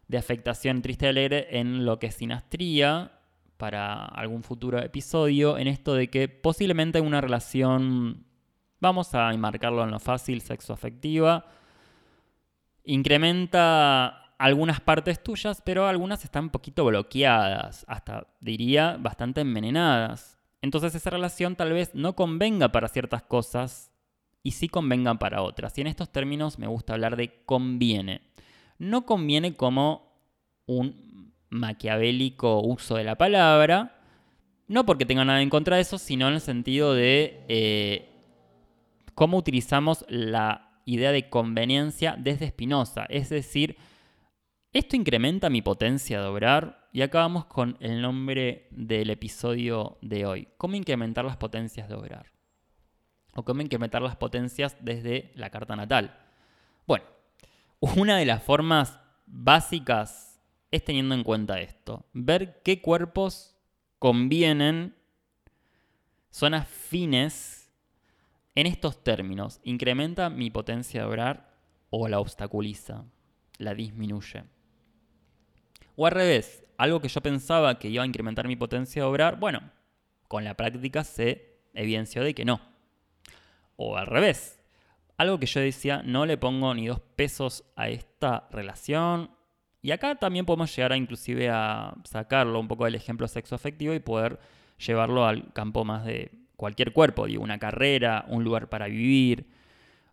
de 0.07 0.17
afectación 0.17 0.81
triste 0.81 1.05
y 1.05 1.09
alegre 1.09 1.59
en 1.59 1.85
lo 1.85 1.99
que 1.99 2.07
es 2.07 2.15
sinastría 2.15 3.20
para 3.61 4.05
algún 4.05 4.41
futuro 4.41 4.79
episodio, 4.79 5.55
en 5.59 5.67
esto 5.67 5.93
de 5.93 6.09
que 6.09 6.27
posiblemente 6.27 6.99
una 6.99 7.21
relación, 7.21 8.25
vamos 8.79 9.13
a 9.13 9.31
enmarcarlo 9.31 9.83
en 9.83 9.91
lo 9.91 9.99
fácil, 9.99 10.41
sexoafectiva, 10.41 11.45
incrementa 12.85 14.33
algunas 14.39 14.81
partes 14.81 15.21
tuyas, 15.21 15.61
pero 15.63 15.85
algunas 15.85 16.23
están 16.23 16.45
un 16.45 16.49
poquito 16.49 16.85
bloqueadas, 16.85 17.85
hasta 17.87 18.25
diría 18.39 18.97
bastante 18.99 19.41
envenenadas. 19.41 20.39
Entonces 20.63 20.95
esa 20.95 21.11
relación 21.11 21.55
tal 21.55 21.71
vez 21.71 21.93
no 21.93 22.15
convenga 22.15 22.71
para 22.71 22.87
ciertas 22.87 23.21
cosas 23.21 23.91
y 24.41 24.53
sí 24.53 24.69
convenga 24.69 25.13
para 25.19 25.43
otras. 25.43 25.77
Y 25.77 25.81
en 25.81 25.87
estos 25.87 26.11
términos 26.11 26.57
me 26.57 26.65
gusta 26.65 26.93
hablar 26.93 27.15
de 27.15 27.43
conviene. 27.45 28.21
No 28.79 29.05
conviene 29.05 29.53
como 29.53 30.15
un 30.65 31.30
maquiavélico 31.51 32.61
uso 32.61 32.95
de 32.95 33.03
la 33.03 33.15
palabra, 33.15 33.99
no 34.67 34.85
porque 34.85 35.05
tenga 35.05 35.25
nada 35.25 35.41
en 35.41 35.49
contra 35.49 35.75
de 35.75 35.83
eso, 35.83 35.97
sino 35.97 36.27
en 36.27 36.35
el 36.35 36.41
sentido 36.41 36.93
de 36.93 37.45
eh, 37.49 38.09
cómo 39.13 39.37
utilizamos 39.37 40.05
la 40.07 40.79
idea 40.85 41.11
de 41.11 41.29
conveniencia 41.29 42.15
desde 42.17 42.47
Spinoza. 42.49 43.05
Es 43.09 43.29
decir, 43.29 43.77
¿esto 44.73 44.95
incrementa 44.95 45.49
mi 45.49 45.61
potencia 45.61 46.21
de 46.21 46.27
obrar? 46.27 46.87
Y 46.93 47.01
acá 47.01 47.19
vamos 47.19 47.45
con 47.45 47.77
el 47.79 48.01
nombre 48.01 48.67
del 48.71 49.09
episodio 49.09 49.97
de 50.01 50.25
hoy. 50.25 50.47
¿Cómo 50.57 50.75
incrementar 50.75 51.25
las 51.25 51.37
potencias 51.37 51.87
de 51.87 51.95
obrar? 51.95 52.31
O 53.35 53.43
cómo 53.43 53.61
incrementar 53.61 54.01
las 54.01 54.15
potencias 54.15 54.75
desde 54.81 55.31
la 55.35 55.49
carta 55.49 55.75
natal. 55.75 56.17
Bueno, 56.87 57.05
una 57.79 58.17
de 58.17 58.25
las 58.25 58.43
formas 58.43 58.99
básicas 59.25 60.30
es 60.71 60.83
teniendo 60.83 61.13
en 61.13 61.23
cuenta 61.23 61.59
esto. 61.59 62.05
Ver 62.13 62.61
qué 62.63 62.81
cuerpos 62.81 63.55
convienen, 63.99 64.95
son 66.29 66.53
afines 66.53 67.69
en 68.55 68.67
estos 68.67 69.03
términos. 69.03 69.59
Incrementa 69.63 70.29
mi 70.29 70.49
potencia 70.49 71.01
de 71.01 71.07
obrar 71.07 71.57
o 71.89 72.07
la 72.07 72.19
obstaculiza, 72.19 73.05
la 73.57 73.75
disminuye. 73.75 74.45
O 75.95 76.07
al 76.07 76.13
revés, 76.13 76.63
algo 76.77 77.01
que 77.01 77.09
yo 77.09 77.21
pensaba 77.21 77.77
que 77.77 77.89
iba 77.89 78.03
a 78.03 78.07
incrementar 78.07 78.47
mi 78.47 78.55
potencia 78.55 79.03
de 79.03 79.07
obrar, 79.07 79.39
bueno, 79.39 79.71
con 80.27 80.43
la 80.43 80.55
práctica 80.55 81.03
se 81.03 81.59
evidenció 81.73 82.23
de 82.23 82.33
que 82.33 82.45
no. 82.45 82.61
O 83.75 83.97
al 83.97 84.07
revés, 84.07 84.59
algo 85.17 85.37
que 85.37 85.45
yo 85.45 85.59
decía, 85.59 86.01
no 86.03 86.25
le 86.25 86.37
pongo 86.37 86.73
ni 86.73 86.87
dos 86.87 87.01
pesos 87.01 87.65
a 87.75 87.89
esta 87.89 88.47
relación. 88.51 89.31
Y 89.81 89.91
acá 89.91 90.15
también 90.15 90.45
podemos 90.45 90.75
llegar 90.75 90.91
a 90.91 90.97
inclusive 90.97 91.49
a 91.49 91.95
sacarlo 92.03 92.59
un 92.59 92.67
poco 92.67 92.85
del 92.85 92.95
ejemplo 92.95 93.27
sexo 93.27 93.55
afectivo 93.55 93.93
y 93.93 93.99
poder 93.99 94.39
llevarlo 94.77 95.25
al 95.25 95.51
campo 95.53 95.83
más 95.85 96.05
de 96.05 96.31
cualquier 96.55 96.93
cuerpo, 96.93 97.25
digo, 97.25 97.43
una 97.43 97.57
carrera, 97.57 98.25
un 98.27 98.43
lugar 98.43 98.69
para 98.69 98.87
vivir, 98.87 99.47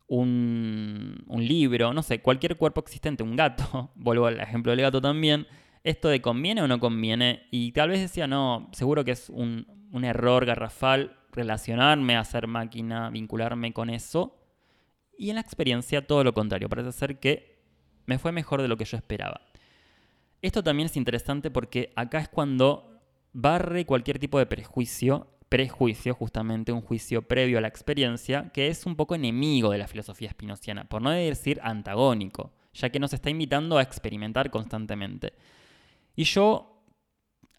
un, 0.06 1.22
un 1.26 1.46
libro, 1.46 1.92
no 1.92 2.02
sé, 2.02 2.22
cualquier 2.22 2.56
cuerpo 2.56 2.80
existente, 2.80 3.22
un 3.22 3.36
gato, 3.36 3.90
vuelvo 3.96 4.26
al 4.26 4.40
ejemplo 4.40 4.72
del 4.72 4.80
gato 4.80 5.00
también, 5.02 5.46
esto 5.84 6.08
de 6.08 6.22
conviene 6.22 6.62
o 6.62 6.68
no 6.68 6.80
conviene, 6.80 7.46
y 7.50 7.72
tal 7.72 7.90
vez 7.90 8.00
decía, 8.00 8.26
no, 8.26 8.70
seguro 8.72 9.04
que 9.04 9.10
es 9.10 9.28
un, 9.28 9.66
un 9.92 10.04
error 10.04 10.46
garrafal 10.46 11.18
relacionarme, 11.32 12.16
hacer 12.16 12.46
máquina, 12.46 13.10
vincularme 13.10 13.74
con 13.74 13.90
eso, 13.90 14.34
y 15.18 15.28
en 15.28 15.34
la 15.34 15.42
experiencia 15.42 16.06
todo 16.06 16.24
lo 16.24 16.32
contrario, 16.32 16.70
parece 16.70 16.92
ser 16.92 17.18
que 17.18 17.58
me 18.06 18.18
fue 18.18 18.32
mejor 18.32 18.62
de 18.62 18.68
lo 18.68 18.78
que 18.78 18.86
yo 18.86 18.96
esperaba. 18.96 19.47
Esto 20.40 20.62
también 20.62 20.86
es 20.86 20.96
interesante 20.96 21.50
porque 21.50 21.92
acá 21.96 22.20
es 22.20 22.28
cuando 22.28 23.00
barre 23.32 23.84
cualquier 23.86 24.18
tipo 24.18 24.38
de 24.38 24.46
prejuicio, 24.46 25.26
prejuicio 25.48 26.14
justamente 26.14 26.72
un 26.72 26.82
juicio 26.82 27.22
previo 27.22 27.58
a 27.58 27.60
la 27.60 27.68
experiencia, 27.68 28.50
que 28.52 28.68
es 28.68 28.86
un 28.86 28.96
poco 28.96 29.14
enemigo 29.14 29.70
de 29.70 29.78
la 29.78 29.88
filosofía 29.88 30.28
espinociana, 30.28 30.84
por 30.84 31.02
no 31.02 31.10
decir 31.10 31.58
antagónico, 31.62 32.52
ya 32.72 32.90
que 32.90 33.00
nos 33.00 33.12
está 33.12 33.30
invitando 33.30 33.78
a 33.78 33.82
experimentar 33.82 34.50
constantemente. 34.50 35.34
Y 36.14 36.24
yo, 36.24 36.84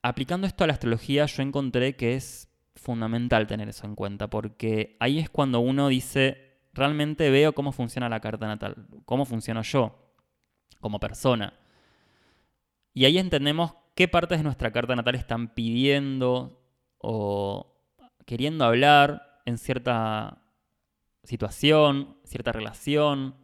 aplicando 0.02 0.48
esto 0.48 0.64
a 0.64 0.68
la 0.68 0.74
astrología, 0.74 1.26
yo 1.26 1.44
encontré 1.44 1.96
que 1.96 2.16
es 2.16 2.50
fundamental 2.76 3.48
tener 3.48 3.68
eso 3.70 3.86
en 3.86 3.96
cuenta, 3.96 4.30
porque 4.30 4.96
ahí 5.00 5.20
es 5.20 5.30
cuando 5.30 5.60
uno 5.60 5.90
dice, 5.90 6.60
realmente 6.74 7.30
veo 7.30 7.54
cómo 7.54 7.72
funciona 7.72 8.08
la 8.08 8.22
carta 8.22 8.48
natal, 8.48 8.88
cómo 9.06 9.26
funciono 9.26 9.64
yo 9.64 10.14
como 10.80 11.00
persona. 11.00 11.54
Y 13.00 13.06
ahí 13.06 13.18
entendemos 13.18 13.76
qué 13.96 14.10
partes 14.10 14.40
de 14.40 14.44
nuestra 14.44 14.74
carta 14.74 14.94
natal 14.94 15.16
están 15.16 15.54
pidiendo 15.54 16.62
o 16.98 17.82
queriendo 18.26 18.66
hablar 18.66 19.40
en 19.46 19.58
cierta 19.58 20.44
situación, 21.24 22.18
cierta 22.26 22.52
relación, 22.52 23.36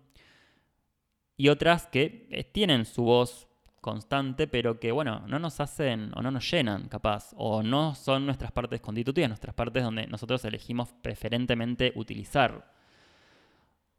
y 1.37 1.47
otras 1.47 1.87
que 1.87 2.49
tienen 2.53 2.83
su 2.83 3.03
voz 3.03 3.47
constante, 3.79 4.45
pero 4.45 4.77
que, 4.81 4.91
bueno, 4.91 5.23
no 5.25 5.39
nos 5.39 5.61
hacen 5.61 6.11
o 6.17 6.21
no 6.21 6.31
nos 6.31 6.51
llenan, 6.51 6.89
capaz, 6.89 7.31
o 7.37 7.63
no 7.63 7.95
son 7.95 8.25
nuestras 8.25 8.51
partes 8.51 8.81
constitutivas, 8.81 9.29
nuestras 9.29 9.55
partes 9.55 9.85
donde 9.85 10.05
nosotros 10.07 10.43
elegimos 10.43 10.91
preferentemente 11.01 11.93
utilizar. 11.95 12.73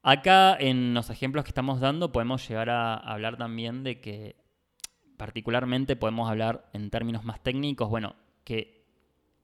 Acá 0.02 0.54
en 0.60 0.92
los 0.92 1.08
ejemplos 1.08 1.44
que 1.44 1.50
estamos 1.50 1.80
dando 1.80 2.12
podemos 2.12 2.46
llegar 2.46 2.68
a 2.68 2.96
hablar 2.96 3.38
también 3.38 3.84
de 3.84 4.02
que 4.02 4.45
particularmente 5.16 5.96
podemos 5.96 6.28
hablar 6.30 6.68
en 6.72 6.90
términos 6.90 7.24
más 7.24 7.42
técnicos, 7.42 7.88
bueno, 7.88 8.16
que 8.44 8.84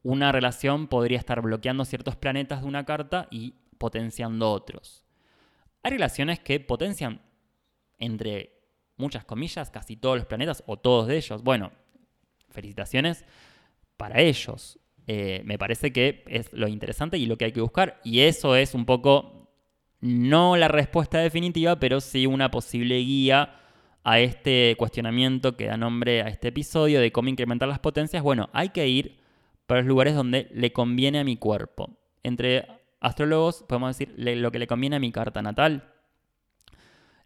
una 0.03 0.33
relación 0.33 0.89
podría 0.89 1.19
estar 1.19 1.41
bloqueando 1.41 1.85
ciertos 1.85 2.17
planetas 2.17 2.63
de 2.63 2.69
una 2.69 2.85
carta 2.85 3.29
y 3.31 3.55
potenciando 3.79 4.51
otros. 4.51 5.05
Hay 5.83 5.93
relaciones 5.93 6.41
que 6.41 6.61
potencian 6.61 7.23
entre 7.99 8.61
muchas 8.97 9.25
comillas 9.25 9.71
casi 9.71 9.97
todos 9.97 10.17
los 10.17 10.27
planetas 10.27 10.63
o 10.67 10.77
todos 10.77 11.07
de 11.07 11.17
ellos. 11.17 11.43
Bueno, 11.43 11.73
felicitaciones 12.51 13.25
para 13.97 14.21
ellos. 14.21 14.79
Eh, 15.07 15.43
me 15.45 15.59
parece 15.59 15.93
que 15.93 16.23
es 16.27 16.53
lo 16.53 16.69
interesante 16.69 17.19
y 17.19 17.27
lo 17.27 17.37
que 17.37 17.47
hay 17.47 17.53
que 17.53 17.61
buscar. 17.61 18.01
Y 18.05 18.21
eso 18.21 18.57
es 18.57 18.75
un 18.75 18.87
poco 18.87 19.51
no 20.01 20.57
la 20.57 20.69
respuesta 20.69 21.19
definitiva, 21.19 21.79
pero 21.79 22.01
sí 22.01 22.27
una 22.27 22.51
posible 22.51 22.99
guía 22.99 23.61
a 24.05 24.19
este 24.19 24.75
cuestionamiento 24.79 25.57
que 25.57 25.67
da 25.67 25.77
nombre 25.77 26.23
a 26.23 26.29
este 26.29 26.49
episodio 26.49 27.01
de 27.01 27.13
cómo 27.13 27.29
incrementar 27.29 27.69
las 27.69 27.79
potencias. 27.79 28.23
Bueno, 28.23 28.51
hay 28.53 28.71
que 28.71 28.89
ir 28.89 29.19
para 29.67 29.81
los 29.81 29.89
lugares 29.89 30.15
donde 30.15 30.49
le 30.53 30.73
conviene 30.73 31.21
a 31.21 31.25
mi 31.25 31.37
cuerpo. 31.37 31.91
Entre 32.23 32.67
astrólogos 33.01 33.65
podemos 33.69 33.97
decir 33.97 34.15
lo 34.17 34.51
que 34.51 34.59
le 34.59 34.67
conviene 34.67 34.97
a 34.97 35.01
mi 35.01 35.13
carta 35.13 35.43
natal, 35.43 35.89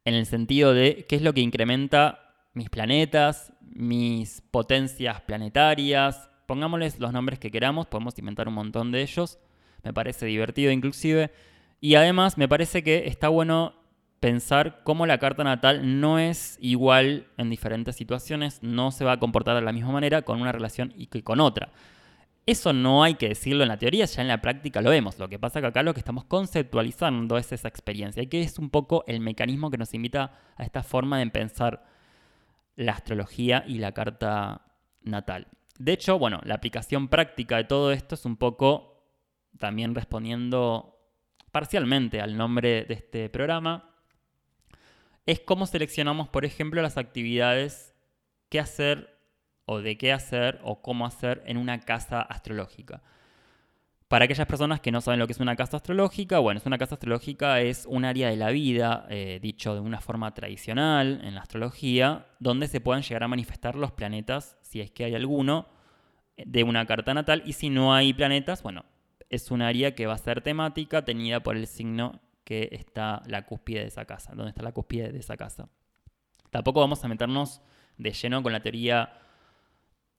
en 0.05 0.15
el 0.15 0.27
sentido 0.27 0.73
de 0.73 1.05
qué 1.09 1.17
es 1.17 1.23
lo 1.23 1.35
que 1.35 1.41
incrementa 1.41 2.27
mis 2.55 2.71
planetas, 2.71 3.53
mis 3.61 4.41
potencias 4.41 5.21
planetarias, 5.23 6.31
pongámosles 6.47 6.99
los 7.01 7.13
nombres 7.13 7.39
que 7.39 7.51
queramos, 7.51 7.87
podemos 7.87 8.19
inventar 8.19 8.49
un 8.49 8.55
montón 8.55 8.93
de 8.93 9.03
ellos, 9.03 9.39
me 9.83 9.93
parece 9.93 10.27
divertido 10.27 10.71
inclusive. 10.71 11.33
Y 11.81 11.97
además 11.97 12.39
me 12.39 12.49
parece 12.49 12.83
que 12.83 13.07
está 13.07 13.29
bueno 13.29 13.75
pensar 14.21 14.83
cómo 14.85 15.07
la 15.07 15.19
carta 15.19 15.45
natal 15.45 16.01
no 16.01 16.19
es 16.19 16.59
igual 16.61 17.27
en 17.37 17.51
diferentes 17.51 17.97
situaciones, 17.97 18.63
no 18.63 18.91
se 18.91 19.05
va 19.05 19.13
a 19.13 19.19
comportar 19.19 19.55
de 19.55 19.63
la 19.63 19.73
misma 19.73 19.93
manera 19.93 20.23
con 20.23 20.41
una 20.41 20.53
relación 20.53 20.93
y 20.97 21.07
que 21.07 21.23
con 21.23 21.41
otra. 21.41 21.71
Eso 22.47 22.73
no 22.73 23.03
hay 23.03 23.15
que 23.15 23.29
decirlo 23.29 23.65
en 23.65 23.69
la 23.69 23.77
teoría, 23.77 24.05
ya 24.05 24.23
en 24.23 24.29
la 24.29 24.41
práctica 24.41 24.81
lo 24.81 24.91
vemos. 24.91 25.19
Lo 25.19 25.29
que 25.29 25.39
pasa 25.39 25.61
que 25.61 25.67
acá 25.67 25.83
lo 25.83 25.95
que 25.95 26.01
estamos 26.01 26.25
conceptualizando 26.25 27.39
es 27.39 27.51
esa 27.51 27.67
experiencia 27.67 28.25
que 28.27 28.41
es 28.41 28.59
un 28.61 28.71
poco 28.71 29.03
el 29.09 29.21
mecanismo 29.21 29.71
que 29.71 29.79
nos 29.79 29.93
invita 29.95 30.33
a 30.57 30.63
esta 30.63 30.85
forma 30.85 31.19
de 31.19 31.27
pensar 31.27 31.85
la 32.77 32.93
astrología 32.93 33.65
y 33.67 33.79
la 33.79 33.93
carta 33.93 34.63
natal. 35.03 35.49
De 35.79 35.93
hecho, 35.93 36.19
bueno, 36.19 36.41
la 36.45 36.55
aplicación 36.55 37.09
práctica 37.09 37.57
de 37.57 37.65
todo 37.65 37.91
esto 37.91 38.15
es 38.15 38.25
un 38.25 38.37
poco 38.37 39.03
también 39.59 39.95
respondiendo 39.95 40.97
parcialmente 41.51 42.21
al 42.21 42.37
nombre 42.37 42.85
de 42.85 42.95
este 42.95 43.29
programa, 43.29 43.96
es 45.27 45.41
cómo 45.41 45.67
seleccionamos, 45.67 46.29
por 46.29 46.45
ejemplo, 46.45 46.81
las 46.81 46.97
actividades 46.97 47.95
que 48.49 48.61
hacer 48.61 49.19
o 49.65 49.81
de 49.81 49.99
qué 49.99 50.13
hacer 50.13 50.61
o 50.63 50.81
cómo 50.81 51.05
hacer 51.05 51.43
en 51.47 51.57
una 51.57 51.81
casa 51.81 52.23
astrológica. 52.23 53.03
Para 54.07 54.27
aquellas 54.27 54.47
personas 54.47 54.81
que 54.81 54.93
no 54.93 55.01
saben 55.01 55.19
lo 55.19 55.27
que 55.27 55.33
es 55.33 55.41
una 55.41 55.57
casa 55.57 55.79
astrológica, 55.79 56.39
bueno, 56.39 56.59
es 56.59 56.67
una 56.67 56.79
casa 56.79 56.95
astrológica 56.95 57.61
es 57.61 57.87
un 57.89 58.05
área 58.05 58.31
de 58.31 58.37
la 58.37 58.51
vida, 58.51 59.05
eh, 59.11 59.41
dicho 59.43 59.75
de 59.75 59.81
una 59.81 60.01
forma 60.01 60.33
tradicional 60.33 61.21
en 61.25 61.35
la 61.35 61.41
astrología, 61.41 62.27
donde 62.39 62.69
se 62.69 62.81
pueden 62.81 63.03
llegar 63.03 63.25
a 63.25 63.29
manifestar 63.29 63.75
los 63.75 63.91
planetas, 63.91 64.57
si 64.63 64.81
es 64.81 64.93
que 64.93 65.05
hay 65.05 65.17
alguno, 65.17 65.67
de 66.37 66.63
una 66.63 66.87
carta 66.87 67.15
natal, 67.15 67.43
y 67.47 67.55
si 67.55 67.69
no 67.69 67.95
hay 67.95 68.13
planetas, 68.13 68.63
bueno, 68.63 68.85
es 69.29 69.51
un 69.51 69.61
área 69.61 69.97
que 69.97 70.07
va 70.07 70.15
a 70.15 70.19
ser 70.19 70.41
temática 70.41 71.05
tenida 71.05 71.41
por 71.41 71.57
el 71.57 71.67
signo 71.67 72.21
que 72.47 72.69
está 72.71 73.23
la 73.27 73.45
cúspide 73.45 73.81
de 73.81 73.89
esa 73.89 74.05
casa, 74.05 74.33
donde 74.33 74.51
está 74.51 74.63
la 74.63 74.71
cúspide 74.71 75.11
de 75.11 75.19
esa 75.19 75.37
casa. 75.37 75.69
Tampoco 76.51 76.79
vamos 76.79 77.05
a 77.05 77.09
meternos 77.09 77.61
de 77.99 78.13
lleno 78.13 78.41
con 78.41 78.53
la 78.53 78.61
teoría 78.61 79.19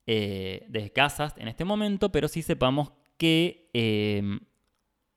eh, 0.06 0.66
de 0.68 0.92
casas 0.92 1.36
en 1.38 1.48
este 1.48 1.64
momento, 1.64 2.12
pero 2.12 2.28
sí 2.28 2.42
sepamos 2.42 2.92
que 3.18 3.70
eh, 3.74 4.40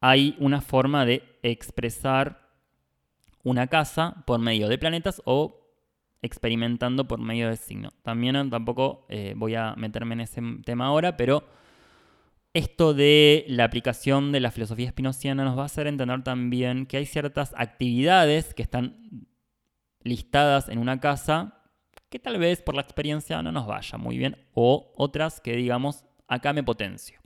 hay 0.00 0.36
una 0.38 0.60
forma 0.60 1.04
de 1.04 1.24
expresar 1.42 2.48
una 3.42 3.66
casa 3.66 4.22
por 4.24 4.38
medio 4.38 4.68
de 4.68 4.78
planetas 4.78 5.20
o 5.24 5.60
experimentando 6.22 7.08
por 7.08 7.18
medio 7.18 7.48
del 7.48 7.56
signo. 7.56 7.90
También 8.02 8.50
tampoco 8.50 9.04
eh, 9.08 9.34
voy 9.36 9.56
a 9.56 9.74
meterme 9.74 10.14
en 10.14 10.20
ese 10.20 10.40
tema 10.64 10.86
ahora, 10.86 11.16
pero 11.16 11.42
esto 12.52 12.94
de 12.94 13.44
la 13.48 13.64
aplicación 13.64 14.32
de 14.32 14.40
la 14.40 14.50
filosofía 14.50 14.86
espinociana 14.86 15.44
nos 15.44 15.56
va 15.56 15.62
a 15.62 15.66
hacer 15.66 15.86
entender 15.86 16.22
también 16.24 16.86
que 16.86 16.96
hay 16.96 17.06
ciertas 17.06 17.54
actividades 17.56 18.54
que 18.54 18.62
están 18.62 19.28
listadas 20.02 20.68
en 20.68 20.78
una 20.78 21.00
casa 21.00 21.62
que 22.08 22.18
tal 22.18 22.38
vez 22.38 22.60
por 22.62 22.74
la 22.74 22.82
experiencia 22.82 23.40
no 23.42 23.52
nos 23.52 23.66
vaya 23.66 23.96
muy 23.98 24.18
bien 24.18 24.36
o 24.52 24.92
otras 24.96 25.40
que 25.40 25.54
digamos 25.54 26.04
acá 26.26 26.52
me 26.52 26.64
potencio. 26.64 27.20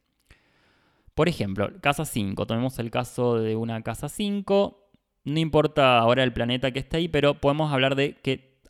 Por 1.14 1.28
ejemplo, 1.28 1.70
casa 1.80 2.05
5, 2.05 2.46
tomemos 2.46 2.78
el 2.78 2.90
caso 2.90 3.38
de 3.38 3.56
una 3.56 3.82
casa 3.82 4.09
5, 4.09 4.90
no 5.24 5.38
importa 5.38 5.98
ahora 5.98 6.22
el 6.22 6.32
planeta 6.32 6.72
que 6.72 6.80
esté 6.80 6.98
ahí, 6.98 7.09
pero 7.09 7.40
podemos 7.40 7.72
hablar 7.72 7.94
de 7.94 8.16
que 8.16 8.60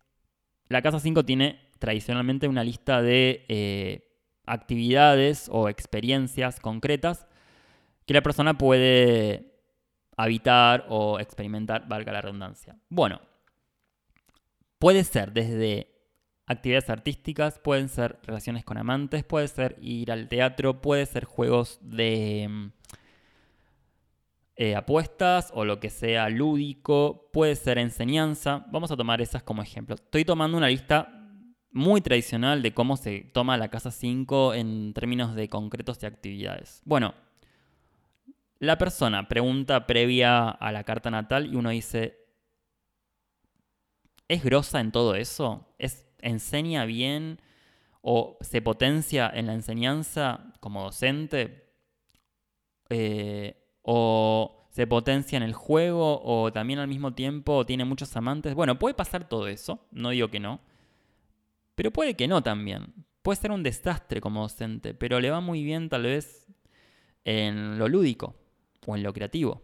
la 0.69 0.83
casa 0.83 1.01
5 1.01 1.25
tiene 1.25 1.71
tradicionalmente 1.79 2.47
una 2.47 2.63
lista 2.63 3.03
de 3.03 3.45
eh, 3.49 4.14
actividades 4.47 5.49
o 5.51 5.69
experiencias 5.69 6.61
concretas 6.61 7.27
que 8.07 8.15
la 8.15 8.23
persona 8.23 8.59
puede 8.59 9.55
habitar 10.17 10.87
o 10.89 11.19
experimentar, 11.19 11.89
valga 11.89 12.13
la 12.13 12.21
redundancia. 12.21 12.77
Bueno, 12.89 13.21
puede 14.79 15.05
ser 15.05 15.33
desde 15.33 15.91
actividades 16.47 16.91
artísticas, 16.91 17.59
pueden 17.59 17.89
ser 17.89 18.19
relaciones 18.23 18.65
con 18.65 18.77
amantes, 18.77 19.25
puede 19.25 19.49
ser 19.49 19.77
ir 19.81 20.13
al 20.13 20.29
teatro, 20.29 20.81
puede 20.81 21.07
ser 21.07 21.25
juegos 21.25 21.79
de 21.81 22.47
mm, 22.49 22.73
eh, 24.57 24.77
apuestas 24.77 25.51
o 25.55 25.65
lo 25.65 25.81
que 25.81 25.91
sea 25.91 26.29
lúdico, 26.29 27.31
puede 27.33 27.57
ser 27.57 27.79
enseñanza. 27.79 28.67
Vamos 28.71 28.91
a 28.91 28.97
tomar 28.97 29.21
esas 29.21 29.43
como 29.43 29.63
ejemplo. 29.63 29.95
Estoy 29.95 30.25
tomando 30.25 30.57
una 30.57 30.69
lista 30.69 31.24
muy 31.75 32.01
tradicional 32.01 32.63
de 32.63 32.73
cómo 32.73 32.97
se 32.97 33.21
toma 33.33 33.59
la 33.59 33.69
casa 33.69 33.91
5 33.91 34.55
en 34.55 34.95
términos 34.95 35.35
de 35.35 35.49
concretos 35.49 35.99
de 35.99 36.07
actividades. 36.07 36.81
Bueno, 36.85 37.15
la 38.61 38.79
persona 38.79 39.29
pregunta 39.29 39.87
previa 39.87 40.49
a 40.49 40.73
la 40.73 40.85
carta 40.85 41.11
natal 41.11 41.53
y 41.53 41.57
uno 41.57 41.71
dice, 41.71 42.17
¿es 44.29 44.45
grosa 44.45 44.81
en 44.81 44.93
todo 44.93 45.17
eso? 45.17 45.75
¿Es, 45.79 46.07
¿Enseña 46.21 46.85
bien 46.85 47.41
o 48.03 48.39
se 48.41 48.63
potencia 48.63 49.31
en 49.35 49.49
la 49.49 49.55
enseñanza 49.55 50.55
como 50.61 50.85
docente? 50.85 51.73
Eh, 52.89 53.61
¿O 53.83 54.69
se 54.71 54.87
potencia 54.87 55.37
en 55.37 55.43
el 55.43 55.55
juego? 55.55 56.23
¿O 56.23 56.53
también 56.53 56.79
al 56.79 56.89
mismo 56.89 57.15
tiempo 57.15 57.67
tiene 57.67 57.85
muchos 57.85 58.17
amantes? 58.17 58.55
Bueno, 58.55 58.79
puede 58.79 58.95
pasar 58.95 59.29
todo 59.29 59.49
eso, 59.49 59.89
no 59.91 60.11
digo 60.11 60.29
que 60.29 60.39
no. 60.39 60.61
Pero 61.75 61.93
puede 61.93 62.15
que 62.15 62.29
no 62.29 62.43
también. 62.43 62.95
Puede 63.23 63.41
ser 63.41 63.51
un 63.51 63.63
desastre 63.63 64.21
como 64.21 64.43
docente, 64.43 64.95
pero 64.95 65.21
le 65.21 65.31
va 65.31 65.41
muy 65.41 65.65
bien 65.65 65.89
tal 65.89 66.03
vez 66.03 66.47
en 67.25 67.79
lo 67.79 67.89
lúdico 67.89 68.37
o 68.87 68.97
en 68.97 69.03
lo 69.03 69.13
creativo. 69.13 69.63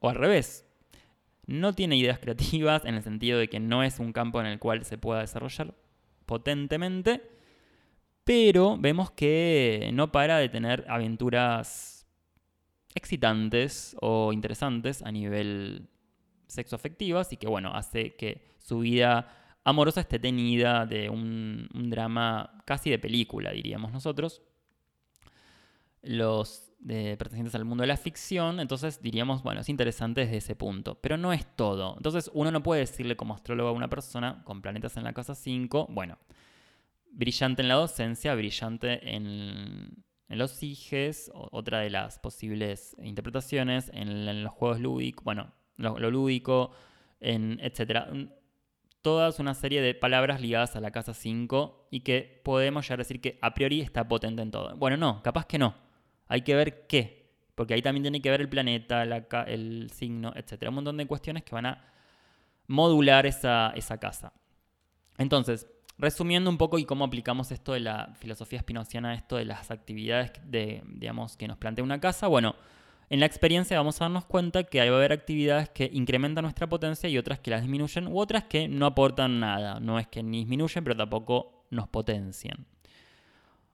O 0.00 0.08
al 0.08 0.14
revés, 0.14 0.66
no 1.46 1.74
tiene 1.74 1.96
ideas 1.96 2.18
creativas 2.20 2.84
en 2.84 2.94
el 2.94 3.02
sentido 3.02 3.38
de 3.38 3.48
que 3.48 3.60
no 3.60 3.82
es 3.82 3.98
un 3.98 4.12
campo 4.12 4.40
en 4.40 4.46
el 4.46 4.58
cual 4.58 4.84
se 4.84 4.98
pueda 4.98 5.20
desarrollar 5.20 5.74
potentemente, 6.24 7.22
pero 8.24 8.76
vemos 8.76 9.12
que 9.12 9.90
no 9.92 10.10
para 10.10 10.38
de 10.38 10.48
tener 10.48 10.84
aventuras 10.88 12.06
excitantes 12.94 13.96
o 14.00 14.32
interesantes 14.32 15.02
a 15.02 15.12
nivel 15.12 15.88
sexoafectivas 16.48 17.32
y 17.32 17.36
que 17.36 17.46
bueno, 17.46 17.72
hace 17.74 18.16
que 18.16 18.42
su 18.58 18.80
vida 18.80 19.45
amorosa 19.66 20.00
esté 20.00 20.20
tenida 20.20 20.86
de 20.86 21.10
un, 21.10 21.68
drama 21.90 22.62
casi 22.64 22.88
de 22.88 23.00
película, 23.00 23.50
diríamos 23.50 23.92
nosotros. 23.92 24.40
Los 26.02 26.72
de, 26.78 27.16
pertenecientes 27.16 27.56
al 27.56 27.64
mundo 27.64 27.82
de 27.82 27.88
la 27.88 27.96
ficción, 27.96 28.60
entonces 28.60 29.02
diríamos, 29.02 29.42
bueno, 29.42 29.62
es 29.62 29.68
interesante 29.68 30.20
desde 30.20 30.36
ese 30.36 30.54
punto, 30.54 31.00
pero 31.00 31.16
no 31.16 31.32
es 31.32 31.44
todo. 31.56 31.94
Entonces 31.96 32.30
uno 32.32 32.52
no 32.52 32.62
puede 32.62 32.82
decirle 32.82 33.16
como 33.16 33.34
astrólogo 33.34 33.70
a 33.70 33.72
una 33.72 33.88
persona 33.88 34.44
con 34.44 34.62
planetas 34.62 34.96
en 34.98 35.02
la 35.02 35.12
casa 35.12 35.34
5, 35.34 35.88
bueno, 35.90 36.16
brillante 37.10 37.62
en 37.62 37.68
la 37.68 37.74
docencia, 37.74 38.36
brillante 38.36 39.16
en, 39.16 40.04
los 40.28 40.52
siges, 40.52 41.28
otra 41.34 41.80
de 41.80 41.90
las 41.90 42.20
posibles 42.20 42.94
interpretaciones, 43.02 43.90
en, 43.92 44.44
los 44.44 44.52
juegos 44.52 44.78
lúdicos, 44.78 45.24
bueno, 45.24 45.52
lo, 45.76 45.98
lúdico, 46.08 46.70
en, 47.18 47.58
etcétera. 47.60 48.08
Toda 49.06 49.30
una 49.38 49.54
serie 49.54 49.80
de 49.82 49.94
palabras 49.94 50.40
ligadas 50.40 50.74
a 50.74 50.80
la 50.80 50.90
casa 50.90 51.14
5 51.14 51.86
y 51.92 52.00
que 52.00 52.40
podemos 52.42 52.88
ya 52.88 52.96
decir 52.96 53.20
que 53.20 53.38
a 53.40 53.54
priori 53.54 53.80
está 53.80 54.08
potente 54.08 54.42
en 54.42 54.50
todo. 54.50 54.76
Bueno, 54.76 54.96
no, 54.96 55.22
capaz 55.22 55.46
que 55.46 55.60
no. 55.60 55.76
Hay 56.26 56.42
que 56.42 56.56
ver 56.56 56.88
qué, 56.88 57.30
porque 57.54 57.74
ahí 57.74 57.82
también 57.82 58.02
tiene 58.02 58.20
que 58.20 58.30
ver 58.30 58.40
el 58.40 58.48
planeta, 58.48 59.04
el 59.46 59.90
signo, 59.94 60.32
etc. 60.34 60.70
Un 60.70 60.74
montón 60.74 60.96
de 60.96 61.06
cuestiones 61.06 61.44
que 61.44 61.54
van 61.54 61.66
a 61.66 61.84
modular 62.66 63.26
esa, 63.26 63.72
esa 63.76 63.96
casa. 63.98 64.32
Entonces, 65.18 65.68
resumiendo 65.98 66.50
un 66.50 66.58
poco 66.58 66.76
y 66.76 66.84
cómo 66.84 67.04
aplicamos 67.04 67.52
esto 67.52 67.74
de 67.74 67.80
la 67.80 68.12
filosofía 68.18 68.58
espinociana, 68.58 69.14
esto 69.14 69.36
de 69.36 69.44
las 69.44 69.70
actividades 69.70 70.32
de, 70.42 70.82
digamos, 70.84 71.36
que 71.36 71.46
nos 71.46 71.58
plantea 71.58 71.84
una 71.84 72.00
casa, 72.00 72.26
bueno, 72.26 72.56
en 73.08 73.20
la 73.20 73.26
experiencia 73.26 73.76
vamos 73.76 74.00
a 74.00 74.04
darnos 74.04 74.24
cuenta 74.24 74.64
que 74.64 74.78
va 74.78 74.96
a 74.96 74.98
haber 74.98 75.12
actividades 75.12 75.68
que 75.68 75.88
incrementan 75.92 76.42
nuestra 76.42 76.68
potencia 76.68 77.08
y 77.08 77.18
otras 77.18 77.38
que 77.38 77.50
las 77.50 77.62
disminuyen 77.62 78.08
u 78.08 78.18
otras 78.18 78.44
que 78.44 78.66
no 78.66 78.86
aportan 78.86 79.38
nada. 79.38 79.78
No 79.78 79.98
es 79.98 80.08
que 80.08 80.22
ni 80.22 80.38
disminuyen, 80.38 80.82
pero 80.82 80.96
tampoco 80.96 81.66
nos 81.70 81.88
potencian. 81.88 82.66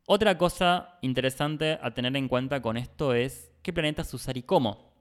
Otra 0.04 0.36
cosa 0.36 0.98
interesante 1.00 1.78
a 1.80 1.94
tener 1.94 2.14
en 2.16 2.28
cuenta 2.28 2.60
con 2.60 2.76
esto 2.76 3.14
es 3.14 3.52
qué 3.62 3.72
planetas 3.72 4.12
usar 4.12 4.36
y 4.36 4.42
cómo. 4.42 4.92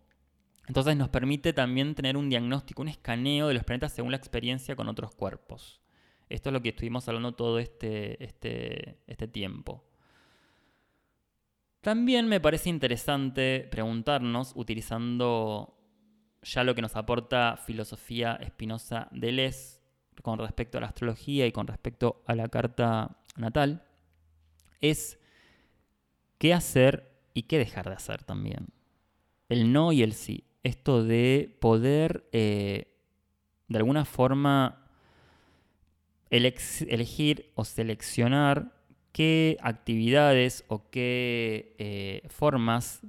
Entonces 0.67 0.95
nos 0.95 1.09
permite 1.09 1.51
también 1.51 1.95
tener 1.95 2.15
un 2.15 2.29
diagnóstico, 2.29 2.81
un 2.81 2.87
escaneo 2.87 3.49
de 3.49 3.55
los 3.55 3.65
planetas 3.65 3.91
según 3.91 4.11
la 4.11 4.17
experiencia 4.17 4.75
con 4.77 4.87
otros 4.87 5.13
cuerpos. 5.13 5.81
Esto 6.29 6.47
es 6.49 6.53
lo 6.53 6.61
que 6.61 6.69
estuvimos 6.69 7.05
hablando 7.09 7.33
todo 7.33 7.59
este, 7.59 8.23
este, 8.23 8.99
este 9.07 9.27
tiempo. 9.27 9.83
También 11.81 12.27
me 12.27 12.39
parece 12.39 12.69
interesante 12.69 13.67
preguntarnos, 13.71 14.53
utilizando 14.55 15.79
ya 16.43 16.63
lo 16.63 16.75
que 16.75 16.81
nos 16.83 16.95
aporta 16.95 17.57
filosofía 17.57 18.35
espinosa 18.35 19.07
de 19.11 19.31
Les 19.31 19.81
con 20.21 20.37
respecto 20.37 20.77
a 20.77 20.81
la 20.81 20.87
astrología 20.87 21.47
y 21.47 21.51
con 21.51 21.65
respecto 21.65 22.21
a 22.27 22.35
la 22.35 22.47
carta 22.49 23.17
natal, 23.35 23.83
es 24.79 25.19
qué 26.37 26.53
hacer 26.53 27.11
y 27.33 27.43
qué 27.43 27.57
dejar 27.57 27.87
de 27.89 27.95
hacer 27.95 28.23
también. 28.23 28.67
El 29.49 29.73
no 29.73 29.91
y 29.91 30.03
el 30.03 30.13
sí. 30.13 30.43
Esto 30.61 31.03
de 31.03 31.57
poder, 31.59 32.29
eh, 32.31 32.93
de 33.67 33.77
alguna 33.77 34.05
forma, 34.05 34.85
elegir 36.29 37.51
o 37.55 37.65
seleccionar 37.65 38.80
qué 39.11 39.57
actividades 39.61 40.63
o 40.67 40.89
qué 40.89 41.75
eh, 41.77 42.27
formas 42.29 43.01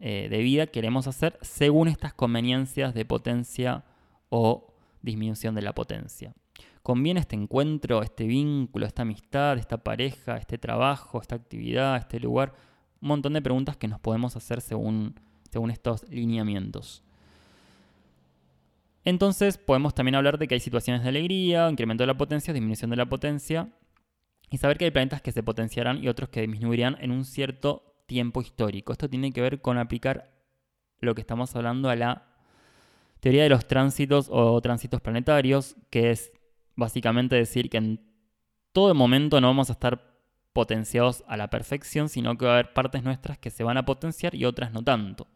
eh, 0.00 0.28
de 0.30 0.38
vida 0.38 0.66
queremos 0.66 1.06
hacer 1.06 1.38
según 1.42 1.88
estas 1.88 2.14
conveniencias 2.14 2.94
de 2.94 3.04
potencia 3.04 3.84
o 4.28 4.74
disminución 5.02 5.54
de 5.54 5.62
la 5.62 5.74
potencia. 5.74 6.34
¿Conviene 6.82 7.20
este 7.20 7.36
encuentro, 7.36 8.02
este 8.02 8.26
vínculo, 8.26 8.86
esta 8.86 9.02
amistad, 9.02 9.58
esta 9.58 9.78
pareja, 9.78 10.36
este 10.36 10.56
trabajo, 10.56 11.20
esta 11.20 11.34
actividad, 11.34 11.96
este 11.96 12.20
lugar? 12.20 12.54
Un 13.00 13.08
montón 13.08 13.34
de 13.34 13.42
preguntas 13.42 13.76
que 13.76 13.88
nos 13.88 14.00
podemos 14.00 14.36
hacer 14.36 14.60
según, 14.60 15.14
según 15.50 15.70
estos 15.70 16.08
lineamientos. 16.08 17.02
Entonces 19.04 19.58
podemos 19.58 19.94
también 19.94 20.14
hablar 20.14 20.38
de 20.38 20.48
que 20.48 20.54
hay 20.54 20.60
situaciones 20.60 21.02
de 21.02 21.08
alegría, 21.08 21.68
incremento 21.70 22.02
de 22.02 22.08
la 22.08 22.16
potencia, 22.16 22.52
disminución 22.52 22.90
de 22.90 22.96
la 22.96 23.06
potencia, 23.06 23.68
y 24.50 24.58
saber 24.58 24.78
que 24.78 24.86
hay 24.86 24.90
planetas 24.90 25.22
que 25.22 25.32
se 25.32 25.42
potenciarán 25.42 26.02
y 26.02 26.08
otros 26.08 26.28
que 26.30 26.40
disminuirían 26.40 26.96
en 27.00 27.10
un 27.10 27.24
cierto 27.24 27.96
tiempo 28.06 28.40
histórico. 28.40 28.92
Esto 28.92 29.08
tiene 29.08 29.32
que 29.32 29.40
ver 29.40 29.60
con 29.60 29.78
aplicar 29.78 30.32
lo 31.00 31.14
que 31.14 31.20
estamos 31.20 31.54
hablando 31.54 31.90
a 31.90 31.96
la 31.96 32.26
teoría 33.20 33.42
de 33.42 33.48
los 33.48 33.66
tránsitos 33.66 34.28
o 34.30 34.60
tránsitos 34.60 35.00
planetarios, 35.00 35.76
que 35.90 36.10
es 36.10 36.32
básicamente 36.76 37.36
decir 37.36 37.68
que 37.68 37.78
en 37.78 38.00
todo 38.72 38.94
momento 38.94 39.40
no 39.40 39.48
vamos 39.48 39.70
a 39.70 39.74
estar 39.74 40.16
potenciados 40.52 41.24
a 41.28 41.36
la 41.36 41.50
perfección, 41.50 42.08
sino 42.08 42.36
que 42.36 42.46
va 42.46 42.52
a 42.52 42.54
haber 42.54 42.72
partes 42.72 43.02
nuestras 43.02 43.38
que 43.38 43.50
se 43.50 43.64
van 43.64 43.76
a 43.76 43.84
potenciar 43.84 44.34
y 44.34 44.44
otras 44.44 44.72
no 44.72 44.82
tanto. 44.82 45.26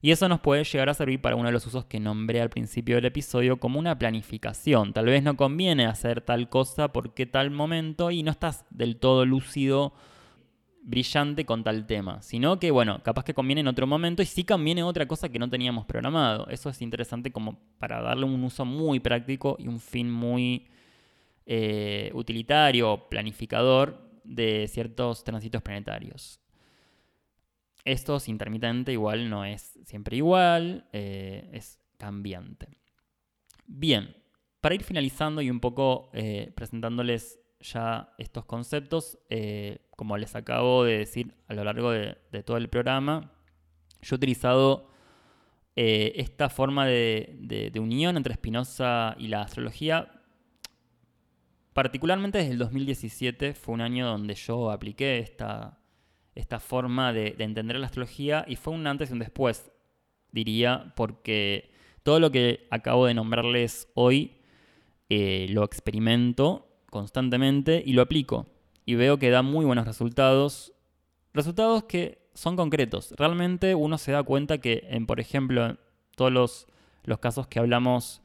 Y 0.00 0.12
eso 0.12 0.28
nos 0.28 0.40
puede 0.40 0.64
llegar 0.64 0.88
a 0.88 0.94
servir 0.94 1.20
para 1.20 1.36
uno 1.36 1.46
de 1.46 1.52
los 1.52 1.66
usos 1.66 1.84
que 1.86 1.98
nombré 1.98 2.40
al 2.40 2.50
principio 2.50 2.96
del 2.96 3.06
episodio 3.06 3.58
como 3.58 3.78
una 3.78 3.98
planificación. 3.98 4.92
Tal 4.92 5.06
vez 5.06 5.22
no 5.22 5.36
conviene 5.36 5.86
hacer 5.86 6.20
tal 6.20 6.48
cosa 6.48 6.92
porque 6.92 7.26
tal 7.26 7.50
momento 7.50 8.10
y 8.10 8.22
no 8.22 8.30
estás 8.30 8.64
del 8.70 8.96
todo 8.96 9.26
lúcido, 9.26 9.92
brillante 10.82 11.44
con 11.44 11.64
tal 11.64 11.86
tema, 11.86 12.22
sino 12.22 12.58
que 12.58 12.70
bueno, 12.70 13.02
capaz 13.02 13.24
que 13.24 13.34
conviene 13.34 13.60
en 13.60 13.68
otro 13.68 13.86
momento 13.86 14.22
y 14.22 14.26
sí 14.26 14.44
conviene 14.44 14.82
otra 14.82 15.06
cosa 15.06 15.28
que 15.28 15.38
no 15.38 15.50
teníamos 15.50 15.84
programado. 15.84 16.48
Eso 16.48 16.70
es 16.70 16.80
interesante 16.80 17.32
como 17.32 17.58
para 17.78 18.00
darle 18.00 18.24
un 18.24 18.42
uso 18.44 18.64
muy 18.64 19.00
práctico 19.00 19.56
y 19.58 19.68
un 19.68 19.80
fin 19.80 20.10
muy 20.10 20.68
eh, 21.44 22.10
utilitario, 22.14 23.08
planificador 23.10 24.00
de 24.24 24.66
ciertos 24.68 25.24
tránsitos 25.24 25.60
planetarios. 25.60 26.40
Esto 27.88 28.16
es 28.16 28.28
intermitente, 28.28 28.92
igual 28.92 29.30
no 29.30 29.44
es 29.44 29.78
siempre 29.84 30.16
igual, 30.16 30.86
eh, 30.92 31.48
es 31.52 31.80
cambiante. 31.96 32.68
Bien, 33.66 34.14
para 34.60 34.74
ir 34.74 34.82
finalizando 34.84 35.40
y 35.40 35.50
un 35.50 35.60
poco 35.60 36.10
eh, 36.12 36.52
presentándoles 36.54 37.40
ya 37.60 38.14
estos 38.18 38.44
conceptos, 38.44 39.18
como 39.96 40.16
les 40.16 40.36
acabo 40.36 40.84
de 40.84 40.98
decir 40.98 41.34
a 41.48 41.54
lo 41.54 41.64
largo 41.64 41.90
de, 41.90 42.16
todo 42.44 42.56
el 42.56 42.68
programa, 42.68 43.32
yo 44.00 44.14
he 44.14 44.16
utilizado 44.16 44.92
esta 45.74 46.50
forma 46.50 46.86
de, 46.86 47.70
de 47.72 47.80
unión 47.80 48.16
entre 48.16 48.34
Spinoza 48.34 49.16
y 49.18 49.28
la 49.28 49.42
astrología 49.42 50.18
particularmente 51.78 52.38
desde 52.38 52.50
el 52.50 52.58
2017 52.58 53.54
fue 53.54 53.72
un 53.74 53.80
año 53.80 54.04
donde 54.04 54.34
yo 54.34 54.72
apliqué 54.72 55.20
esta, 55.20 55.78
esta 56.38 56.60
forma 56.60 57.12
de, 57.12 57.34
entender 57.38 57.76
la 57.78 57.86
astrología 57.86 58.44
y 58.46 58.54
fue 58.54 58.72
un 58.72 58.86
antes 58.86 59.10
y 59.10 59.12
un 59.12 59.18
después, 59.18 59.72
diría, 60.30 60.92
porque 60.94 61.72
todo 62.04 62.20
lo 62.20 62.30
que 62.30 62.68
acabo 62.70 63.06
de 63.06 63.14
nombrarles 63.14 63.88
hoy 63.94 64.36
eh, 65.08 65.46
lo 65.50 65.64
experimento 65.64 66.68
constantemente 66.90 67.82
y 67.84 67.92
lo 67.92 68.02
aplico. 68.02 68.46
Y 68.86 68.94
veo 68.94 69.18
que 69.18 69.30
da 69.30 69.42
muy 69.42 69.64
buenos 69.64 69.84
resultados. 69.84 70.72
Resultados 71.34 71.84
que 71.84 72.30
son 72.34 72.54
concretos. 72.54 73.12
Realmente 73.18 73.74
uno 73.74 73.98
se 73.98 74.12
da 74.12 74.22
cuenta 74.22 74.58
que, 74.58 74.86
en, 74.90 75.06
por 75.06 75.18
ejemplo, 75.18 75.76
todos 76.14 76.32
los, 76.32 76.66
los 77.02 77.18
casos 77.18 77.48
que 77.48 77.58
hablamos 77.58 78.22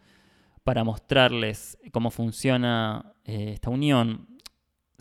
para 0.64 0.84
mostrarles 0.84 1.80
cómo 1.92 2.12
funciona 2.12 3.14
eh, 3.26 3.52
esta 3.54 3.72
unión, 3.72 4.28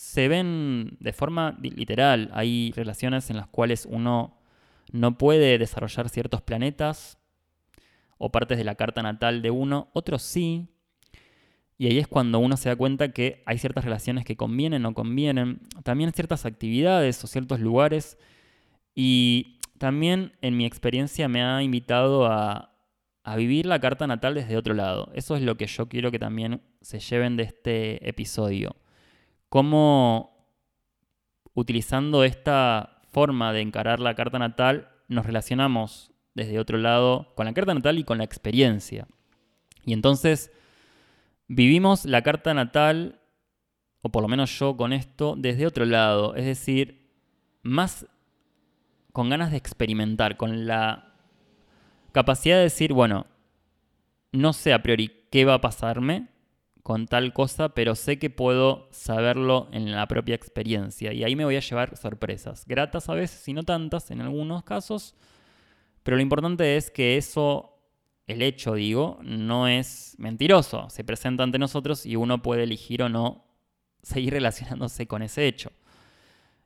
se 0.02 0.26
ven 0.26 0.96
de 0.98 1.12
forma 1.12 1.56
literal. 1.62 2.28
Hay 2.34 2.72
relaciones 2.74 3.30
en 3.30 3.36
las 3.36 3.46
cuales 3.46 3.86
uno 3.88 4.36
no 4.90 5.16
puede 5.16 5.58
desarrollar 5.58 6.08
ciertos 6.08 6.42
planetas 6.42 7.18
o 8.18 8.32
partes 8.32 8.58
de 8.58 8.64
la 8.64 8.74
carta 8.74 9.00
natal 9.00 9.42
de 9.42 9.52
uno, 9.52 9.90
otros 9.92 10.22
sí. 10.22 10.66
Y 11.78 11.86
ahí 11.86 11.98
es 11.98 12.08
cuando 12.08 12.40
uno 12.40 12.56
se 12.56 12.68
da 12.68 12.74
cuenta 12.74 13.12
que 13.12 13.44
hay 13.46 13.58
ciertas 13.58 13.84
relaciones 13.84 14.24
que 14.24 14.36
convienen, 14.36 14.84
o 14.84 14.88
no 14.90 14.94
convienen. 14.94 15.60
También 15.84 16.12
ciertas 16.12 16.46
actividades 16.46 17.22
o 17.22 17.28
ciertos 17.28 17.60
lugares. 17.60 18.18
Y 18.96 19.60
también 19.78 20.32
en 20.42 20.56
mi 20.56 20.66
experiencia 20.66 21.28
me 21.28 21.44
ha 21.44 21.62
invitado 21.62 22.26
a, 22.26 22.74
a 23.22 23.36
vivir 23.36 23.66
la 23.66 23.78
carta 23.78 24.08
natal 24.08 24.34
desde 24.34 24.56
otro 24.56 24.74
lado. 24.74 25.12
Eso 25.14 25.36
es 25.36 25.42
lo 25.42 25.56
que 25.56 25.68
yo 25.68 25.88
quiero 25.88 26.10
que 26.10 26.18
también 26.18 26.60
se 26.80 26.98
lleven 26.98 27.36
de 27.36 27.44
este 27.44 28.08
episodio. 28.08 28.74
Cómo 29.52 30.48
utilizando 31.52 32.24
esta 32.24 33.02
forma 33.10 33.52
de 33.52 33.60
encarar 33.60 34.00
la 34.00 34.14
carta 34.14 34.38
natal 34.38 34.88
nos 35.08 35.26
relacionamos 35.26 36.10
desde 36.32 36.58
otro 36.58 36.78
lado 36.78 37.34
con 37.34 37.44
la 37.44 37.52
carta 37.52 37.74
natal 37.74 37.98
y 37.98 38.04
con 38.04 38.16
la 38.16 38.24
experiencia. 38.24 39.06
Y 39.84 39.92
entonces 39.92 40.50
vivimos 41.48 42.06
la 42.06 42.22
carta 42.22 42.54
natal, 42.54 43.20
o 44.00 44.08
por 44.08 44.22
lo 44.22 44.28
menos 44.28 44.58
yo 44.58 44.74
con 44.78 44.94
esto, 44.94 45.34
desde 45.36 45.66
otro 45.66 45.84
lado. 45.84 46.34
Es 46.34 46.46
decir, 46.46 47.12
más 47.62 48.06
con 49.12 49.28
ganas 49.28 49.50
de 49.50 49.58
experimentar, 49.58 50.38
con 50.38 50.66
la 50.66 51.12
capacidad 52.12 52.56
de 52.56 52.62
decir, 52.62 52.94
bueno, 52.94 53.26
no 54.32 54.54
sé 54.54 54.72
a 54.72 54.82
priori 54.82 55.26
qué 55.30 55.44
va 55.44 55.52
a 55.52 55.60
pasarme 55.60 56.31
con 56.82 57.06
tal 57.06 57.32
cosa, 57.32 57.70
pero 57.70 57.94
sé 57.94 58.18
que 58.18 58.30
puedo 58.30 58.88
saberlo 58.90 59.68
en 59.72 59.92
la 59.92 60.06
propia 60.08 60.34
experiencia. 60.34 61.12
Y 61.12 61.22
ahí 61.22 61.36
me 61.36 61.44
voy 61.44 61.56
a 61.56 61.60
llevar 61.60 61.96
sorpresas, 61.96 62.64
gratas 62.66 63.08
a 63.08 63.14
veces 63.14 63.46
y 63.48 63.52
no 63.52 63.62
tantas 63.62 64.10
en 64.10 64.20
algunos 64.20 64.64
casos, 64.64 65.14
pero 66.02 66.16
lo 66.16 66.22
importante 66.22 66.76
es 66.76 66.90
que 66.90 67.16
eso, 67.16 67.78
el 68.26 68.42
hecho 68.42 68.74
digo, 68.74 69.20
no 69.22 69.68
es 69.68 70.16
mentiroso, 70.18 70.90
se 70.90 71.04
presenta 71.04 71.44
ante 71.44 71.58
nosotros 71.58 72.04
y 72.04 72.16
uno 72.16 72.42
puede 72.42 72.64
elegir 72.64 73.02
o 73.02 73.08
no 73.08 73.44
seguir 74.02 74.32
relacionándose 74.34 75.06
con 75.06 75.22
ese 75.22 75.46
hecho. 75.46 75.70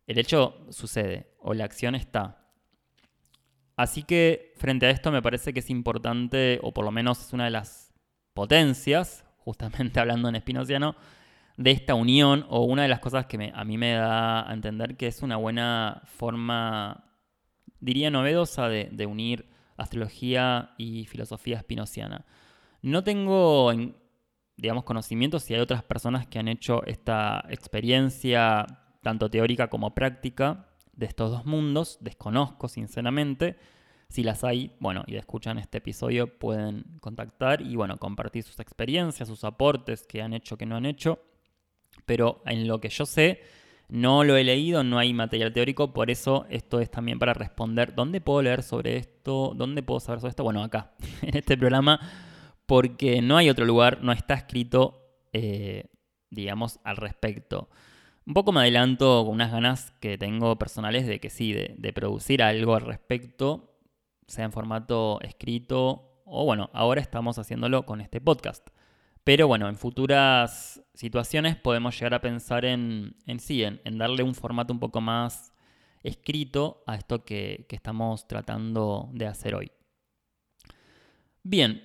El 0.06 0.18
hecho 0.18 0.56
sucede 0.70 1.34
o 1.40 1.52
la 1.52 1.64
acción 1.64 1.94
está. 1.94 2.43
Así 3.76 4.05
que 4.05 4.55
frente 4.56 4.86
a 4.86 4.90
esto 4.90 5.12
me 5.12 5.20
parece 5.20 5.52
que 5.52 5.60
es 5.60 5.68
importante, 5.68 6.59
o 6.62 6.72
por 6.72 6.86
lo 6.86 6.90
menos 6.90 7.20
es 7.20 7.32
una 7.34 7.44
de 7.44 7.51
las 7.51 7.93
potencias, 8.32 9.26
justamente 9.47 10.01
hablando 10.01 10.28
en 10.28 10.35
espinociano, 10.35 10.97
de 11.56 11.70
esta 11.70 11.94
unión, 11.94 12.44
o 12.51 12.64
una 12.64 12.82
de 12.82 12.89
las 12.89 12.98
cosas 12.98 13.27
que 13.27 13.52
a 13.55 13.64
mí 13.64 13.78
me 13.78 13.93
da 13.93 14.51
a 14.51 14.52
entender 14.52 14.97
que 14.97 15.06
es 15.06 15.23
una 15.23 15.36
buena 15.36 16.02
forma, 16.05 17.05
diría 17.81 18.10
novedosa, 18.10 18.68
de, 18.68 19.06
unir 19.06 19.48
astrología 19.78 20.74
y 20.77 21.06
filosofía 21.06 21.56
espinociana. 21.56 22.27
No 22.82 23.05
tengo, 23.05 23.73
digamos, 24.56 24.85
conocimiento 24.85 25.39
si 25.39 25.55
hay 25.55 25.60
otras 25.60 25.82
personas 25.82 26.27
que 26.27 26.39
han 26.39 26.48
hecho 26.48 26.85
esta 26.85 27.44
experiencia, 27.48 28.66
tanto 29.02 29.31
teórica 29.31 29.70
como 29.70 29.94
práctica, 29.94 30.66
de 30.93 31.06
estos 31.06 31.31
dos 31.31 31.47
mundos, 31.47 31.98
desconozco 32.01 32.68
sinceramente. 32.68 33.56
Si 34.09 34.23
las 34.23 34.45
hay, 34.45 34.73
bueno, 34.78 35.05
y 35.07 35.16
escuchan 35.16 35.59
este 35.59 35.78
episodio, 35.78 36.39
pueden 36.39 36.85
contactar 37.01 37.61
y, 37.61 37.77
bueno, 37.77 37.97
compartir 37.99 38.43
sus 38.45 38.59
experiencias, 38.61 39.28
sus 39.28 39.45
aportes, 39.45 40.07
que 40.07 40.23
han 40.23 40.33
hecho, 40.33 40.57
que 40.57 40.66
no 40.66 40.77
han 40.77 40.87
hecho. 40.87 41.19
Pero 42.05 42.43
en 42.47 42.69
lo 42.69 42.81
que 42.81 42.89
yo 42.89 43.05
sé, 43.05 43.41
no 43.89 44.24
lo 44.24 44.37
he 44.37 44.45
leído, 44.45 44.83
no 44.83 44.99
hay 44.99 45.12
material 45.12 45.53
teórico, 45.53 45.93
por 45.93 46.11
eso 46.11 46.47
esto 46.51 46.81
es 46.81 46.91
también 46.91 47.19
para 47.19 47.35
responder, 47.35 47.95
¿dónde 47.95 48.20
puedo 48.20 48.43
leer 48.43 48.62
sobre 48.62 48.97
esto? 48.97 49.53
¿Dónde 49.55 49.83
puedo 49.83 50.01
saber 50.01 50.20
sobre 50.20 50.31
esto? 50.31 50.45
Bueno, 50.45 50.62
acá, 50.62 50.93
en 51.23 51.37
este 51.37 51.57
programa, 51.57 52.01
porque 52.66 53.23
no 53.23 53.37
hay 53.37 53.49
otro 53.49 53.65
lugar, 53.65 54.03
no 54.03 54.12
está 54.12 54.35
escrito, 54.35 55.03
eh, 55.33 55.85
digamos, 56.31 56.81
al 56.85 56.97
respecto. 56.97 57.69
Un 58.27 58.35
poco 58.35 58.51
me 58.51 58.61
adelanto 58.61 59.24
con 59.24 59.35
unas 59.35 59.53
ganas 59.53 59.93
que 60.01 60.19
tengo 60.19 60.59
personales 60.59 61.07
de 61.07 61.20
que 61.20 61.31
sí, 61.31 61.53
de, 61.53 61.93
producir 61.93 62.43
algo 62.43 62.74
al 62.74 62.83
respecto, 62.83 63.76
sea 64.27 64.44
en 64.44 64.53
formato 64.53 65.20
escrito 65.23 66.23
o 66.24 66.44
bueno, 66.44 66.70
ahora 66.73 67.01
estamos 67.01 67.39
haciéndolo 67.39 67.86
con 67.86 68.01
este 68.01 68.20
podcast. 68.20 68.69
Pero 69.23 69.48
bueno, 69.48 69.69
en 69.69 69.77
futuras 69.77 70.82
situaciones 70.94 71.57
podemos 71.57 71.98
llegar 71.98 72.15
a 72.15 72.20
pensar 72.20 72.65
en, 72.65 73.16
en 73.27 73.40
sí, 73.40 73.62
en, 73.62 73.98
darle 73.98 74.23
un 74.23 74.35
formato 74.35 74.73
un 74.73 74.81
poco 74.81 75.01
más 75.01 75.53
escrito 76.03 76.82
a 76.86 76.97
esto 76.97 77.24
que, 77.24 77.66
que 77.69 77.77
estamos 77.77 78.28
tratando 78.28 79.09
de 79.12 79.27
hacer 79.27 79.55
hoy. 79.55 79.73
Bien, 81.43 81.82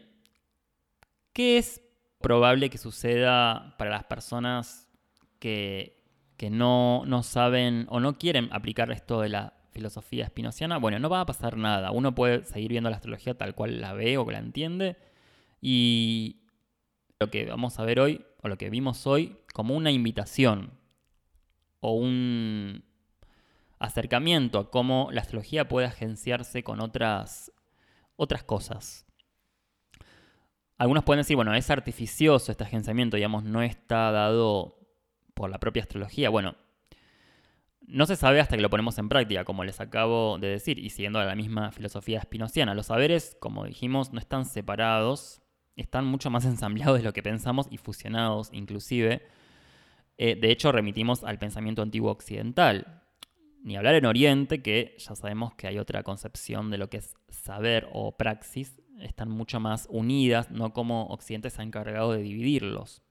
¿qué 1.34 1.58
es 1.58 1.82
probable 2.20 2.70
que 2.70 2.78
suceda 2.78 3.76
para 3.78 3.92
las 3.92 4.04
personas 4.06 4.88
que, 5.40 6.04
que 6.38 6.50
no, 6.50 7.04
no 7.06 7.22
saben 7.24 7.86
o 7.90 8.00
no 8.00 8.18
quieren 8.18 8.50
aplicar 8.52 8.92
esto 8.92 9.22
de 9.22 9.30
la 9.30 9.61
filosofía 9.72 10.26
espinociana, 10.26 10.78
bueno, 10.78 11.00
no 11.00 11.10
va 11.10 11.22
a 11.22 11.26
pasar 11.26 11.58
nada. 11.58 11.92
Uno 11.92 12.14
puede 12.14 12.46
seguir 12.46 12.70
viendo 12.70 12.90
la 12.90 12.98
astrología 12.98 13.38
tal 13.38 13.56
cual 13.56 13.82
la 13.82 13.94
ve 13.94 14.18
o 14.18 14.30
la 14.30 14.40
entiende. 14.40 14.98
Y 15.62 16.42
lo 17.20 17.30
que 17.30 17.46
vamos 17.46 17.80
a 17.80 17.84
ver 17.84 18.00
hoy, 18.00 18.26
o 18.42 18.48
lo 18.48 18.58
que 18.58 18.70
vimos 18.70 19.08
hoy, 19.08 19.38
como 19.54 19.76
una 19.76 19.92
invitación 19.92 20.72
o 21.80 21.94
un 21.94 22.84
acercamiento 23.80 24.60
a 24.60 24.70
cómo 24.70 25.10
la 25.12 25.22
astrología 25.22 25.68
puede 25.68 25.88
agenciarse 25.88 26.64
con 26.64 26.82
otras, 26.82 27.52
otras 28.16 28.44
cosas. 28.44 29.06
Algunos 30.78 31.04
pueden 31.04 31.20
decir, 31.20 31.36
bueno, 31.36 31.54
es 31.54 31.70
artificioso 31.70 32.52
este 32.52 32.64
agenciamiento, 32.64 33.16
digamos, 33.16 33.44
no 33.44 33.62
está 33.62 34.12
dado 34.12 34.80
por 35.34 35.50
la 35.50 35.60
propia 35.60 35.84
astrología. 35.84 36.30
Bueno, 36.30 36.56
no 37.88 38.06
se 38.06 38.16
sabe 38.16 38.40
hasta 38.40 38.56
que 38.56 38.62
lo 38.62 38.70
ponemos 38.70 38.98
en 38.98 39.10
práctica, 39.10 39.44
como 39.44 39.64
les 39.64 39.82
acabo 39.82 40.38
de 40.38 40.48
decir, 40.48 40.80
y 40.80 40.90
siguiendo 40.90 41.24
la 41.24 41.36
misma 41.36 41.72
filosofía 41.72 42.20
espinociana. 42.20 42.74
Los 42.74 42.88
saberes, 42.88 43.36
como 43.40 43.66
dijimos, 43.66 44.14
no 44.14 44.20
están 44.20 44.46
separados, 44.46 45.42
están 45.76 46.06
mucho 46.06 46.30
más 46.30 46.46
ensamblados 46.46 46.98
de 46.98 47.04
lo 47.04 47.14
que 47.14 47.24
pensamos 47.24 47.68
y 47.70 47.78
fusionados 47.78 48.50
inclusive. 48.54 49.28
Eh, 50.18 50.36
de 50.36 50.52
hecho, 50.52 50.72
remitimos 50.72 51.24
al 51.24 51.40
pensamiento 51.40 51.82
antiguo 51.82 52.12
occidental. 52.12 53.04
Ni 53.64 53.76
hablar 53.78 53.96
en 53.96 54.06
Oriente, 54.06 54.62
que 54.62 54.96
ya 54.98 55.16
sabemos 55.16 55.54
que 55.54 55.68
hay 55.68 55.78
otra 55.78 56.04
concepción 56.04 56.72
de 56.72 56.78
lo 56.78 56.90
que 56.90 56.98
es 56.98 57.16
saber 57.30 57.88
o 57.92 58.18
praxis, 58.18 58.82
están 59.00 59.30
mucho 59.30 59.60
más 59.60 59.88
unidas, 59.90 60.52
no 60.52 60.74
como 60.74 61.08
Occidente 61.08 61.50
se 61.50 61.62
ha 61.62 61.66
encargado 61.66 62.14
de 62.14 62.22
dividirlos. 62.22 63.04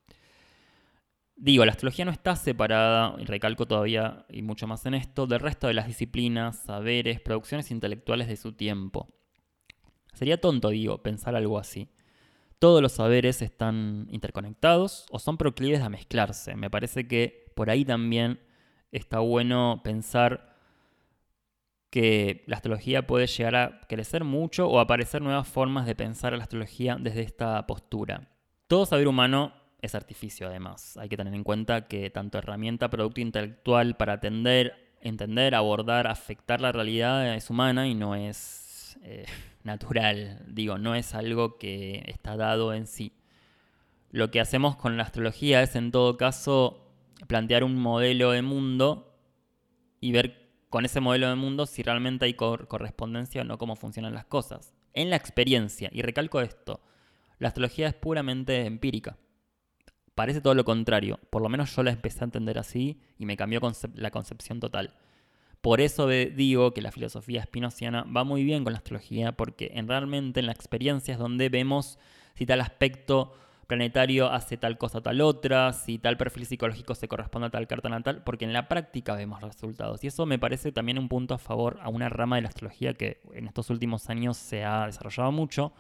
Digo, 1.42 1.64
la 1.64 1.72
astrología 1.72 2.04
no 2.04 2.10
está 2.10 2.36
separada, 2.36 3.16
y 3.18 3.24
recalco 3.24 3.64
todavía 3.64 4.26
y 4.28 4.42
mucho 4.42 4.66
más 4.66 4.84
en 4.84 4.92
esto, 4.92 5.26
del 5.26 5.40
resto 5.40 5.68
de 5.68 5.72
las 5.72 5.86
disciplinas, 5.86 6.64
saberes, 6.66 7.18
producciones 7.22 7.70
intelectuales 7.70 8.28
de 8.28 8.36
su 8.36 8.52
tiempo. 8.52 9.08
Sería 10.12 10.38
tonto, 10.38 10.68
digo, 10.68 11.02
pensar 11.02 11.34
algo 11.34 11.58
así. 11.58 11.88
Todos 12.58 12.82
los 12.82 12.92
saberes 12.92 13.40
están 13.40 14.06
interconectados 14.10 15.06
o 15.10 15.18
son 15.18 15.38
proclives 15.38 15.80
a 15.80 15.88
mezclarse. 15.88 16.56
Me 16.56 16.68
parece 16.68 17.08
que 17.08 17.50
por 17.56 17.70
ahí 17.70 17.86
también 17.86 18.38
está 18.92 19.20
bueno 19.20 19.80
pensar 19.82 20.58
que 21.88 22.44
la 22.48 22.56
astrología 22.56 23.06
puede 23.06 23.26
llegar 23.26 23.56
a 23.56 23.80
crecer 23.88 24.24
mucho 24.24 24.68
o 24.68 24.78
aparecer 24.78 25.22
nuevas 25.22 25.48
formas 25.48 25.86
de 25.86 25.94
pensar 25.94 26.34
a 26.34 26.36
la 26.36 26.42
astrología 26.42 26.98
desde 27.00 27.22
esta 27.22 27.66
postura. 27.66 28.28
Todo 28.66 28.84
saber 28.84 29.08
humano 29.08 29.54
es 29.82 29.94
artificio 29.94 30.48
además. 30.48 30.96
Hay 30.96 31.08
que 31.08 31.16
tener 31.16 31.34
en 31.34 31.44
cuenta 31.44 31.86
que 31.86 32.10
tanto 32.10 32.38
herramienta, 32.38 32.90
producto 32.90 33.20
intelectual 33.20 33.96
para 33.96 34.14
atender, 34.14 34.94
entender, 35.00 35.54
abordar, 35.54 36.06
afectar 36.06 36.60
la 36.60 36.72
realidad 36.72 37.34
es 37.34 37.50
humana 37.50 37.88
y 37.88 37.94
no 37.94 38.14
es 38.14 38.98
eh, 39.02 39.26
natural. 39.64 40.44
Digo, 40.48 40.78
no 40.78 40.94
es 40.94 41.14
algo 41.14 41.58
que 41.58 42.04
está 42.06 42.36
dado 42.36 42.74
en 42.74 42.86
sí. 42.86 43.12
lo 44.10 44.30
que 44.30 44.40
hacemos 44.40 44.76
con 44.76 44.96
la 44.96 45.04
astrología 45.04 45.62
es 45.62 45.76
en 45.76 45.92
todo 45.92 46.16
caso 46.16 46.92
plantear 47.28 47.64
un 47.64 47.76
modelo 47.76 48.32
de 48.32 48.42
mundo 48.42 49.16
y 50.00 50.12
ver 50.12 50.50
con 50.68 50.84
ese 50.84 51.00
modelo 51.00 51.28
de 51.28 51.34
mundo 51.34 51.66
si 51.66 51.82
realmente 51.82 52.24
hay 52.24 52.34
correspondencia 52.34 53.42
o 53.42 53.44
no 53.44 53.58
cómo 53.58 53.76
funcionan 53.76 54.14
las 54.14 54.24
cosas. 54.24 54.72
En 54.94 55.10
la 55.10 55.16
experiencia, 55.16 55.90
y 55.92 56.02
recalco 56.02 56.40
esto, 56.40 56.80
la 57.38 57.48
astrología 57.48 57.88
es 57.88 57.94
puramente 57.94 58.66
empírica. 58.66 59.16
Parece 60.14 60.40
todo 60.40 60.54
lo 60.54 60.64
contrario, 60.64 61.18
por 61.30 61.42
lo 61.42 61.48
menos 61.48 61.74
yo 61.74 61.82
la 61.82 61.92
empecé 61.92 62.20
a 62.20 62.24
entender 62.24 62.58
así 62.58 63.00
y 63.18 63.26
me 63.26 63.36
cambió 63.36 63.60
la 63.94 64.10
concepción 64.10 64.60
total. 64.60 64.94
Por 65.60 65.80
eso 65.80 66.06
digo 66.06 66.72
que 66.72 66.80
la 66.80 66.90
filosofía 66.90 67.40
espinociana 67.40 68.04
va 68.04 68.24
muy 68.24 68.44
bien 68.44 68.64
con 68.64 68.72
la 68.72 68.78
astrología, 68.78 69.32
porque 69.32 69.72
en 69.74 69.88
realmente 69.88 70.40
en 70.40 70.46
la 70.46 70.52
experiencia 70.52 71.12
es 71.12 71.18
donde 71.18 71.48
vemos 71.50 71.98
si 72.34 72.46
tal 72.46 72.60
aspecto 72.60 73.34
planetario 73.66 74.32
hace 74.32 74.56
tal 74.56 74.78
cosa 74.78 75.00
tal 75.00 75.20
otra, 75.20 75.72
si 75.72 75.98
tal 75.98 76.16
perfil 76.16 76.44
psicológico 76.44 76.96
se 76.96 77.06
corresponde 77.06 77.46
a 77.46 77.50
tal 77.50 77.68
carta 77.68 77.88
natal, 77.88 78.22
porque 78.24 78.44
en 78.44 78.52
la 78.52 78.68
práctica 78.68 79.14
vemos 79.14 79.42
resultados. 79.42 80.02
Y 80.02 80.08
eso 80.08 80.26
me 80.26 80.38
parece 80.38 80.72
también 80.72 80.98
un 80.98 81.08
punto 81.08 81.34
a 81.34 81.38
favor 81.38 81.78
a 81.82 81.88
una 81.88 82.08
rama 82.08 82.36
de 82.36 82.42
la 82.42 82.48
astrología 82.48 82.94
que 82.94 83.20
en 83.32 83.46
estos 83.46 83.70
últimos 83.70 84.10
años 84.10 84.38
se 84.38 84.64
ha 84.64 84.86
desarrollado 84.86 85.30
mucho. 85.30 85.72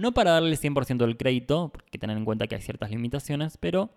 No 0.00 0.12
para 0.12 0.30
darle 0.30 0.56
100% 0.56 0.96
del 0.96 1.18
crédito, 1.18 1.68
porque 1.70 1.98
tener 1.98 2.16
en 2.16 2.24
cuenta 2.24 2.46
que 2.46 2.54
hay 2.54 2.62
ciertas 2.62 2.88
limitaciones, 2.90 3.58
pero 3.58 3.90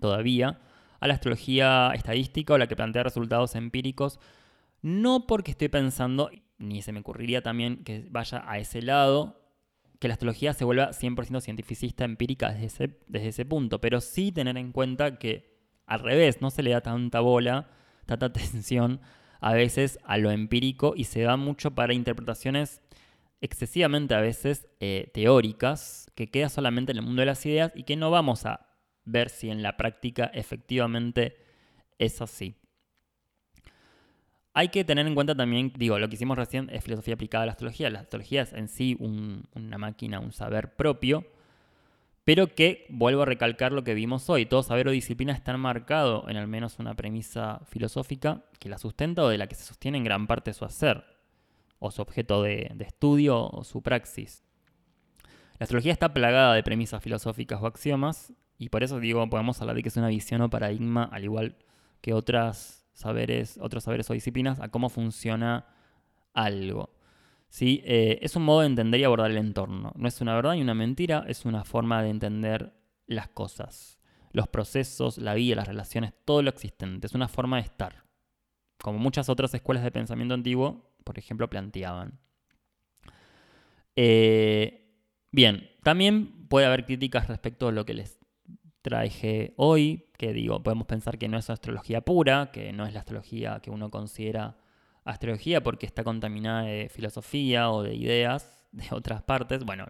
todavía 0.00 0.60
a 0.98 1.06
la 1.06 1.12
astrología 1.12 1.92
estadística 1.94 2.54
o 2.54 2.58
la 2.58 2.66
que 2.66 2.74
plantea 2.74 3.02
resultados 3.02 3.54
empíricos, 3.54 4.18
no 4.80 5.26
porque 5.26 5.50
estoy 5.50 5.68
pensando, 5.68 6.30
ni 6.56 6.80
se 6.80 6.92
me 6.92 7.00
ocurriría 7.00 7.42
también 7.42 7.84
que 7.84 8.06
vaya 8.08 8.42
a 8.46 8.58
ese 8.58 8.80
lado, 8.80 9.42
que 9.98 10.08
la 10.08 10.14
astrología 10.14 10.54
se 10.54 10.64
vuelva 10.64 10.92
100% 10.92 11.42
cientificista 11.42 12.06
empírica 12.06 12.52
desde 12.52 12.64
ese, 12.64 12.98
desde 13.06 13.28
ese 13.28 13.44
punto, 13.44 13.78
pero 13.78 14.00
sí 14.00 14.32
tener 14.32 14.56
en 14.56 14.72
cuenta 14.72 15.18
que 15.18 15.54
al 15.84 16.00
revés, 16.00 16.40
no 16.40 16.50
se 16.50 16.62
le 16.62 16.70
da 16.70 16.80
tanta 16.80 17.20
bola, 17.20 17.68
tanta 18.06 18.24
atención 18.32 19.02
a 19.38 19.52
veces 19.52 19.98
a 20.04 20.16
lo 20.16 20.30
empírico 20.30 20.94
y 20.96 21.04
se 21.04 21.20
da 21.20 21.36
mucho 21.36 21.72
para 21.72 21.92
interpretaciones 21.92 22.80
excesivamente 23.40 24.14
a 24.14 24.20
veces 24.20 24.68
eh, 24.80 25.10
teóricas, 25.14 26.10
que 26.14 26.30
queda 26.30 26.48
solamente 26.48 26.92
en 26.92 26.98
el 26.98 27.04
mundo 27.04 27.20
de 27.20 27.26
las 27.26 27.44
ideas 27.46 27.72
y 27.74 27.84
que 27.84 27.96
no 27.96 28.10
vamos 28.10 28.46
a 28.46 28.66
ver 29.04 29.30
si 29.30 29.50
en 29.50 29.62
la 29.62 29.76
práctica 29.76 30.30
efectivamente 30.34 31.36
es 31.98 32.20
así. 32.20 32.56
Hay 34.52 34.68
que 34.68 34.84
tener 34.84 35.06
en 35.06 35.14
cuenta 35.14 35.34
también, 35.34 35.72
digo, 35.76 35.98
lo 35.98 36.08
que 36.08 36.16
hicimos 36.16 36.36
recién 36.36 36.68
es 36.70 36.82
filosofía 36.82 37.14
aplicada 37.14 37.44
a 37.44 37.46
la 37.46 37.52
astrología. 37.52 37.88
La 37.88 38.00
astrología 38.00 38.42
es 38.42 38.52
en 38.52 38.68
sí 38.68 38.96
una 38.98 39.78
máquina, 39.78 40.18
un 40.18 40.32
saber 40.32 40.74
propio, 40.74 41.24
pero 42.24 42.54
que, 42.54 42.86
vuelvo 42.90 43.22
a 43.22 43.26
recalcar 43.26 43.72
lo 43.72 43.84
que 43.84 43.94
vimos 43.94 44.28
hoy, 44.28 44.46
todo 44.46 44.62
saber 44.62 44.88
o 44.88 44.90
disciplina 44.90 45.32
está 45.32 45.56
marcado 45.56 46.28
en 46.28 46.36
al 46.36 46.48
menos 46.48 46.78
una 46.78 46.94
premisa 46.94 47.60
filosófica 47.66 48.44
que 48.58 48.68
la 48.68 48.78
sustenta 48.78 49.22
o 49.22 49.28
de 49.28 49.38
la 49.38 49.46
que 49.46 49.54
se 49.54 49.64
sostiene 49.64 49.98
en 49.98 50.04
gran 50.04 50.26
parte 50.26 50.52
su 50.52 50.64
hacer, 50.64 51.04
o 51.80 51.90
su 51.90 52.02
objeto 52.02 52.42
de, 52.42 52.72
estudio 52.78 53.48
o 53.50 53.64
su 53.64 53.82
praxis. 53.82 54.44
La 55.58 55.64
astrología 55.64 55.92
está 55.92 56.14
plagada 56.14 56.54
de 56.54 56.62
premisas 56.62 57.02
filosóficas 57.02 57.60
o 57.60 57.66
axiomas, 57.66 58.32
y 58.58 58.68
por 58.68 58.84
eso 58.84 59.00
digo, 59.00 59.28
podemos 59.28 59.60
hablar 59.60 59.76
de 59.76 59.82
que 59.82 59.88
es 59.88 59.96
una 59.96 60.08
visión 60.08 60.42
o 60.42 60.50
paradigma, 60.50 61.04
al 61.04 61.24
igual 61.24 61.56
que 62.00 62.12
otras 62.12 62.86
saberes, 62.92 63.58
otros 63.60 63.84
saberes 63.84 64.08
o 64.10 64.12
disciplinas 64.12 64.60
a 64.60 64.68
cómo 64.68 64.90
funciona 64.90 65.66
algo. 66.34 66.90
¿Sí? 67.48 67.82
Eh, 67.84 68.18
es 68.22 68.36
un 68.36 68.44
modo 68.44 68.60
de 68.60 68.66
entender 68.66 69.00
y 69.00 69.04
abordar 69.04 69.30
el 69.30 69.38
entorno. 69.38 69.92
No 69.96 70.06
es 70.06 70.20
una 70.20 70.34
verdad 70.34 70.52
ni 70.52 70.62
una 70.62 70.74
mentira, 70.74 71.24
es 71.26 71.44
una 71.44 71.64
forma 71.64 72.02
de 72.02 72.10
entender 72.10 72.74
las 73.06 73.28
cosas, 73.28 73.98
los 74.32 74.46
procesos, 74.46 75.18
la 75.18 75.34
vida, 75.34 75.56
las 75.56 75.66
relaciones, 75.66 76.12
todo 76.24 76.42
lo 76.42 76.50
existente. 76.50 77.06
Es 77.06 77.14
una 77.14 77.26
forma 77.28 77.56
de 77.56 77.62
estar. 77.62 78.04
Como 78.80 78.98
muchas 78.98 79.28
otras 79.28 79.52
escuelas 79.54 79.82
de 79.82 79.90
pensamiento 79.90 80.34
antiguo, 80.34 80.89
por 81.04 81.18
ejemplo, 81.18 81.48
planteaban. 81.48 82.18
Eh, 83.96 84.94
bien, 85.30 85.70
también 85.82 86.46
puede 86.48 86.66
haber 86.66 86.86
críticas 86.86 87.28
respecto 87.28 87.68
a 87.68 87.72
lo 87.72 87.84
que 87.84 87.94
les 87.94 88.18
traje 88.82 89.54
hoy, 89.56 90.10
que 90.16 90.32
digo, 90.32 90.62
podemos 90.62 90.86
pensar 90.86 91.18
que 91.18 91.28
no 91.28 91.38
es 91.38 91.50
astrología 91.50 92.00
pura, 92.00 92.50
que 92.52 92.72
no 92.72 92.86
es 92.86 92.94
la 92.94 93.00
astrología 93.00 93.60
que 93.60 93.70
uno 93.70 93.90
considera 93.90 94.56
astrología 95.04 95.62
porque 95.62 95.86
está 95.86 96.04
contaminada 96.04 96.62
de 96.62 96.88
filosofía 96.88 97.70
o 97.70 97.82
de 97.82 97.94
ideas 97.94 98.66
de 98.72 98.86
otras 98.90 99.22
partes. 99.22 99.64
Bueno, 99.64 99.86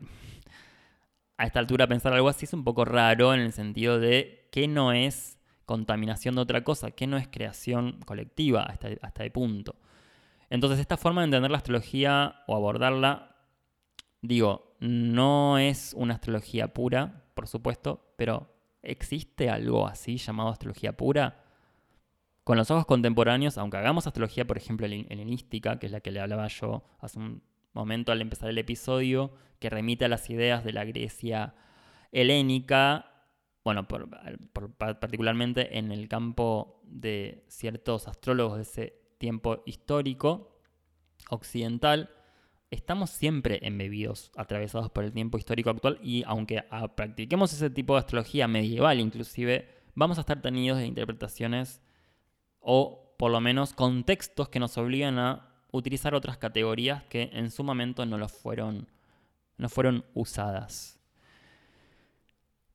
a 1.37 1.47
esta 1.47 1.59
altura 1.59 1.87
pensar 1.87 2.13
algo 2.13 2.29
así 2.29 2.45
es 2.45 2.53
un 2.53 2.65
poco 2.65 2.85
raro 2.85 3.35
en 3.35 3.41
el 3.41 3.53
sentido 3.53 3.99
de 3.99 4.49
que 4.53 4.69
no 4.69 4.93
es 4.93 5.39
contaminación 5.67 6.35
de 6.35 6.41
otra 6.43 6.65
cosa, 6.65 6.91
que 6.91 7.07
no 7.07 7.17
es 7.17 7.29
creación 7.29 8.01
colectiva 8.05 8.65
hasta, 8.65 8.89
hasta 9.03 9.25
el 9.25 9.31
punto. 9.31 9.77
Entonces 10.51 10.79
esta 10.79 10.97
forma 10.97 11.23
de 11.23 11.27
entender 11.27 11.51
la 11.51 11.57
astrología 11.57 12.43
o 12.47 12.55
abordarla, 12.55 13.37
digo, 14.21 14.77
no 14.81 15.59
es 15.59 15.95
una 15.97 16.15
astrología 16.15 16.75
pura, 16.75 17.25
por 17.35 17.47
supuesto, 17.47 18.13
pero 18.17 18.51
¿Existe 18.83 19.51
algo 19.51 19.87
así 19.87 20.17
llamado 20.17 20.49
astrología 20.49 20.97
pura? 20.97 21.45
Con 22.45 22.57
los 22.57 22.71
ojos 22.71 22.87
contemporáneos, 22.87 23.59
aunque 23.59 23.77
hagamos 23.77 24.07
astrología, 24.07 24.47
por 24.47 24.57
ejemplo, 24.57 24.87
helenística, 24.87 25.79
que 25.79 25.87
es 25.87 25.93
la 25.93 26.01
que 26.01 26.11
le 26.11 26.21
hablaba 26.21 26.49
yo 26.49 26.83
hace 26.99 27.19
un 27.19 27.43
momento 27.75 28.11
al 28.11 28.23
empezar 28.23 28.49
el 28.49 28.59
episodio, 28.59 29.33
que 29.59 29.69
remite 29.69 30.07
a 30.07 30.09
las 30.09 30.31
ideas 30.31 30.65
de 30.65 30.73
la 30.73 30.85
Grecia 30.85 31.55
helénica, 32.11 33.07
bueno, 33.63 33.87
particularmente 33.87 35.79
en 35.79 35.93
el 35.93 36.09
campo 36.09 36.81
de 36.85 37.45
ciertos 37.49 38.09
astrólogos 38.09 38.57
de 38.57 38.63
ese 38.63 39.00
tiempo 39.21 39.63
histórico 39.67 40.57
occidental, 41.29 42.11
estamos 42.71 43.11
siempre 43.11 43.61
embebidos, 43.63 44.33
atravesados 44.35 44.91
por 44.91 45.05
el 45.05 45.13
tiempo 45.13 45.39
histórico 45.39 45.71
actual 45.71 45.99
y 46.03 46.25
aunque 46.27 46.65
practiquemos 46.97 47.53
ese 47.53 47.69
tipo 47.71 47.93
de 47.93 48.01
astrología 48.01 48.49
medieval 48.49 48.99
inclusive, 48.99 49.69
vamos 49.95 50.17
a 50.19 50.23
estar 50.23 50.41
tenidos 50.41 50.79
de 50.79 50.87
interpretaciones 50.87 51.83
o 52.61 53.15
por 53.19 53.31
lo 53.31 53.41
menos 53.41 53.75
contextos 53.75 54.49
que 54.49 54.59
nos 54.59 54.79
obligan 54.79 55.19
a 55.19 55.51
utilizar 55.71 56.15
otras 56.15 56.39
categorías 56.39 57.05
que 57.05 57.31
en 57.35 57.51
su 57.51 57.63
momento 57.63 58.07
no, 58.07 58.17
lo 58.17 58.29
fueron, 58.29 58.89
no 59.59 59.69
fueron 59.69 60.05
usadas. 60.15 60.99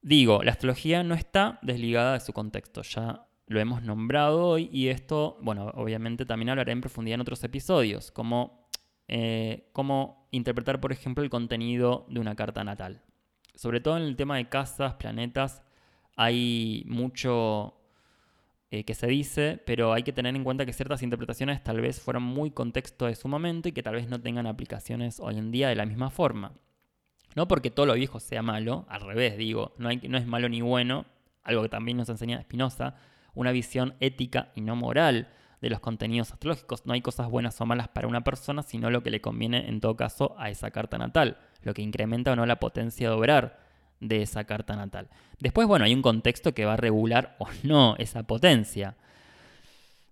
Digo, 0.04 0.44
la 0.44 0.52
astrología 0.52 1.04
no 1.04 1.16
está 1.16 1.58
desligada 1.64 2.14
de 2.14 2.20
su 2.20 2.32
contexto, 2.32 2.84
ya 2.84 3.26
lo 3.48 3.60
hemos 3.60 3.84
nombrado 3.84 4.44
hoy 4.46 4.70
y 4.72 4.88
esto, 4.88 5.38
bueno, 5.42 5.72
obviamente 5.76 6.26
también 6.26 6.50
hablaré 6.50 6.72
en 6.72 6.82
profundidad 6.82 7.16
en 7.16 7.22
otros 7.22 7.44
episodios, 7.44 8.12
como 8.12 8.68
eh, 9.08 9.70
cómo 9.72 10.28
interpretar, 10.32 10.80
por 10.82 10.92
ejemplo, 10.92 11.24
el 11.24 11.30
contenido 11.30 12.06
de 12.10 12.20
una 12.20 12.36
carta 12.36 12.64
natal. 12.64 13.02
Sobre 13.54 13.80
todo 13.80 13.98
en 13.98 14.04
el 14.04 14.16
tema 14.16 14.38
de 14.38 14.50
casas, 14.50 14.96
planetas, 14.96 15.62
hay 16.16 16.84
mucho 16.88 17.76
eh, 18.72 18.84
que 18.84 18.96
se 18.96 19.08
dice, 19.08 19.62
pero 19.66 19.94
hay 19.94 20.04
que 20.04 20.12
tener 20.12 20.36
en 20.36 20.44
cuenta 20.44 20.66
que 20.66 20.74
ciertas 20.74 21.04
interpretaciones 21.04 21.64
tal 21.64 21.82
vez 21.82 22.02
fueron 22.02 22.24
muy 22.24 22.52
contexto 22.52 23.06
de 23.06 23.16
su 23.16 23.28
momento 23.28 23.70
y 23.70 23.74
que 23.74 23.84
tal 23.84 23.96
vez 23.96 24.10
no 24.10 24.20
tengan 24.20 24.48
aplicaciones 24.48 25.20
hoy 25.20 25.38
en 25.38 25.52
día 25.52 25.70
de 25.70 25.76
la 25.76 25.86
misma 25.86 26.10
forma. 26.10 26.54
No 27.36 27.48
porque 27.48 27.70
todo 27.70 27.86
lo 27.86 27.94
viejo 27.94 28.20
sea 28.20 28.42
malo, 28.42 28.86
al 28.90 29.02
revés, 29.02 29.38
digo, 29.38 29.74
no, 29.78 29.90
no 30.10 30.18
es 30.18 30.26
malo 30.26 30.50
ni 30.50 30.62
bueno, 30.62 31.06
algo 31.44 31.62
que 31.62 31.70
también 31.70 31.98
nos 31.98 32.10
enseña 32.10 32.42
Spinoza, 32.42 32.96
una 33.36 33.52
visión 33.52 33.96
ética 34.00 34.52
y 34.56 34.62
no 34.62 34.76
moral 34.76 35.30
de 35.62 35.70
los 35.70 35.80
contenidos 35.80 36.32
astrológicos. 36.32 36.86
No 36.86 36.94
hay 36.94 37.02
cosas 37.02 37.30
buenas 37.30 37.60
o 37.62 37.66
malas 37.66 37.88
para 37.88 38.08
una 38.08 38.24
persona, 38.24 38.64
sino 38.64 38.90
lo 38.90 39.04
que 39.04 39.10
le 39.10 39.22
conviene 39.22 39.68
en 39.68 39.82
todo 39.82 39.96
caso 39.96 40.36
a 40.38 40.50
esa 40.50 40.72
carta 40.72 40.98
natal, 40.98 41.38
lo 41.62 41.74
que 41.74 41.82
incrementa 41.82 42.32
o 42.32 42.36
no 42.36 42.46
la 42.46 42.60
potencia 42.60 43.10
de 43.10 43.16
obrar 43.16 43.60
de 44.00 44.22
esa 44.22 44.44
carta 44.44 44.76
natal. 44.76 45.10
Después, 45.40 45.68
bueno, 45.68 45.86
hay 45.86 45.94
un 45.94 46.02
contexto 46.02 46.54
que 46.54 46.66
va 46.66 46.74
a 46.74 46.78
regular 46.78 47.36
o 47.40 47.48
no 47.64 47.96
esa 47.98 48.24
potencia. 48.24 48.96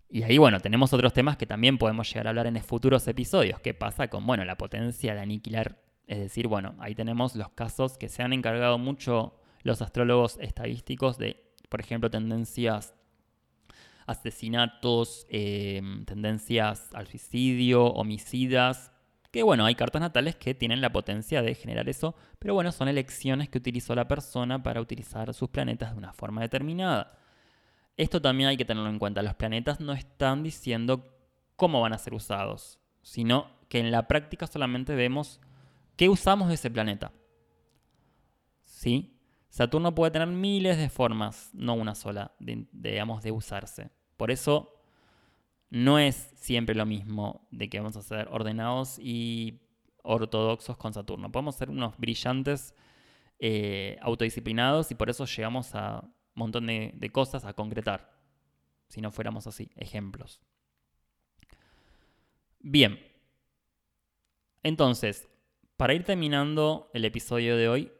Y 0.10 0.24
ahí, 0.24 0.38
bueno, 0.38 0.60
tenemos 0.60 0.94
otros 0.94 1.14
temas 1.14 1.38
que 1.38 1.46
también 1.46 1.78
podemos 1.78 2.08
llegar 2.08 2.28
a 2.28 2.30
hablar 2.30 2.48
en 2.48 2.62
futuros 2.64 3.08
episodios. 3.08 3.60
¿Qué 3.60 3.74
pasa 3.74 4.10
con, 4.10 4.26
bueno, 4.26 4.46
la 4.46 4.58
potencia 4.58 5.14
de 5.14 5.22
aniquilar? 5.22 5.82
Es 6.08 6.20
decir, 6.20 6.48
bueno, 6.48 6.76
ahí 6.80 6.96
tenemos 6.96 7.36
los 7.36 7.50
casos 7.50 7.98
que 7.98 8.10
se 8.10 8.22
han 8.22 8.34
encargado 8.34 8.78
mucho 8.78 9.40
los 9.64 9.82
astrólogos 9.82 10.38
estadísticos 10.40 11.18
de, 11.18 11.54
por 11.70 11.80
ejemplo, 11.80 12.12
tendencias 12.12 12.94
asesinatos, 14.06 15.26
em, 15.30 16.06
tendencias 16.06 16.94
al 16.94 17.08
suicidio, 17.08 17.86
homicidas, 17.86 18.92
que 19.32 19.42
bueno, 19.42 19.66
hay 19.66 19.74
cartas 19.74 20.00
natales 20.00 20.36
que 20.36 20.54
tienen 20.54 20.80
la 20.80 20.92
potencia 20.92 21.42
de 21.42 21.56
generar 21.56 21.90
eso, 21.90 22.16
pero 22.38 22.54
bueno, 22.54 22.72
son 22.72 22.88
elecciones 22.88 23.50
que 23.50 23.58
utilizó 23.58 23.96
la 23.96 24.08
persona 24.08 24.62
para 24.62 24.80
utilizar 24.80 25.34
sus 25.34 25.50
planetas 25.50 25.92
de 25.92 25.98
una 25.98 26.14
forma 26.14 26.42
determinada. 26.42 27.18
Esto 27.98 28.22
también 28.22 28.50
hay 28.50 28.58
que 28.58 28.66
tenerlo 28.66 28.90
en 28.90 29.00
cuenta, 29.00 29.24
los 29.24 29.34
planetas 29.34 29.80
no 29.80 29.94
están 29.94 30.44
diciendo 30.44 31.18
cómo 31.56 31.82
van 31.82 31.94
a 31.94 31.98
ser 31.98 32.14
usados, 32.14 32.80
sino 33.02 33.50
que 33.70 33.80
en 33.80 33.92
la 33.92 34.08
práctica 34.08 34.46
solamente 34.46 34.94
vemos 34.94 35.42
qué 35.96 36.10
usamos 36.10 36.48
de 36.50 36.56
ese 36.56 36.70
planeta. 36.70 37.12
¿Sí? 38.64 39.18
Saturno 39.54 39.94
puede 39.94 40.10
tener 40.10 40.30
miles 40.30 40.78
de 40.78 40.90
formas, 40.90 41.52
no 41.54 41.76
una 41.76 41.94
sola, 41.94 42.34
digamos, 42.40 43.22
de 43.22 43.32
usarse. 43.32 43.92
Por 44.18 44.32
eso 44.32 44.74
no 45.70 46.00
es 46.00 46.32
siempre 46.34 46.74
lo 46.74 46.88
mismo 46.88 47.48
de 47.52 47.70
que 47.70 47.78
vamos 47.78 47.96
a 47.96 48.02
ser 48.02 48.28
ordenados 48.32 48.98
y 48.98 49.62
ortodoxos 50.02 50.76
con 50.76 50.92
Saturno. 50.92 51.32
Podemos 51.32 51.56
ser 51.56 51.70
unos 51.70 51.96
brillantes 52.00 52.74
eh, 53.38 54.00
autodisciplinados 54.02 54.90
y 54.90 54.96
por 54.96 55.12
eso 55.12 55.26
llegamos 55.26 55.76
a 55.76 56.00
un 56.02 56.14
montón 56.34 56.66
de 56.66 57.10
cosas 57.12 57.46
a 57.46 57.54
concretar. 57.54 58.12
Si 58.88 59.02
no 59.02 59.12
fuéramos 59.12 59.46
así, 59.46 59.70
ejemplos. 59.76 60.42
Bien. 62.58 63.00
Entonces, 64.64 65.30
para 65.78 65.94
ir 65.94 66.04
terminando 66.04 66.90
el 66.96 67.06
episodio 67.06 67.56
de 67.56 67.70
hoy, 67.70 67.93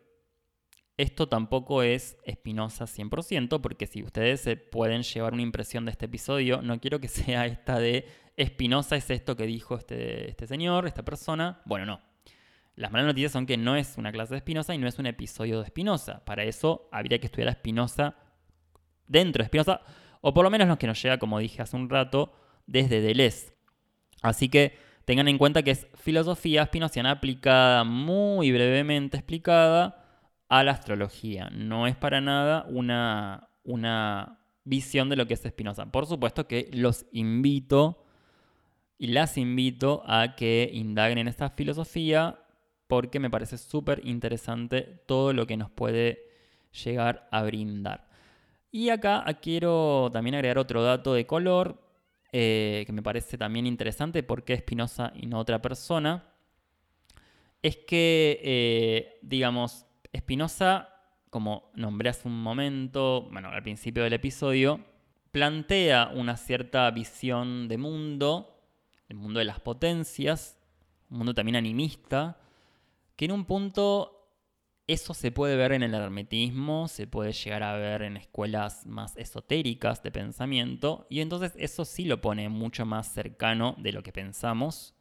esto 0.98 1.28
tampoco 1.28 1.82
es 1.84 2.18
Espinosa 2.24 2.86
100%, 2.86 3.62
porque 3.62 3.88
si 3.88 4.04
ustedes 4.04 4.42
se 4.42 4.58
pueden 4.58 5.04
llevar 5.04 5.34
una 5.34 5.42
impresión 5.42 5.86
de 5.86 5.92
este 5.92 6.06
episodio, 6.06 6.62
no 6.62 6.80
quiero 6.80 7.00
que 7.00 7.08
sea 7.10 7.46
esta 7.46 7.80
de 7.80 8.06
Espinosa 8.36 8.96
es 8.96 9.10
esto 9.10 9.36
que 9.36 9.46
dijo 9.46 9.76
este, 9.76 10.30
este 10.30 10.48
señor, 10.48 10.88
esta 10.88 11.04
persona. 11.04 11.62
Bueno, 11.66 11.86
no. 11.86 12.02
Las 12.76 12.92
malas 12.92 13.08
noticias 13.08 13.32
son 13.32 13.46
que 13.46 13.58
no 13.58 13.76
es 13.76 13.98
una 13.98 14.12
clase 14.12 14.34
de 14.34 14.38
Espinosa 14.38 14.74
y 14.74 14.80
no 14.80 14.88
es 14.88 14.98
un 14.98 15.06
episodio 15.06 15.60
de 15.60 15.66
Espinosa. 15.66 16.26
Para 16.26 16.44
eso 16.44 16.90
habría 16.92 17.20
que 17.20 17.28
estudiar 17.28 17.50
a 17.50 17.52
Espinosa 17.52 18.16
dentro 19.08 19.42
de 19.42 19.46
Espinosa, 19.46 19.82
o 20.22 20.34
por 20.34 20.44
lo 20.44 20.50
menos 20.50 20.68
lo 20.68 20.80
que 20.80 20.88
nos 20.88 21.02
llega, 21.02 21.20
como 21.20 21.38
dije 21.38 21.62
hace 21.62 21.76
un 21.76 21.90
rato, 21.90 22.34
desde 22.66 23.02
Deleuze. 23.02 23.54
Así 24.24 24.50
que 24.50 24.76
tengan 25.06 25.28
en 25.28 25.38
cuenta 25.38 25.62
que 25.62 25.72
es 25.72 25.88
filosofía 25.96 26.64
espinociana 26.64 27.12
aplicada, 27.12 27.84
muy 27.84 28.52
brevemente 28.52 29.18
explicada, 29.18 30.03
a 30.50 30.64
la 30.64 30.72
astrología. 30.72 31.50
No 31.52 31.88
es 31.88 31.96
para 31.96 32.22
nada 32.22 32.66
una, 32.70 33.50
una 33.64 34.40
visión 34.64 35.10
de 35.10 35.16
lo 35.16 35.28
que 35.28 35.34
es 35.34 35.42
Spinoza. 35.42 35.92
Por 35.92 36.06
supuesto 36.06 36.48
que 36.48 36.70
los 36.74 37.06
invito 37.12 38.04
y 38.98 39.08
las 39.08 39.38
invito 39.38 40.04
a 40.06 40.36
que 40.36 40.70
indaguen 40.74 41.18
en 41.18 41.28
esta 41.28 41.50
filosofía 41.50 42.40
porque 42.88 43.20
me 43.20 43.30
parece 43.30 43.58
súper 43.58 44.02
interesante 44.06 44.82
todo 45.06 45.34
lo 45.34 45.48
que 45.48 45.58
nos 45.58 45.72
puede 45.72 46.28
llegar 46.84 47.28
a 47.32 47.44
brindar. 47.44 48.08
Y 48.72 48.90
acá 48.90 49.24
quiero 49.42 50.10
también 50.12 50.36
agregar 50.36 50.58
otro 50.58 50.84
dato 50.84 51.14
de 51.14 51.26
color 51.26 51.80
eh, 52.32 52.84
que 52.88 52.92
me 52.92 53.04
parece 53.04 53.38
también 53.38 53.68
interesante 53.68 54.24
porque 54.24 54.58
Spinoza 54.58 55.14
y 55.16 55.28
no 55.28 55.40
otra 55.40 55.62
persona. 55.62 56.34
Es 57.62 57.78
que, 57.78 58.40
eh, 58.44 59.20
digamos, 59.22 59.86
Spinoza, 60.16 60.90
como 61.30 61.72
nombré 61.76 62.10
hace 62.10 62.28
un 62.28 62.42
momento, 62.42 63.28
bueno, 63.32 63.50
al 63.50 63.64
principio 63.64 64.04
del 64.04 64.14
episodio, 64.14 64.80
plantea 65.32 66.12
una 66.14 66.38
cierta 66.38 66.90
visión 66.92 67.68
de 67.68 67.78
mundo, 67.78 68.62
el 69.10 69.18
mundo 69.18 69.40
de 69.40 69.46
las 69.46 69.60
potencias, 69.60 70.60
un 71.10 71.18
mundo 71.18 71.34
también 71.34 71.56
animista, 71.56 72.40
que 73.16 73.26
en 73.26 73.32
un 73.32 73.46
punto 73.46 74.24
eso 74.86 75.14
se 75.14 75.32
puede 75.32 75.56
ver 75.56 75.72
en 75.72 75.82
el 75.82 75.94
hermetismo, 75.94 76.88
se 76.88 77.08
puede 77.08 77.32
llegar 77.32 77.64
a 77.64 77.78
ver 77.78 78.04
en 78.04 78.18
escuelas 78.18 78.86
más 78.86 79.16
esotéricas 79.18 80.04
de 80.04 80.12
pensamiento, 80.12 81.08
y 81.10 81.22
entonces 81.22 81.54
eso 81.58 81.86
sí 81.86 82.06
lo 82.06 82.22
pone 82.22 82.50
mucho 82.50 82.86
más 82.86 83.12
cercano 83.12 83.76
de 83.80 83.92
lo 83.92 84.04
que 84.04 84.12
pensamos 84.12 84.94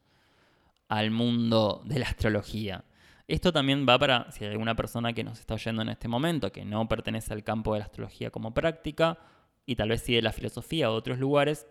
al 0.88 1.10
mundo 1.10 1.82
de 1.84 1.98
la 1.98 2.06
astrología. 2.06 2.84
Esto 3.28 3.52
también 3.52 3.86
va 3.88 3.98
para 3.98 4.30
si 4.32 4.44
hay 4.44 4.50
alguna 4.50 4.74
persona 4.74 5.12
que 5.12 5.24
nos 5.24 5.38
está 5.38 5.54
oyendo 5.54 5.82
en 5.82 5.88
este 5.88 6.08
momento, 6.08 6.52
que 6.52 6.64
no 6.64 6.88
pertenece 6.88 7.32
al 7.32 7.44
campo 7.44 7.72
de 7.72 7.80
la 7.80 7.86
astrología 7.86 8.30
como 8.30 8.52
práctica, 8.52 9.18
y 9.64 9.76
tal 9.76 9.90
vez 9.90 10.02
sigue 10.02 10.22
la 10.22 10.32
filosofía 10.32 10.90
o 10.90 10.94
otros 10.94 11.18
lugares, 11.18 11.66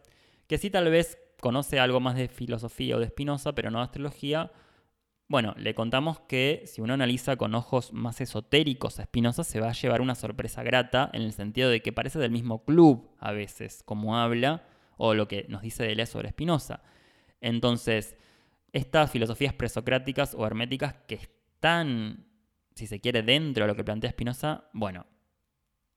que 0.47 0.57
sí 0.57 0.69
tal 0.69 0.89
vez 0.89 1.17
conoce 1.39 1.79
algo 1.79 1.99
más 1.99 2.15
de 2.15 2.27
filosofía 2.27 2.95
o 2.95 2.99
de 2.99 3.07
Spinoza, 3.07 3.53
pero 3.53 3.71
no 3.71 3.79
de 3.79 3.85
astrología. 3.85 4.51
Bueno, 5.27 5.53
le 5.57 5.73
contamos 5.73 6.19
que 6.21 6.63
si 6.65 6.81
uno 6.81 6.93
analiza 6.93 7.35
con 7.35 7.55
ojos 7.55 7.93
más 7.93 8.21
esotéricos 8.21 8.99
a 8.99 9.05
Spinoza, 9.05 9.43
se 9.43 9.59
va 9.59 9.69
a 9.69 9.73
llevar 9.73 10.01
una 10.01 10.15
sorpresa 10.15 10.63
grata 10.63 11.09
en 11.13 11.21
el 11.21 11.33
sentido 11.33 11.69
de 11.69 11.81
que 11.81 11.93
parece 11.93 12.19
del 12.19 12.31
mismo 12.31 12.63
club 12.63 13.09
a 13.19 13.31
veces, 13.31 13.81
como 13.83 14.17
habla, 14.17 14.63
o 14.97 15.13
lo 15.13 15.27
que 15.27 15.45
nos 15.49 15.61
dice 15.61 15.83
Deleuze 15.83 16.11
sobre 16.11 16.29
Spinoza. 16.29 16.83
Entonces, 17.39 18.15
estas 18.71 19.09
filosofías 19.11 19.53
presocráticas 19.53 20.35
o 20.35 20.45
herméticas 20.45 20.95
que 21.07 21.19
tan, 21.61 22.25
si 22.75 22.87
se 22.87 22.99
quiere, 22.99 23.23
dentro 23.23 23.63
de 23.63 23.67
lo 23.69 23.75
que 23.77 23.85
plantea 23.85 24.11
Spinoza, 24.11 24.65
bueno, 24.73 25.05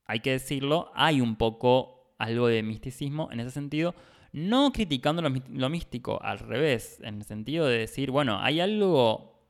hay 0.07 0.21
que 0.21 0.31
decirlo, 0.31 0.93
hay 0.95 1.21
un 1.21 1.35
poco 1.35 2.15
algo 2.19 2.47
de 2.47 2.63
misticismo 2.63 3.31
en 3.33 3.41
ese 3.41 3.51
sentido, 3.51 3.95
no 4.33 4.73
criticando 4.73 5.23
lo, 5.23 5.71
místico, 5.71 6.23
al 6.23 6.39
revés, 6.39 7.01
en 7.03 7.17
el 7.17 7.25
sentido 7.25 7.67
de 7.67 7.79
decir, 7.79 8.11
bueno, 8.11 8.39
hay 8.41 8.61
algo 8.61 9.43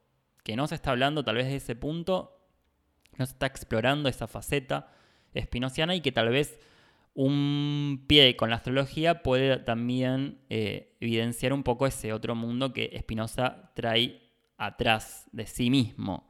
que 0.42 0.56
no 0.56 0.66
se 0.66 0.74
está 0.74 0.90
hablando 0.90 1.24
tal 1.24 1.36
vez 1.36 1.46
de 1.46 1.56
ese 1.56 1.74
punto, 1.74 2.48
no 3.16 3.26
se 3.26 3.32
está 3.32 3.46
explorando 3.46 4.08
esa 4.08 4.26
faceta 4.26 4.92
espinociana 5.32 5.94
y 5.94 6.00
que 6.00 6.12
tal 6.12 6.28
vez 6.28 6.60
un 7.14 8.04
pie 8.06 8.36
con 8.36 8.50
la 8.50 8.56
astrología 8.56 9.22
puede 9.22 9.56
también 9.58 10.40
eh, 10.50 10.96
evidenciar 11.00 11.52
un 11.52 11.62
poco 11.62 11.86
ese 11.86 12.12
otro 12.12 12.34
mundo 12.34 12.72
que 12.72 12.94
Spinoza 13.00 13.72
trae 13.74 14.23
atrás 14.56 15.28
de 15.32 15.46
sí 15.46 15.70
mismo. 15.70 16.28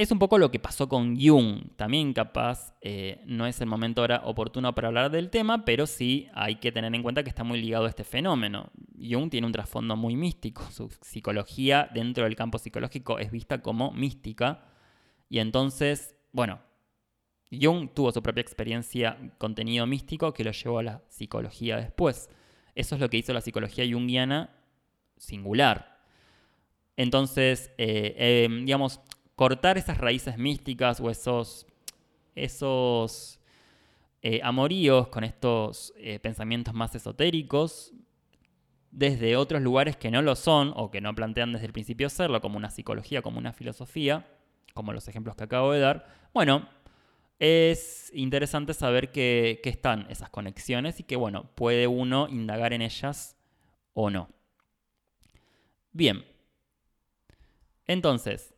Es 0.00 0.10
un 0.10 0.18
poco 0.18 0.38
lo 0.38 0.50
que 0.50 0.58
pasó 0.58 0.88
con 0.88 1.20
Jung. 1.20 1.76
También 1.76 2.14
capaz 2.14 2.74
eh, 2.80 3.20
no 3.26 3.46
es 3.46 3.60
el 3.60 3.66
momento 3.66 4.00
ahora 4.00 4.22
oportuno 4.24 4.74
para 4.74 4.88
hablar 4.88 5.10
del 5.10 5.28
tema, 5.28 5.66
pero 5.66 5.86
sí 5.86 6.26
hay 6.32 6.56
que 6.56 6.72
tener 6.72 6.94
en 6.94 7.02
cuenta 7.02 7.22
que 7.22 7.28
está 7.28 7.44
muy 7.44 7.60
ligado 7.60 7.84
a 7.84 7.90
este 7.90 8.02
fenómeno. 8.02 8.70
Jung 8.98 9.28
tiene 9.28 9.46
un 9.46 9.52
trasfondo 9.52 9.96
muy 9.96 10.16
místico. 10.16 10.62
Su 10.70 10.88
psicología 11.02 11.90
dentro 11.92 12.24
del 12.24 12.34
campo 12.34 12.56
psicológico 12.56 13.18
es 13.18 13.30
vista 13.30 13.60
como 13.60 13.90
mística. 13.90 14.64
Y 15.28 15.38
entonces, 15.38 16.16
bueno, 16.32 16.60
Jung 17.52 17.92
tuvo 17.92 18.10
su 18.10 18.22
propia 18.22 18.40
experiencia, 18.40 19.18
contenido 19.36 19.86
místico, 19.86 20.32
que 20.32 20.44
lo 20.44 20.52
llevó 20.52 20.78
a 20.78 20.82
la 20.82 21.02
psicología 21.08 21.76
después. 21.76 22.30
Eso 22.74 22.94
es 22.94 23.02
lo 23.02 23.10
que 23.10 23.18
hizo 23.18 23.34
la 23.34 23.42
psicología 23.42 23.84
junguiana 23.84 24.56
singular. 25.18 25.99
Entonces, 27.00 27.72
eh, 27.78 28.44
em, 28.44 28.66
digamos, 28.66 29.00
cortar 29.34 29.78
esas 29.78 29.96
raíces 29.96 30.36
místicas 30.36 31.00
o 31.00 31.08
esos, 31.08 31.66
esos 32.34 33.40
eh, 34.20 34.40
amoríos 34.42 35.08
con 35.08 35.24
estos 35.24 35.94
eh, 35.96 36.18
pensamientos 36.18 36.74
más 36.74 36.94
esotéricos 36.94 37.94
desde 38.90 39.38
otros 39.38 39.62
lugares 39.62 39.96
que 39.96 40.10
no 40.10 40.20
lo 40.20 40.36
son 40.36 40.74
o 40.76 40.90
que 40.90 41.00
no 41.00 41.14
plantean 41.14 41.54
desde 41.54 41.64
el 41.64 41.72
principio 41.72 42.10
serlo, 42.10 42.42
como 42.42 42.58
una 42.58 42.68
psicología, 42.68 43.22
como 43.22 43.38
una 43.38 43.54
filosofía, 43.54 44.26
como 44.74 44.92
los 44.92 45.08
ejemplos 45.08 45.36
que 45.36 45.44
acabo 45.44 45.72
de 45.72 45.80
dar, 45.80 46.06
bueno, 46.34 46.68
es 47.38 48.12
interesante 48.14 48.74
saber 48.74 49.10
que, 49.10 49.60
que 49.62 49.70
están 49.70 50.06
esas 50.10 50.28
conexiones 50.28 51.00
y 51.00 51.04
que, 51.04 51.16
bueno, 51.16 51.50
puede 51.54 51.86
uno 51.86 52.28
indagar 52.28 52.74
en 52.74 52.82
ellas 52.82 53.38
o 53.94 54.10
no. 54.10 54.28
Bien, 55.92 56.29
entonces, 57.90 58.54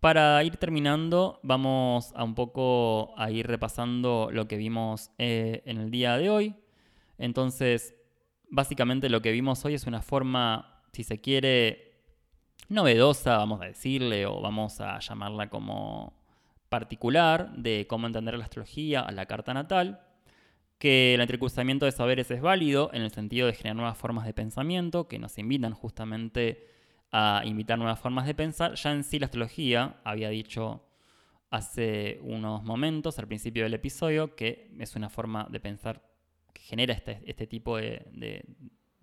para 0.00 0.42
ir 0.44 0.56
terminando, 0.56 1.40
vamos 1.42 2.10
a 2.16 2.24
un 2.24 2.34
poco 2.34 3.12
a 3.18 3.30
ir 3.30 3.46
repasando 3.46 4.30
lo 4.32 4.48
que 4.48 4.56
vimos 4.56 5.10
eh, 5.18 5.62
en 5.66 5.76
el 5.76 5.90
día 5.90 6.16
de 6.16 6.30
hoy. 6.30 6.56
Entonces, 7.18 7.94
básicamente 8.48 9.10
lo 9.10 9.20
que 9.20 9.30
vimos 9.30 9.62
hoy 9.66 9.74
es 9.74 9.86
una 9.86 10.00
forma, 10.00 10.82
si 10.94 11.04
se 11.04 11.20
quiere, 11.20 11.92
novedosa, 12.70 13.36
vamos 13.36 13.60
a 13.60 13.66
decirle, 13.66 14.24
o 14.24 14.40
vamos 14.40 14.80
a 14.80 14.98
llamarla 14.98 15.50
como 15.50 16.14
particular, 16.70 17.52
de 17.58 17.86
cómo 17.86 18.06
entender 18.06 18.38
la 18.38 18.44
astrología 18.44 19.02
a 19.02 19.12
la 19.12 19.26
carta 19.26 19.52
natal, 19.52 20.00
que 20.78 21.12
el 21.12 21.20
entrecruzamiento 21.20 21.84
de 21.84 21.92
saberes 21.92 22.30
es 22.30 22.40
válido 22.40 22.88
en 22.94 23.02
el 23.02 23.10
sentido 23.10 23.48
de 23.48 23.52
generar 23.52 23.76
nuevas 23.76 23.98
formas 23.98 24.24
de 24.24 24.32
pensamiento 24.32 25.08
que 25.08 25.18
nos 25.18 25.36
invitan 25.36 25.74
justamente 25.74 26.72
a 27.12 27.42
invitar 27.44 27.78
nuevas 27.78 28.00
formas 28.00 28.26
de 28.26 28.34
pensar. 28.34 28.74
Ya 28.74 28.90
en 28.90 29.04
sí 29.04 29.18
la 29.18 29.26
astrología 29.26 30.00
había 30.02 30.30
dicho 30.30 30.88
hace 31.50 32.18
unos 32.22 32.64
momentos, 32.64 33.18
al 33.18 33.28
principio 33.28 33.64
del 33.64 33.74
episodio, 33.74 34.34
que 34.34 34.74
es 34.78 34.96
una 34.96 35.10
forma 35.10 35.46
de 35.50 35.60
pensar 35.60 36.02
que 36.54 36.62
genera 36.62 36.94
este, 36.94 37.22
este 37.26 37.46
tipo 37.46 37.76
de, 37.76 38.44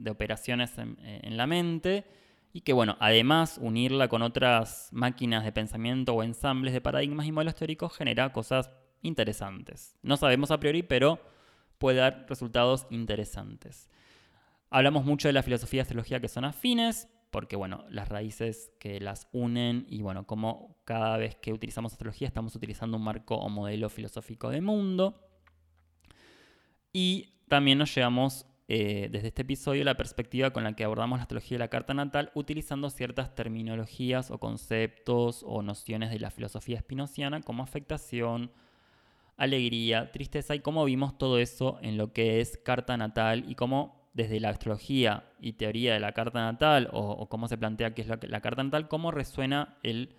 operaciones 0.10 0.77
en, 0.80 1.38
la 1.38 1.45
mente 1.45 2.06
y 2.52 2.61
que, 2.61 2.73
bueno, 2.73 2.98
además 2.99 3.60
unirla 3.61 4.07
con 4.07 4.23
otras 4.23 4.90
máquinas 4.91 5.44
de 5.44 5.52
pensamiento 5.52 6.15
o 6.15 6.23
ensambles 6.23 6.73
de 6.73 6.81
paradigmas 6.81 7.27
y 7.27 7.31
modelos 7.31 7.53
teóricos 7.53 7.95
genera 7.95 8.34
cosas 8.34 8.72
interesantes. 9.03 9.95
No 10.02 10.18
sabemos 10.18 10.49
a 10.49 10.60
priori, 10.60 10.81
pero 10.81 11.19
puede 11.77 11.99
dar 11.99 12.26
resultados 12.27 12.88
interesantes. 12.90 13.90
Hablamos 14.72 15.06
mucho 15.06 15.27
de 15.27 15.34
la 15.34 15.44
filosofía 15.44 15.80
y 15.80 15.81
astrología 15.81 16.19
que 16.19 16.27
son 16.27 16.45
afines, 16.45 17.07
porque 17.31 17.56
bueno, 17.56 17.85
las 17.89 18.10
raíces 18.10 18.72
que 18.80 18.99
las 18.99 19.27
unen 19.31 19.85
y 19.89 20.01
bueno, 20.01 20.26
como 20.26 20.81
cada 20.85 21.18
vez 21.18 21.35
que 21.35 21.53
utilizamos 21.53 21.93
astrología 21.93 22.27
estamos 22.27 22.56
utilizando 22.56 22.97
un 22.97 23.03
marco 23.03 23.35
o 23.35 23.49
modelo 23.49 23.89
filosófico 23.89 24.49
de 24.49 24.61
mundo. 24.61 25.27
Y 26.91 27.43
también 27.47 27.77
nos 27.77 27.93
llevamos 27.93 28.45
eh, 28.68 29.10
desde 29.11 29.30
este 29.30 29.41
episodio 29.41 29.84
la 29.84 29.97
perspectiva 29.97 30.51
con 30.51 30.64
la 30.64 30.76
que 30.76 30.84
abordamos 30.84 31.18
la 31.18 31.23
astrología 31.23 31.56
de 31.56 31.60
la 31.64 31.69
carta 31.69 31.95
natal 31.95 32.31
utilizando 32.35 32.89
ciertas 32.91 33.34
terminologías 33.34 34.30
o 34.30 34.38
conceptos 34.39 35.43
o 35.43 35.64
nociones 35.64 36.11
de 36.11 36.19
la 36.19 36.30
filosofía 36.30 36.77
espinociana 36.77 37.41
como 37.41 37.64
afectación, 37.64 38.51
alegría, 39.38 40.11
tristeza 40.11 40.53
y 40.53 40.60
cómo 40.60 40.85
vimos 40.85 41.18
todo 41.18 41.39
eso 41.39 41.80
en 41.81 41.97
lo 41.97 42.14
que 42.14 42.41
es 42.41 42.57
carta 42.57 42.95
natal 42.95 43.43
y 43.47 43.56
cómo 43.56 43.98
desde 44.20 44.41
la 44.41 44.50
astrología 44.50 45.24
y 45.40 45.54
teoría 45.54 45.94
de 45.94 46.02
la 46.02 46.12
carta 46.12 46.41
natal 46.41 46.90
o, 46.91 47.30
cómo 47.30 47.48
se 47.48 47.58
plantea 47.58 47.94
qué 47.94 48.02
es 48.02 48.08
la, 48.10 48.41
carta 48.41 48.62
natal, 48.62 48.90
cómo 48.90 49.12
resuena 49.12 49.78
el 49.82 50.14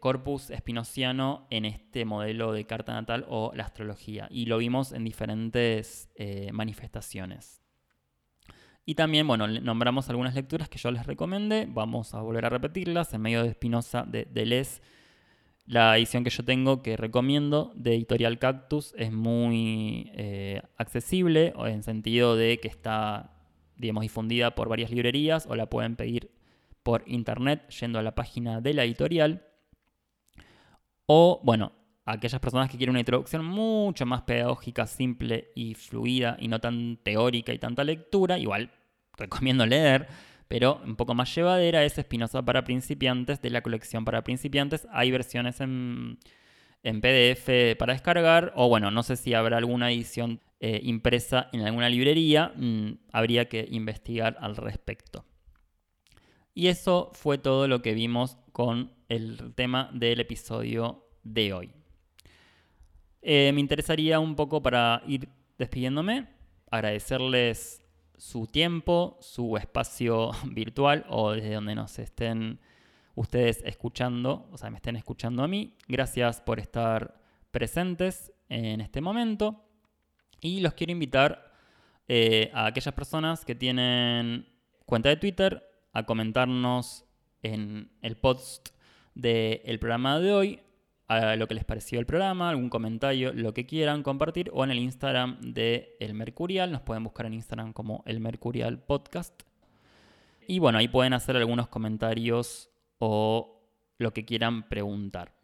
corpus 0.00 0.50
espinociano 0.50 1.46
en 1.48 1.64
este 1.64 2.04
modelo 2.04 2.52
de 2.52 2.64
carta 2.64 2.92
natal 2.92 3.24
o 3.28 3.52
la 3.54 3.62
astrología. 3.62 4.26
Y 4.28 4.46
lo 4.46 4.58
vimos 4.58 4.90
en 4.90 5.04
diferentes 5.04 6.10
eh, 6.16 6.50
manifestaciones. 6.52 7.62
Y 8.84 8.96
también, 8.96 9.28
bueno, 9.28 9.46
nombramos 9.46 10.10
algunas 10.10 10.34
lecturas 10.34 10.68
que 10.68 10.78
yo 10.78 10.90
les 10.90 11.06
recomendé. 11.06 11.68
Vamos 11.70 12.14
a 12.14 12.22
volver 12.22 12.46
a 12.46 12.48
repetirlas. 12.48 13.14
En 13.14 13.20
medio 13.20 13.44
de 13.44 13.50
Espinosa 13.50 14.02
de 14.02 14.24
Deleuze 14.24 14.82
la 15.64 15.96
edición 15.96 16.24
que 16.24 16.30
yo 16.30 16.44
tengo, 16.44 16.82
que 16.82 16.96
recomiendo, 16.96 17.72
de 17.74 17.94
Editorial 17.94 18.38
Cactus, 18.38 18.94
es 18.96 19.12
muy 19.12 20.10
eh, 20.14 20.62
accesible, 20.76 21.54
en 21.64 21.82
sentido 21.82 22.36
de 22.36 22.58
que 22.58 22.68
está, 22.68 23.32
digamos, 23.76 24.02
difundida 24.02 24.54
por 24.54 24.68
varias 24.68 24.90
librerías 24.90 25.46
o 25.48 25.54
la 25.54 25.66
pueden 25.66 25.96
pedir 25.96 26.30
por 26.82 27.04
internet 27.06 27.68
yendo 27.80 27.98
a 27.98 28.02
la 28.02 28.14
página 28.14 28.60
de 28.60 28.74
la 28.74 28.84
editorial. 28.84 29.46
O, 31.06 31.40
bueno, 31.44 31.72
aquellas 32.04 32.40
personas 32.40 32.68
que 32.68 32.76
quieren 32.76 32.92
una 32.92 33.00
introducción 33.00 33.44
mucho 33.44 34.04
más 34.04 34.22
pedagógica, 34.22 34.86
simple 34.86 35.52
y 35.54 35.74
fluida 35.74 36.36
y 36.40 36.48
no 36.48 36.60
tan 36.60 36.98
teórica 37.02 37.52
y 37.52 37.58
tanta 37.58 37.84
lectura, 37.84 38.38
igual 38.38 38.70
recomiendo 39.16 39.64
leer 39.64 40.08
pero 40.52 40.82
un 40.84 40.96
poco 40.96 41.14
más 41.14 41.34
llevadera 41.34 41.82
es 41.82 41.96
Espinosa 41.96 42.42
para 42.42 42.62
principiantes 42.62 43.40
de 43.40 43.48
la 43.48 43.62
colección 43.62 44.04
para 44.04 44.22
principiantes. 44.22 44.86
Hay 44.92 45.10
versiones 45.10 45.62
en, 45.62 46.18
PDF 46.82 47.74
para 47.78 47.94
descargar 47.94 48.52
o 48.54 48.68
bueno, 48.68 48.90
no 48.90 49.02
sé 49.02 49.16
si 49.16 49.32
habrá 49.32 49.56
alguna 49.56 49.90
edición 49.90 50.42
eh, 50.60 50.78
impresa 50.82 51.48
en 51.54 51.62
alguna 51.62 51.88
librería, 51.88 52.52
mm, 52.54 52.98
habría 53.12 53.48
que 53.48 53.66
investigar 53.70 54.36
al 54.40 54.56
respecto. 54.56 55.24
Y 56.52 56.66
eso 56.66 57.12
fue 57.14 57.38
todo 57.38 57.66
lo 57.66 57.80
que 57.80 57.94
vimos 57.94 58.36
con 58.52 58.92
el 59.08 59.54
tema 59.54 59.88
del 59.94 60.20
episodio 60.20 61.06
de 61.22 61.54
hoy. 61.54 61.70
Eh, 63.22 63.52
me 63.54 63.60
interesaría 63.62 64.20
un 64.20 64.36
poco 64.36 64.60
para 64.60 65.02
ir 65.06 65.30
despidiéndome, 65.56 66.28
agradecerles 66.70 67.81
su 68.22 68.46
tiempo, 68.46 69.18
su 69.20 69.56
espacio 69.56 70.30
virtual 70.44 71.04
o 71.08 71.32
desde 71.32 71.54
donde 71.54 71.74
nos 71.74 71.98
estén 71.98 72.60
ustedes 73.16 73.62
escuchando, 73.64 74.48
o 74.52 74.56
sea, 74.56 74.70
me 74.70 74.76
estén 74.76 74.94
escuchando 74.94 75.42
a 75.42 75.48
mí. 75.48 75.76
Gracias 75.88 76.40
por 76.40 76.60
estar 76.60 77.20
presentes 77.50 78.32
en 78.48 78.80
este 78.80 79.00
momento. 79.00 79.64
Y 80.40 80.60
los 80.60 80.74
quiero 80.74 80.92
invitar 80.92 81.52
eh, 82.06 82.48
a 82.54 82.66
aquellas 82.66 82.94
personas 82.94 83.44
que 83.44 83.56
tienen 83.56 84.48
cuenta 84.86 85.08
de 85.08 85.16
Twitter 85.16 85.68
a 85.92 86.04
comentarnos 86.06 87.04
en 87.42 87.90
el 88.02 88.16
post 88.16 88.68
del 89.14 89.80
programa 89.80 90.20
de 90.20 90.32
hoy 90.32 90.60
lo 91.36 91.48
que 91.48 91.54
les 91.54 91.64
pareció 91.64 91.98
el 91.98 92.06
programa, 92.06 92.50
algún 92.50 92.68
comentario, 92.68 93.32
lo 93.32 93.54
que 93.54 93.66
quieran 93.66 94.02
compartir, 94.02 94.50
o 94.52 94.64
en 94.64 94.70
el 94.70 94.78
Instagram 94.78 95.38
de 95.40 95.96
El 96.00 96.14
Mercurial. 96.14 96.70
Nos 96.70 96.82
pueden 96.82 97.04
buscar 97.04 97.26
en 97.26 97.34
Instagram 97.34 97.72
como 97.72 98.02
El 98.06 98.20
Mercurial 98.20 98.78
Podcast. 98.78 99.42
Y 100.46 100.58
bueno, 100.58 100.78
ahí 100.78 100.88
pueden 100.88 101.12
hacer 101.12 101.36
algunos 101.36 101.68
comentarios 101.68 102.70
o 102.98 103.60
lo 103.98 104.12
que 104.12 104.24
quieran 104.24 104.68
preguntar. 104.68 105.34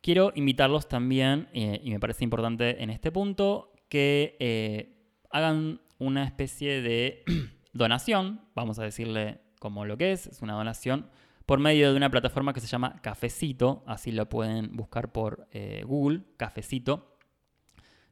Quiero 0.00 0.32
invitarlos 0.34 0.88
también, 0.88 1.48
eh, 1.54 1.80
y 1.82 1.90
me 1.90 1.98
parece 1.98 2.24
importante 2.24 2.82
en 2.82 2.90
este 2.90 3.10
punto, 3.10 3.72
que 3.88 4.36
eh, 4.38 4.98
hagan 5.30 5.80
una 5.98 6.24
especie 6.24 6.82
de 6.82 7.22
donación, 7.72 8.42
vamos 8.54 8.78
a 8.78 8.84
decirle 8.84 9.40
como 9.58 9.86
lo 9.86 9.96
que 9.96 10.12
es, 10.12 10.26
es 10.26 10.42
una 10.42 10.54
donación 10.54 11.08
por 11.46 11.58
medio 11.58 11.90
de 11.90 11.96
una 11.96 12.10
plataforma 12.10 12.52
que 12.52 12.60
se 12.60 12.66
llama 12.66 13.00
Cafecito, 13.02 13.82
así 13.86 14.12
lo 14.12 14.28
pueden 14.28 14.74
buscar 14.76 15.12
por 15.12 15.46
eh, 15.52 15.82
Google, 15.86 16.22
Cafecito, 16.36 17.16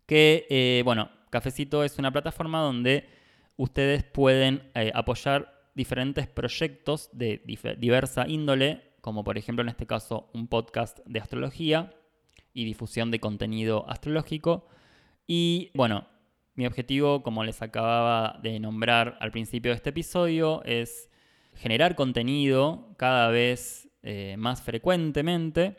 que, 0.07 0.47
eh, 0.51 0.83
bueno, 0.85 1.11
Cafecito 1.31 1.85
es 1.85 1.99
una 1.99 2.13
plataforma 2.13 2.61
donde 2.61 3.09
ustedes 3.57 4.05
pueden 4.05 4.71
eh, 4.75 4.93
apoyar 4.95 5.71
diferentes 5.75 6.27
proyectos 6.27 7.09
de 7.13 7.43
diversa 7.79 8.27
índole, 8.29 8.93
como 9.01 9.25
por 9.25 9.39
ejemplo 9.39 9.63
en 9.63 9.71
este 9.71 9.87
caso 9.87 10.29
un 10.35 10.49
podcast 10.49 10.99
de 11.07 11.21
astrología 11.21 11.95
y 12.53 12.67
difusión 12.67 13.11
de 13.11 13.21
contenido 13.21 13.89
astrológico. 13.89 14.69
Y 15.27 15.71
bueno, 15.75 16.07
mi 16.55 16.67
objetivo, 16.67 17.23
como 17.23 17.45
les 17.45 17.63
acababa 17.63 18.39
de 18.43 18.61
nombrar 18.61 19.17
al 19.21 19.31
principio 19.31 19.71
de 19.71 19.77
este 19.77 19.91
episodio, 19.91 20.63
es 20.65 21.09
generar 21.55 21.95
contenido 21.95 22.95
cada 22.97 23.29
vez 23.29 23.89
eh, 24.03 24.37
más 24.39 24.63
frecuentemente. 24.63 25.77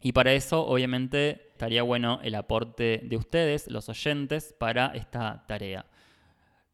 Y 0.00 0.12
para 0.12 0.32
eso, 0.32 0.66
obviamente, 0.66 1.48
estaría 1.50 1.82
bueno 1.82 2.20
el 2.22 2.34
aporte 2.34 3.00
de 3.04 3.16
ustedes, 3.16 3.68
los 3.68 3.88
oyentes, 3.88 4.54
para 4.58 4.88
esta 4.94 5.44
tarea. 5.48 5.86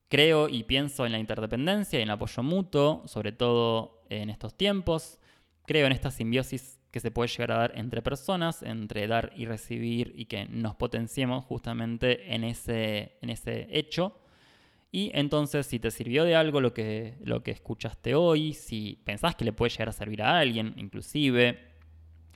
Creo 0.09 0.49
y 0.49 0.65
pienso 0.65 1.07
en 1.07 1.13
la 1.13 1.19
interdependencia 1.19 1.99
y 1.99 2.03
en 2.03 2.09
el 2.09 2.15
apoyo 2.15 2.43
mutuo, 2.43 3.03
sobre 3.07 3.33
todo 3.33 4.05
en 4.11 4.31
estos 4.31 4.55
tiempos. 4.57 5.19
Creo 5.67 5.87
en 5.87 5.93
esta 5.93 6.11
simbiosis 6.11 6.79
que 6.91 7.01
se 7.01 7.11
puede 7.11 7.29
llegar 7.29 7.53
a 7.53 7.59
dar 7.59 7.73
entre 7.77 8.03
personas, 8.03 8.63
entre 8.63 9.09
dar 9.09 9.33
y 9.35 9.47
recibir 9.47 10.13
y 10.15 10.27
que 10.27 10.47
nos 10.47 10.77
potenciemos 10.77 11.45
justamente 11.45 12.35
en 12.35 12.45
ese, 12.45 13.17
en 13.23 13.31
ese 13.31 13.67
hecho. 13.71 14.21
Y 14.97 15.11
entonces, 15.12 15.66
si 15.66 15.81
te 15.81 15.91
sirvió 15.91 16.23
de 16.23 16.37
algo 16.37 16.61
lo 16.61 16.73
que, 16.73 17.19
lo 17.25 17.43
que 17.43 17.51
escuchaste 17.51 18.15
hoy, 18.15 18.55
si 18.55 19.03
pensás 19.03 19.35
que 19.35 19.45
le 19.45 19.53
puede 19.53 19.71
llegar 19.71 19.89
a 19.89 19.93
servir 19.93 20.23
a 20.23 20.39
alguien, 20.39 20.73
inclusive, 20.77 21.59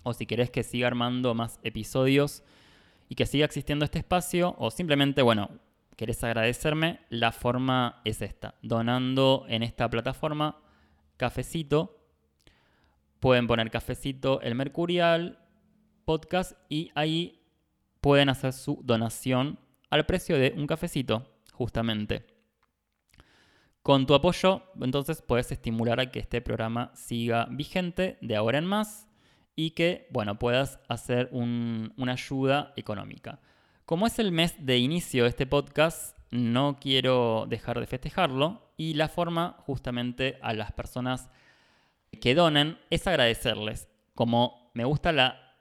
o 0.03 0.13
si 0.13 0.27
querés 0.27 0.51
que 0.51 0.65
siga 0.65 0.89
armando 0.89 1.37
más 1.37 1.61
episodios 1.63 2.43
y 3.09 3.15
que 3.15 3.27
siga 3.27 3.45
existiendo 3.45 3.85
este 3.85 4.01
espacio, 4.01 4.57
o 4.59 4.73
simplemente, 4.73 5.23
bueno, 5.23 5.51
querés 5.95 6.25
agradecerme, 6.25 6.99
la 7.11 7.31
forma 7.31 8.03
es 8.05 8.23
esta, 8.23 8.57
donando 8.61 9.47
en 9.49 9.63
esta 9.63 9.89
plataforma 9.89 10.59
cafecito. 11.17 12.09
Pueden 13.21 13.47
poner 13.47 13.71
cafecito 13.71 14.41
el 14.41 14.57
Mercurial 14.57 15.39
podcast 16.05 16.59
y 16.69 16.91
ahí 16.97 17.41
pueden 18.01 18.31
hacer 18.31 18.53
su 18.53 18.81
donación 18.83 19.61
al 19.91 20.07
precio 20.07 20.37
de 20.37 20.55
un 20.57 20.67
cafecito, 20.67 21.39
justamente. 21.53 22.38
Con 23.83 24.07
tu 24.07 24.15
apoyo, 24.15 24.63
entonces 24.81 25.23
puedes 25.23 25.51
estimular 25.51 26.01
a 26.01 26.11
que 26.11 26.19
este 26.19 26.41
programa 26.41 26.91
siga 26.95 27.47
vigente 27.51 28.19
de 28.21 28.37
ahora 28.37 28.59
en 28.59 28.67
más 28.67 29.09
y 29.57 29.71
que, 29.71 30.07
bueno, 30.11 30.39
puedas 30.39 30.79
hacer 30.89 31.31
una 31.33 32.13
ayuda 32.13 32.73
económica. 32.77 33.41
Como 33.87 34.07
es 34.07 34.19
el 34.19 34.31
mes 34.31 34.55
de 34.65 34.79
inicio 34.79 35.25
de 35.25 35.31
este 35.31 35.47
podcast, 35.47 36.17
no 36.31 36.79
quiero 36.81 37.47
dejar 37.49 37.81
de 37.81 37.87
festejarlo 37.87 38.73
y 38.77 38.95
la 38.95 39.09
forma 39.09 39.57
justamente 39.61 40.39
a 40.43 40.53
las 40.53 40.73
personas 40.73 41.31
que 42.21 42.35
donen 42.35 42.79
es 42.91 43.07
agradecerles. 43.07 43.89
Como 44.15 44.71
me 44.75 44.85
gusta 44.85 45.13
la, 45.13 45.57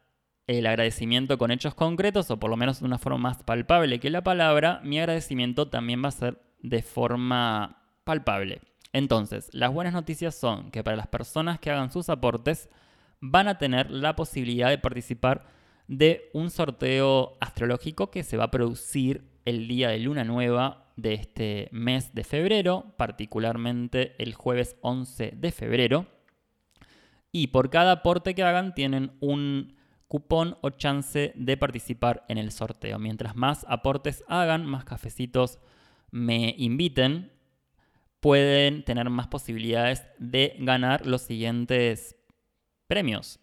el 0.48 0.66
agradecimiento 0.66 1.38
con 1.38 1.52
hechos 1.52 1.74
concretos 1.74 2.30
o 2.32 2.38
por 2.38 2.50
lo 2.50 2.58
menos 2.58 2.80
de 2.80 2.86
una 2.86 2.98
forma 2.98 3.18
más 3.18 3.44
palpable 3.44 4.00
que 4.00 4.10
la 4.10 4.24
palabra, 4.24 4.82
mi 4.84 5.00
agradecimiento 5.00 5.70
también 5.70 6.04
va 6.04 6.10
a 6.10 6.12
ser 6.12 6.42
de 6.62 6.82
forma 6.82 7.77
palpable. 8.08 8.62
Entonces, 8.94 9.50
las 9.54 9.72
buenas 9.72 9.94
noticias 9.94 10.34
son 10.34 10.72
que 10.72 10.84
para 10.84 10.98
las 10.98 11.08
personas 11.08 11.60
que 11.60 11.70
hagan 11.70 11.92
sus 11.92 12.10
aportes 12.10 12.70
van 13.20 13.48
a 13.48 13.58
tener 13.58 13.92
la 13.92 14.16
posibilidad 14.16 14.70
de 14.70 14.78
participar 14.78 15.46
de 15.88 16.30
un 16.34 16.50
sorteo 16.50 17.38
astrológico 17.40 18.10
que 18.10 18.24
se 18.24 18.38
va 18.38 18.46
a 18.46 18.52
producir 18.52 19.30
el 19.46 19.68
día 19.68 19.90
de 19.90 20.00
luna 20.00 20.24
nueva 20.24 20.92
de 20.96 21.14
este 21.14 21.70
mes 21.72 22.14
de 22.16 22.24
febrero, 22.24 22.94
particularmente 22.98 24.16
el 24.18 24.34
jueves 24.34 24.78
11 24.82 25.34
de 25.36 25.52
febrero. 25.52 26.08
Y 27.32 27.48
por 27.48 27.70
cada 27.70 27.92
aporte 27.92 28.36
que 28.36 28.44
hagan 28.44 28.74
tienen 28.74 29.12
un 29.20 29.76
cupón 30.08 30.58
o 30.62 30.70
chance 30.70 31.34
de 31.36 31.58
participar 31.58 32.26
en 32.30 32.38
el 32.38 32.52
sorteo. 32.52 33.00
Mientras 33.00 33.36
más 33.36 33.66
aportes 33.70 34.24
hagan, 34.28 34.66
más 34.66 34.86
cafecitos 34.86 35.60
me 36.10 36.56
inviten, 36.58 37.32
pueden 38.20 38.84
tener 38.84 39.10
más 39.10 39.28
posibilidades 39.28 40.04
de 40.18 40.56
ganar 40.60 41.06
los 41.06 41.22
siguientes 41.22 42.16
premios. 42.88 43.40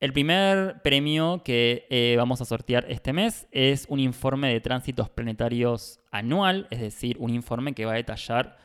El 0.00 0.12
primer 0.12 0.82
premio 0.82 1.42
que 1.44 1.86
eh, 1.88 2.14
vamos 2.18 2.40
a 2.40 2.44
sortear 2.44 2.84
este 2.90 3.12
mes 3.12 3.46
es 3.52 3.86
un 3.88 4.00
informe 4.00 4.52
de 4.52 4.60
tránsitos 4.60 5.08
planetarios 5.08 6.00
anual, 6.10 6.66
es 6.70 6.80
decir, 6.80 7.16
un 7.20 7.30
informe 7.30 7.72
que 7.72 7.86
va 7.86 7.92
a 7.92 7.96
detallar 7.96 8.58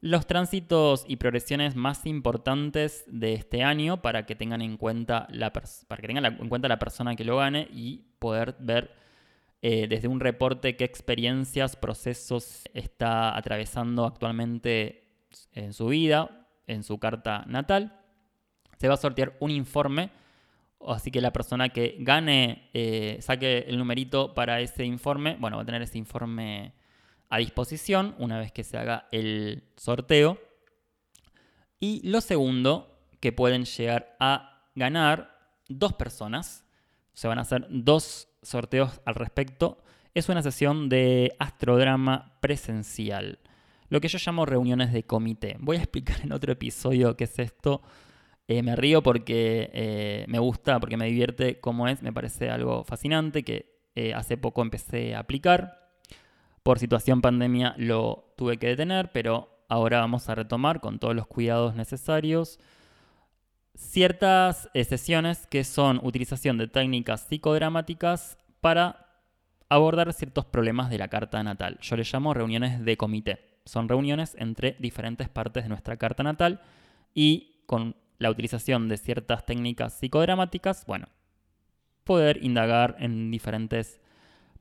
los 0.00 0.26
tránsitos 0.26 1.04
y 1.08 1.16
progresiones 1.16 1.74
más 1.74 2.04
importantes 2.04 3.04
de 3.06 3.32
este 3.32 3.62
año 3.62 4.02
para 4.02 4.26
que 4.26 4.36
tengan 4.36 4.60
en 4.60 4.76
cuenta 4.76 5.26
la, 5.30 5.52
para 5.52 6.02
que 6.02 6.06
tengan 6.06 6.26
en 6.26 6.48
cuenta 6.48 6.68
la 6.68 6.78
persona 6.78 7.16
que 7.16 7.24
lo 7.24 7.38
gane 7.38 7.68
y 7.72 8.04
poder 8.18 8.56
ver 8.60 9.05
eh, 9.62 9.86
desde 9.88 10.08
un 10.08 10.20
reporte 10.20 10.76
qué 10.76 10.84
experiencias, 10.84 11.76
procesos 11.76 12.64
está 12.74 13.36
atravesando 13.36 14.04
actualmente 14.04 15.04
en 15.52 15.72
su 15.72 15.88
vida, 15.88 16.46
en 16.66 16.82
su 16.82 16.98
carta 16.98 17.44
natal. 17.46 18.00
Se 18.78 18.88
va 18.88 18.94
a 18.94 18.98
sortear 18.98 19.36
un 19.40 19.50
informe, 19.50 20.10
así 20.86 21.10
que 21.10 21.20
la 21.20 21.32
persona 21.32 21.70
que 21.70 21.96
gane, 22.00 22.70
eh, 22.74 23.18
saque 23.20 23.64
el 23.68 23.78
numerito 23.78 24.34
para 24.34 24.60
ese 24.60 24.84
informe, 24.84 25.36
bueno, 25.40 25.56
va 25.56 25.62
a 25.62 25.66
tener 25.66 25.82
ese 25.82 25.98
informe 25.98 26.74
a 27.28 27.38
disposición 27.38 28.14
una 28.18 28.38
vez 28.38 28.52
que 28.52 28.64
se 28.64 28.76
haga 28.76 29.08
el 29.10 29.64
sorteo. 29.76 30.38
Y 31.80 32.06
lo 32.08 32.20
segundo, 32.20 32.96
que 33.20 33.32
pueden 33.32 33.64
llegar 33.64 34.16
a 34.20 34.62
ganar 34.74 35.50
dos 35.68 35.94
personas. 35.94 36.64
Se 37.12 37.28
van 37.28 37.38
a 37.38 37.42
hacer 37.42 37.66
dos 37.70 38.28
sorteos 38.46 39.00
al 39.04 39.14
respecto. 39.14 39.78
Es 40.14 40.28
una 40.28 40.42
sesión 40.42 40.88
de 40.88 41.34
astrodrama 41.38 42.38
presencial. 42.40 43.38
Lo 43.88 44.00
que 44.00 44.08
yo 44.08 44.18
llamo 44.24 44.46
reuniones 44.46 44.92
de 44.92 45.04
comité. 45.04 45.56
Voy 45.60 45.76
a 45.76 45.80
explicar 45.80 46.16
en 46.22 46.32
otro 46.32 46.52
episodio 46.52 47.16
qué 47.16 47.24
es 47.24 47.38
esto. 47.38 47.82
Eh, 48.48 48.62
me 48.62 48.76
río 48.76 49.02
porque 49.02 49.70
eh, 49.72 50.24
me 50.28 50.38
gusta, 50.38 50.78
porque 50.80 50.96
me 50.96 51.06
divierte 51.06 51.60
cómo 51.60 51.88
es. 51.88 52.02
Me 52.02 52.12
parece 52.12 52.50
algo 52.50 52.84
fascinante 52.84 53.42
que 53.42 53.76
eh, 53.94 54.14
hace 54.14 54.36
poco 54.36 54.62
empecé 54.62 55.14
a 55.14 55.20
aplicar. 55.20 55.90
Por 56.62 56.78
situación 56.78 57.20
pandemia 57.20 57.74
lo 57.76 58.32
tuve 58.36 58.58
que 58.58 58.68
detener, 58.68 59.10
pero 59.12 59.64
ahora 59.68 60.00
vamos 60.00 60.28
a 60.28 60.34
retomar 60.34 60.80
con 60.80 60.98
todos 60.98 61.14
los 61.14 61.26
cuidados 61.26 61.74
necesarios 61.74 62.58
ciertas 63.76 64.70
sesiones 64.74 65.46
que 65.46 65.64
son 65.64 66.00
utilización 66.02 66.58
de 66.58 66.68
técnicas 66.68 67.22
psicodramáticas 67.22 68.38
para 68.60 69.06
abordar 69.68 70.12
ciertos 70.12 70.44
problemas 70.46 70.90
de 70.90 70.98
la 70.98 71.08
carta 71.08 71.42
natal. 71.42 71.78
Yo 71.80 71.96
le 71.96 72.04
llamo 72.04 72.34
reuniones 72.34 72.84
de 72.84 72.96
comité. 72.96 73.60
Son 73.64 73.88
reuniones 73.88 74.36
entre 74.38 74.76
diferentes 74.78 75.28
partes 75.28 75.64
de 75.64 75.68
nuestra 75.68 75.96
carta 75.96 76.22
natal 76.22 76.60
y 77.14 77.62
con 77.66 77.96
la 78.18 78.30
utilización 78.30 78.88
de 78.88 78.96
ciertas 78.96 79.44
técnicas 79.44 79.94
psicodramáticas, 79.94 80.86
bueno, 80.86 81.08
poder 82.04 82.42
indagar 82.42 82.96
en 82.98 83.30
diferentes 83.30 84.00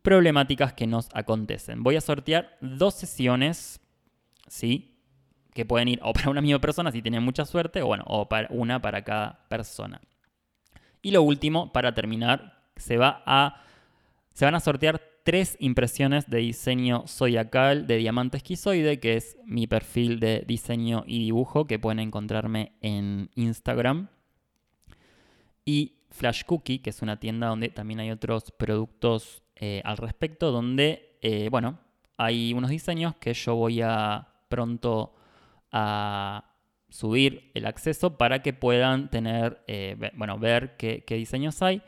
problemáticas 0.02 0.74
que 0.74 0.88
nos 0.88 1.10
acontecen. 1.14 1.84
Voy 1.84 1.96
a 1.96 2.02
sortear 2.02 2.58
dos 2.62 2.96
sesiones, 2.96 3.80
¿sí? 4.48 4.95
Que 5.56 5.66
pueden 5.66 5.88
ir 5.88 6.00
o 6.04 6.14
para 6.14 6.30
una 6.30 6.42
misma 6.42 6.60
persona 6.60 6.92
si 6.92 7.02
tienen 7.02 7.24
mucha 7.24 7.46
suerte, 7.46 7.82
o 7.82 7.88
bueno, 7.88 8.04
o 8.06 8.30
para 8.30 8.48
una 8.52 8.80
para 8.80 9.04
cada 9.04 9.48
persona. 9.50 10.00
Y 11.02 11.10
lo 11.10 11.24
último, 11.24 11.74
para 11.74 11.96
terminar, 11.96 12.62
se 12.76 12.98
va 12.98 13.24
a 13.26 13.64
se 14.34 14.44
van 14.44 14.54
a 14.54 14.60
sortear 14.60 15.02
tres 15.24 15.58
impresiones 15.60 16.30
de 16.30 16.38
diseño 16.38 17.06
zodiacal 17.08 17.88
de 17.88 17.98
diamante 17.98 18.38
esquizoide, 18.38 19.00
que 19.00 19.16
es 19.16 19.38
mi 19.46 19.66
perfil 19.66 20.20
de 20.20 20.44
diseño 20.46 21.04
y 21.08 21.20
dibujo 21.20 21.66
que 21.66 21.80
pueden 21.80 22.00
encontrarme 22.00 22.74
en 22.82 23.32
Instagram. 23.36 24.10
Y 25.64 25.94
Flash 26.12 26.44
Cookie, 26.44 26.80
que 26.80 26.92
es 26.92 27.02
una 27.02 27.20
tienda 27.20 27.48
donde 27.48 27.70
también 27.70 28.02
hay 28.02 28.12
otros 28.12 28.52
productos 28.52 29.42
eh, 29.56 29.82
al 29.84 29.98
respecto, 29.98 30.52
donde, 30.52 31.18
eh, 31.22 31.48
bueno, 31.50 31.80
hay 32.18 32.54
unos 32.54 32.70
diseños 32.70 33.16
que 33.16 33.34
yo 33.34 33.56
voy 33.56 33.82
a 33.82 34.28
pronto 34.50 35.16
a 35.78 36.56
subir 36.90 37.52
el 37.54 37.66
acceso 37.66 38.18
para 38.18 38.42
que 38.42 38.54
puedan 38.54 39.10
tener, 39.10 39.62
eh, 39.68 39.98
bueno, 40.16 40.40
ver 40.40 40.78
qué, 40.78 41.04
diseños 41.10 41.62
hay 41.62 41.82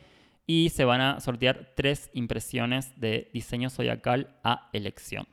y 0.46 0.70
se 0.70 0.84
van 0.84 1.00
a 1.00 1.22
sortear 1.22 1.72
tres 1.76 2.12
impresiones 2.14 3.00
de 3.00 3.32
diseño 3.34 3.70
zodiacal 3.70 4.36
a 4.44 4.70
elección. 4.74 5.26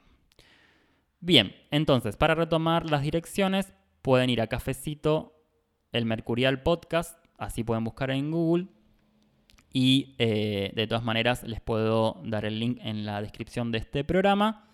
Bien, 1.18 1.52
entonces, 1.72 2.16
para 2.16 2.36
retomar 2.36 2.88
las 2.88 3.02
direcciones, 3.02 3.74
pueden 4.00 4.30
ir 4.30 4.40
a 4.40 4.46
Cafecito, 4.46 5.32
el 5.90 6.04
Mercurial 6.04 6.62
Podcast, 6.62 7.18
así 7.36 7.64
pueden 7.64 7.82
buscar 7.82 8.12
en 8.12 8.30
Google, 8.30 8.68
y 9.72 10.14
eh, 10.18 10.70
de 10.76 10.86
todas 10.86 11.02
maneras 11.02 11.42
les 11.42 11.60
puedo 11.60 12.20
dar 12.24 12.44
el 12.44 12.60
link 12.60 12.78
en 12.82 13.04
la 13.04 13.20
descripción 13.20 13.72
de 13.72 13.78
este 13.78 14.04
programa. 14.04 14.73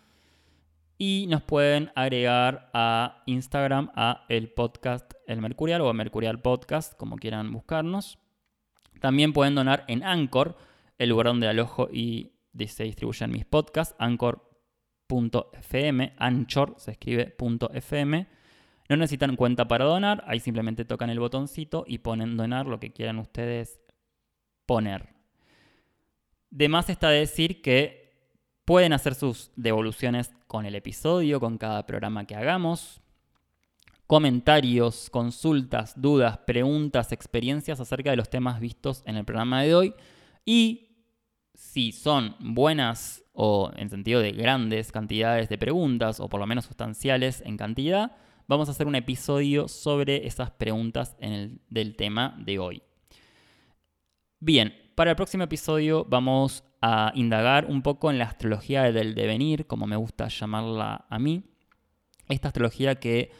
Y 1.02 1.26
nos 1.28 1.40
pueden 1.40 1.90
agregar 1.94 2.68
a 2.74 3.22
Instagram 3.24 3.90
a 3.94 4.26
el 4.28 4.50
podcast 4.50 5.14
El 5.26 5.40
Mercurial 5.40 5.80
o 5.80 5.88
a 5.88 5.94
Mercurial 5.94 6.42
Podcast, 6.42 6.92
como 6.94 7.16
quieran 7.16 7.50
buscarnos. 7.52 8.18
También 9.00 9.32
pueden 9.32 9.54
donar 9.54 9.86
en 9.88 10.04
Anchor, 10.04 10.58
el 10.98 11.08
lugar 11.08 11.28
donde 11.28 11.48
alojo 11.48 11.88
y 11.90 12.32
se 12.66 12.84
distribuyen 12.84 13.30
mis 13.30 13.46
podcasts, 13.46 13.96
anchor.fm, 13.98 14.42
anchor 16.18 16.74
se 16.76 16.90
escribe 16.90 17.34
.fm. 17.72 18.26
No 18.90 18.96
necesitan 18.96 19.36
cuenta 19.36 19.66
para 19.66 19.86
donar, 19.86 20.22
ahí 20.26 20.38
simplemente 20.38 20.84
tocan 20.84 21.08
el 21.08 21.18
botoncito 21.18 21.84
y 21.86 22.00
ponen 22.00 22.36
donar 22.36 22.66
lo 22.66 22.78
que 22.78 22.92
quieran 22.92 23.18
ustedes 23.20 23.80
poner. 24.66 25.14
De 26.50 26.68
más 26.68 26.90
está 26.90 27.08
decir 27.08 27.62
que 27.62 28.12
pueden 28.66 28.92
hacer 28.92 29.14
sus 29.14 29.50
devoluciones 29.56 30.34
con 30.50 30.66
el 30.66 30.74
episodio, 30.74 31.38
con 31.38 31.58
cada 31.58 31.86
programa 31.86 32.24
que 32.24 32.34
hagamos. 32.34 33.00
Comentarios, 34.08 35.08
consultas, 35.08 35.94
dudas, 35.94 36.38
preguntas, 36.38 37.12
experiencias 37.12 37.78
acerca 37.78 38.10
de 38.10 38.16
los 38.16 38.30
temas 38.30 38.58
vistos 38.58 39.04
en 39.06 39.14
el 39.14 39.24
programa 39.24 39.62
de 39.62 39.76
hoy. 39.76 39.94
Y 40.44 41.06
si 41.54 41.92
son 41.92 42.34
buenas 42.40 43.22
o 43.32 43.70
en 43.76 43.90
sentido 43.90 44.20
de 44.20 44.32
grandes 44.32 44.90
cantidades 44.90 45.48
de 45.48 45.56
preguntas 45.56 46.18
o 46.18 46.28
por 46.28 46.40
lo 46.40 46.48
menos 46.48 46.64
sustanciales 46.64 47.44
en 47.46 47.56
cantidad, 47.56 48.16
vamos 48.48 48.68
a 48.68 48.72
hacer 48.72 48.88
un 48.88 48.96
episodio 48.96 49.68
sobre 49.68 50.26
esas 50.26 50.50
preguntas 50.50 51.16
del 51.20 51.94
tema 51.94 52.36
de 52.44 52.58
hoy. 52.58 52.82
Bien, 54.40 54.74
para 54.94 55.10
el 55.10 55.16
próximo 55.16 55.44
episodio 55.44 56.04
vamos 56.08 56.64
a 56.82 57.12
indagar 57.14 57.66
un 57.66 57.82
poco 57.82 58.10
en 58.10 58.18
la 58.18 58.24
astrología 58.24 58.90
del 58.92 59.14
devenir, 59.14 59.66
como 59.66 59.86
me 59.86 59.96
gusta 59.96 60.28
llamarla 60.28 61.06
a 61.08 61.18
mí. 61.18 61.44
Esta 62.28 62.48
astrología 62.48 62.96
que 62.96 63.30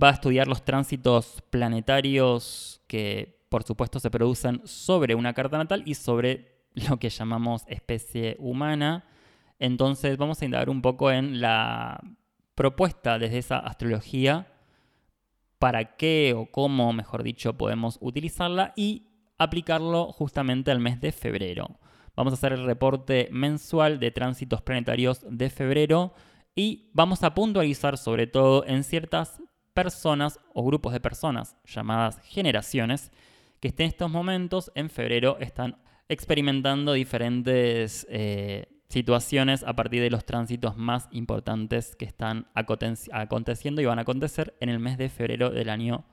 va 0.00 0.10
a 0.10 0.12
estudiar 0.12 0.48
los 0.48 0.64
tránsitos 0.64 1.42
planetarios 1.50 2.82
que 2.86 3.36
por 3.48 3.62
supuesto 3.62 4.00
se 4.00 4.10
producen 4.10 4.60
sobre 4.64 5.14
una 5.14 5.32
carta 5.32 5.58
natal 5.58 5.82
y 5.86 5.94
sobre 5.94 6.56
lo 6.74 6.98
que 6.98 7.08
llamamos 7.08 7.64
especie 7.68 8.36
humana. 8.38 9.04
Entonces 9.58 10.16
vamos 10.18 10.42
a 10.42 10.44
indagar 10.44 10.68
un 10.68 10.82
poco 10.82 11.10
en 11.10 11.40
la 11.40 12.00
propuesta 12.54 13.18
desde 13.18 13.38
esa 13.38 13.58
astrología, 13.58 14.52
para 15.58 15.96
qué 15.96 16.34
o 16.36 16.50
cómo, 16.50 16.92
mejor 16.92 17.22
dicho, 17.22 17.56
podemos 17.56 17.98
utilizarla 18.00 18.74
y 18.76 19.08
aplicarlo 19.38 20.12
justamente 20.12 20.70
al 20.70 20.80
mes 20.80 21.00
de 21.00 21.12
febrero. 21.12 21.78
Vamos 22.14 22.32
a 22.32 22.36
hacer 22.36 22.52
el 22.52 22.64
reporte 22.64 23.28
mensual 23.30 24.00
de 24.00 24.10
tránsitos 24.10 24.62
planetarios 24.62 25.20
de 25.28 25.50
febrero 25.50 26.14
y 26.54 26.90
vamos 26.94 27.22
a 27.22 27.34
puntualizar 27.34 27.98
sobre 27.98 28.26
todo 28.26 28.64
en 28.66 28.84
ciertas 28.84 29.42
personas 29.74 30.40
o 30.54 30.64
grupos 30.64 30.94
de 30.94 31.00
personas 31.00 31.56
llamadas 31.66 32.18
generaciones 32.24 33.12
que 33.60 33.68
en 33.68 33.86
estos 33.86 34.10
momentos 34.10 34.72
en 34.74 34.88
febrero 34.88 35.36
están 35.40 35.76
experimentando 36.08 36.94
diferentes 36.94 38.06
eh, 38.08 38.68
situaciones 38.88 39.64
a 39.64 39.74
partir 39.74 40.00
de 40.00 40.10
los 40.10 40.24
tránsitos 40.24 40.76
más 40.76 41.08
importantes 41.10 41.96
que 41.96 42.04
están 42.04 42.46
aconteciendo 42.54 43.82
y 43.82 43.84
van 43.84 43.98
a 43.98 44.02
acontecer 44.02 44.56
en 44.60 44.68
el 44.68 44.78
mes 44.78 44.96
de 44.96 45.08
febrero 45.08 45.50
del 45.50 45.68
año 45.68 46.04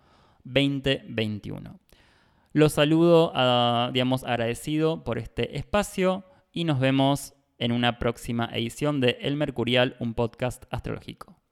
2021. 0.44 1.80
Los 2.56 2.74
saludo, 2.74 3.32
a, 3.34 3.90
digamos, 3.94 4.24
agradecido 4.24 5.04
por 5.04 5.18
este 5.18 5.58
espacio 5.58 6.24
y 6.52 6.66
nos 6.66 6.80
vemos 6.80 7.34
en 7.58 7.72
una 7.72 7.98
próxima 7.98 8.48
edición 8.54 9.02
de 9.02 9.18
El 9.22 9.38
Mercurial, 9.38 9.96
un 10.00 10.14
podcast 10.14 10.66
astrológico. 10.70 11.43